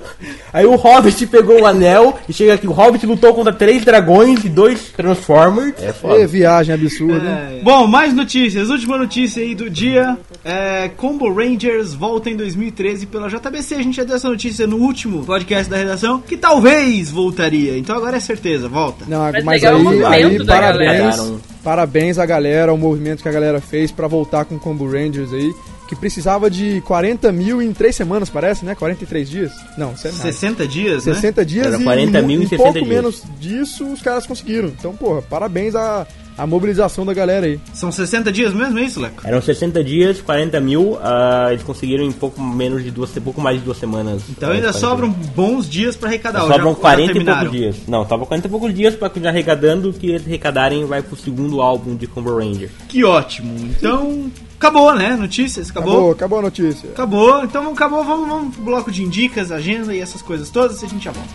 Aí 0.53 0.65
o 0.67 0.75
Hobbit 0.77 1.27
pegou 1.27 1.63
o 1.63 1.67
anel 1.67 2.19
e 2.29 2.33
chega 2.33 2.55
aqui. 2.55 2.67
O 2.67 2.73
Hobbit 2.73 3.05
lutou 3.07 3.35
contra 3.35 3.53
três 3.53 3.85
dragões 3.85 4.45
e 4.45 4.49
dois 4.49 4.93
Transformers. 4.97 5.75
É 5.83 5.93
foda. 5.93 6.27
viagem 6.27 6.75
absurda, 6.75 7.51
hein? 7.53 7.61
Bom, 7.63 7.87
mais 7.87 8.13
notícias. 8.15 8.71
Última 8.71 8.97
notícia 8.97 9.43
aí 9.43 9.55
do 9.55 9.69
dia. 9.69 10.17
É, 10.45 10.91
Combo 10.97 11.33
Rangers 11.33 11.95
volta 11.95 12.31
em 12.31 12.37
2013 12.37 13.07
pela 13.07 13.29
JBC. 13.29 13.75
A 13.75 13.83
gente 13.83 13.97
já 13.97 14.05
deu 14.05 14.17
essa 14.17 14.29
notícia 14.29 14.67
no 14.67 14.77
último 14.77 15.25
podcast 15.25 15.71
da 15.71 15.77
redação, 15.77 16.21
que 16.21 16.37
talvez 16.37 17.11
voltaria. 17.11 17.77
Então 17.79 17.97
agora 17.97 18.17
é 18.17 18.21
certeza, 18.21 18.69
volta. 18.69 19.05
Não, 19.09 19.31
Mas 19.33 19.45
mas 19.45 19.63
legal 19.63 19.77
aí, 19.77 20.03
o 20.03 20.07
aí 20.07 20.45
parabéns, 20.47 21.17
galera. 21.17 21.39
parabéns 21.63 22.19
à 22.19 22.27
galera, 22.27 22.71
ao 22.71 22.79
movimento 22.79 23.23
que 23.23 23.29
a 23.29 23.33
galera 23.33 23.61
fez 23.61 23.91
pra 23.91 24.07
voltar 24.07 24.45
com 24.45 24.55
o 24.57 24.59
Combo 24.61 24.87
Rangers 24.91 25.33
aí, 25.33 25.53
que 25.89 25.95
precisava 25.97 26.51
de 26.51 26.81
40 26.83 27.31
mil 27.33 27.61
em 27.61 27.73
3 27.73 27.95
semanas, 27.95 28.31
parece, 28.31 28.65
né? 28.65 28.75
43 28.75 29.29
dias? 29.29 29.53
Não, 29.77 29.93
isso 29.93 30.07
é 30.09 30.11
nada. 30.13 30.23
60 30.23 30.67
dias, 30.67 31.07
né? 31.07 31.15
60 31.15 31.45
dias 31.45 31.67
Era 31.67 31.79
e 31.79 31.85
40 31.85 32.21
mu- 32.23 32.27
mil 32.29 32.41
em 32.41 32.45
e 32.45 32.49
60 32.49 32.63
pouco 32.63 32.79
dias. 32.79 32.89
menos 32.89 33.23
disso 33.41 33.87
os 33.93 34.01
caras 34.03 34.27
conseguiram. 34.27 34.69
Então, 34.69 34.95
porra, 34.95 35.21
parabéns 35.23 35.75
à, 35.75 36.07
à 36.39 36.47
mobilização 36.47 37.05
da 37.05 37.13
galera 37.13 37.47
aí. 37.47 37.61
São 37.73 37.93
60 37.93 38.33
dias 38.33 38.53
mesmo, 38.55 38.79
é 38.79 38.83
isso, 38.85 38.99
Leco? 39.01 39.21
Eram 39.25 39.41
60 39.43 39.85
dias, 39.85 40.21
40 40.21 40.59
mil. 40.61 40.99
ah, 41.03 41.49
eles 41.51 41.63
conseguiram 41.63 42.05
em 42.05 42.13
pouco 42.13 42.41
menos 42.43 42.83
de 42.83 42.91
duas, 42.91 43.11
pouco 43.11 43.41
mais 43.41 43.59
de 43.59 43.65
duas 43.65 43.77
semanas. 43.79 44.23
Então 44.31 44.51
ainda 44.51 44.73
40 44.73 44.79
sobram 44.79 45.11
bons 45.11 45.69
dias 45.69 45.97
pra 45.97 46.09
arrecadar. 46.09 46.43
ou 46.45 46.49
Sobram 46.49 46.71
já- 46.73 46.81
40 46.81 47.15
já 47.15 47.21
e 47.21 47.25
poucos 47.25 47.51
dias. 47.53 47.77
Não, 47.87 48.05
tava 48.05 48.25
40 48.27 48.47
e 48.47 48.51
poucos 48.51 48.75
dias 48.75 48.95
pra 48.95 49.09
continuar 49.09 49.31
arrecadando. 49.31 49.93
que 49.93 50.09
eles 50.09 50.27
arrecadarem 50.27 50.85
vai 50.87 51.03
pro 51.03 51.17
segundo 51.17 51.61
álbum 51.61 51.95
de 51.95 52.07
Combo 52.07 52.37
Ranger. 52.39 52.71
Que 52.89 53.05
ótimo. 53.05 53.55
Então, 53.59 54.31
Acabou, 54.65 54.95
né? 54.95 55.15
Notícias, 55.15 55.69
acabou? 55.69 55.93
Acabou, 55.93 56.13
acabou 56.13 56.39
a 56.39 56.43
notícia. 56.43 56.89
Acabou, 56.89 57.45
então 57.45 57.71
acabou, 57.71 58.03
vamos, 58.03 58.27
vamos 58.27 58.55
pro 58.55 58.65
bloco 58.65 58.91
de 58.91 59.03
indicas, 59.03 59.53
agenda 59.53 59.95
e 59.95 60.01
essas 60.01 60.23
coisas 60.23 60.49
todas 60.49 60.81
e 60.81 60.87
a 60.87 60.89
gente 60.89 61.05
já 61.05 61.13
volta. 61.13 61.29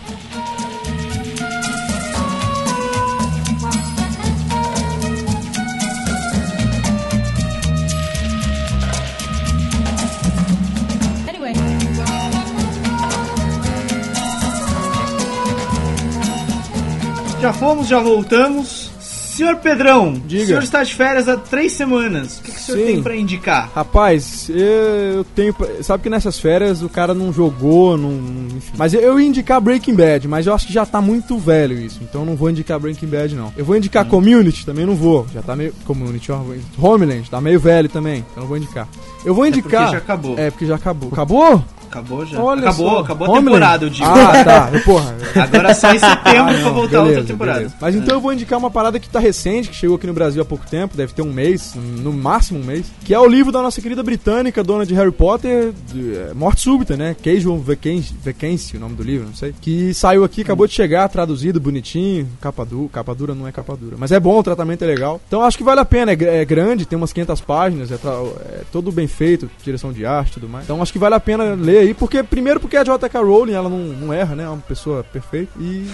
Já 17.40 17.52
fomos, 17.52 17.86
já 17.86 18.00
voltamos. 18.00 18.89
Senhor 19.40 19.56
Pedrão, 19.56 20.12
Diga. 20.26 20.42
o 20.42 20.46
senhor 20.48 20.62
está 20.62 20.84
de 20.84 20.94
férias 20.94 21.26
há 21.26 21.34
três 21.34 21.72
semanas. 21.72 22.38
O 22.38 22.42
que, 22.42 22.52
que 22.52 22.58
o 22.58 22.60
senhor 22.60 22.78
Sim. 22.78 22.84
tem 22.84 23.02
pra 23.02 23.16
indicar? 23.16 23.70
Rapaz, 23.74 24.50
eu 24.50 25.24
tenho. 25.34 25.56
Sabe 25.80 26.02
que 26.02 26.10
nessas 26.10 26.38
férias 26.38 26.82
o 26.82 26.90
cara 26.90 27.14
não 27.14 27.32
jogou, 27.32 27.96
não. 27.96 28.10
Enfim. 28.54 28.72
Mas 28.76 28.92
eu 28.92 29.18
ia 29.18 29.26
indicar 29.26 29.58
Breaking 29.58 29.94
Bad, 29.94 30.28
mas 30.28 30.46
eu 30.46 30.52
acho 30.52 30.66
que 30.66 30.72
já 30.74 30.84
tá 30.84 31.00
muito 31.00 31.38
velho 31.38 31.78
isso. 31.78 32.00
Então 32.02 32.20
eu 32.20 32.26
não 32.26 32.36
vou 32.36 32.50
indicar 32.50 32.78
Breaking 32.78 33.06
Bad, 33.06 33.34
não. 33.34 33.50
Eu 33.56 33.64
vou 33.64 33.76
indicar 33.76 34.04
Community, 34.04 34.66
também 34.66 34.84
não 34.84 34.94
vou. 34.94 35.26
Já 35.32 35.40
tá 35.40 35.56
meio. 35.56 35.72
Community, 35.86 36.30
ó. 36.30 36.42
Homeland, 36.78 37.30
tá 37.30 37.40
meio 37.40 37.58
velho 37.58 37.88
também. 37.88 38.18
Então 38.18 38.36
eu 38.36 38.40
não 38.42 38.48
vou 38.48 38.58
indicar. 38.58 38.86
Eu 39.24 39.34
vou 39.34 39.46
indicar. 39.46 39.84
porque 39.84 39.92
já 39.92 39.98
acabou. 39.98 40.38
É, 40.38 40.50
porque 40.50 40.66
já 40.66 40.74
acabou. 40.74 41.08
Acabou? 41.10 41.64
Acabou 41.90 42.24
já? 42.24 42.40
Olha 42.40 42.60
acabou, 42.60 42.90
só. 42.90 42.98
acabou 43.00 43.34
a 43.34 43.38
temporada, 43.40 43.84
eu 43.84 43.90
digo. 43.90 44.06
Ah, 44.08 44.44
tá. 44.44 44.70
Porra. 44.86 45.16
Agora 45.34 45.74
só 45.74 45.92
em 45.92 45.98
setembro 45.98 46.54
Ah, 46.54 46.60
pra 46.60 46.70
voltar 46.70 46.88
beleza, 47.02 47.08
outra 47.08 47.24
temporada. 47.24 47.58
beleza. 47.58 47.74
Mas 47.80 47.94
então 47.96 48.14
eu 48.14 48.20
vou 48.20 48.32
indicar 48.32 48.58
uma 48.60 48.70
parada 48.70 49.00
que 49.00 49.08
tá 49.08 49.18
recente, 49.18 49.68
que 49.68 49.74
chegou 49.74 49.96
aqui 49.96 50.06
no 50.06 50.12
Brasil 50.12 50.40
há 50.40 50.44
pouco 50.44 50.64
tempo, 50.70 50.96
deve 50.96 51.12
ter 51.12 51.22
um 51.22 51.32
mês, 51.32 51.74
no 51.74 52.12
máximo 52.12 52.60
um 52.60 52.64
mês, 52.64 52.86
que 53.04 53.12
é 53.12 53.18
o 53.18 53.26
livro 53.26 53.50
da 53.50 53.60
nossa 53.60 53.80
querida 53.80 54.04
britânica, 54.04 54.62
dona 54.62 54.86
de 54.86 54.94
Harry 54.94 55.10
Potter, 55.10 55.72
de, 55.92 56.16
é, 56.16 56.32
Morte 56.32 56.60
Súbita, 56.60 56.96
né? 56.96 57.16
Casual 57.20 57.58
Vacancy, 57.58 58.14
Vacancy, 58.24 58.76
o 58.76 58.80
nome 58.80 58.94
do 58.94 59.02
livro, 59.02 59.26
não 59.26 59.34
sei. 59.34 59.52
Que 59.60 59.92
saiu 59.92 60.22
aqui, 60.22 60.42
acabou 60.42 60.68
de 60.68 60.72
chegar, 60.72 61.08
traduzido, 61.08 61.58
bonitinho, 61.60 62.28
capa 62.40 62.64
dura, 62.64 62.88
capa 62.92 63.14
dura 63.16 63.34
não 63.34 63.48
é 63.48 63.52
capa 63.52 63.76
dura. 63.76 63.96
Mas 63.98 64.12
é 64.12 64.20
bom, 64.20 64.38
o 64.38 64.42
tratamento 64.44 64.82
é 64.84 64.86
legal. 64.86 65.20
Então 65.26 65.42
acho 65.42 65.58
que 65.58 65.64
vale 65.64 65.80
a 65.80 65.84
pena, 65.84 66.12
é, 66.12 66.42
é 66.42 66.44
grande, 66.44 66.86
tem 66.86 66.96
umas 66.96 67.12
500 67.12 67.40
páginas, 67.40 67.90
é, 67.90 67.94
é 67.96 68.60
todo 68.70 68.92
bem 68.92 69.08
feito, 69.08 69.50
direção 69.64 69.92
de 69.92 70.06
arte 70.06 70.30
e 70.30 70.34
tudo 70.34 70.48
mais. 70.48 70.64
Então 70.66 70.80
acho 70.80 70.92
que 70.92 70.98
vale 71.00 71.16
a 71.16 71.20
pena 71.20 71.54
ler 71.54 71.79
aí, 71.80 71.94
porque 71.94 72.22
primeiro 72.22 72.60
porque 72.60 72.76
a 72.76 72.84
J.K. 72.84 73.20
Rowling, 73.20 73.52
ela 73.52 73.68
não, 73.68 73.78
não 73.78 74.12
erra, 74.12 74.34
né? 74.34 74.44
É 74.44 74.48
uma 74.48 74.58
pessoa 74.58 75.04
perfeita. 75.04 75.52
E 75.58 75.86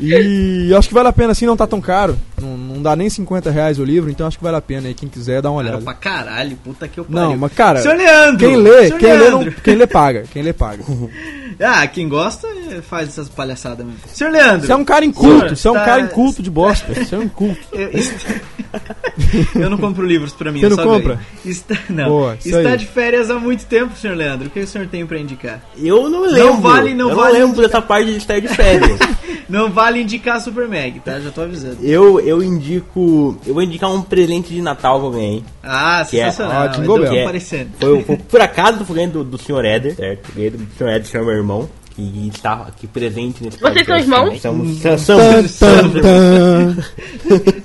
e 0.00 0.74
acho 0.74 0.88
que 0.88 0.94
vale 0.94 1.08
a 1.08 1.12
pena, 1.12 1.32
assim, 1.32 1.46
não 1.46 1.56
tá 1.56 1.66
tão 1.66 1.80
caro. 1.80 2.16
Não, 2.40 2.56
não 2.56 2.82
dá 2.82 2.96
nem 2.96 3.08
50 3.08 3.50
reais 3.50 3.78
o 3.78 3.84
livro, 3.84 4.10
então 4.10 4.26
acho 4.26 4.38
que 4.38 4.44
vale 4.44 4.56
a 4.56 4.60
pena 4.60 4.88
aí. 4.88 4.94
Quem 4.94 5.08
quiser, 5.08 5.42
dá 5.42 5.50
uma 5.50 5.62
Cara, 5.62 5.76
olhada. 5.76 5.84
pra 5.84 5.94
caralho, 5.94 6.56
puta 6.56 6.88
que 6.88 6.98
eu 6.98 7.04
pariu. 7.04 7.20
Não, 7.30 7.36
mas 7.36 7.52
cara, 7.52 7.80
Senhor 7.82 7.96
Leandro! 7.96 8.38
quem 8.38 8.56
lê, 8.56 8.90
quem 8.92 9.12
lê, 9.12 9.30
não, 9.30 9.44
quem 9.50 9.74
lê 9.74 9.86
paga. 9.86 10.24
Quem 10.32 10.42
lê 10.42 10.52
paga. 10.52 10.82
Ah, 11.62 11.86
quem 11.86 12.08
gosta 12.08 12.48
faz 12.82 13.08
essas 13.08 13.28
palhaçadas 13.28 13.84
mesmo. 13.84 14.00
Senhor 14.06 14.30
Leandro! 14.30 14.66
Você 14.66 14.72
é 14.72 14.76
um 14.76 14.84
cara 14.84 15.04
inculto, 15.04 15.56
você 15.56 15.68
é 15.68 15.70
um 15.70 15.74
tá- 15.74 15.84
cara 15.84 16.00
inculto 16.02 16.42
de 16.42 16.50
bosta. 16.50 16.92
Você 16.94 17.14
é 17.14 17.18
um 17.18 17.22
inculto. 17.22 17.60
Eu, 17.72 17.90
eu 19.62 19.70
não 19.70 19.78
compro 19.78 20.04
livros 20.06 20.32
pra 20.32 20.50
mim, 20.52 20.60
Você 20.60 20.66
eu 20.66 20.70
não 20.70 20.76
só 20.76 20.84
compra? 20.84 21.14
ganho. 21.14 21.26
Está, 21.44 21.76
não. 21.88 22.08
Boa, 22.08 22.38
Está 22.44 22.76
de 22.76 22.86
férias 22.86 23.30
há 23.30 23.38
muito 23.38 23.64
tempo, 23.66 23.96
senhor 23.96 24.16
Leandro. 24.16 24.46
O 24.48 24.50
que 24.50 24.60
o 24.60 24.66
senhor 24.66 24.86
tem 24.86 25.04
pra 25.06 25.18
indicar? 25.18 25.62
Eu 25.76 26.08
não 26.08 26.22
lembro. 26.26 26.58
vale- 26.58 26.94
não 26.94 27.10
eu 27.10 27.16
vale 27.16 27.38
não 27.38 27.46
lembro 27.48 27.62
dessa 27.62 27.82
parte 27.82 28.10
de 28.10 28.16
estar 28.18 28.40
de 28.40 28.48
férias. 28.48 28.98
Não 29.50 29.68
vale 29.68 30.00
indicar 30.00 30.40
Super 30.40 30.68
Mag, 30.68 31.00
tá? 31.00 31.18
Já 31.18 31.32
tô 31.32 31.40
avisando. 31.42 31.78
eu, 31.82 32.20
eu 32.20 32.40
indico. 32.40 33.36
Eu 33.44 33.52
vou 33.54 33.62
indicar 33.64 33.90
um 33.92 34.00
presente 34.00 34.54
de 34.54 34.62
Natal 34.62 35.02
eu 35.04 35.10
ganhei. 35.10 35.42
Ah, 35.60 36.06
Que 36.08 36.20
é- 36.20 36.26
sensacional. 36.30 36.62
Ah, 36.62 36.66
Jingle 36.68 36.98
eu 37.04 37.10
Bell. 37.10 37.22
aparecendo. 37.22 37.70
Foi, 37.80 38.02
foi 38.04 38.16
por 38.16 38.40
acaso 38.40 38.84
foi 38.84 38.94
ganhei 38.94 39.10
do, 39.10 39.24
do 39.24 39.36
Sr. 39.38 39.64
Éder, 39.64 39.96
certo? 39.96 40.32
Ganhei 40.36 40.50
do 40.50 40.58
Sr. 40.78 40.88
Éder, 40.90 41.10
que 41.10 41.16
é 41.16 41.20
meu 41.20 41.30
irmão. 41.30 41.68
Que 42.00 42.28
está 42.34 42.52
aqui 42.68 42.86
presente 42.86 43.44
nesse 43.44 43.58
Vocês 43.58 43.86
são 43.86 43.94
podcast 43.96 44.02
irmãos? 44.02 44.40
também. 44.40 44.40
Somos, 44.40 44.80
Tan, 44.82 44.98
somos, 44.98 45.58
tan, 45.58 45.76
somos 45.82 45.94
irmãos. 45.96 46.76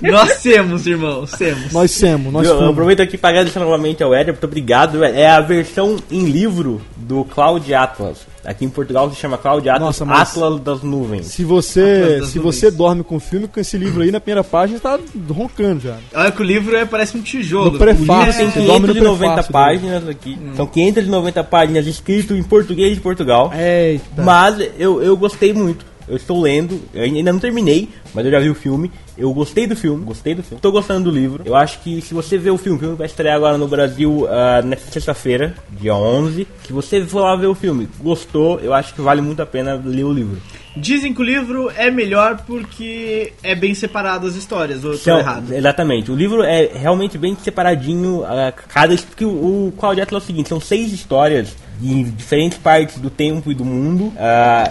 Nós 0.12 0.42
temos, 0.42 0.86
irmãos, 0.86 1.30
temos. 1.32 1.72
Nós 1.72 1.90
somos, 1.90 2.32
nós 2.32 2.46
Eu, 2.46 2.60
eu 2.60 2.68
aproveito 2.70 3.00
aqui 3.00 3.16
para 3.16 3.30
agradecer 3.30 3.58
novamente 3.58 4.02
ao 4.02 4.14
Éder, 4.14 4.34
muito 4.34 4.44
obrigado. 4.44 5.02
É 5.02 5.26
a 5.28 5.40
versão 5.40 5.96
em 6.10 6.24
livro 6.26 6.80
do 6.96 7.24
Cloud 7.24 7.72
Atlas. 7.72 8.18
Aqui 8.46 8.64
em 8.64 8.68
Portugal 8.68 9.10
se 9.10 9.16
chama 9.16 9.36
Cloud 9.36 9.68
Atlas, 9.68 9.86
Nossa, 9.86 10.04
mas- 10.04 10.30
Atlas 10.30 10.60
das 10.60 10.82
Nuvens. 10.82 11.26
Se 11.26 11.44
você, 11.44 12.20
se 12.24 12.38
nuvens. 12.38 12.54
você 12.60 12.70
dorme 12.70 13.02
com 13.02 13.16
o 13.16 13.20
filme, 13.20 13.48
com 13.48 13.58
esse 13.58 13.76
livro 13.76 14.02
aí 14.02 14.10
na 14.12 14.20
primeira 14.20 14.44
página, 14.44 14.78
você 14.78 14.82
tá 14.82 14.98
roncando 15.34 15.80
já. 15.80 15.96
Olha 16.14 16.30
que 16.30 16.40
o 16.40 16.44
livro 16.44 16.76
é, 16.76 16.84
parece 16.84 17.16
um 17.16 17.22
tijolo. 17.22 17.72
No 17.72 17.78
prefácio, 17.78 18.42
O 18.42 18.46
livro 18.46 18.52
Tem 18.54 18.66
dorme 18.66 18.86
no 18.86 18.94
590 18.94 19.32
prefácio 19.34 19.52
páginas 19.52 20.08
aqui. 20.08 20.38
São 20.54 20.66
590 20.66 21.44
páginas 21.44 21.86
escrito 21.86 22.34
em 22.34 22.42
português 22.42 22.94
de 22.94 23.00
Portugal. 23.00 23.52
Eita. 23.52 24.22
Mas 24.22 24.58
eu, 24.78 25.02
eu 25.02 25.16
gostei 25.16 25.52
muito. 25.52 25.84
Eu 26.08 26.16
estou 26.16 26.40
lendo, 26.40 26.80
eu 26.94 27.02
ainda 27.02 27.32
não 27.32 27.40
terminei, 27.40 27.88
mas 28.14 28.24
eu 28.24 28.30
já 28.30 28.38
vi 28.40 28.48
o 28.50 28.54
filme. 28.54 28.90
Eu 29.18 29.32
gostei 29.32 29.66
do 29.66 29.74
filme, 29.74 30.04
gostei 30.04 30.34
do 30.34 30.42
filme. 30.42 30.56
Estou 30.58 30.70
gostando 30.70 31.10
do 31.10 31.16
livro. 31.16 31.42
Eu 31.44 31.56
acho 31.56 31.80
que 31.80 32.00
se 32.02 32.12
você 32.14 32.36
ver 32.36 32.50
o 32.50 32.58
filme, 32.58 32.76
o 32.76 32.80
filme 32.80 32.96
vai 32.96 33.06
estrear 33.06 33.34
agora 33.34 33.56
no 33.56 33.66
Brasil 33.66 34.26
ah, 34.28 34.60
nesta 34.62 34.90
sexta-feira, 34.92 35.54
dia 35.70 35.94
11. 35.94 36.46
Se 36.66 36.72
você 36.72 37.04
for 37.04 37.20
lá 37.22 37.34
ver 37.34 37.46
o 37.46 37.54
filme, 37.54 37.88
gostou, 38.00 38.60
eu 38.60 38.72
acho 38.74 38.94
que 38.94 39.00
vale 39.00 39.20
muito 39.22 39.40
a 39.40 39.46
pena 39.46 39.80
ler 39.82 40.04
o 40.04 40.12
livro. 40.12 40.36
Dizem 40.76 41.14
que 41.14 41.20
o 41.22 41.24
livro 41.24 41.70
é 41.74 41.90
melhor 41.90 42.42
porque 42.46 43.32
é 43.42 43.54
bem 43.54 43.74
separado 43.74 44.26
as 44.26 44.34
histórias, 44.34 44.84
ou 44.84 44.92
eu 44.92 44.98
tô 44.98 45.02
Então, 45.04 45.18
errado? 45.18 45.50
Exatamente. 45.54 46.10
O 46.12 46.14
livro 46.14 46.42
é 46.42 46.66
realmente 46.74 47.16
bem 47.16 47.34
separadinho. 47.42 48.22
ah, 48.24 48.52
cada 48.52 48.94
porque 48.96 49.24
o, 49.24 49.72
o 49.74 49.74
Atlas 49.80 50.12
é 50.12 50.16
o 50.16 50.20
seguinte: 50.26 50.50
são 50.50 50.60
seis 50.60 50.92
histórias 50.92 51.56
de 51.80 52.04
diferentes 52.04 52.58
partes 52.58 52.98
do 52.98 53.08
tempo 53.08 53.50
e 53.50 53.54
do 53.54 53.64
mundo. 53.64 54.12
ah, 54.18 54.70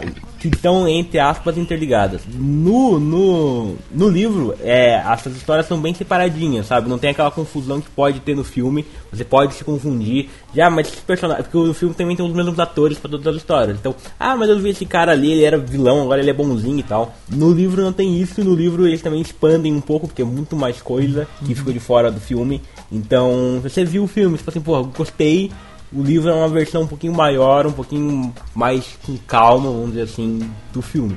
que 0.50 0.56
estão, 0.56 0.88
entre 0.88 1.20
aspas, 1.20 1.58
interligadas. 1.58 2.22
No, 2.34 3.00
no, 3.00 3.76
no 3.92 4.10
livro, 4.10 4.56
é, 4.62 4.96
essas 4.96 5.36
histórias 5.36 5.68
são 5.68 5.80
bem 5.80 5.94
separadinhas, 5.94 6.68
sabe? 6.68 6.90
Não 6.90 6.98
tem 6.98 7.10
aquela 7.10 7.32
confusão 7.32 7.82
que 7.82 7.90
pode 7.90 8.20
ter 8.20 8.36
no 8.36 8.44
filme. 8.44 8.86
Você 9.12 9.24
pode 9.24 9.54
se 9.54 9.64
confundir. 9.64 10.30
Já, 10.54 10.70
mas 10.70 10.88
esse 10.88 11.02
personagem. 11.02 11.44
Porque 11.44 11.58
o 11.58 11.74
filme 11.74 11.94
também 11.96 12.16
tem 12.16 12.26
os 12.26 12.34
mesmos 12.34 12.60
atores 12.60 12.98
para 12.98 13.12
todas 13.12 13.28
as 13.28 13.36
histórias. 13.36 13.78
Então, 13.78 13.96
ah, 14.20 14.36
mas 14.36 14.50
eu 14.50 14.60
vi 14.60 14.70
esse 14.70 14.86
cara 14.86 15.12
ali, 15.12 15.32
ele 15.32 15.44
era 15.44 15.58
vilão, 15.58 16.02
agora 16.02 16.22
ele 16.22 16.30
é 16.30 16.34
bonzinho 16.34 16.80
e 16.80 16.84
tal. 16.84 17.14
No 17.30 17.52
livro 17.52 17.82
não 17.82 17.94
tem 17.94 18.20
isso, 18.20 18.44
no 18.44 18.56
livro 18.56 18.88
eles 18.88 19.02
também 19.02 19.22
expandem 19.22 19.74
um 19.74 19.82
pouco, 19.82 20.08
porque 20.08 20.22
é 20.22 20.26
muito 20.26 20.56
mais 20.56 20.82
coisa 20.82 21.28
que 21.46 21.56
ficou 21.56 21.74
de 21.74 21.80
fora 21.80 22.12
do 22.12 22.20
filme. 22.20 22.62
Então, 22.92 23.60
você 23.62 23.84
viu 23.84 24.04
o 24.04 24.08
filme, 24.08 24.38
tipo 24.38 24.50
assim, 24.50 24.62
pô, 24.62 24.84
gostei. 24.84 25.52
O 25.94 26.02
livro 26.02 26.30
é 26.30 26.34
uma 26.34 26.50
versão 26.50 26.82
um 26.84 26.88
pouquinho 26.88 27.14
maior, 27.14 27.66
um 27.68 27.72
pouquinho 27.72 28.34
mais 28.54 28.98
com 29.06 29.16
calma, 29.18 29.70
vamos 29.70 29.90
dizer 29.90 30.02
assim, 30.04 30.40
do 30.74 30.82
filme. 30.82 31.16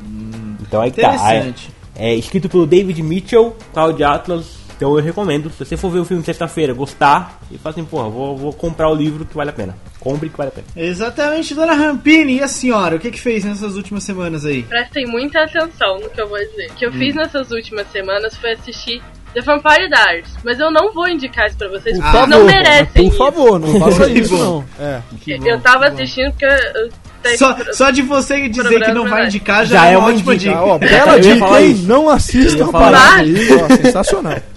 Então 0.61 0.81
aí 0.81 0.91
tá. 0.91 1.15
Interessante. 1.15 1.71
É, 1.97 2.11
é 2.13 2.15
escrito 2.15 2.49
pelo 2.49 2.67
David 2.67 3.03
Mitchell, 3.03 3.57
Cloud 3.73 4.03
Atlas. 4.05 4.59
Então 4.77 4.97
eu 4.97 5.03
recomendo. 5.03 5.51
Se 5.51 5.65
você 5.65 5.77
for 5.77 5.91
ver 5.91 5.99
o 5.99 6.05
filme 6.05 6.23
sexta-feira, 6.23 6.73
gostar, 6.73 7.41
e 7.51 7.59
fala 7.59 7.73
assim, 7.75 7.85
porra, 7.85 8.09
vou, 8.09 8.37
vou 8.37 8.53
comprar 8.53 8.89
o 8.89 8.95
livro 8.95 9.25
que 9.25 9.35
vale 9.35 9.51
a 9.51 9.53
pena. 9.53 9.77
Compre 9.99 10.29
que 10.29 10.37
vale 10.37 10.51
a 10.51 10.53
pena. 10.53 10.67
Exatamente, 10.77 11.53
dona 11.53 11.73
Rampini. 11.75 12.35
E 12.37 12.43
a 12.43 12.47
senhora, 12.47 12.95
o 12.95 13.01
que 13.01 13.11
que 13.11 13.21
fez 13.21 13.45
nessas 13.45 13.75
últimas 13.75 14.05
semanas 14.05 14.45
aí? 14.45 14.63
Prestem 14.63 15.05
muita 15.09 15.43
atenção 15.43 15.99
no 15.99 16.09
que 16.09 16.21
eu 16.21 16.29
vou 16.29 16.39
dizer. 16.39 16.71
O 16.71 16.75
que 16.75 16.87
eu 16.87 16.91
Hum. 16.91 16.99
fiz 16.99 17.15
nessas 17.17 17.51
últimas 17.51 17.91
semanas 17.91 18.37
foi 18.37 18.53
assistir 18.53 19.03
The 19.35 19.41
Vampire 19.43 19.89
Diaries. 19.89 20.29
Mas 20.45 20.59
eu 20.59 20.71
não 20.71 20.93
vou 20.93 21.09
indicar 21.09 21.47
isso 21.47 21.57
pra 21.57 21.69
vocês, 21.69 21.97
Por 21.97 22.05
porque 22.05 22.19
favor, 22.19 22.29
não 22.29 22.45
merecem 22.45 23.11
por 23.11 23.17
favor, 23.17 23.59
não 23.61 23.81
faça 23.81 24.11
isso 24.11 24.37
não. 24.37 24.65
É. 24.81 25.03
Eu 25.27 25.61
tava 25.61 25.87
assistindo 25.89 26.31
porque 26.31 26.45
eu 26.45 26.91
Só, 27.37 27.55
pro- 27.55 27.75
só 27.75 27.91
de 27.91 28.03
você 28.03 28.49
dizer 28.49 28.81
que 28.83 28.93
não 28.93 29.09
vai 29.09 29.27
indicar 29.27 29.67
já, 29.67 29.77
Já 29.83 29.89
é 29.91 29.95
é 29.95 29.99
uma 29.99 30.09
ótima 30.09 30.37
dica, 30.37 30.51
dica. 30.53 30.63
Ó, 30.65 30.79
bela 30.79 31.19
dica, 31.21 31.61
hein? 31.61 31.75
Não 31.85 32.09
assista 32.09 32.67
parada 32.69 33.21
aí. 33.23 33.49
Ó, 33.53 33.77
sensacional. 33.77 34.39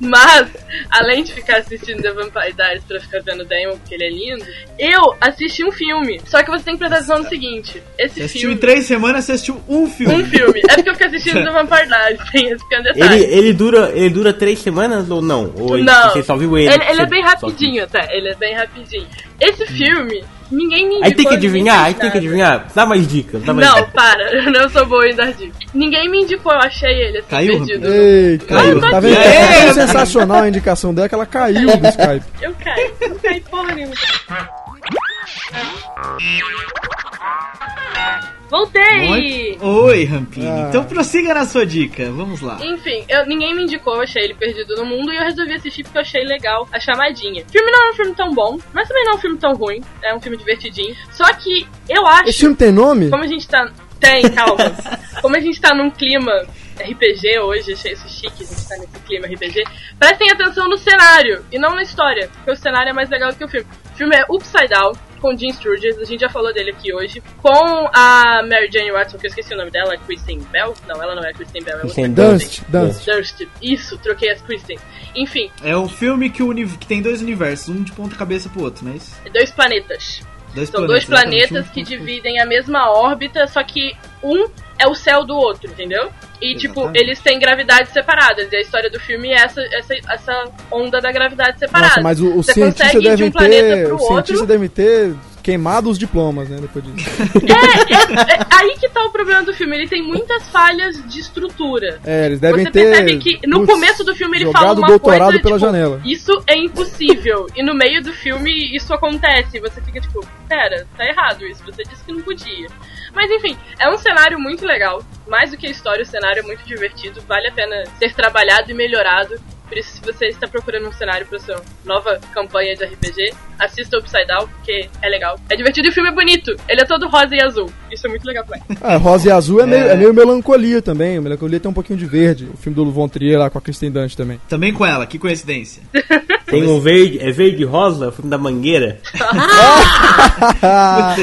Mas, 0.00 0.46
além 0.90 1.22
de 1.22 1.32
ficar 1.32 1.58
assistindo 1.58 2.00
The 2.00 2.12
Vampire 2.12 2.52
Diaries 2.54 2.84
pra 2.84 3.00
ficar 3.00 3.20
vendo 3.20 3.42
o 3.42 3.44
Damon, 3.44 3.76
porque 3.78 3.94
ele 3.94 4.04
é 4.04 4.10
lindo, 4.10 4.44
eu 4.78 5.14
assisti 5.20 5.62
um 5.64 5.70
filme. 5.70 6.20
Só 6.26 6.42
que 6.42 6.50
você 6.50 6.64
tem 6.64 6.74
que 6.74 6.78
prestar 6.78 6.96
atenção 6.96 7.18
no 7.22 7.28
seguinte: 7.28 7.82
esse 7.98 8.14
Você 8.14 8.20
assistiu 8.22 8.40
filme. 8.40 8.54
em 8.54 8.58
três 8.58 8.86
semanas, 8.86 9.24
você 9.24 9.32
assistiu 9.32 9.60
um 9.68 9.86
filme. 9.86 10.14
Um 10.14 10.24
filme. 10.24 10.60
É 10.70 10.74
porque 10.76 10.88
eu 10.88 10.94
fiquei 10.94 11.06
assistindo 11.08 11.42
The 11.44 11.50
Vampire 11.50 11.86
Diaries, 11.86 12.30
tem 12.30 12.48
esse 12.50 12.62
pequeno 12.68 12.82
detalhe. 12.84 13.22
Ele, 13.22 13.34
ele, 13.34 13.52
dura, 13.52 13.92
ele 13.94 14.10
dura 14.10 14.32
três 14.32 14.58
semanas 14.60 15.10
ou 15.10 15.20
não? 15.20 15.52
Ou 15.58 15.74
ele- 15.76 15.84
Não. 15.84 16.10
você 16.12 16.22
só 16.22 16.36
viu 16.36 16.56
ele? 16.56 16.72
Ele, 16.72 16.84
ele 16.90 17.02
é 17.02 17.06
bem 17.06 17.22
rapidinho 17.22 17.84
até, 17.84 18.16
ele 18.16 18.28
é 18.30 18.34
bem 18.36 18.54
rapidinho. 18.54 19.06
Esse 19.40 19.66
filme, 19.66 20.24
ninguém 20.50 20.88
me 20.88 20.94
indicou. 20.96 21.04
Aí 21.04 21.14
tem 21.14 21.26
que 21.28 21.34
adivinhar, 21.34 21.84
aí 21.84 21.94
tem 21.94 22.10
que 22.10 22.18
adivinhar. 22.18 22.66
Dá 22.74 22.86
mais 22.86 23.06
dicas, 23.08 23.42
dá 23.42 23.52
mais 23.52 23.68
Não, 23.68 23.74
dicas. 23.76 23.92
para, 23.92 24.32
eu 24.34 24.50
não 24.50 24.68
sou 24.68 24.86
boa 24.86 25.06
em 25.08 25.14
dar 25.14 25.32
dicas. 25.32 25.56
Ninguém 25.74 26.08
me 26.10 26.22
indicou, 26.22 26.52
eu 26.52 26.58
achei 26.58 26.90
ele 26.90 27.18
assim, 27.18 27.28
Caiu, 27.28 27.58
perdido. 27.64 27.86
Eita, 27.86 28.46
Caiu. 28.46 28.80
tá 28.80 29.00
vendo? 29.00 29.18
É 29.18 29.64
tão 29.64 29.74
sensacional 29.74 30.42
a 30.42 30.48
indicação 30.48 30.94
dela 30.94 31.08
que 31.08 31.14
ela 31.14 31.26
caiu 31.26 31.76
do 31.76 31.88
Skype. 31.88 32.24
Eu 32.40 32.54
caí, 32.54 32.90
eu 33.00 33.08
não 33.10 33.18
caí 33.18 33.40
porra 33.40 33.74
nenhuma. 33.74 33.94
Voltei! 38.50 39.58
Oi, 39.60 40.04
Rampini. 40.04 40.46
Ah. 40.46 40.66
Então 40.68 40.84
prossiga 40.84 41.34
na 41.34 41.44
sua 41.44 41.66
dica. 41.66 42.10
Vamos 42.10 42.40
lá. 42.40 42.58
Enfim, 42.62 43.04
eu, 43.08 43.26
ninguém 43.26 43.54
me 43.54 43.62
indicou, 43.64 43.96
eu 43.96 44.02
achei 44.02 44.24
ele 44.24 44.34
perdido 44.34 44.74
no 44.76 44.86
mundo 44.86 45.12
e 45.12 45.16
eu 45.16 45.22
resolvi 45.22 45.54
assistir 45.54 45.82
porque 45.82 45.98
eu 45.98 46.02
achei 46.02 46.24
legal 46.24 46.66
a 46.72 46.80
chamadinha. 46.80 47.44
O 47.46 47.52
filme 47.52 47.70
não 47.70 47.86
é 47.86 47.90
um 47.90 47.94
filme 47.94 48.14
tão 48.14 48.32
bom, 48.32 48.58
mas 48.72 48.88
também 48.88 49.04
não 49.04 49.12
é 49.12 49.16
um 49.16 49.18
filme 49.18 49.38
tão 49.38 49.54
ruim, 49.54 49.82
é 50.02 50.14
um 50.14 50.20
filme 50.20 50.36
divertidinho. 50.36 50.96
Só 51.12 51.30
que 51.34 51.66
eu 51.88 52.06
acho, 52.06 52.30
Esse 52.30 52.40
filme 52.40 52.56
tem 52.56 52.72
nome? 52.72 53.10
como 53.10 53.22
a 53.22 53.26
gente 53.26 53.46
tá. 53.46 53.70
Tem, 54.00 54.22
calma. 54.30 54.56
como 55.20 55.36
a 55.36 55.40
gente 55.40 55.60
tá 55.60 55.74
num 55.74 55.90
clima 55.90 56.32
RPG 56.80 57.40
hoje, 57.40 57.72
achei 57.72 57.92
isso 57.92 58.08
chique, 58.08 58.44
a 58.44 58.46
gente 58.46 58.68
tá 58.68 58.76
nesse 58.76 58.98
clima 59.06 59.26
RPG. 59.26 59.64
Prestem 59.98 60.30
atenção 60.30 60.68
no 60.68 60.78
cenário 60.78 61.44
e 61.52 61.58
não 61.58 61.74
na 61.74 61.82
história, 61.82 62.30
porque 62.32 62.52
o 62.52 62.56
cenário 62.56 62.90
é 62.90 62.92
mais 62.92 63.10
legal 63.10 63.30
do 63.30 63.36
que 63.36 63.44
o 63.44 63.48
filme. 63.48 63.66
O 63.92 63.96
filme 63.96 64.16
é 64.16 64.24
Upside 64.30 64.68
Down, 64.68 64.92
com 65.18 65.36
Jim 65.36 65.50
Sturgis, 65.52 65.98
a 65.98 66.04
gente 66.04 66.20
já 66.20 66.28
falou 66.28 66.52
dele 66.52 66.70
aqui 66.70 66.92
hoje, 66.94 67.22
com 67.42 67.88
a 67.92 68.42
Mary 68.48 68.68
Jane 68.72 68.90
Watson, 68.92 69.18
que 69.18 69.26
eu 69.26 69.28
esqueci 69.28 69.54
o 69.54 69.56
nome 69.56 69.70
dela, 69.70 69.96
Kristen 69.98 70.38
Bell? 70.50 70.74
Não, 70.86 71.02
ela 71.02 71.14
não 71.14 71.24
é 71.24 71.32
Kristen 71.32 71.62
Bell, 71.62 71.74
é 71.78 71.82
outra 71.84 71.94
Kristen 71.94 72.12
Dunst, 72.12 72.62
Dunst. 72.68 73.04
Durst. 73.06 73.42
Isso, 73.62 73.98
troquei 73.98 74.30
as 74.30 74.40
Kristen. 74.42 74.78
Enfim, 75.14 75.50
É 75.62 75.76
um 75.76 75.88
filme 75.88 76.30
que, 76.30 76.42
uni- 76.42 76.66
que 76.66 76.86
tem 76.86 77.02
dois 77.02 77.20
universos, 77.22 77.68
um 77.74 77.82
de 77.82 77.92
ponta 77.92 78.14
cabeça 78.16 78.48
pro 78.48 78.62
outro, 78.62 78.84
não 78.84 78.92
é 78.92 78.96
isso? 78.96 79.14
dois 79.32 79.50
planetas. 79.50 80.20
Dois 80.54 80.70
São 80.70 80.86
dois 80.86 81.04
exatamente, 81.04 81.48
planetas 81.48 81.70
que 81.72 81.82
dividem 81.82 82.40
a 82.40 82.46
mesma 82.46 82.90
órbita, 82.90 83.46
só 83.46 83.62
que 83.62 83.94
um 84.22 84.48
é 84.78 84.86
o 84.88 84.94
céu 84.94 85.24
do 85.24 85.36
outro, 85.36 85.70
entendeu? 85.70 86.10
E, 86.40 86.54
tipo, 86.56 86.80
Exatamente. 86.80 87.02
eles 87.02 87.20
têm 87.20 87.38
gravidades 87.38 87.92
separadas. 87.92 88.50
E 88.52 88.56
a 88.56 88.60
história 88.60 88.90
do 88.90 89.00
filme 89.00 89.28
é 89.30 89.36
essa, 89.42 89.60
essa, 89.72 89.94
essa 90.10 90.44
onda 90.70 91.00
da 91.00 91.10
gravidade 91.10 91.58
separada. 91.58 91.88
Nossa, 91.88 92.00
mas 92.00 92.20
o, 92.20 92.28
o 92.28 92.42
Você 92.42 92.52
cientista 92.54 92.84
consegue 92.84 92.98
ir 92.98 93.02
de 93.02 93.08
deve 93.08 93.24
um 93.24 93.30
planeta 93.32 93.74
ter. 93.74 93.92
O 93.92 93.98
cientista 93.98 94.32
outro. 94.32 94.46
deve 94.46 94.68
ter 94.68 95.14
queimado 95.42 95.88
os 95.88 95.98
diplomas, 95.98 96.48
né? 96.50 96.58
Depois 96.60 96.84
disso. 96.84 97.08
É, 97.48 98.32
é, 98.32 98.36
é 98.36 98.46
aí 98.50 98.76
que 98.78 98.88
tá 98.90 99.02
o 99.04 99.10
problema 99.10 99.42
do 99.42 99.54
filme. 99.54 99.76
Ele 99.76 99.88
tem 99.88 100.02
muitas 100.02 100.46
falhas 100.48 101.02
de 101.08 101.20
estrutura. 101.20 101.98
É, 102.04 102.26
eles 102.26 102.38
devem 102.38 102.64
Você 102.64 102.70
ter. 102.70 102.90
percebe 102.90 103.18
que 103.18 103.46
no 103.46 103.66
começo 103.66 104.04
do 104.04 104.14
filme 104.14 104.36
ele 104.38 104.52
fala 104.52 104.74
uma 104.74 104.86
doutorado 104.86 105.30
coisa, 105.30 105.42
pela 105.42 105.56
tipo, 105.56 105.66
janela. 105.66 106.00
isso 106.04 106.32
é 106.46 106.56
impossível. 106.56 107.46
e 107.56 107.62
no 107.62 107.74
meio 107.74 108.02
do 108.02 108.12
filme 108.12 108.76
isso 108.76 108.92
acontece. 108.92 109.56
E 109.56 109.60
você 109.60 109.80
fica 109.80 110.00
tipo, 110.00 110.20
pera, 110.48 110.86
tá 110.96 111.04
errado 111.06 111.46
isso. 111.46 111.64
Você 111.64 111.82
disse 111.82 112.04
que 112.04 112.12
não 112.12 112.20
podia. 112.20 112.68
Mas 113.14 113.30
enfim, 113.30 113.56
é 113.78 113.88
um 113.88 113.98
cenário 113.98 114.38
muito 114.38 114.64
legal. 114.64 115.02
Mais 115.26 115.50
do 115.50 115.56
que 115.56 115.66
a 115.66 115.70
história, 115.70 116.02
o 116.02 116.06
cenário 116.06 116.40
é 116.40 116.42
muito 116.42 116.64
divertido. 116.64 117.20
Vale 117.22 117.48
a 117.48 117.52
pena 117.52 117.84
ser 117.98 118.14
trabalhado 118.14 118.70
e 118.70 118.74
melhorado. 118.74 119.40
Por 119.68 119.76
isso, 119.76 119.96
se 119.96 120.00
você 120.00 120.26
está 120.26 120.48
procurando 120.48 120.88
um 120.88 120.92
cenário 120.92 121.26
para 121.26 121.38
sua 121.38 121.62
nova 121.84 122.18
campanha 122.32 122.74
de 122.74 122.84
RPG, 122.84 123.34
assista 123.58 123.98
Upside 123.98 124.26
Down, 124.26 124.48
porque 124.48 124.88
é 125.02 125.08
legal. 125.08 125.38
É 125.48 125.56
divertido 125.56 125.88
e 125.88 125.90
o 125.90 125.92
filme 125.92 126.08
é 126.08 126.12
bonito. 126.12 126.54
Ele 126.68 126.80
é 126.80 126.84
todo 126.84 127.08
rosa 127.08 127.34
e 127.34 127.42
azul. 127.42 127.70
Isso 127.90 128.06
é 128.06 128.10
muito 128.10 128.24
legal 128.24 128.44
também. 128.44 128.62
Ah, 128.80 128.96
rosa 128.96 129.28
e 129.28 129.30
azul 129.30 129.60
é, 129.60 129.66
Meio, 129.66 129.88
é 129.88 129.96
meio 129.96 130.14
melancolia 130.14 130.80
também. 130.80 131.18
O 131.18 131.22
melancolia 131.22 131.60
tem 131.60 131.70
um 131.70 131.74
pouquinho 131.74 131.98
de 131.98 132.06
verde. 132.06 132.48
O 132.52 132.56
filme 132.56 132.74
do 132.74 132.90
Von 132.90 133.08
Trier 133.08 133.38
lá 133.38 133.50
com 133.50 133.58
a 133.58 133.60
Kristen 133.60 133.90
Dunst 133.90 134.16
também. 134.16 134.40
Também 134.48 134.72
com 134.72 134.86
ela, 134.86 135.06
que 135.06 135.18
coincidência. 135.18 135.82
Tem 136.48 136.66
um 136.66 136.80
verde, 136.80 137.18
é 137.20 137.30
verde 137.30 137.62
e 137.62 137.66
rosa, 137.66 138.08
o 138.08 138.12
filme 138.12 138.30
da 138.30 138.38
Mangueira. 138.38 139.00
Puta 139.12 139.28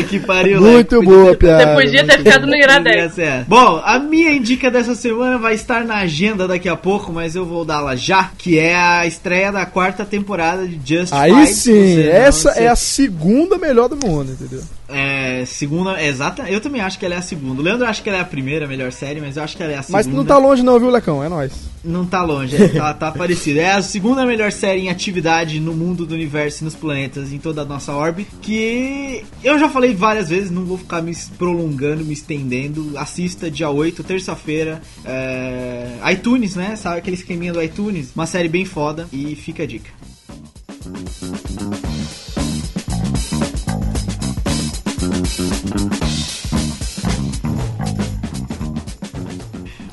que 0.08 0.20
pariu, 0.20 0.62
Muito 0.62 1.00
Leco, 1.00 1.12
boa 1.12 1.36
piada. 1.36 1.66
Você 1.66 1.84
podia 1.84 2.06
ter 2.06 2.20
ficado 2.20 2.46
no 2.46 2.56
Iradex. 2.56 3.18
É. 3.18 3.44
Bom, 3.48 3.82
a 3.84 3.98
minha 3.98 4.32
indica 4.32 4.70
dessa 4.70 4.94
semana 4.94 5.40
vai 5.40 5.56
estar 5.56 5.84
na 5.84 5.96
agenda 5.98 6.48
daqui 6.48 6.70
a 6.70 6.76
pouco, 6.76 7.12
mas 7.12 7.36
eu 7.36 7.44
vou 7.44 7.66
dá-la 7.66 7.96
já, 7.96 8.30
que 8.38 8.60
é 8.60 8.76
a 8.76 9.06
estreia 9.06 9.52
da 9.52 9.66
quarta 9.66 10.06
temporada 10.06 10.68
de 10.68 10.80
Just 10.84 11.14
Aí 11.14 11.48
sim, 11.48 12.02
essa 12.04 12.52
é 12.52 12.68
a 12.68 12.76
segunda 12.76 13.58
melhor 13.58 13.88
do 13.88 13.96
mundo, 13.96 14.32
entendeu? 14.32 14.62
É, 14.88 15.44
segunda, 15.46 16.02
exata. 16.04 16.50
Eu 16.50 16.62
também 16.62 16.82
acho 16.82 17.00
que 17.00 17.06
ela 17.06 17.16
é 17.16 17.18
a 17.18 17.22
segunda. 17.22 17.62
O 17.62 17.64
Leandro 17.64 17.86
acha 17.86 18.02
que 18.02 18.10
ela 18.10 18.20
é 18.20 18.22
a 18.22 18.26
primeira 18.26 18.68
melhor 18.68 18.92
série, 18.92 19.20
mas 19.20 19.38
eu 19.38 19.44
acho 19.44 19.58
que 19.58 19.64
ela 19.64 19.72
é 19.72 19.78
a 19.78 19.82
segunda. 19.82 20.04
Mas 20.04 20.08
não 20.08 20.26
tá 20.26 20.38
longe 20.38 20.64
não, 20.64 20.80
viu, 20.80 20.90
Lecão? 20.90 21.24
É 21.24 21.30
nóis. 21.30 21.52
Não 21.84 22.06
tá 22.06 22.24
longe, 22.24 22.56
é, 22.56 22.68
tá, 22.70 22.94
tá 22.94 23.12
parecido. 23.12 23.60
É 23.60 23.74
a 23.74 23.82
segunda 23.82 24.26
melhor 24.26 24.52
série 24.52 24.82
em 24.82 24.90
atividade 24.90 25.60
no 25.60 25.74
mundo 25.74 26.06
do 26.06 26.16
universo 26.16 26.64
e 26.64 26.66
nos 26.66 26.76
planetas, 26.76 27.32
em 27.32 27.38
toda 27.38 27.62
a 27.62 27.66
nossa 27.66 27.94
órbita. 27.94 28.32
Que 28.42 29.24
eu 29.44 29.58
já 29.60 29.70
falei 29.70 29.94
várias 29.94 30.30
vezes, 30.30 30.52
não 30.52 30.66
vou 30.66 30.78
ficar 30.78 31.02
me 31.02 31.16
prolongando, 31.38 32.04
me 32.04 32.14
estendendo. 32.14 32.98
Assista 32.98 33.50
dia 33.50 33.70
8, 33.70 34.04
terça-feira. 34.04 34.82
É, 35.04 35.90
iTunes, 36.12 36.56
né? 36.56 36.76
Sabe 36.76 36.98
aquele 36.98 37.16
esqueminha 37.16 37.54
do 37.54 37.62
iTunes? 37.62 38.12
Uma 38.16 38.26
série 38.26 38.48
bem 38.48 38.66
foda 38.66 39.08
e 39.12 39.36
fica 39.36 39.64
a 39.64 39.68
dica. 39.68 39.90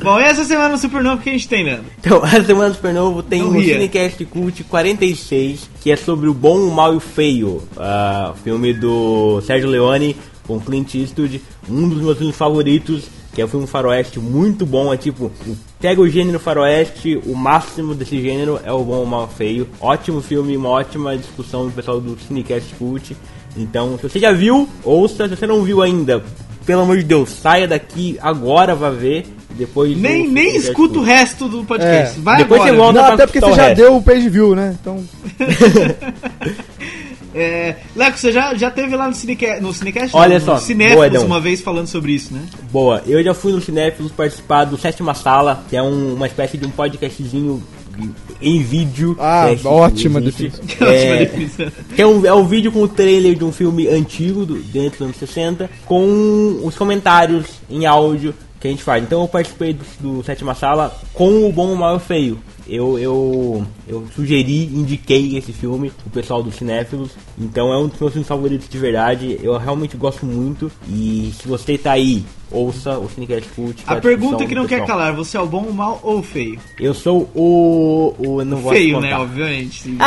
Bom, 0.02 0.18
e 0.18 0.24
essa 0.24 0.44
semana 0.44 0.70
no 0.70 0.78
Supernova 0.78 1.22
que 1.22 1.30
a 1.30 1.32
gente 1.32 1.48
tem, 1.48 1.64
Leandro? 1.64 1.84
Então, 1.98 2.22
essa 2.26 2.44
semana 2.44 2.70
do 2.70 2.74
Supernovo 2.74 3.22
tem 3.22 3.42
o 3.42 3.50
ria. 3.50 3.74
Cinecast 3.74 4.24
Cult 4.26 4.64
46, 4.64 5.70
que 5.80 5.90
é 5.90 5.96
sobre 5.96 6.28
o 6.28 6.34
bom, 6.34 6.58
o 6.58 6.70
mal 6.70 6.94
e 6.94 6.96
o 6.96 7.00
feio. 7.00 7.62
Ah, 7.76 8.34
filme 8.42 8.72
do 8.72 9.40
Sérgio 9.42 9.68
Leone 9.68 10.16
com 10.46 10.60
Clint 10.60 10.94
Eastwood, 10.94 11.40
um 11.68 11.88
dos 11.88 12.02
meus 12.02 12.18
filmes 12.18 12.36
favoritos, 12.36 13.04
que 13.32 13.40
é 13.40 13.44
um 13.44 13.48
filme 13.48 13.66
faroeste 13.66 14.18
muito 14.18 14.66
bom, 14.66 14.92
é 14.92 14.96
tipo, 14.96 15.30
pega 15.80 16.00
o 16.00 16.08
gênero 16.08 16.38
faroeste, 16.38 17.20
o 17.24 17.34
máximo 17.34 17.94
desse 17.94 18.20
gênero 18.20 18.60
é 18.62 18.72
o 18.72 18.84
bom, 18.84 19.02
o 19.02 19.06
mal 19.06 19.22
e 19.22 19.24
o 19.24 19.28
feio. 19.28 19.68
Ótimo 19.80 20.20
filme, 20.20 20.56
uma 20.56 20.68
ótima 20.68 21.16
discussão 21.16 21.66
do 21.66 21.72
pessoal 21.72 22.00
do 22.00 22.18
Cinecast 22.20 22.74
Cult. 22.74 23.16
Então, 23.56 23.96
se 23.98 24.08
você 24.08 24.18
já 24.18 24.32
viu, 24.32 24.68
ouça, 24.82 25.28
se 25.28 25.36
você 25.36 25.46
não 25.46 25.62
viu 25.62 25.82
ainda, 25.82 26.22
pelo 26.64 26.82
amor 26.82 26.96
de 26.98 27.04
Deus, 27.04 27.30
saia 27.30 27.66
daqui 27.68 28.18
agora, 28.22 28.74
vá 28.74 28.90
ver. 28.90 29.26
Depois 29.50 29.94
Nem, 29.98 30.26
nem 30.28 30.56
escuta 30.56 30.98
o 30.98 31.02
resto 31.02 31.46
do 31.46 31.62
podcast. 31.64 32.18
É. 32.18 32.22
Vai 32.22 32.38
Depois 32.38 32.62
agora. 32.62 32.72
você 32.72 32.78
volta. 32.78 33.02
Não, 33.02 33.12
até 33.14 33.26
porque 33.26 33.40
você 33.40 33.52
já 33.52 33.62
resto. 33.68 33.76
deu 33.76 33.96
o 33.96 34.02
page 34.02 34.28
view, 34.30 34.54
né? 34.56 34.74
Então, 34.80 35.04
É, 37.34 37.76
Leco, 37.96 38.18
você 38.18 38.30
já, 38.30 38.54
já 38.54 38.70
teve 38.70 38.94
lá 38.94 39.08
no 39.08 39.14
Cinecast, 39.14 39.62
no 39.62 39.72
Cinecast? 39.72 40.14
Olha 40.14 40.38
não, 40.38 40.44
só, 40.44 40.54
no 40.54 40.60
Cinéfilos 40.60 41.12
boa, 41.12 41.24
uma 41.24 41.40
vez 41.40 41.62
falando 41.62 41.86
sobre 41.86 42.12
isso, 42.12 42.32
né? 42.34 42.42
Boa, 42.70 43.02
eu 43.06 43.22
já 43.24 43.32
fui 43.32 43.52
no 43.52 43.60
Cinéfilos 43.60 44.12
participar 44.12 44.64
do 44.64 44.76
Sétima 44.76 45.14
Sala, 45.14 45.64
que 45.70 45.74
é 45.74 45.82
um- 45.82 46.14
uma 46.14 46.26
espécie 46.26 46.58
de 46.58 46.66
um 46.66 46.70
podcastzinho 46.70 47.62
em 48.40 48.62
vídeo. 48.62 49.16
Ah, 49.18 49.50
É, 49.50 49.68
ótima 49.68 50.20
definição. 50.20 50.64
É, 50.80 51.26
que 51.94 52.02
é, 52.02 52.06
um, 52.06 52.26
é 52.26 52.34
um 52.34 52.46
vídeo 52.46 52.72
com 52.72 52.82
o 52.82 52.88
trailer 52.88 53.34
de 53.36 53.44
um 53.44 53.52
filme 53.52 53.88
antigo, 53.88 54.44
do, 54.44 54.54
dentro 54.54 54.98
dos 54.98 55.00
anos 55.02 55.16
60, 55.16 55.70
com 55.84 56.60
os 56.64 56.76
comentários 56.76 57.46
em 57.70 57.86
áudio 57.86 58.34
que 58.60 58.68
a 58.68 58.70
gente 58.70 58.82
faz. 58.82 59.02
Então 59.02 59.22
eu 59.22 59.28
participei 59.28 59.72
do, 59.72 59.84
do 60.00 60.24
Sétima 60.24 60.54
Sala 60.54 60.96
com 61.12 61.46
o 61.48 61.52
Bom, 61.52 61.72
o 61.72 61.76
Mal 61.76 61.94
e 61.94 61.96
o 61.96 62.00
Feio. 62.00 62.38
Eu, 62.66 62.98
eu, 62.98 63.66
eu 63.88 64.06
sugeri, 64.14 64.64
indiquei 64.66 65.36
esse 65.36 65.52
filme 65.52 65.90
pro 65.90 66.10
pessoal 66.10 66.42
do 66.42 66.52
Cinéfilos. 66.52 67.10
Então 67.38 67.72
é 67.72 67.78
um 67.78 67.88
dos 67.88 67.98
meus 67.98 68.12
filmes 68.12 68.28
favoritos 68.28 68.68
de 68.68 68.78
verdade. 68.78 69.38
Eu 69.42 69.56
realmente 69.58 69.96
gosto 69.96 70.26
muito. 70.26 70.70
E 70.88 71.32
se 71.40 71.48
você 71.48 71.76
tá 71.76 71.92
aí, 71.92 72.24
ouça 72.50 72.98
o 72.98 73.08
Cinecast 73.08 73.48
Cult. 73.54 73.82
A 73.86 73.96
é 73.96 74.00
pergunta 74.00 74.36
discussão 74.36 74.48
que 74.48 74.54
não 74.54 74.66
quer 74.66 74.86
calar, 74.86 75.14
você 75.14 75.36
é 75.36 75.40
o 75.40 75.46
bom, 75.46 75.62
o 75.62 75.74
mal 75.74 76.00
ou 76.02 76.18
o 76.18 76.22
feio? 76.22 76.58
Eu 76.78 76.94
sou 76.94 77.28
o. 77.34 78.14
o 78.18 78.44
não 78.44 78.58
vou 78.58 78.72
feio, 78.72 79.00
né? 79.00 79.16
Obviamente. 79.16 79.96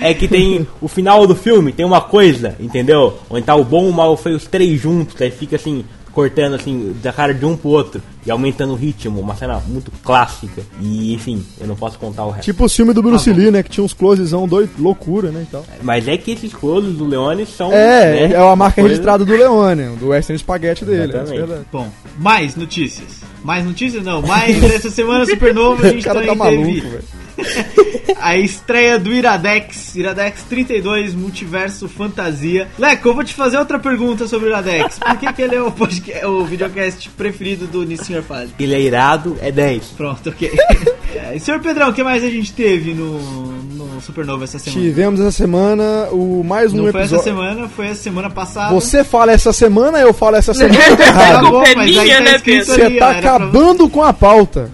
É 0.00 0.12
que 0.12 0.28
tem 0.28 0.66
o 0.80 0.88
final 0.88 1.26
do 1.26 1.34
filme, 1.34 1.72
tem 1.72 1.84
uma 1.84 2.00
coisa, 2.00 2.56
entendeu? 2.60 3.18
Onde 3.30 3.42
tá 3.42 3.54
o 3.54 3.64
bom, 3.64 3.88
o 3.88 3.92
mal 3.92 4.12
o 4.12 4.16
feio, 4.16 4.36
os 4.36 4.46
três 4.46 4.80
juntos, 4.80 5.20
aí 5.20 5.30
fica 5.30 5.56
assim, 5.56 5.84
cortando 6.14 6.54
assim, 6.54 6.94
da 7.02 7.12
cara 7.12 7.34
de 7.34 7.44
um 7.44 7.56
pro 7.56 7.70
outro 7.70 8.00
e 8.24 8.30
aumentando 8.30 8.72
o 8.72 8.76
ritmo, 8.76 9.20
uma 9.20 9.34
cena 9.36 9.60
muito 9.66 9.90
clássica. 10.02 10.62
E 10.80 11.12
enfim, 11.12 11.44
eu 11.60 11.66
não 11.66 11.74
posso 11.76 11.98
contar 11.98 12.24
o 12.24 12.30
resto. 12.30 12.44
tipo 12.44 12.64
o 12.64 12.68
filme 12.68 12.92
do 12.94 13.02
Bruce 13.02 13.24
Tá 13.26 13.32
bom. 13.32 13.36
Lee, 13.42 13.50
né? 13.50 13.62
Que 13.62 13.70
tinha 13.70 13.84
uns 13.84 13.92
closezão 13.92 14.46
doido, 14.48 14.70
loucura, 14.78 15.30
né? 15.30 15.44
E 15.46 15.50
tal. 15.50 15.64
Mas 15.82 16.06
é 16.08 16.16
que 16.16 16.30
esses 16.30 16.54
closes 16.54 16.94
do 16.96 17.04
Leone 17.06 17.44
são. 17.44 17.72
É, 17.72 18.28
né, 18.28 18.32
é 18.32 18.36
a 18.38 18.54
marca 18.56 18.76
coisa- 18.76 18.88
registrada 18.88 19.24
do 19.24 19.32
Leone, 19.32 19.96
do 19.96 20.08
Western 20.08 20.38
Spaghetti 20.38 20.84
dele. 20.84 21.04
Exatamente. 21.12 21.32
é 21.34 21.36
verdade. 21.46 21.66
Bom, 21.72 21.88
mais 22.18 22.56
notícias. 22.56 23.08
Mais 23.42 23.64
notícias 23.64 24.02
não, 24.04 24.22
mais 24.22 24.58
dessa 24.60 24.88
semana 24.90 25.26
Supernova 25.26 25.82
a 25.86 25.90
O 25.90 25.92
gente 25.92 26.04
cara 26.04 26.20
também 26.20 26.38
tá 26.38 26.44
maluco, 26.44 26.64
velho. 26.88 27.04
a 28.20 28.36
estreia 28.36 28.98
do 28.98 29.12
Iradex, 29.12 29.94
Iradex 29.96 30.42
32, 30.48 31.14
Multiverso 31.14 31.88
Fantasia. 31.88 32.68
Leco, 32.78 33.08
eu 33.08 33.14
vou 33.14 33.24
te 33.24 33.34
fazer 33.34 33.58
outra 33.58 33.78
pergunta 33.78 34.26
sobre 34.26 34.46
o 34.46 34.50
Iradex. 34.50 34.98
Por 34.98 35.16
que, 35.18 35.32
que 35.32 35.42
ele 35.42 35.54
é 35.56 35.62
o, 35.62 35.70
podcast, 35.70 36.26
o 36.26 36.44
videocast 36.44 37.08
preferido 37.10 37.66
do 37.66 37.84
Nissinhor 37.84 38.22
Fale? 38.22 38.50
Ele 38.58 38.74
é 38.74 38.80
irado, 38.80 39.36
é 39.40 39.50
10. 39.50 39.84
Pronto, 39.96 40.28
ok. 40.30 40.50
É, 41.14 41.38
senhor 41.38 41.60
Pedrão, 41.60 41.90
o 41.90 41.92
que 41.92 42.02
mais 42.02 42.24
a 42.24 42.28
gente 42.28 42.52
teve 42.52 42.92
no, 42.92 43.20
no 43.52 44.00
Supernova 44.00 44.42
essa 44.42 44.58
semana? 44.58 44.82
Tivemos 44.82 45.20
essa 45.20 45.30
semana 45.30 46.08
o 46.10 46.42
mais 46.42 46.72
um 46.72 46.78
Não 46.78 46.90
foi 46.90 47.02
essa 47.02 47.14
episódio. 47.14 47.24
semana, 47.24 47.68
foi 47.68 47.88
a 47.90 47.94
semana 47.94 48.30
passada. 48.30 48.74
Você 48.74 49.04
fala 49.04 49.30
essa 49.30 49.52
semana, 49.52 50.00
eu 50.00 50.12
falo 50.12 50.34
essa 50.34 50.52
semana, 50.52 50.96
Tá 50.96 51.40
bom, 51.40 51.62
é 51.62 51.72
mas 51.76 51.96
aí 51.96 52.08
tá 52.10 52.20
né? 52.20 52.38
Você 52.64 52.90
tá 52.98 53.10
pra- 53.10 53.18
acabando 53.18 53.88
com 53.88 54.02
a 54.02 54.12
pauta. 54.12 54.68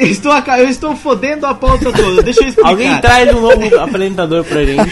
Eu 0.00 0.06
estou, 0.08 0.32
aca- 0.32 0.58
eu 0.58 0.68
estou 0.68 0.96
fodendo 0.96 1.46
a 1.46 1.54
pauta 1.54 1.92
toda. 1.92 2.22
Deixa 2.22 2.42
eu 2.44 2.48
explicar. 2.48 2.68
Alguém 2.70 3.00
traz 3.00 3.34
um 3.34 3.40
novo 3.40 3.78
apresentador 3.78 4.44
pra 4.44 4.64
gente. 4.64 4.90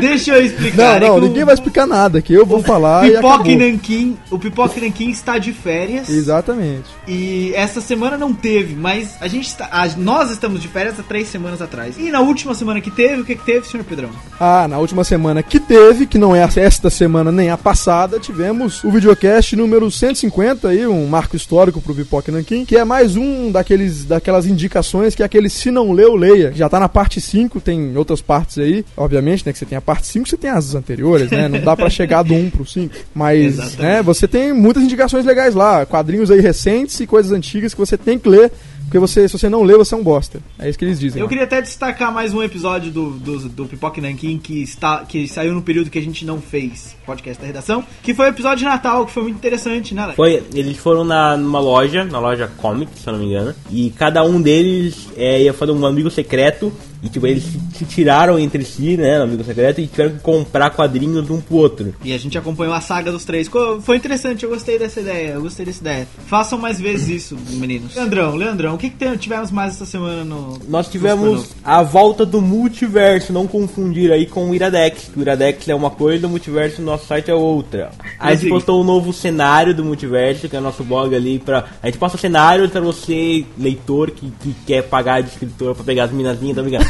Deixa 0.00 0.32
eu 0.34 0.44
explicar. 0.44 0.76
Não, 1.00 1.06
É 1.06 1.08
não, 1.10 1.16
o 1.16 1.20
ninguém 1.20 1.44
vai 1.44 1.54
explicar 1.54 1.86
nada, 1.86 2.20
que 2.22 2.32
eu 2.32 2.44
vou 2.46 2.62
falar 2.62 3.02
Pipoca 3.08 3.48
e 3.50 3.56
Nanquim, 3.56 4.16
o 4.30 4.38
Pipoca 4.38 4.78
e 4.78 4.82
Nanquim 4.82 5.10
está 5.10 5.38
de 5.38 5.52
férias. 5.52 6.08
Exatamente. 6.08 6.88
E 7.06 7.52
essa 7.54 7.80
semana 7.80 8.16
não 8.16 8.32
teve, 8.32 8.74
mas 8.74 9.16
a 9.20 9.28
gente 9.28 9.46
está, 9.48 9.68
a- 9.70 9.88
nós 9.96 10.30
estamos 10.30 10.60
de 10.62 10.68
férias 10.68 10.98
há 10.98 11.02
três 11.02 11.28
semanas 11.28 11.60
atrás. 11.60 11.96
E 11.98 12.10
na 12.10 12.20
última 12.20 12.54
semana 12.54 12.80
que 12.80 12.90
teve, 12.90 13.20
o 13.20 13.24
que, 13.24 13.34
que 13.36 13.44
teve, 13.44 13.66
senhor 13.66 13.84
Pedrão? 13.84 14.10
Ah, 14.38 14.66
na 14.68 14.78
última 14.78 15.04
semana 15.04 15.42
que 15.42 15.60
teve, 15.60 16.06
que 16.06 16.18
não 16.18 16.34
é 16.34 16.40
esta 16.56 16.88
semana 16.90 17.30
nem 17.30 17.50
a 17.50 17.56
passada, 17.58 18.18
tivemos 18.18 18.82
o 18.82 18.90
videocast 18.90 19.54
número 19.54 19.90
150 19.90 20.68
aí, 20.68 20.86
um 20.86 21.06
marco 21.06 21.36
histórico 21.36 21.80
pro 21.80 21.94
Pipoca 21.94 22.30
e 22.30 22.34
Nanquim, 22.34 22.64
que 22.64 22.76
é 22.76 22.84
mais 22.84 23.16
um 23.16 23.50
daqueles, 23.52 24.04
daquelas 24.04 24.29
aquelas 24.30 24.46
indicações 24.46 25.14
que 25.14 25.22
é 25.22 25.26
aquele 25.26 25.50
se 25.50 25.70
não 25.70 25.92
leu, 25.92 26.14
leia. 26.14 26.52
Já 26.54 26.68
tá 26.68 26.78
na 26.78 26.88
parte 26.88 27.20
5, 27.20 27.60
tem 27.60 27.96
outras 27.96 28.20
partes 28.20 28.58
aí, 28.58 28.84
obviamente, 28.96 29.44
né? 29.44 29.52
Que 29.52 29.58
você 29.58 29.66
tem 29.66 29.76
a 29.76 29.80
parte 29.80 30.06
5, 30.06 30.28
você 30.28 30.36
tem 30.36 30.50
as 30.50 30.74
anteriores, 30.74 31.30
né? 31.30 31.48
Não 31.48 31.60
dá 31.60 31.76
pra 31.76 31.90
chegar 31.90 32.22
do 32.22 32.34
1 32.34 32.50
pro 32.50 32.64
5. 32.64 32.94
Mas, 33.12 33.54
Exatamente. 33.54 33.82
né, 33.82 34.02
você 34.02 34.28
tem 34.28 34.52
muitas 34.52 34.82
indicações 34.82 35.24
legais 35.24 35.54
lá, 35.54 35.84
quadrinhos 35.84 36.30
aí 36.30 36.40
recentes 36.40 36.98
e 37.00 37.06
coisas 37.06 37.32
antigas 37.32 37.74
que 37.74 37.80
você 37.80 37.98
tem 37.98 38.18
que 38.18 38.28
ler. 38.28 38.52
Porque 38.84 38.98
você, 38.98 39.28
se 39.28 39.38
você 39.38 39.48
não 39.48 39.62
lê, 39.62 39.76
você 39.76 39.94
é 39.94 39.98
um 39.98 40.02
bosta. 40.02 40.40
É 40.58 40.68
isso 40.68 40.78
que 40.78 40.84
eles 40.84 40.98
dizem. 40.98 41.20
Eu 41.20 41.26
lá. 41.26 41.28
queria 41.28 41.44
até 41.44 41.62
destacar 41.62 42.12
mais 42.12 42.34
um 42.34 42.42
episódio 42.42 42.90
do, 42.90 43.10
do, 43.10 43.48
do 43.48 43.66
Pipoque 43.66 44.00
Nankin 44.00 44.38
que, 44.38 44.62
está, 44.62 45.04
que 45.04 45.28
saiu 45.28 45.54
no 45.54 45.62
período 45.62 45.90
que 45.90 45.98
a 45.98 46.02
gente 46.02 46.24
não 46.24 46.40
fez 46.40 46.96
podcast 47.06 47.40
da 47.40 47.46
redação, 47.46 47.84
que 48.02 48.14
foi 48.14 48.26
o 48.26 48.28
episódio 48.28 48.58
de 48.58 48.64
Natal, 48.64 49.06
que 49.06 49.12
foi 49.12 49.24
muito 49.24 49.36
interessante, 49.36 49.94
né, 49.94 50.02
Alex? 50.02 50.16
Foi, 50.16 50.42
eles 50.54 50.76
foram 50.76 51.04
na, 51.04 51.36
numa 51.36 51.60
loja, 51.60 52.04
na 52.04 52.18
loja 52.18 52.50
Comic, 52.56 52.98
se 52.98 53.08
eu 53.08 53.12
não 53.12 53.20
me 53.20 53.26
engano, 53.26 53.54
e 53.70 53.90
cada 53.90 54.22
um 54.22 54.40
deles 54.40 55.08
é, 55.16 55.42
ia 55.42 55.52
fazer 55.52 55.72
um 55.72 55.84
amigo 55.86 56.10
secreto, 56.10 56.72
e 57.02 57.08
tipo, 57.08 57.26
eles 57.26 57.44
se, 57.74 57.84
tiraram 57.84 58.38
entre 58.38 58.64
si, 58.64 58.96
né, 58.96 59.18
no 59.18 59.24
amigo 59.24 59.44
secreto, 59.44 59.80
e 59.80 59.86
tiveram 59.86 60.12
que 60.12 60.18
comprar 60.18 60.70
quadrinhos 60.70 61.30
um 61.30 61.40
pro 61.40 61.56
outro. 61.56 61.94
E 62.04 62.12
a 62.12 62.18
gente 62.18 62.36
acompanhou 62.36 62.74
a 62.74 62.80
saga 62.80 63.10
dos 63.10 63.24
três. 63.24 63.48
Foi 63.82 63.96
interessante, 63.96 64.44
eu 64.44 64.50
gostei 64.50 64.78
dessa 64.78 65.00
ideia, 65.00 65.32
eu 65.32 65.42
gostei 65.42 65.64
dessa 65.64 65.80
ideia. 65.80 66.08
Façam 66.26 66.58
mais 66.58 66.80
vezes 66.80 67.08
isso, 67.08 67.38
meninos. 67.52 67.94
Leandrão, 67.94 68.36
Leandrão, 68.36 68.74
o 68.74 68.78
que, 68.78 68.90
que 68.90 69.16
tivemos 69.16 69.50
mais 69.50 69.74
essa 69.74 69.86
semana 69.86 70.24
no. 70.24 70.58
Nós 70.68 70.88
tivemos 70.88 71.50
a 71.64 71.82
volta 71.82 72.26
do 72.26 72.40
multiverso, 72.40 73.32
não 73.32 73.46
confundir 73.46 74.12
aí 74.12 74.26
com 74.26 74.50
o 74.50 74.54
Iradex. 74.54 75.10
O 75.16 75.20
Iradex 75.20 75.68
é 75.68 75.74
uma 75.74 75.90
coisa, 75.90 76.26
o 76.26 76.30
multiverso 76.30 76.80
no 76.80 76.90
nosso 76.90 77.06
site 77.06 77.30
é 77.30 77.34
outra. 77.34 77.90
A 78.18 78.34
gente 78.34 78.48
postou 78.50 78.80
um 78.80 78.84
novo 78.84 79.12
cenário 79.12 79.74
do 79.74 79.84
multiverso, 79.84 80.48
que 80.48 80.56
é 80.56 80.58
o 80.58 80.62
nosso 80.62 80.84
blog 80.84 81.14
ali 81.14 81.38
pra. 81.38 81.64
A 81.82 81.86
gente 81.86 81.98
posta 81.98 82.18
cenários 82.18 82.70
pra 82.70 82.80
você, 82.80 83.44
leitor, 83.58 84.10
que, 84.10 84.30
que 84.42 84.54
quer 84.66 84.82
pagar 84.82 85.22
de 85.22 85.30
escritor 85.30 85.74
pra 85.74 85.84
pegar 85.84 86.04
as 86.04 86.12
minazinhas, 86.12 86.56
tá 86.56 86.62
ligado? 86.62 86.89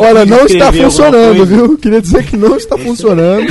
Olha, 0.00 0.26
não 0.26 0.46
está 0.46 0.72
funcionando, 0.72 1.46
viu? 1.46 1.78
Queria 1.78 2.00
dizer 2.00 2.24
que 2.26 2.36
não 2.36 2.56
está 2.56 2.76
funcionando. 2.78 3.46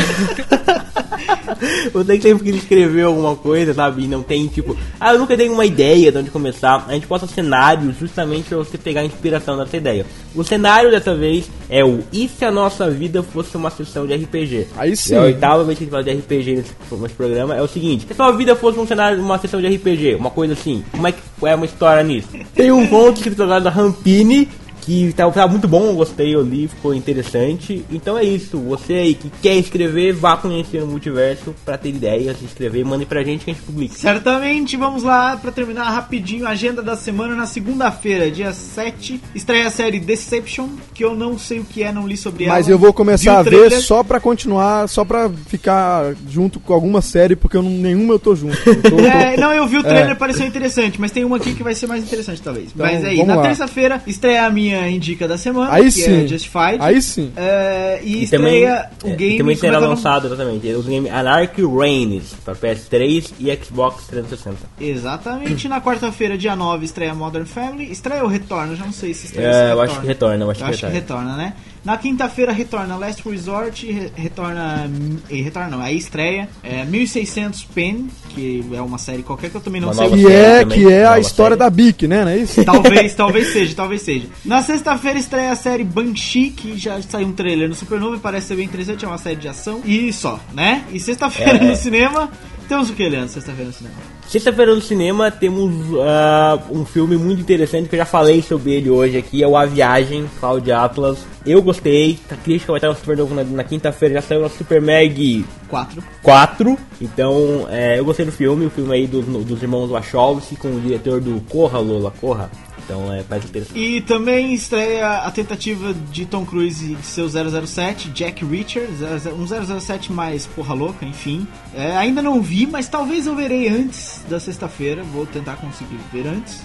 Você 1.92 2.18
que 2.18 2.22
sempre 2.22 2.44
quis 2.46 2.56
escrever 2.64 3.04
alguma 3.04 3.36
coisa, 3.36 3.74
sabe? 3.74 4.04
E 4.04 4.08
não 4.08 4.24
tem, 4.24 4.48
tipo, 4.48 4.78
ah, 5.00 5.14
eu 5.14 5.20
nunca 5.20 5.36
tenho 5.36 5.54
uma 5.54 5.66
ideia 5.66 6.12
de 6.12 6.18
onde 6.18 6.30
começar. 6.30 6.86
A 6.88 6.94
gente 6.94 7.08
posta 7.08 7.28
cenários 7.28 7.98
justamente 8.00 8.50
pra 8.50 8.58
você 8.58 8.78
pegar 8.78 9.02
a 9.02 9.06
inspiração 9.06 9.58
dessa 9.58 9.76
ideia. 9.76 10.06
O 10.36 10.44
cenário 10.44 10.92
dessa 10.92 11.16
vez 11.16 11.50
é 11.70 11.84
o 11.84 12.00
E 12.14 12.28
se 12.30 12.46
a 12.46 12.52
nossa 12.52 12.90
vida 12.90 13.22
fosse 13.22 13.56
uma 13.58 13.70
sessão 13.70 14.08
de 14.08 14.16
RPG? 14.16 14.68
Aí 14.78 14.96
sim. 14.96 15.16
É 15.16 15.18
a 15.18 15.22
oitava 15.24 15.64
vez 15.64 15.78
que 15.78 15.84
a 15.84 15.86
gente 15.86 15.92
fala 15.92 16.04
de 16.04 16.12
RPG 16.12 16.56
nesse, 16.56 17.02
nesse 17.02 17.16
programa. 17.16 17.56
É 17.56 17.62
o 17.62 17.68
seguinte: 17.68 18.06
se 18.06 18.14
a 18.14 18.16
sua 18.16 18.32
vida 18.32 18.56
fosse 18.56 18.80
um 18.80 18.88
cenário, 18.88 19.22
uma 19.22 19.38
sessão 19.38 19.60
de 19.60 19.68
RPG, 19.68 20.16
uma 20.16 20.30
coisa 20.30 20.54
assim, 20.54 20.84
como 20.92 21.08
é 21.08 21.12
que 21.12 21.20
é 21.44 21.56
uma 21.56 21.66
história 21.66 22.04
nisso? 22.04 22.30
Tem 22.56 22.72
um 22.72 22.88
escrito 23.12 23.44
agora 23.44 23.62
da 23.62 23.70
Rampini. 23.70 24.48
Que 24.82 25.14
tava, 25.14 25.32
tava 25.32 25.52
muito 25.52 25.68
bom, 25.68 25.94
gostei, 25.94 26.34
eu 26.34 26.42
li, 26.42 26.68
ficou 26.68 26.94
interessante. 26.94 27.86
Então 27.92 28.18
é 28.18 28.24
isso, 28.24 28.58
você 28.58 28.94
aí 28.94 29.14
que 29.14 29.30
quer 29.42 29.56
escrever, 29.56 30.14
vá 30.14 30.36
conhecer 30.38 30.82
o 30.82 30.88
multiverso 30.88 31.54
pra 31.64 31.78
ter 31.78 31.90
ideias, 31.90 32.42
escrever, 32.42 32.84
mande 32.84 33.06
pra 33.06 33.24
gente 33.24 33.46
que 33.46 33.52
a 33.52 33.54
gente 33.54 33.64
publica. 33.64 33.94
Certamente, 33.96 34.76
vamos 34.78 35.04
lá 35.04 35.38
pra 35.38 35.52
terminar 35.52 35.84
rapidinho 35.92 36.46
a 36.48 36.50
agenda 36.52 36.82
da 36.82 36.96
semana. 36.96 37.36
Na 37.36 37.46
segunda-feira, 37.46 38.32
dia 38.32 38.52
7, 38.52 39.22
estreia 39.36 39.68
a 39.68 39.72
série 39.72 40.00
Deception, 40.00 40.70
que 40.94 41.04
eu 41.04 41.16
não 41.16 41.38
sei 41.38 41.60
o 41.60 41.64
que 41.66 41.84
é, 41.84 41.92
não 41.92 42.08
li 42.08 42.18
sobre 42.18 42.46
ela. 42.46 42.56
Mas 42.56 42.68
eu 42.68 42.80
vou 42.80 42.92
começar 42.94 43.40
a 43.40 43.44
ver 43.44 43.72
só 43.72 44.04
pra 44.04 44.20
continuar, 44.20 44.88
só 44.90 45.06
pra 45.06 45.30
ficar 45.48 46.14
junto 46.28 46.60
com 46.60 46.74
alguma 46.74 47.02
série, 47.02 47.36
porque 47.36 47.58
eu 47.58 47.62
não, 47.64 47.70
nenhuma 47.72 48.14
eu 48.16 48.20
tô 48.20 48.36
junto. 48.36 48.58
Eu 48.68 48.82
tô- 48.82 49.00
É, 49.00 49.38
não, 49.38 49.54
eu 49.54 49.68
vi 49.68 49.78
o 49.78 49.84
trailer, 49.84 50.12
É. 50.12 50.16
pareceu 50.16 50.46
interessante, 50.46 51.00
mas 51.00 51.12
tem 51.12 51.24
uma 51.24 51.38
aqui 51.38 51.54
que 51.54 51.64
vai 51.64 51.76
ser 51.76 51.88
mais 51.88 52.04
interessante, 52.04 52.42
talvez. 52.42 52.68
Então, 52.74 52.86
mas 52.86 53.04
aí, 53.04 53.18
vamos 53.18 53.36
na 53.36 53.42
terça-feira, 53.42 54.02
estreia 54.08 54.46
a 54.46 54.50
minha 54.50 54.79
indica 54.88 55.28
da 55.28 55.38
semana, 55.38 55.74
Aí 55.74 55.86
que 55.86 55.92
sim. 55.92 56.24
é 56.26 56.28
Justified. 56.28 56.78
Aí 56.80 57.02
sim. 57.02 57.32
É, 57.36 58.00
e, 58.04 58.24
E 58.24 58.28
também, 58.28 58.64
estreia 58.64 58.90
o 59.04 59.08
é, 59.08 59.16
game. 59.16 59.36
e 59.36 59.38
também 59.38 59.38
como 59.40 59.52
é 59.52 59.56
será 59.56 59.74
é 59.74 59.78
o 59.78 59.82
nome? 59.82 59.96
lançado, 59.96 60.28
exatamente, 60.28 60.68
o 60.74 60.84
game 60.84 61.10
Anarchy 61.10 61.66
Reigns 61.66 62.34
pra 62.46 62.54
PS3 62.56 63.32
e 63.40 63.56
Xbox 63.64 64.06
360. 64.08 64.58
Exatamente, 64.80 65.68
na 65.68 65.82
quarta-feira, 65.82 66.38
dia 66.38 66.56
9, 66.56 66.86
estreia 66.86 67.14
Modern 67.14 67.46
Family. 67.46 67.92
Estreia 67.92 68.24
ou 68.24 68.30
retorna? 68.30 68.76
Já 68.76 68.86
não 68.86 68.94
sei 68.94 69.14
se 69.14 69.26
estreia. 69.28 69.48
É, 69.48 69.66
se 69.68 69.72
eu 69.74 69.82
acho 69.82 70.00
que 70.02 70.08
retorna, 70.08 70.44
eu 70.46 70.52
acho 70.52 70.62
Eu 70.62 70.66
que 70.68 70.74
acho 70.74 70.86
que 70.86 70.92
retorna, 70.92 71.36
né? 71.36 71.54
Na 71.84 71.98
quinta-feira 71.98 72.52
retorna 72.52 72.96
Last 72.98 73.28
Resort, 73.28 73.86
re- 73.92 74.12
retorna. 74.16 74.90
Retorna 75.30 75.70
não, 75.70 75.82
aí 75.82 75.98
estreia 75.98 76.50
é, 76.62 76.84
1600 76.86 77.64
Pen, 77.66 78.08
que 78.30 78.64
é 78.74 78.82
uma 78.82 78.98
série 78.98 79.24
qualquer 79.24 79.50
que 79.50 79.56
eu 79.56 79.62
também 79.62 79.80
não 79.80 79.90
Uma 79.90 79.94
sei. 79.96 80.04
nova 80.10 80.18
Que 80.18 80.28
é, 80.28 80.60
também, 80.60 80.78
que 80.80 80.92
é 80.94 81.06
a 81.08 81.20
história 81.20 81.56
série. 81.56 81.60
da 81.60 81.70
Bic, 81.70 82.08
né? 82.08 82.22
Não 82.26 82.32
é 82.32 82.38
isso? 82.38 82.64
Talvez, 82.66 83.14
talvez 83.16 83.54
seja, 83.54 83.74
talvez 83.76 84.02
seja. 84.02 84.28
Na 84.44 84.62
sexta-feira 84.62 85.18
estreia 85.18 85.52
a 85.52 85.56
série 85.56 85.84
Banshee, 85.84 86.50
que 86.50 86.78
já 86.78 87.02
saiu 87.02 87.28
um 87.28 87.32
trailer 87.34 87.70
no 87.70 87.76
Supernova 87.76 88.16
e 88.18 88.20
parece 88.20 88.48
ser 88.48 88.56
bem 88.56 88.66
interessante, 88.66 89.06
é 89.06 89.08
uma 89.08 89.18
série 89.18 89.38
de 89.38 89.48
ação. 89.48 89.82
E 89.86 90.12
só, 90.12 90.40
né? 90.54 90.84
E 90.92 91.00
sexta-feira 91.00 91.58
É. 91.58 91.64
no 91.64 91.76
cinema, 91.76 92.30
temos 92.70 92.90
o 92.92 92.94
que, 92.94 93.10
Leandro? 93.10 93.30
Sexta-feira 93.30 93.66
no 93.66 93.74
cinema. 93.74 93.96
Sexta-feira 94.28 94.76
no 94.76 94.82
cinema 94.82 95.32
temos 95.32 95.74
ah, 96.04 96.60
um 96.70 96.86
filme 96.86 97.18
muito 97.18 97.42
interessante 97.42 97.90
que 97.90 97.96
eu 97.96 98.00
já 98.00 98.06
falei 98.06 98.44
sobre 98.44 98.74
ele 98.74 98.92
hoje 98.92 99.18
aqui, 99.18 99.42
é 99.42 99.48
o 99.48 99.58
A 99.58 99.66
Viagem, 99.66 100.30
Cloud 100.40 100.72
Atlas. 100.72 101.18
Eu 101.44 101.64
gostei, 101.64 102.20
a 102.30 102.36
crítica 102.36 102.72
vai 102.72 102.78
estar 102.78 102.90
no 102.90 102.96
Super 102.96 103.18
na, 103.18 103.44
na 103.44 103.64
quinta-feira, 103.64 104.16
já 104.16 104.22
saiu 104.22 104.42
na 104.42 104.50
Super 104.50 104.80
Mag 104.80 105.44
4. 105.68 106.04
4. 106.22 106.78
Então, 107.02 107.68
é, 107.72 107.98
eu 107.98 108.06
gostei 108.06 108.26
do 108.26 108.32
filme, 108.32 108.68
o 108.68 108.70
filme 108.70 108.94
aí 108.94 109.08
dos, 109.08 109.26
dos 109.26 109.64
irmãos 109.64 109.90
Wachowski 109.90 110.56
com 110.56 110.68
o 110.68 110.80
diretor 110.80 111.20
do 111.20 111.42
Corra, 111.50 111.80
Lola, 111.80 112.14
Corra. 112.22 112.52
Então, 112.90 113.14
é, 113.14 113.22
parece 113.22 113.48
interessante. 113.48 113.80
E 113.80 114.02
também 114.02 114.52
estreia 114.52 115.20
a 115.20 115.30
tentativa 115.30 115.94
de 116.12 116.26
Tom 116.26 116.44
Cruise 116.44 116.96
de 116.96 117.06
seu 117.06 117.30
007, 117.30 118.10
Jack 118.10 118.44
Reacher, 118.44 118.90
00 118.92 119.36
um 119.36 119.80
007 119.80 120.12
mais 120.12 120.48
porra 120.48 120.74
louca, 120.74 121.06
enfim. 121.06 121.48
É, 121.76 121.96
ainda 121.96 122.20
não 122.20 122.42
vi, 122.42 122.66
mas 122.66 122.88
talvez 122.88 123.28
eu 123.28 123.36
verei 123.36 123.68
antes 123.68 124.26
da 124.28 124.40
sexta-feira, 124.40 125.04
vou 125.04 125.28
tentar 125.28 125.58
conseguir 125.58 126.00
ver 126.12 126.26
antes. 126.26 126.64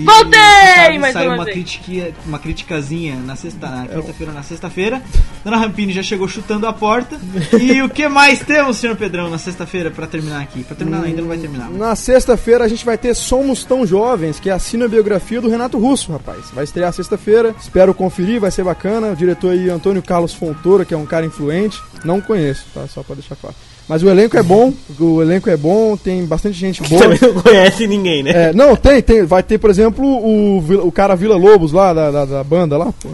E, 0.00 0.04
Voltei! 0.04 0.98
Mais 0.98 1.12
sai 1.12 1.28
uma 1.28 1.44
critiquinha, 1.44 2.12
uma 2.26 2.38
criticazinha 2.38 3.16
na 3.16 3.36
sexta, 3.36 3.68
na 3.68 3.86
quinta-feira, 3.86 4.32
na 4.32 4.42
sexta-feira. 4.42 5.02
Dona 5.44 5.56
Rampini 5.56 5.92
já 5.92 6.02
chegou 6.02 6.26
chutando 6.28 6.66
a 6.66 6.72
porta. 6.72 7.18
E 7.60 7.82
o 7.82 7.88
que 7.88 8.08
mais 8.08 8.40
temos, 8.40 8.76
senhor 8.78 8.96
Pedrão, 8.96 9.28
na 9.30 9.38
sexta-feira 9.38 9.90
pra 9.90 10.06
terminar 10.06 10.40
aqui? 10.42 10.62
Pra 10.64 10.76
terminar, 10.76 11.04
ainda 11.04 11.20
não 11.20 11.28
vai 11.28 11.38
terminar. 11.38 11.68
mas- 11.70 11.78
Na 11.78 11.94
sexta-feira 11.96 12.64
a 12.64 12.68
gente 12.68 12.84
vai 12.84 12.96
ter 12.98 13.14
Somos 13.14 13.64
Tão 13.64 13.86
Jovens, 13.86 14.38
que 14.40 14.50
é 14.50 14.52
a 14.52 14.58
cinebiografia 14.58 15.40
do 15.40 15.48
Renato 15.48 15.78
Russo, 15.78 16.12
rapaz. 16.12 16.46
Vai 16.52 16.64
estrear 16.64 16.92
sexta-feira, 16.92 17.54
espero 17.60 17.94
conferir, 17.94 18.40
vai 18.40 18.50
ser 18.50 18.64
bacana. 18.64 19.08
O 19.12 19.16
diretor 19.16 19.52
aí, 19.52 19.68
Antônio 19.70 20.02
Carlos 20.02 20.34
Fontoura, 20.34 20.84
que 20.84 20.94
é 20.94 20.96
um 20.96 21.06
cara 21.06 21.26
influente. 21.26 21.80
Não 22.04 22.20
conheço, 22.20 22.66
tá? 22.74 22.86
Só 22.88 23.02
pra 23.02 23.14
deixar 23.14 23.36
claro. 23.36 23.54
Mas 23.90 24.04
o 24.04 24.08
elenco 24.08 24.36
é 24.36 24.42
bom, 24.44 24.72
o 25.00 25.20
elenco 25.20 25.50
é 25.50 25.56
bom, 25.56 25.96
tem 25.96 26.24
bastante 26.24 26.56
gente 26.56 26.80
boa. 26.88 27.02
Também 27.02 27.18
não 27.20 27.42
conhece 27.42 27.88
ninguém, 27.88 28.22
né? 28.22 28.30
É, 28.32 28.52
não, 28.52 28.76
tem, 28.76 29.02
tem. 29.02 29.24
Vai 29.24 29.42
ter, 29.42 29.58
por 29.58 29.68
exemplo, 29.68 30.06
o, 30.06 30.58
o 30.86 30.92
cara 30.92 31.16
Vila 31.16 31.36
Lobos 31.36 31.72
lá, 31.72 31.92
da, 31.92 32.08
da, 32.08 32.24
da 32.24 32.44
banda 32.44 32.78
lá, 32.78 32.92
pô. 33.02 33.08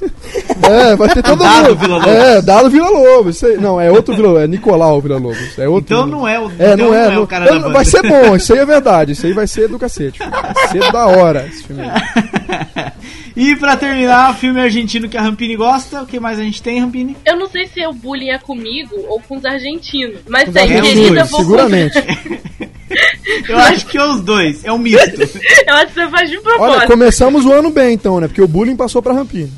É, 0.62 0.96
vai 0.96 1.08
ter 1.08 1.22
todo 1.22 1.38
Dado 1.42 1.68
mundo. 1.70 1.76
Vila 1.78 1.96
Lobos. 1.96 2.12
É, 2.12 2.42
Dado 2.42 2.70
Vila 2.70 2.88
Lobos. 2.90 3.42
não, 3.60 3.80
é 3.80 3.90
outro 3.90 4.14
Vila 4.14 4.28
Lobos, 4.28 4.42
é 4.44 4.46
Nicolau 4.46 5.00
Vila 5.00 5.18
Lobos. 5.18 5.58
É 5.58 5.68
outro 5.68 5.94
Então 5.94 6.06
não 6.06 6.26
é 6.26 6.38
o, 6.40 6.50
É, 6.58 6.72
então 6.72 6.76
não 6.76 6.94
é. 6.94 7.08
o 7.08 7.12
não- 7.12 7.26
cara 7.26 7.44
é, 7.44 7.48
da 7.48 7.54
banda. 7.54 7.70
vai 7.70 7.84
ser 7.84 8.02
bom, 8.02 8.34
isso 8.36 8.52
aí 8.52 8.58
é 8.60 8.66
verdade. 8.66 9.12
Isso 9.12 9.26
aí 9.26 9.32
vai 9.32 9.46
ser 9.46 9.68
do 9.68 9.78
cacete. 9.78 10.18
filho. 10.18 10.30
Vai 10.30 10.68
ser 10.68 10.92
da 10.92 11.06
hora 11.06 11.46
esse 11.50 11.62
filme 11.64 11.82
aí. 11.82 12.92
E 13.36 13.56
pra 13.56 13.76
terminar, 13.76 14.30
o 14.30 14.34
filme 14.34 14.60
argentino 14.60 15.08
que 15.08 15.16
a 15.16 15.20
Rampini 15.22 15.56
gosta. 15.56 16.02
O 16.02 16.06
que 16.06 16.20
mais 16.20 16.38
a 16.38 16.42
gente 16.44 16.62
tem, 16.62 16.78
Rampini? 16.80 17.16
Eu 17.26 17.36
não 17.36 17.48
sei 17.48 17.66
se 17.66 17.84
o 17.84 17.92
bullying 17.92 18.28
é 18.30 18.38
comigo 18.38 18.94
ou 19.08 19.20
com 19.20 19.36
os 19.36 19.44
argentinos. 19.44 20.20
Mas 20.28 20.48
tem, 20.52 20.62
argentinos, 20.62 20.92
querida, 21.08 21.24
vou 21.24 21.40
seguramente. 21.40 21.98
Eu 23.48 23.58
acho 23.58 23.86
que 23.86 23.98
é 23.98 24.04
os 24.04 24.20
dois. 24.20 24.64
É 24.64 24.70
um 24.72 24.78
misto. 24.78 25.20
Eu 25.66 25.74
acho 25.74 25.86
que 25.88 25.94
você 25.94 26.08
faz 26.08 26.30
de 26.30 26.36
Olha, 26.36 26.44
propósito. 26.44 26.86
começamos 26.86 27.44
o 27.44 27.52
ano 27.52 27.70
bem 27.70 27.94
então, 27.94 28.20
né? 28.20 28.28
Porque 28.28 28.40
o 28.42 28.46
bullying 28.46 28.76
passou 28.76 29.02
pra 29.02 29.12
Rampini. 29.12 29.52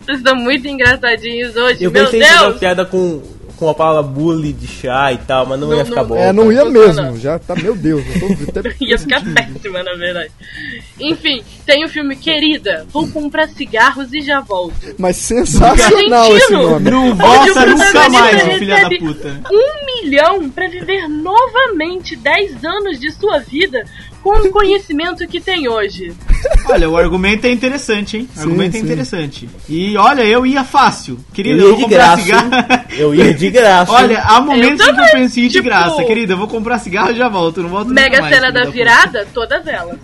Vocês 0.00 0.18
estão 0.18 0.36
muito 0.36 0.66
engraçadinhos 0.66 1.54
hoje. 1.56 1.84
Eu 1.84 1.90
Meu 1.90 2.04
pensei 2.04 2.20
em 2.20 2.24
fazer 2.24 2.36
uma 2.38 2.48
Deus! 2.48 2.58
piada 2.60 2.84
com, 2.86 3.22
com 3.56 3.68
a 3.68 3.74
palavra 3.74 4.02
bully 4.02 4.52
de 4.52 4.66
chá 4.66 5.12
e 5.12 5.18
tal, 5.18 5.46
mas 5.46 5.60
não, 5.60 5.68
Não, 5.68 5.76
ia 5.76 5.84
ficar 5.84 6.00
não- 6.02 6.08
bom. 6.08 6.16
É, 6.16 6.32
não 6.32 6.52
ia 6.52 6.64
Não, 6.64 6.70
mesmo. 6.70 7.02
não. 7.02 7.16
Já 7.18 7.38
tá, 7.38 7.54
meu 7.54 7.76
Deus. 7.76 8.02
Eu 8.40 8.46
tô 8.52 8.60
até 8.60 8.74
Ia 8.80 8.98
ficar 8.98 9.22
péssima, 9.34 9.82
na 9.82 9.94
verdade. 9.94 10.30
Enfim, 10.98 11.42
tem 11.66 11.84
o 11.84 11.88
filme 11.88 12.16
Querida, 12.16 12.86
vou 12.90 13.06
comprar 13.08 13.48
cigarros 13.48 14.12
e 14.12 14.20
já 14.22 14.40
volto. 14.40 14.74
Mas 14.98 15.16
sensacional 15.16 16.36
esse 16.36 16.52
nome. 16.52 16.90
Não 16.90 17.14
volta 17.14 17.66
nunca 17.66 18.08
mais, 18.08 18.42
filha 18.58 18.88
da 18.88 18.96
puta. 18.98 19.40
Um 19.52 19.86
milhão 20.02 20.50
pra 20.50 20.66
viver 20.68 21.06
novamente 21.08 22.16
10 22.16 22.64
anos 22.64 22.98
de 22.98 23.12
sua 23.12 23.38
vida 23.38 23.84
com 24.22 24.30
o 24.30 24.50
conhecimento 24.50 25.26
que 25.26 25.40
tem 25.40 25.68
hoje. 25.68 26.12
Olha, 26.66 26.88
o 26.88 26.96
argumento 26.96 27.46
é 27.46 27.50
interessante, 27.50 28.16
hein? 28.18 28.28
O 28.30 28.34
Sim, 28.34 28.40
argumento 28.42 28.76
é 28.76 28.80
sim. 28.80 28.84
interessante. 28.84 29.48
E 29.68 29.96
olha, 29.96 30.22
eu 30.22 30.44
ia 30.46 30.64
fácil. 30.64 31.18
Querida, 31.32 31.56
Eu 31.60 31.60
eu, 31.60 31.64
ia 31.66 31.68
vou 31.70 31.76
de 31.76 31.82
comprar 31.84 32.06
graça, 32.16 32.22
cigarro. 32.22 32.50
Eu 32.98 33.14
ia 33.14 33.34
de 33.34 33.50
graça. 33.50 33.92
Olha, 33.92 34.22
há 34.22 34.40
momentos 34.40 34.86
em 34.86 34.94
que 34.94 35.00
eu 35.00 35.18
em 35.18 35.24
ir 35.24 35.28
de 35.30 35.48
tipo- 35.50 35.64
graça. 35.64 36.04
Querida, 36.04 36.32
eu 36.34 36.36
vou 36.38 36.48
comprar 36.48 36.78
cigarro 36.78 37.10
e 37.10 37.14
já 37.16 37.28
volto. 37.28 37.62
Não 37.62 37.68
volto 37.70 37.88
Mega 37.88 38.08
nunca 38.18 38.20
mais, 38.22 38.34
cena 38.34 38.52
da 38.52 38.64
virada, 38.70 39.26
todas 39.32 39.66
elas. 39.66 39.98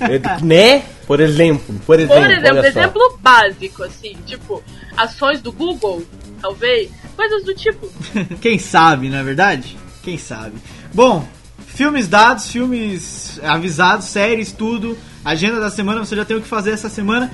Eu- 0.00 0.44
né? 0.44 0.82
Por 1.06 1.20
exemplo, 1.20 1.74
por 1.86 1.98
exemplo, 1.98 2.22
Por 2.22 2.30
exemplo, 2.30 2.66
exemplo 2.66 3.18
básico, 3.20 3.82
assim, 3.82 4.16
tipo, 4.26 4.62
ações 4.96 5.40
do 5.40 5.50
Google, 5.50 6.02
talvez, 6.40 6.88
coisas 7.16 7.44
do 7.44 7.54
tipo. 7.54 7.88
Quem 8.40 8.58
sabe, 8.58 9.08
não 9.08 9.18
é 9.18 9.22
verdade? 9.22 9.76
Quem 10.02 10.16
sabe. 10.18 10.54
Bom, 10.94 11.26
filmes 11.80 12.06
dados, 12.06 12.50
filmes 12.50 13.40
avisados, 13.42 14.08
séries, 14.08 14.52
tudo. 14.52 14.98
Agenda 15.24 15.58
da 15.58 15.70
semana, 15.70 16.04
você 16.04 16.14
já 16.14 16.26
tem 16.26 16.36
o 16.36 16.42
que 16.42 16.46
fazer 16.46 16.72
essa 16.72 16.90
semana. 16.90 17.30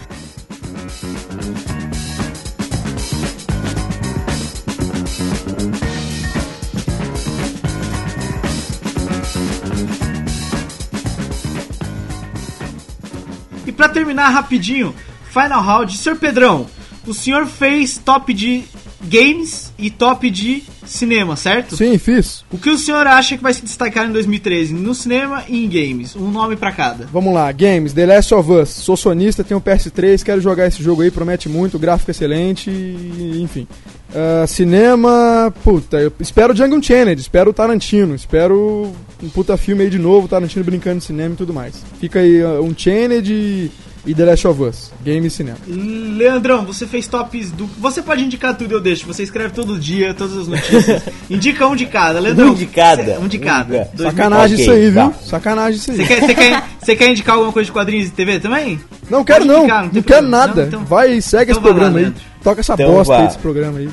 E 13.66 13.72
pra 13.72 13.88
terminar 13.88 14.28
rapidinho, 14.28 14.94
Final 15.32 15.60
Round, 15.60 15.98
Sr. 15.98 16.14
Pedrão, 16.20 16.68
o 17.04 17.12
senhor 17.12 17.46
fez 17.46 17.98
top 17.98 18.32
de 18.32 18.62
games 19.02 19.72
e 19.76 19.90
top 19.90 20.30
de 20.30 20.62
cinema, 20.90 21.36
certo? 21.36 21.76
Sim, 21.76 21.98
fiz. 21.98 22.44
O 22.50 22.58
que 22.58 22.70
o 22.70 22.78
senhor 22.78 23.06
acha 23.06 23.36
que 23.36 23.42
vai 23.42 23.52
se 23.52 23.62
destacar 23.62 24.08
em 24.08 24.12
2013 24.12 24.74
no 24.74 24.94
cinema 24.94 25.44
e 25.48 25.64
em 25.64 25.68
games? 25.68 26.16
Um 26.16 26.30
nome 26.30 26.56
pra 26.56 26.72
cada. 26.72 27.06
Vamos 27.06 27.32
lá, 27.34 27.50
games, 27.52 27.92
The 27.92 28.06
Last 28.06 28.34
of 28.34 28.50
Us. 28.50 28.68
Sou 28.68 28.96
sonista, 28.96 29.44
tenho 29.44 29.58
um 29.58 29.62
PS3, 29.62 30.22
quero 30.22 30.40
jogar 30.40 30.66
esse 30.66 30.82
jogo 30.82 31.02
aí, 31.02 31.10
promete 31.10 31.48
muito, 31.48 31.78
gráfico 31.78 32.10
excelente, 32.10 32.70
enfim. 32.70 33.66
Ah, 34.14 34.46
cinema, 34.46 35.52
puta, 35.62 35.98
eu 35.98 36.12
espero 36.20 36.54
Django 36.54 36.76
Unchained, 36.76 37.20
espero 37.20 37.50
o 37.50 37.52
Tarantino, 37.52 38.14
espero 38.14 38.90
um 39.22 39.28
puta 39.28 39.58
filme 39.58 39.82
aí 39.82 39.90
de 39.90 39.98
novo, 39.98 40.26
Tarantino 40.26 40.64
brincando 40.64 40.98
de 40.98 41.04
cinema 41.04 41.34
e 41.34 41.36
tudo 41.36 41.52
mais. 41.52 41.82
Fica 42.00 42.20
aí 42.20 42.42
uh, 42.42 42.62
Unchained 42.62 43.30
e, 43.30 43.70
e 44.06 44.14
The 44.14 44.24
Last 44.24 44.46
of 44.46 44.62
Us, 44.62 44.92
game 45.02 45.26
e 45.26 45.30
cinema. 45.30 45.58
Leandrão, 45.66 46.64
você 46.64 46.86
fez 46.86 47.06
tops 47.08 47.50
do. 47.50 47.66
Você 47.78 48.00
pode 48.00 48.22
indicar 48.24 48.54
tudo, 48.56 48.72
eu 48.72 48.80
deixo. 48.80 49.06
Você 49.06 49.22
escreve 49.24 49.52
todo 49.52 49.78
dia, 49.78 50.14
todas 50.14 50.36
as 50.36 50.46
notícias. 50.48 51.02
Indica 51.28 51.66
um 51.66 51.74
de 51.74 51.86
cada, 51.86 52.20
Leandrão. 52.20 52.50
Um 52.50 52.54
de 52.54 52.66
cada. 52.66 53.04
cê- 53.04 53.18
Um 53.18 53.26
de 53.28 53.38
cada. 53.38 53.76
Um 53.92 53.96
de 53.96 54.02
Sacanagem 54.02 54.60
isso 54.60 54.70
aí, 54.70 54.90
viu? 54.90 55.10
tá. 55.10 55.12
Sacanagem 55.24 55.78
isso 55.78 55.90
aí. 55.90 55.96
Você 55.96 56.04
quer, 56.06 56.20
você, 56.20 56.34
quer, 56.34 56.62
você 56.80 56.96
quer 56.96 57.10
indicar 57.10 57.34
alguma 57.34 57.52
coisa 57.52 57.66
de 57.66 57.72
quadrinhos 57.72 58.08
e 58.08 58.10
TV 58.12 58.38
também? 58.38 58.80
Não 59.10 59.24
quero 59.24 59.40
Pode 59.40 59.48
não, 59.52 59.58
indicar, 59.64 59.82
não, 59.84 59.90
tem 59.90 60.02
quero 60.02 60.20
problema. 60.20 60.46
nada. 60.46 60.60
Não, 60.62 60.68
então- 60.68 60.84
vai 60.84 61.12
e 61.14 61.20
segue 61.22 61.50
então 61.50 61.60
esse 61.60 61.60
vai 61.62 61.70
lá, 61.72 61.74
programa 61.74 61.98
aí. 61.98 62.02
Leandro. 62.04 62.22
Toca 62.44 62.60
essa 62.60 62.74
Então 62.74 62.92
bosta 62.92 63.16
aí 63.16 63.26
desse 63.26 63.38
programa 63.38 63.78
aí. 63.78 63.88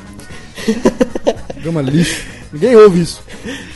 programa 1.53 1.81
lixo. 1.81 2.21
Ninguém 2.51 2.75
ouve 2.75 3.01
isso. 3.01 3.19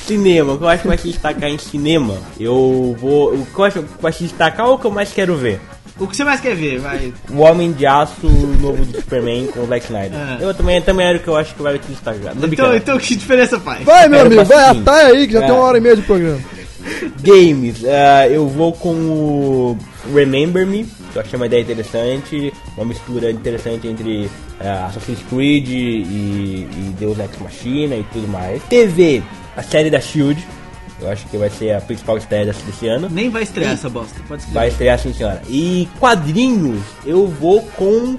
Cinema, 0.06 0.54
o 0.54 0.58
que 0.60 0.64
eu 0.64 0.70
acho 0.70 0.82
que 0.84 0.88
vai 0.88 0.98
se 1.00 1.08
destacar 1.08 1.50
em 1.50 1.58
cinema, 1.58 2.14
eu 2.40 2.96
vou. 3.00 3.34
O 3.34 3.46
que 3.52 3.60
eu 3.60 3.66
acho 3.66 3.80
que 3.82 4.02
vai 4.02 4.14
se 4.14 4.24
destacar 4.24 4.68
ou 4.68 4.76
o 4.76 4.78
que 4.80 4.86
eu 4.86 4.92
mais 4.92 5.12
quero 5.12 5.36
ver? 5.36 5.60
O 6.00 6.08
que 6.08 6.16
você 6.16 6.24
mais 6.24 6.40
quer 6.40 6.56
ver? 6.56 6.80
Vai. 6.80 7.12
O 7.32 7.40
Homem 7.40 7.72
de 7.72 7.86
Aço 7.86 8.28
novo 8.62 8.86
do 8.86 8.98
Superman 8.98 9.48
com 9.48 9.62
o 9.62 9.68
Zack 9.68 9.86
Snyder. 9.86 10.18
Ah. 10.20 10.38
Eu 10.40 10.54
também, 10.54 10.82
também 10.82 11.08
era 11.08 11.18
o 11.18 11.22
que 11.22 11.28
eu 11.28 11.36
acho 11.36 11.56
que 11.56 11.62
vai 11.62 11.80
destacar. 11.80 12.36
Tô 12.36 12.46
Então, 12.46 12.76
então 12.76 12.98
que 13.00 13.16
diferença 13.16 13.60
faz? 13.60 13.84
Vai, 13.84 14.08
meu 14.08 14.22
amigo, 14.22 14.44
vai, 14.46 14.64
atai 14.70 15.06
aí 15.12 15.28
que 15.28 15.34
já 15.34 15.40
É. 15.40 15.46
tem 15.46 15.52
uma 15.52 15.64
hora 15.64 15.78
e 15.78 15.82
meia 15.82 15.96
de 15.96 16.02
programa. 16.04 16.40
Games, 17.22 17.84
ah, 17.86 18.28
eu 18.30 18.48
vou 18.48 18.72
com 18.74 18.90
o 18.94 19.78
Remember 20.14 20.66
Me, 20.66 20.86
que 21.12 21.18
eu 21.18 21.22
achei 21.22 21.36
uma 21.38 21.46
ideia 21.48 21.62
interessante, 21.62 22.54
uma 22.78 22.86
mistura 22.86 23.32
interessante 23.32 23.88
entre 23.88 24.30
ah, 24.62 24.86
Assassin's 24.88 25.20
Creed 25.30 25.68
e, 25.68 26.02
e 26.04 26.96
Deus 27.00 27.18
Ex 27.20 27.30
Machina 27.42 27.96
e 27.96 28.04
tudo 28.14 28.28
mais. 28.28 28.62
TV, 28.70 29.22
a 29.56 29.64
série 29.64 29.90
da 29.90 30.00
Shield, 30.00 30.46
eu 31.00 31.10
acho 31.10 31.26
que 31.28 31.38
vai 31.38 31.50
ser 31.50 31.76
a 31.76 31.82
principal 31.82 32.18
estreia 32.18 32.46
desse 32.46 32.88
ano. 32.88 33.08
Nem 33.10 33.30
vai 33.30 33.44
estrear 33.44 33.74
essa 33.74 33.90
bosta. 33.90 34.20
Pode 34.28 34.42
escrever. 34.42 34.60
Vai 34.60 34.68
estrear 34.70 35.00
sim, 35.00 35.14
senhora. 35.14 35.42
E 35.48 35.88
quadrinhos, 36.00 36.82
eu 37.06 37.28
vou 37.28 37.62
com 37.76 38.18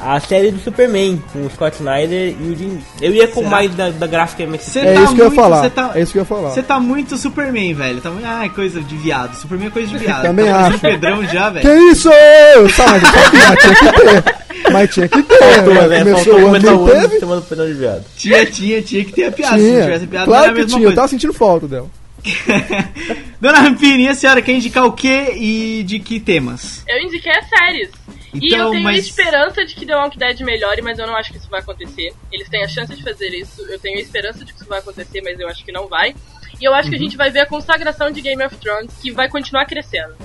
a 0.00 0.20
série 0.20 0.50
do 0.50 0.58
Superman, 0.60 1.22
com 1.32 1.46
o 1.46 1.50
Scott 1.50 1.76
Snyder 1.76 2.34
e 2.40 2.52
o 2.52 2.56
Jim. 2.56 2.78
Eu 3.00 3.12
ia 3.14 3.26
com 3.28 3.40
Será? 3.40 3.50
mais 3.50 3.74
da, 3.74 3.90
da 3.90 4.06
gráfica 4.06 4.46
mexicana. 4.46 4.86
É 4.88 4.94
tá 4.94 5.02
isso 5.04 5.14
que 5.14 5.20
eu 5.20 5.24
ia 5.26 5.30
falar. 5.30 5.60
você 5.62 5.70
tá- 5.70 5.92
É 5.94 6.00
isso 6.02 6.12
que 6.12 6.18
eu 6.18 6.22
ia 6.22 6.26
falar. 6.26 6.50
Você 6.50 6.62
tá 6.62 6.80
muito 6.80 7.16
Superman, 7.16 7.74
velho. 7.74 8.00
Tá 8.00 8.10
muito... 8.10 8.26
Ah, 8.26 8.44
é 8.44 8.48
coisa 8.48 8.80
de 8.80 8.96
viado. 8.96 9.34
Superman 9.36 9.68
é 9.68 9.70
coisa 9.70 9.88
de 9.88 9.98
viado. 10.04 10.22
Também 10.22 10.46
tá 10.46 10.66
acho. 10.66 10.78
Pedrão 10.78 11.24
já, 11.26 11.50
Que 11.52 11.60
velho. 11.66 11.88
isso? 11.90 12.08
Tá, 12.76 12.86
mas, 12.90 13.60
tinha 13.60 13.74
que 13.92 14.00
ter. 14.00 14.72
Mas 14.72 14.94
tinha 14.94 15.08
que 15.08 15.22
ter. 15.22 15.38
Faltou, 15.38 15.74
né? 15.74 15.88
né? 15.88 15.98
Começou 15.98 16.24
Faltou 16.24 16.40
o 16.50 16.54
ano 16.54 16.68
ano 16.68 16.90
teve. 17.00 17.20
chamando 17.20 17.38
o 17.38 17.42
Pedrão 17.42 17.66
de 17.66 17.74
viado. 17.74 18.04
Tinha, 18.16 18.46
tinha, 18.46 18.82
tinha 18.82 19.04
que 19.04 19.12
ter 19.12 19.24
a 19.24 19.32
piada. 19.32 19.56
Se 19.56 19.62
não 19.62 19.70
Tinha. 19.70 19.82
tivesse 19.84 20.06
piada, 20.06 20.24
Claro 20.26 20.40
não 20.40 20.44
era 20.44 20.50
a 20.50 20.54
que 20.54 20.60
mesma 20.60 20.68
tinha. 20.76 20.80
Eu 20.80 20.88
coisa. 20.88 20.96
tava 20.96 21.08
sentindo 21.08 21.32
falta 21.32 21.66
dela. 21.68 21.86
Dona 23.40 23.60
Rampini, 23.60 24.04
e 24.04 24.08
a 24.08 24.14
senhora 24.14 24.42
quer 24.42 24.52
indicar 24.52 24.84
o 24.84 24.92
quê 24.92 25.32
e 25.36 25.84
de 25.86 25.98
que 26.00 26.18
temas? 26.18 26.82
Eu 26.88 26.98
indiquei 27.02 27.30
as 27.32 27.48
séries. 27.48 27.90
E 28.34 28.48
Então, 28.48 28.66
eu 28.66 28.70
tenho 28.72 28.82
mas- 28.84 29.06
esperança 29.06 29.64
de 29.64 29.74
que 29.74 29.86
The 29.86 29.96
Walking 29.96 30.18
Dead 30.18 30.40
melhore, 30.40 30.82
mas 30.82 30.98
eu 30.98 31.06
não 31.06 31.16
acho 31.16 31.30
que 31.32 31.38
isso 31.38 31.48
vai 31.48 31.60
acontecer. 31.60 32.12
Eles 32.32 32.48
têm 32.48 32.62
a 32.64 32.68
chance 32.68 32.94
de 32.94 33.02
fazer 33.02 33.28
isso. 33.28 33.62
Eu 33.62 33.78
tenho 33.78 33.98
esperança 33.98 34.44
de 34.44 34.52
que 34.52 34.58
isso 34.60 34.68
vai 34.68 34.78
acontecer, 34.80 35.20
mas 35.22 35.38
eu 35.40 35.48
acho 35.48 35.64
que 35.64 35.72
não 35.72 35.86
vai. 35.88 36.14
E 36.60 36.64
eu 36.64 36.74
acho 36.74 36.88
que 36.90 36.96
Uhum. 36.96 37.00
a 37.00 37.04
gente 37.04 37.16
vai 37.16 37.30
ver 37.30 37.40
a 37.40 37.46
consagração 37.46 38.10
de 38.10 38.20
Game 38.20 38.42
of 38.44 38.56
Thrones, 38.56 38.92
que 39.00 39.10
vai 39.10 39.28
continuar 39.28 39.64
crescendo. 39.66 40.16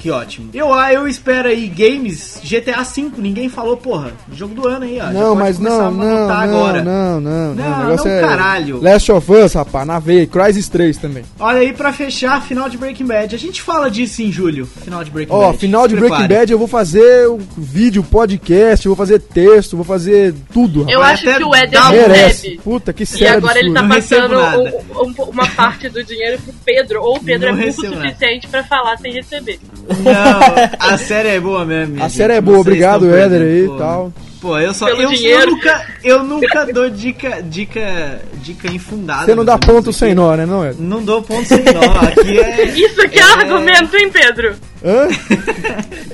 Que 0.00 0.10
ótimo. 0.10 0.48
Eu, 0.54 0.72
ah, 0.72 0.90
eu 0.90 1.06
espero 1.06 1.46
aí 1.48 1.66
games 1.68 2.40
GTA 2.42 2.82
V. 2.82 3.10
Ninguém 3.18 3.50
falou, 3.50 3.76
porra. 3.76 4.12
Jogo 4.32 4.54
do 4.54 4.66
ano 4.66 4.86
aí, 4.86 4.98
ó. 4.98 5.10
Não, 5.12 5.34
mas 5.34 5.58
não, 5.58 5.90
não, 5.90 6.26
não, 6.26 6.30
agora. 6.30 6.82
não, 6.82 7.20
não, 7.20 7.54
não. 7.54 7.54
Não, 7.54 7.76
O 7.76 7.84
negócio 7.84 8.08
não, 8.08 8.16
é 8.16 8.20
caralho. 8.22 8.80
Last 8.82 9.12
of 9.12 9.30
Us, 9.30 9.52
rapaz, 9.52 9.86
na 9.86 9.98
veia. 9.98 10.26
Crysis 10.26 10.68
3 10.70 10.96
também. 10.96 11.22
Olha 11.38 11.58
aí, 11.60 11.74
pra 11.74 11.92
fechar, 11.92 12.40
final 12.42 12.66
de 12.70 12.78
Breaking 12.78 13.04
Bad. 13.04 13.34
A 13.34 13.38
gente 13.38 13.60
fala 13.60 13.90
disso 13.90 14.22
em 14.22 14.32
julho. 14.32 14.64
Final 14.66 15.04
de 15.04 15.10
Breaking 15.10 15.34
Ó, 15.34 15.48
Bad. 15.48 15.58
final 15.58 15.86
de 15.86 15.96
Breaking. 15.96 16.28
Bad 16.28 16.50
eu 16.50 16.58
vou 16.58 16.66
fazer 16.68 17.28
o 17.28 17.38
vídeo, 17.58 18.02
podcast, 18.02 18.86
eu 18.86 18.90
vou 18.94 18.96
fazer 18.96 19.18
texto, 19.18 19.76
vou 19.76 19.84
fazer 19.84 20.34
tudo, 20.50 20.86
Eu 20.88 21.00
rapaz. 21.00 21.18
acho 21.20 21.28
até 21.28 21.36
que 21.38 21.44
o 21.44 21.50
não 21.50 21.90
Merece. 21.90 22.48
bebe. 22.48 22.60
Puta, 22.62 22.92
que 22.94 23.02
E 23.02 23.06
sério 23.06 23.36
agora 23.36 23.58
ele 23.58 23.74
tá 23.74 23.86
passando 23.86 24.38
um- 24.38 25.04
um- 25.04 25.30
uma 25.30 25.46
parte 25.48 25.90
do 25.90 26.02
dinheiro 26.02 26.40
pro 26.42 26.54
Pedro, 26.64 27.02
ou 27.02 27.16
o 27.16 27.20
Pedro 27.22 27.52
Não 27.52 27.58
é 27.62 27.66
burro 27.66 27.70
o 27.70 27.94
suficiente 28.00 28.48
pra 28.48 28.64
falar 28.64 28.96
sem 28.96 29.12
receber. 29.12 29.60
Não, 29.98 30.78
a 30.78 30.98
série 30.98 31.28
é 31.28 31.40
boa 31.40 31.64
mesmo. 31.64 31.96
A 31.96 32.08
gente. 32.08 32.16
série 32.16 32.34
é 32.34 32.40
boa, 32.40 32.58
Vocês 32.58 32.66
obrigado, 32.66 33.14
Éder 33.14 33.42
aí 33.42 33.64
e 33.64 33.78
tal. 33.78 34.12
Pô, 34.40 34.58
eu 34.58 34.72
só. 34.72 34.88
Eu, 34.88 35.12
eu 35.12 35.46
nunca, 35.46 35.86
eu 36.02 36.24
nunca 36.24 36.64
dou 36.72 36.88
dica, 36.88 37.42
dica, 37.42 38.20
dica 38.34 38.72
infundada. 38.72 39.26
Você 39.26 39.34
não 39.34 39.44
dá 39.44 39.58
ponto 39.58 39.92
sem 39.92 40.14
nó, 40.14 40.34
né, 40.34 40.46
não, 40.46 40.64
Éder? 40.64 40.80
Não 40.80 41.02
dou 41.02 41.22
ponto 41.22 41.46
sem 41.46 41.62
nó. 41.62 42.08
Aqui 42.08 42.38
é. 42.38 42.64
Isso 42.72 43.06
que 43.08 43.18
é, 43.18 43.22
argumento, 43.22 43.96
hein, 43.96 44.10
Pedro? 44.10 44.54
Hã? 44.82 45.08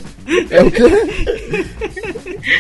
É 0.51 0.63
o 0.63 0.71
quê? 0.71 0.83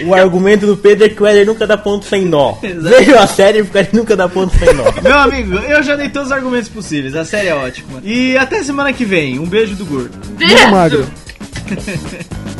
O 0.04 0.14
argumento 0.14 0.66
do 0.66 0.76
Pedro 0.76 1.06
é 1.06 1.08
que 1.08 1.22
o 1.22 1.26
Éder 1.26 1.46
nunca 1.46 1.66
dá 1.66 1.76
ponto 1.76 2.04
sem 2.04 2.24
nó. 2.24 2.56
Exato. 2.62 2.96
Veja 2.96 3.20
a 3.20 3.26
série 3.26 3.62
porque 3.62 3.78
ele 3.78 3.88
nunca 3.92 4.16
dá 4.16 4.28
ponto 4.28 4.56
sem 4.56 4.72
nó. 4.74 4.84
Meu 5.02 5.18
amigo, 5.18 5.54
eu 5.54 5.82
já 5.82 5.96
dei 5.96 6.08
todos 6.08 6.28
os 6.28 6.32
argumentos 6.32 6.68
possíveis. 6.68 7.14
A 7.14 7.24
série 7.24 7.48
é 7.48 7.54
ótima. 7.54 8.00
E 8.02 8.36
até 8.36 8.62
semana 8.62 8.92
que 8.92 9.04
vem. 9.04 9.38
Um 9.38 9.46
beijo 9.46 9.74
do 9.74 9.84
gordo. 9.84 10.16
Muito 10.28 10.68
magro. 10.70 11.06
Beijo! 11.68 12.46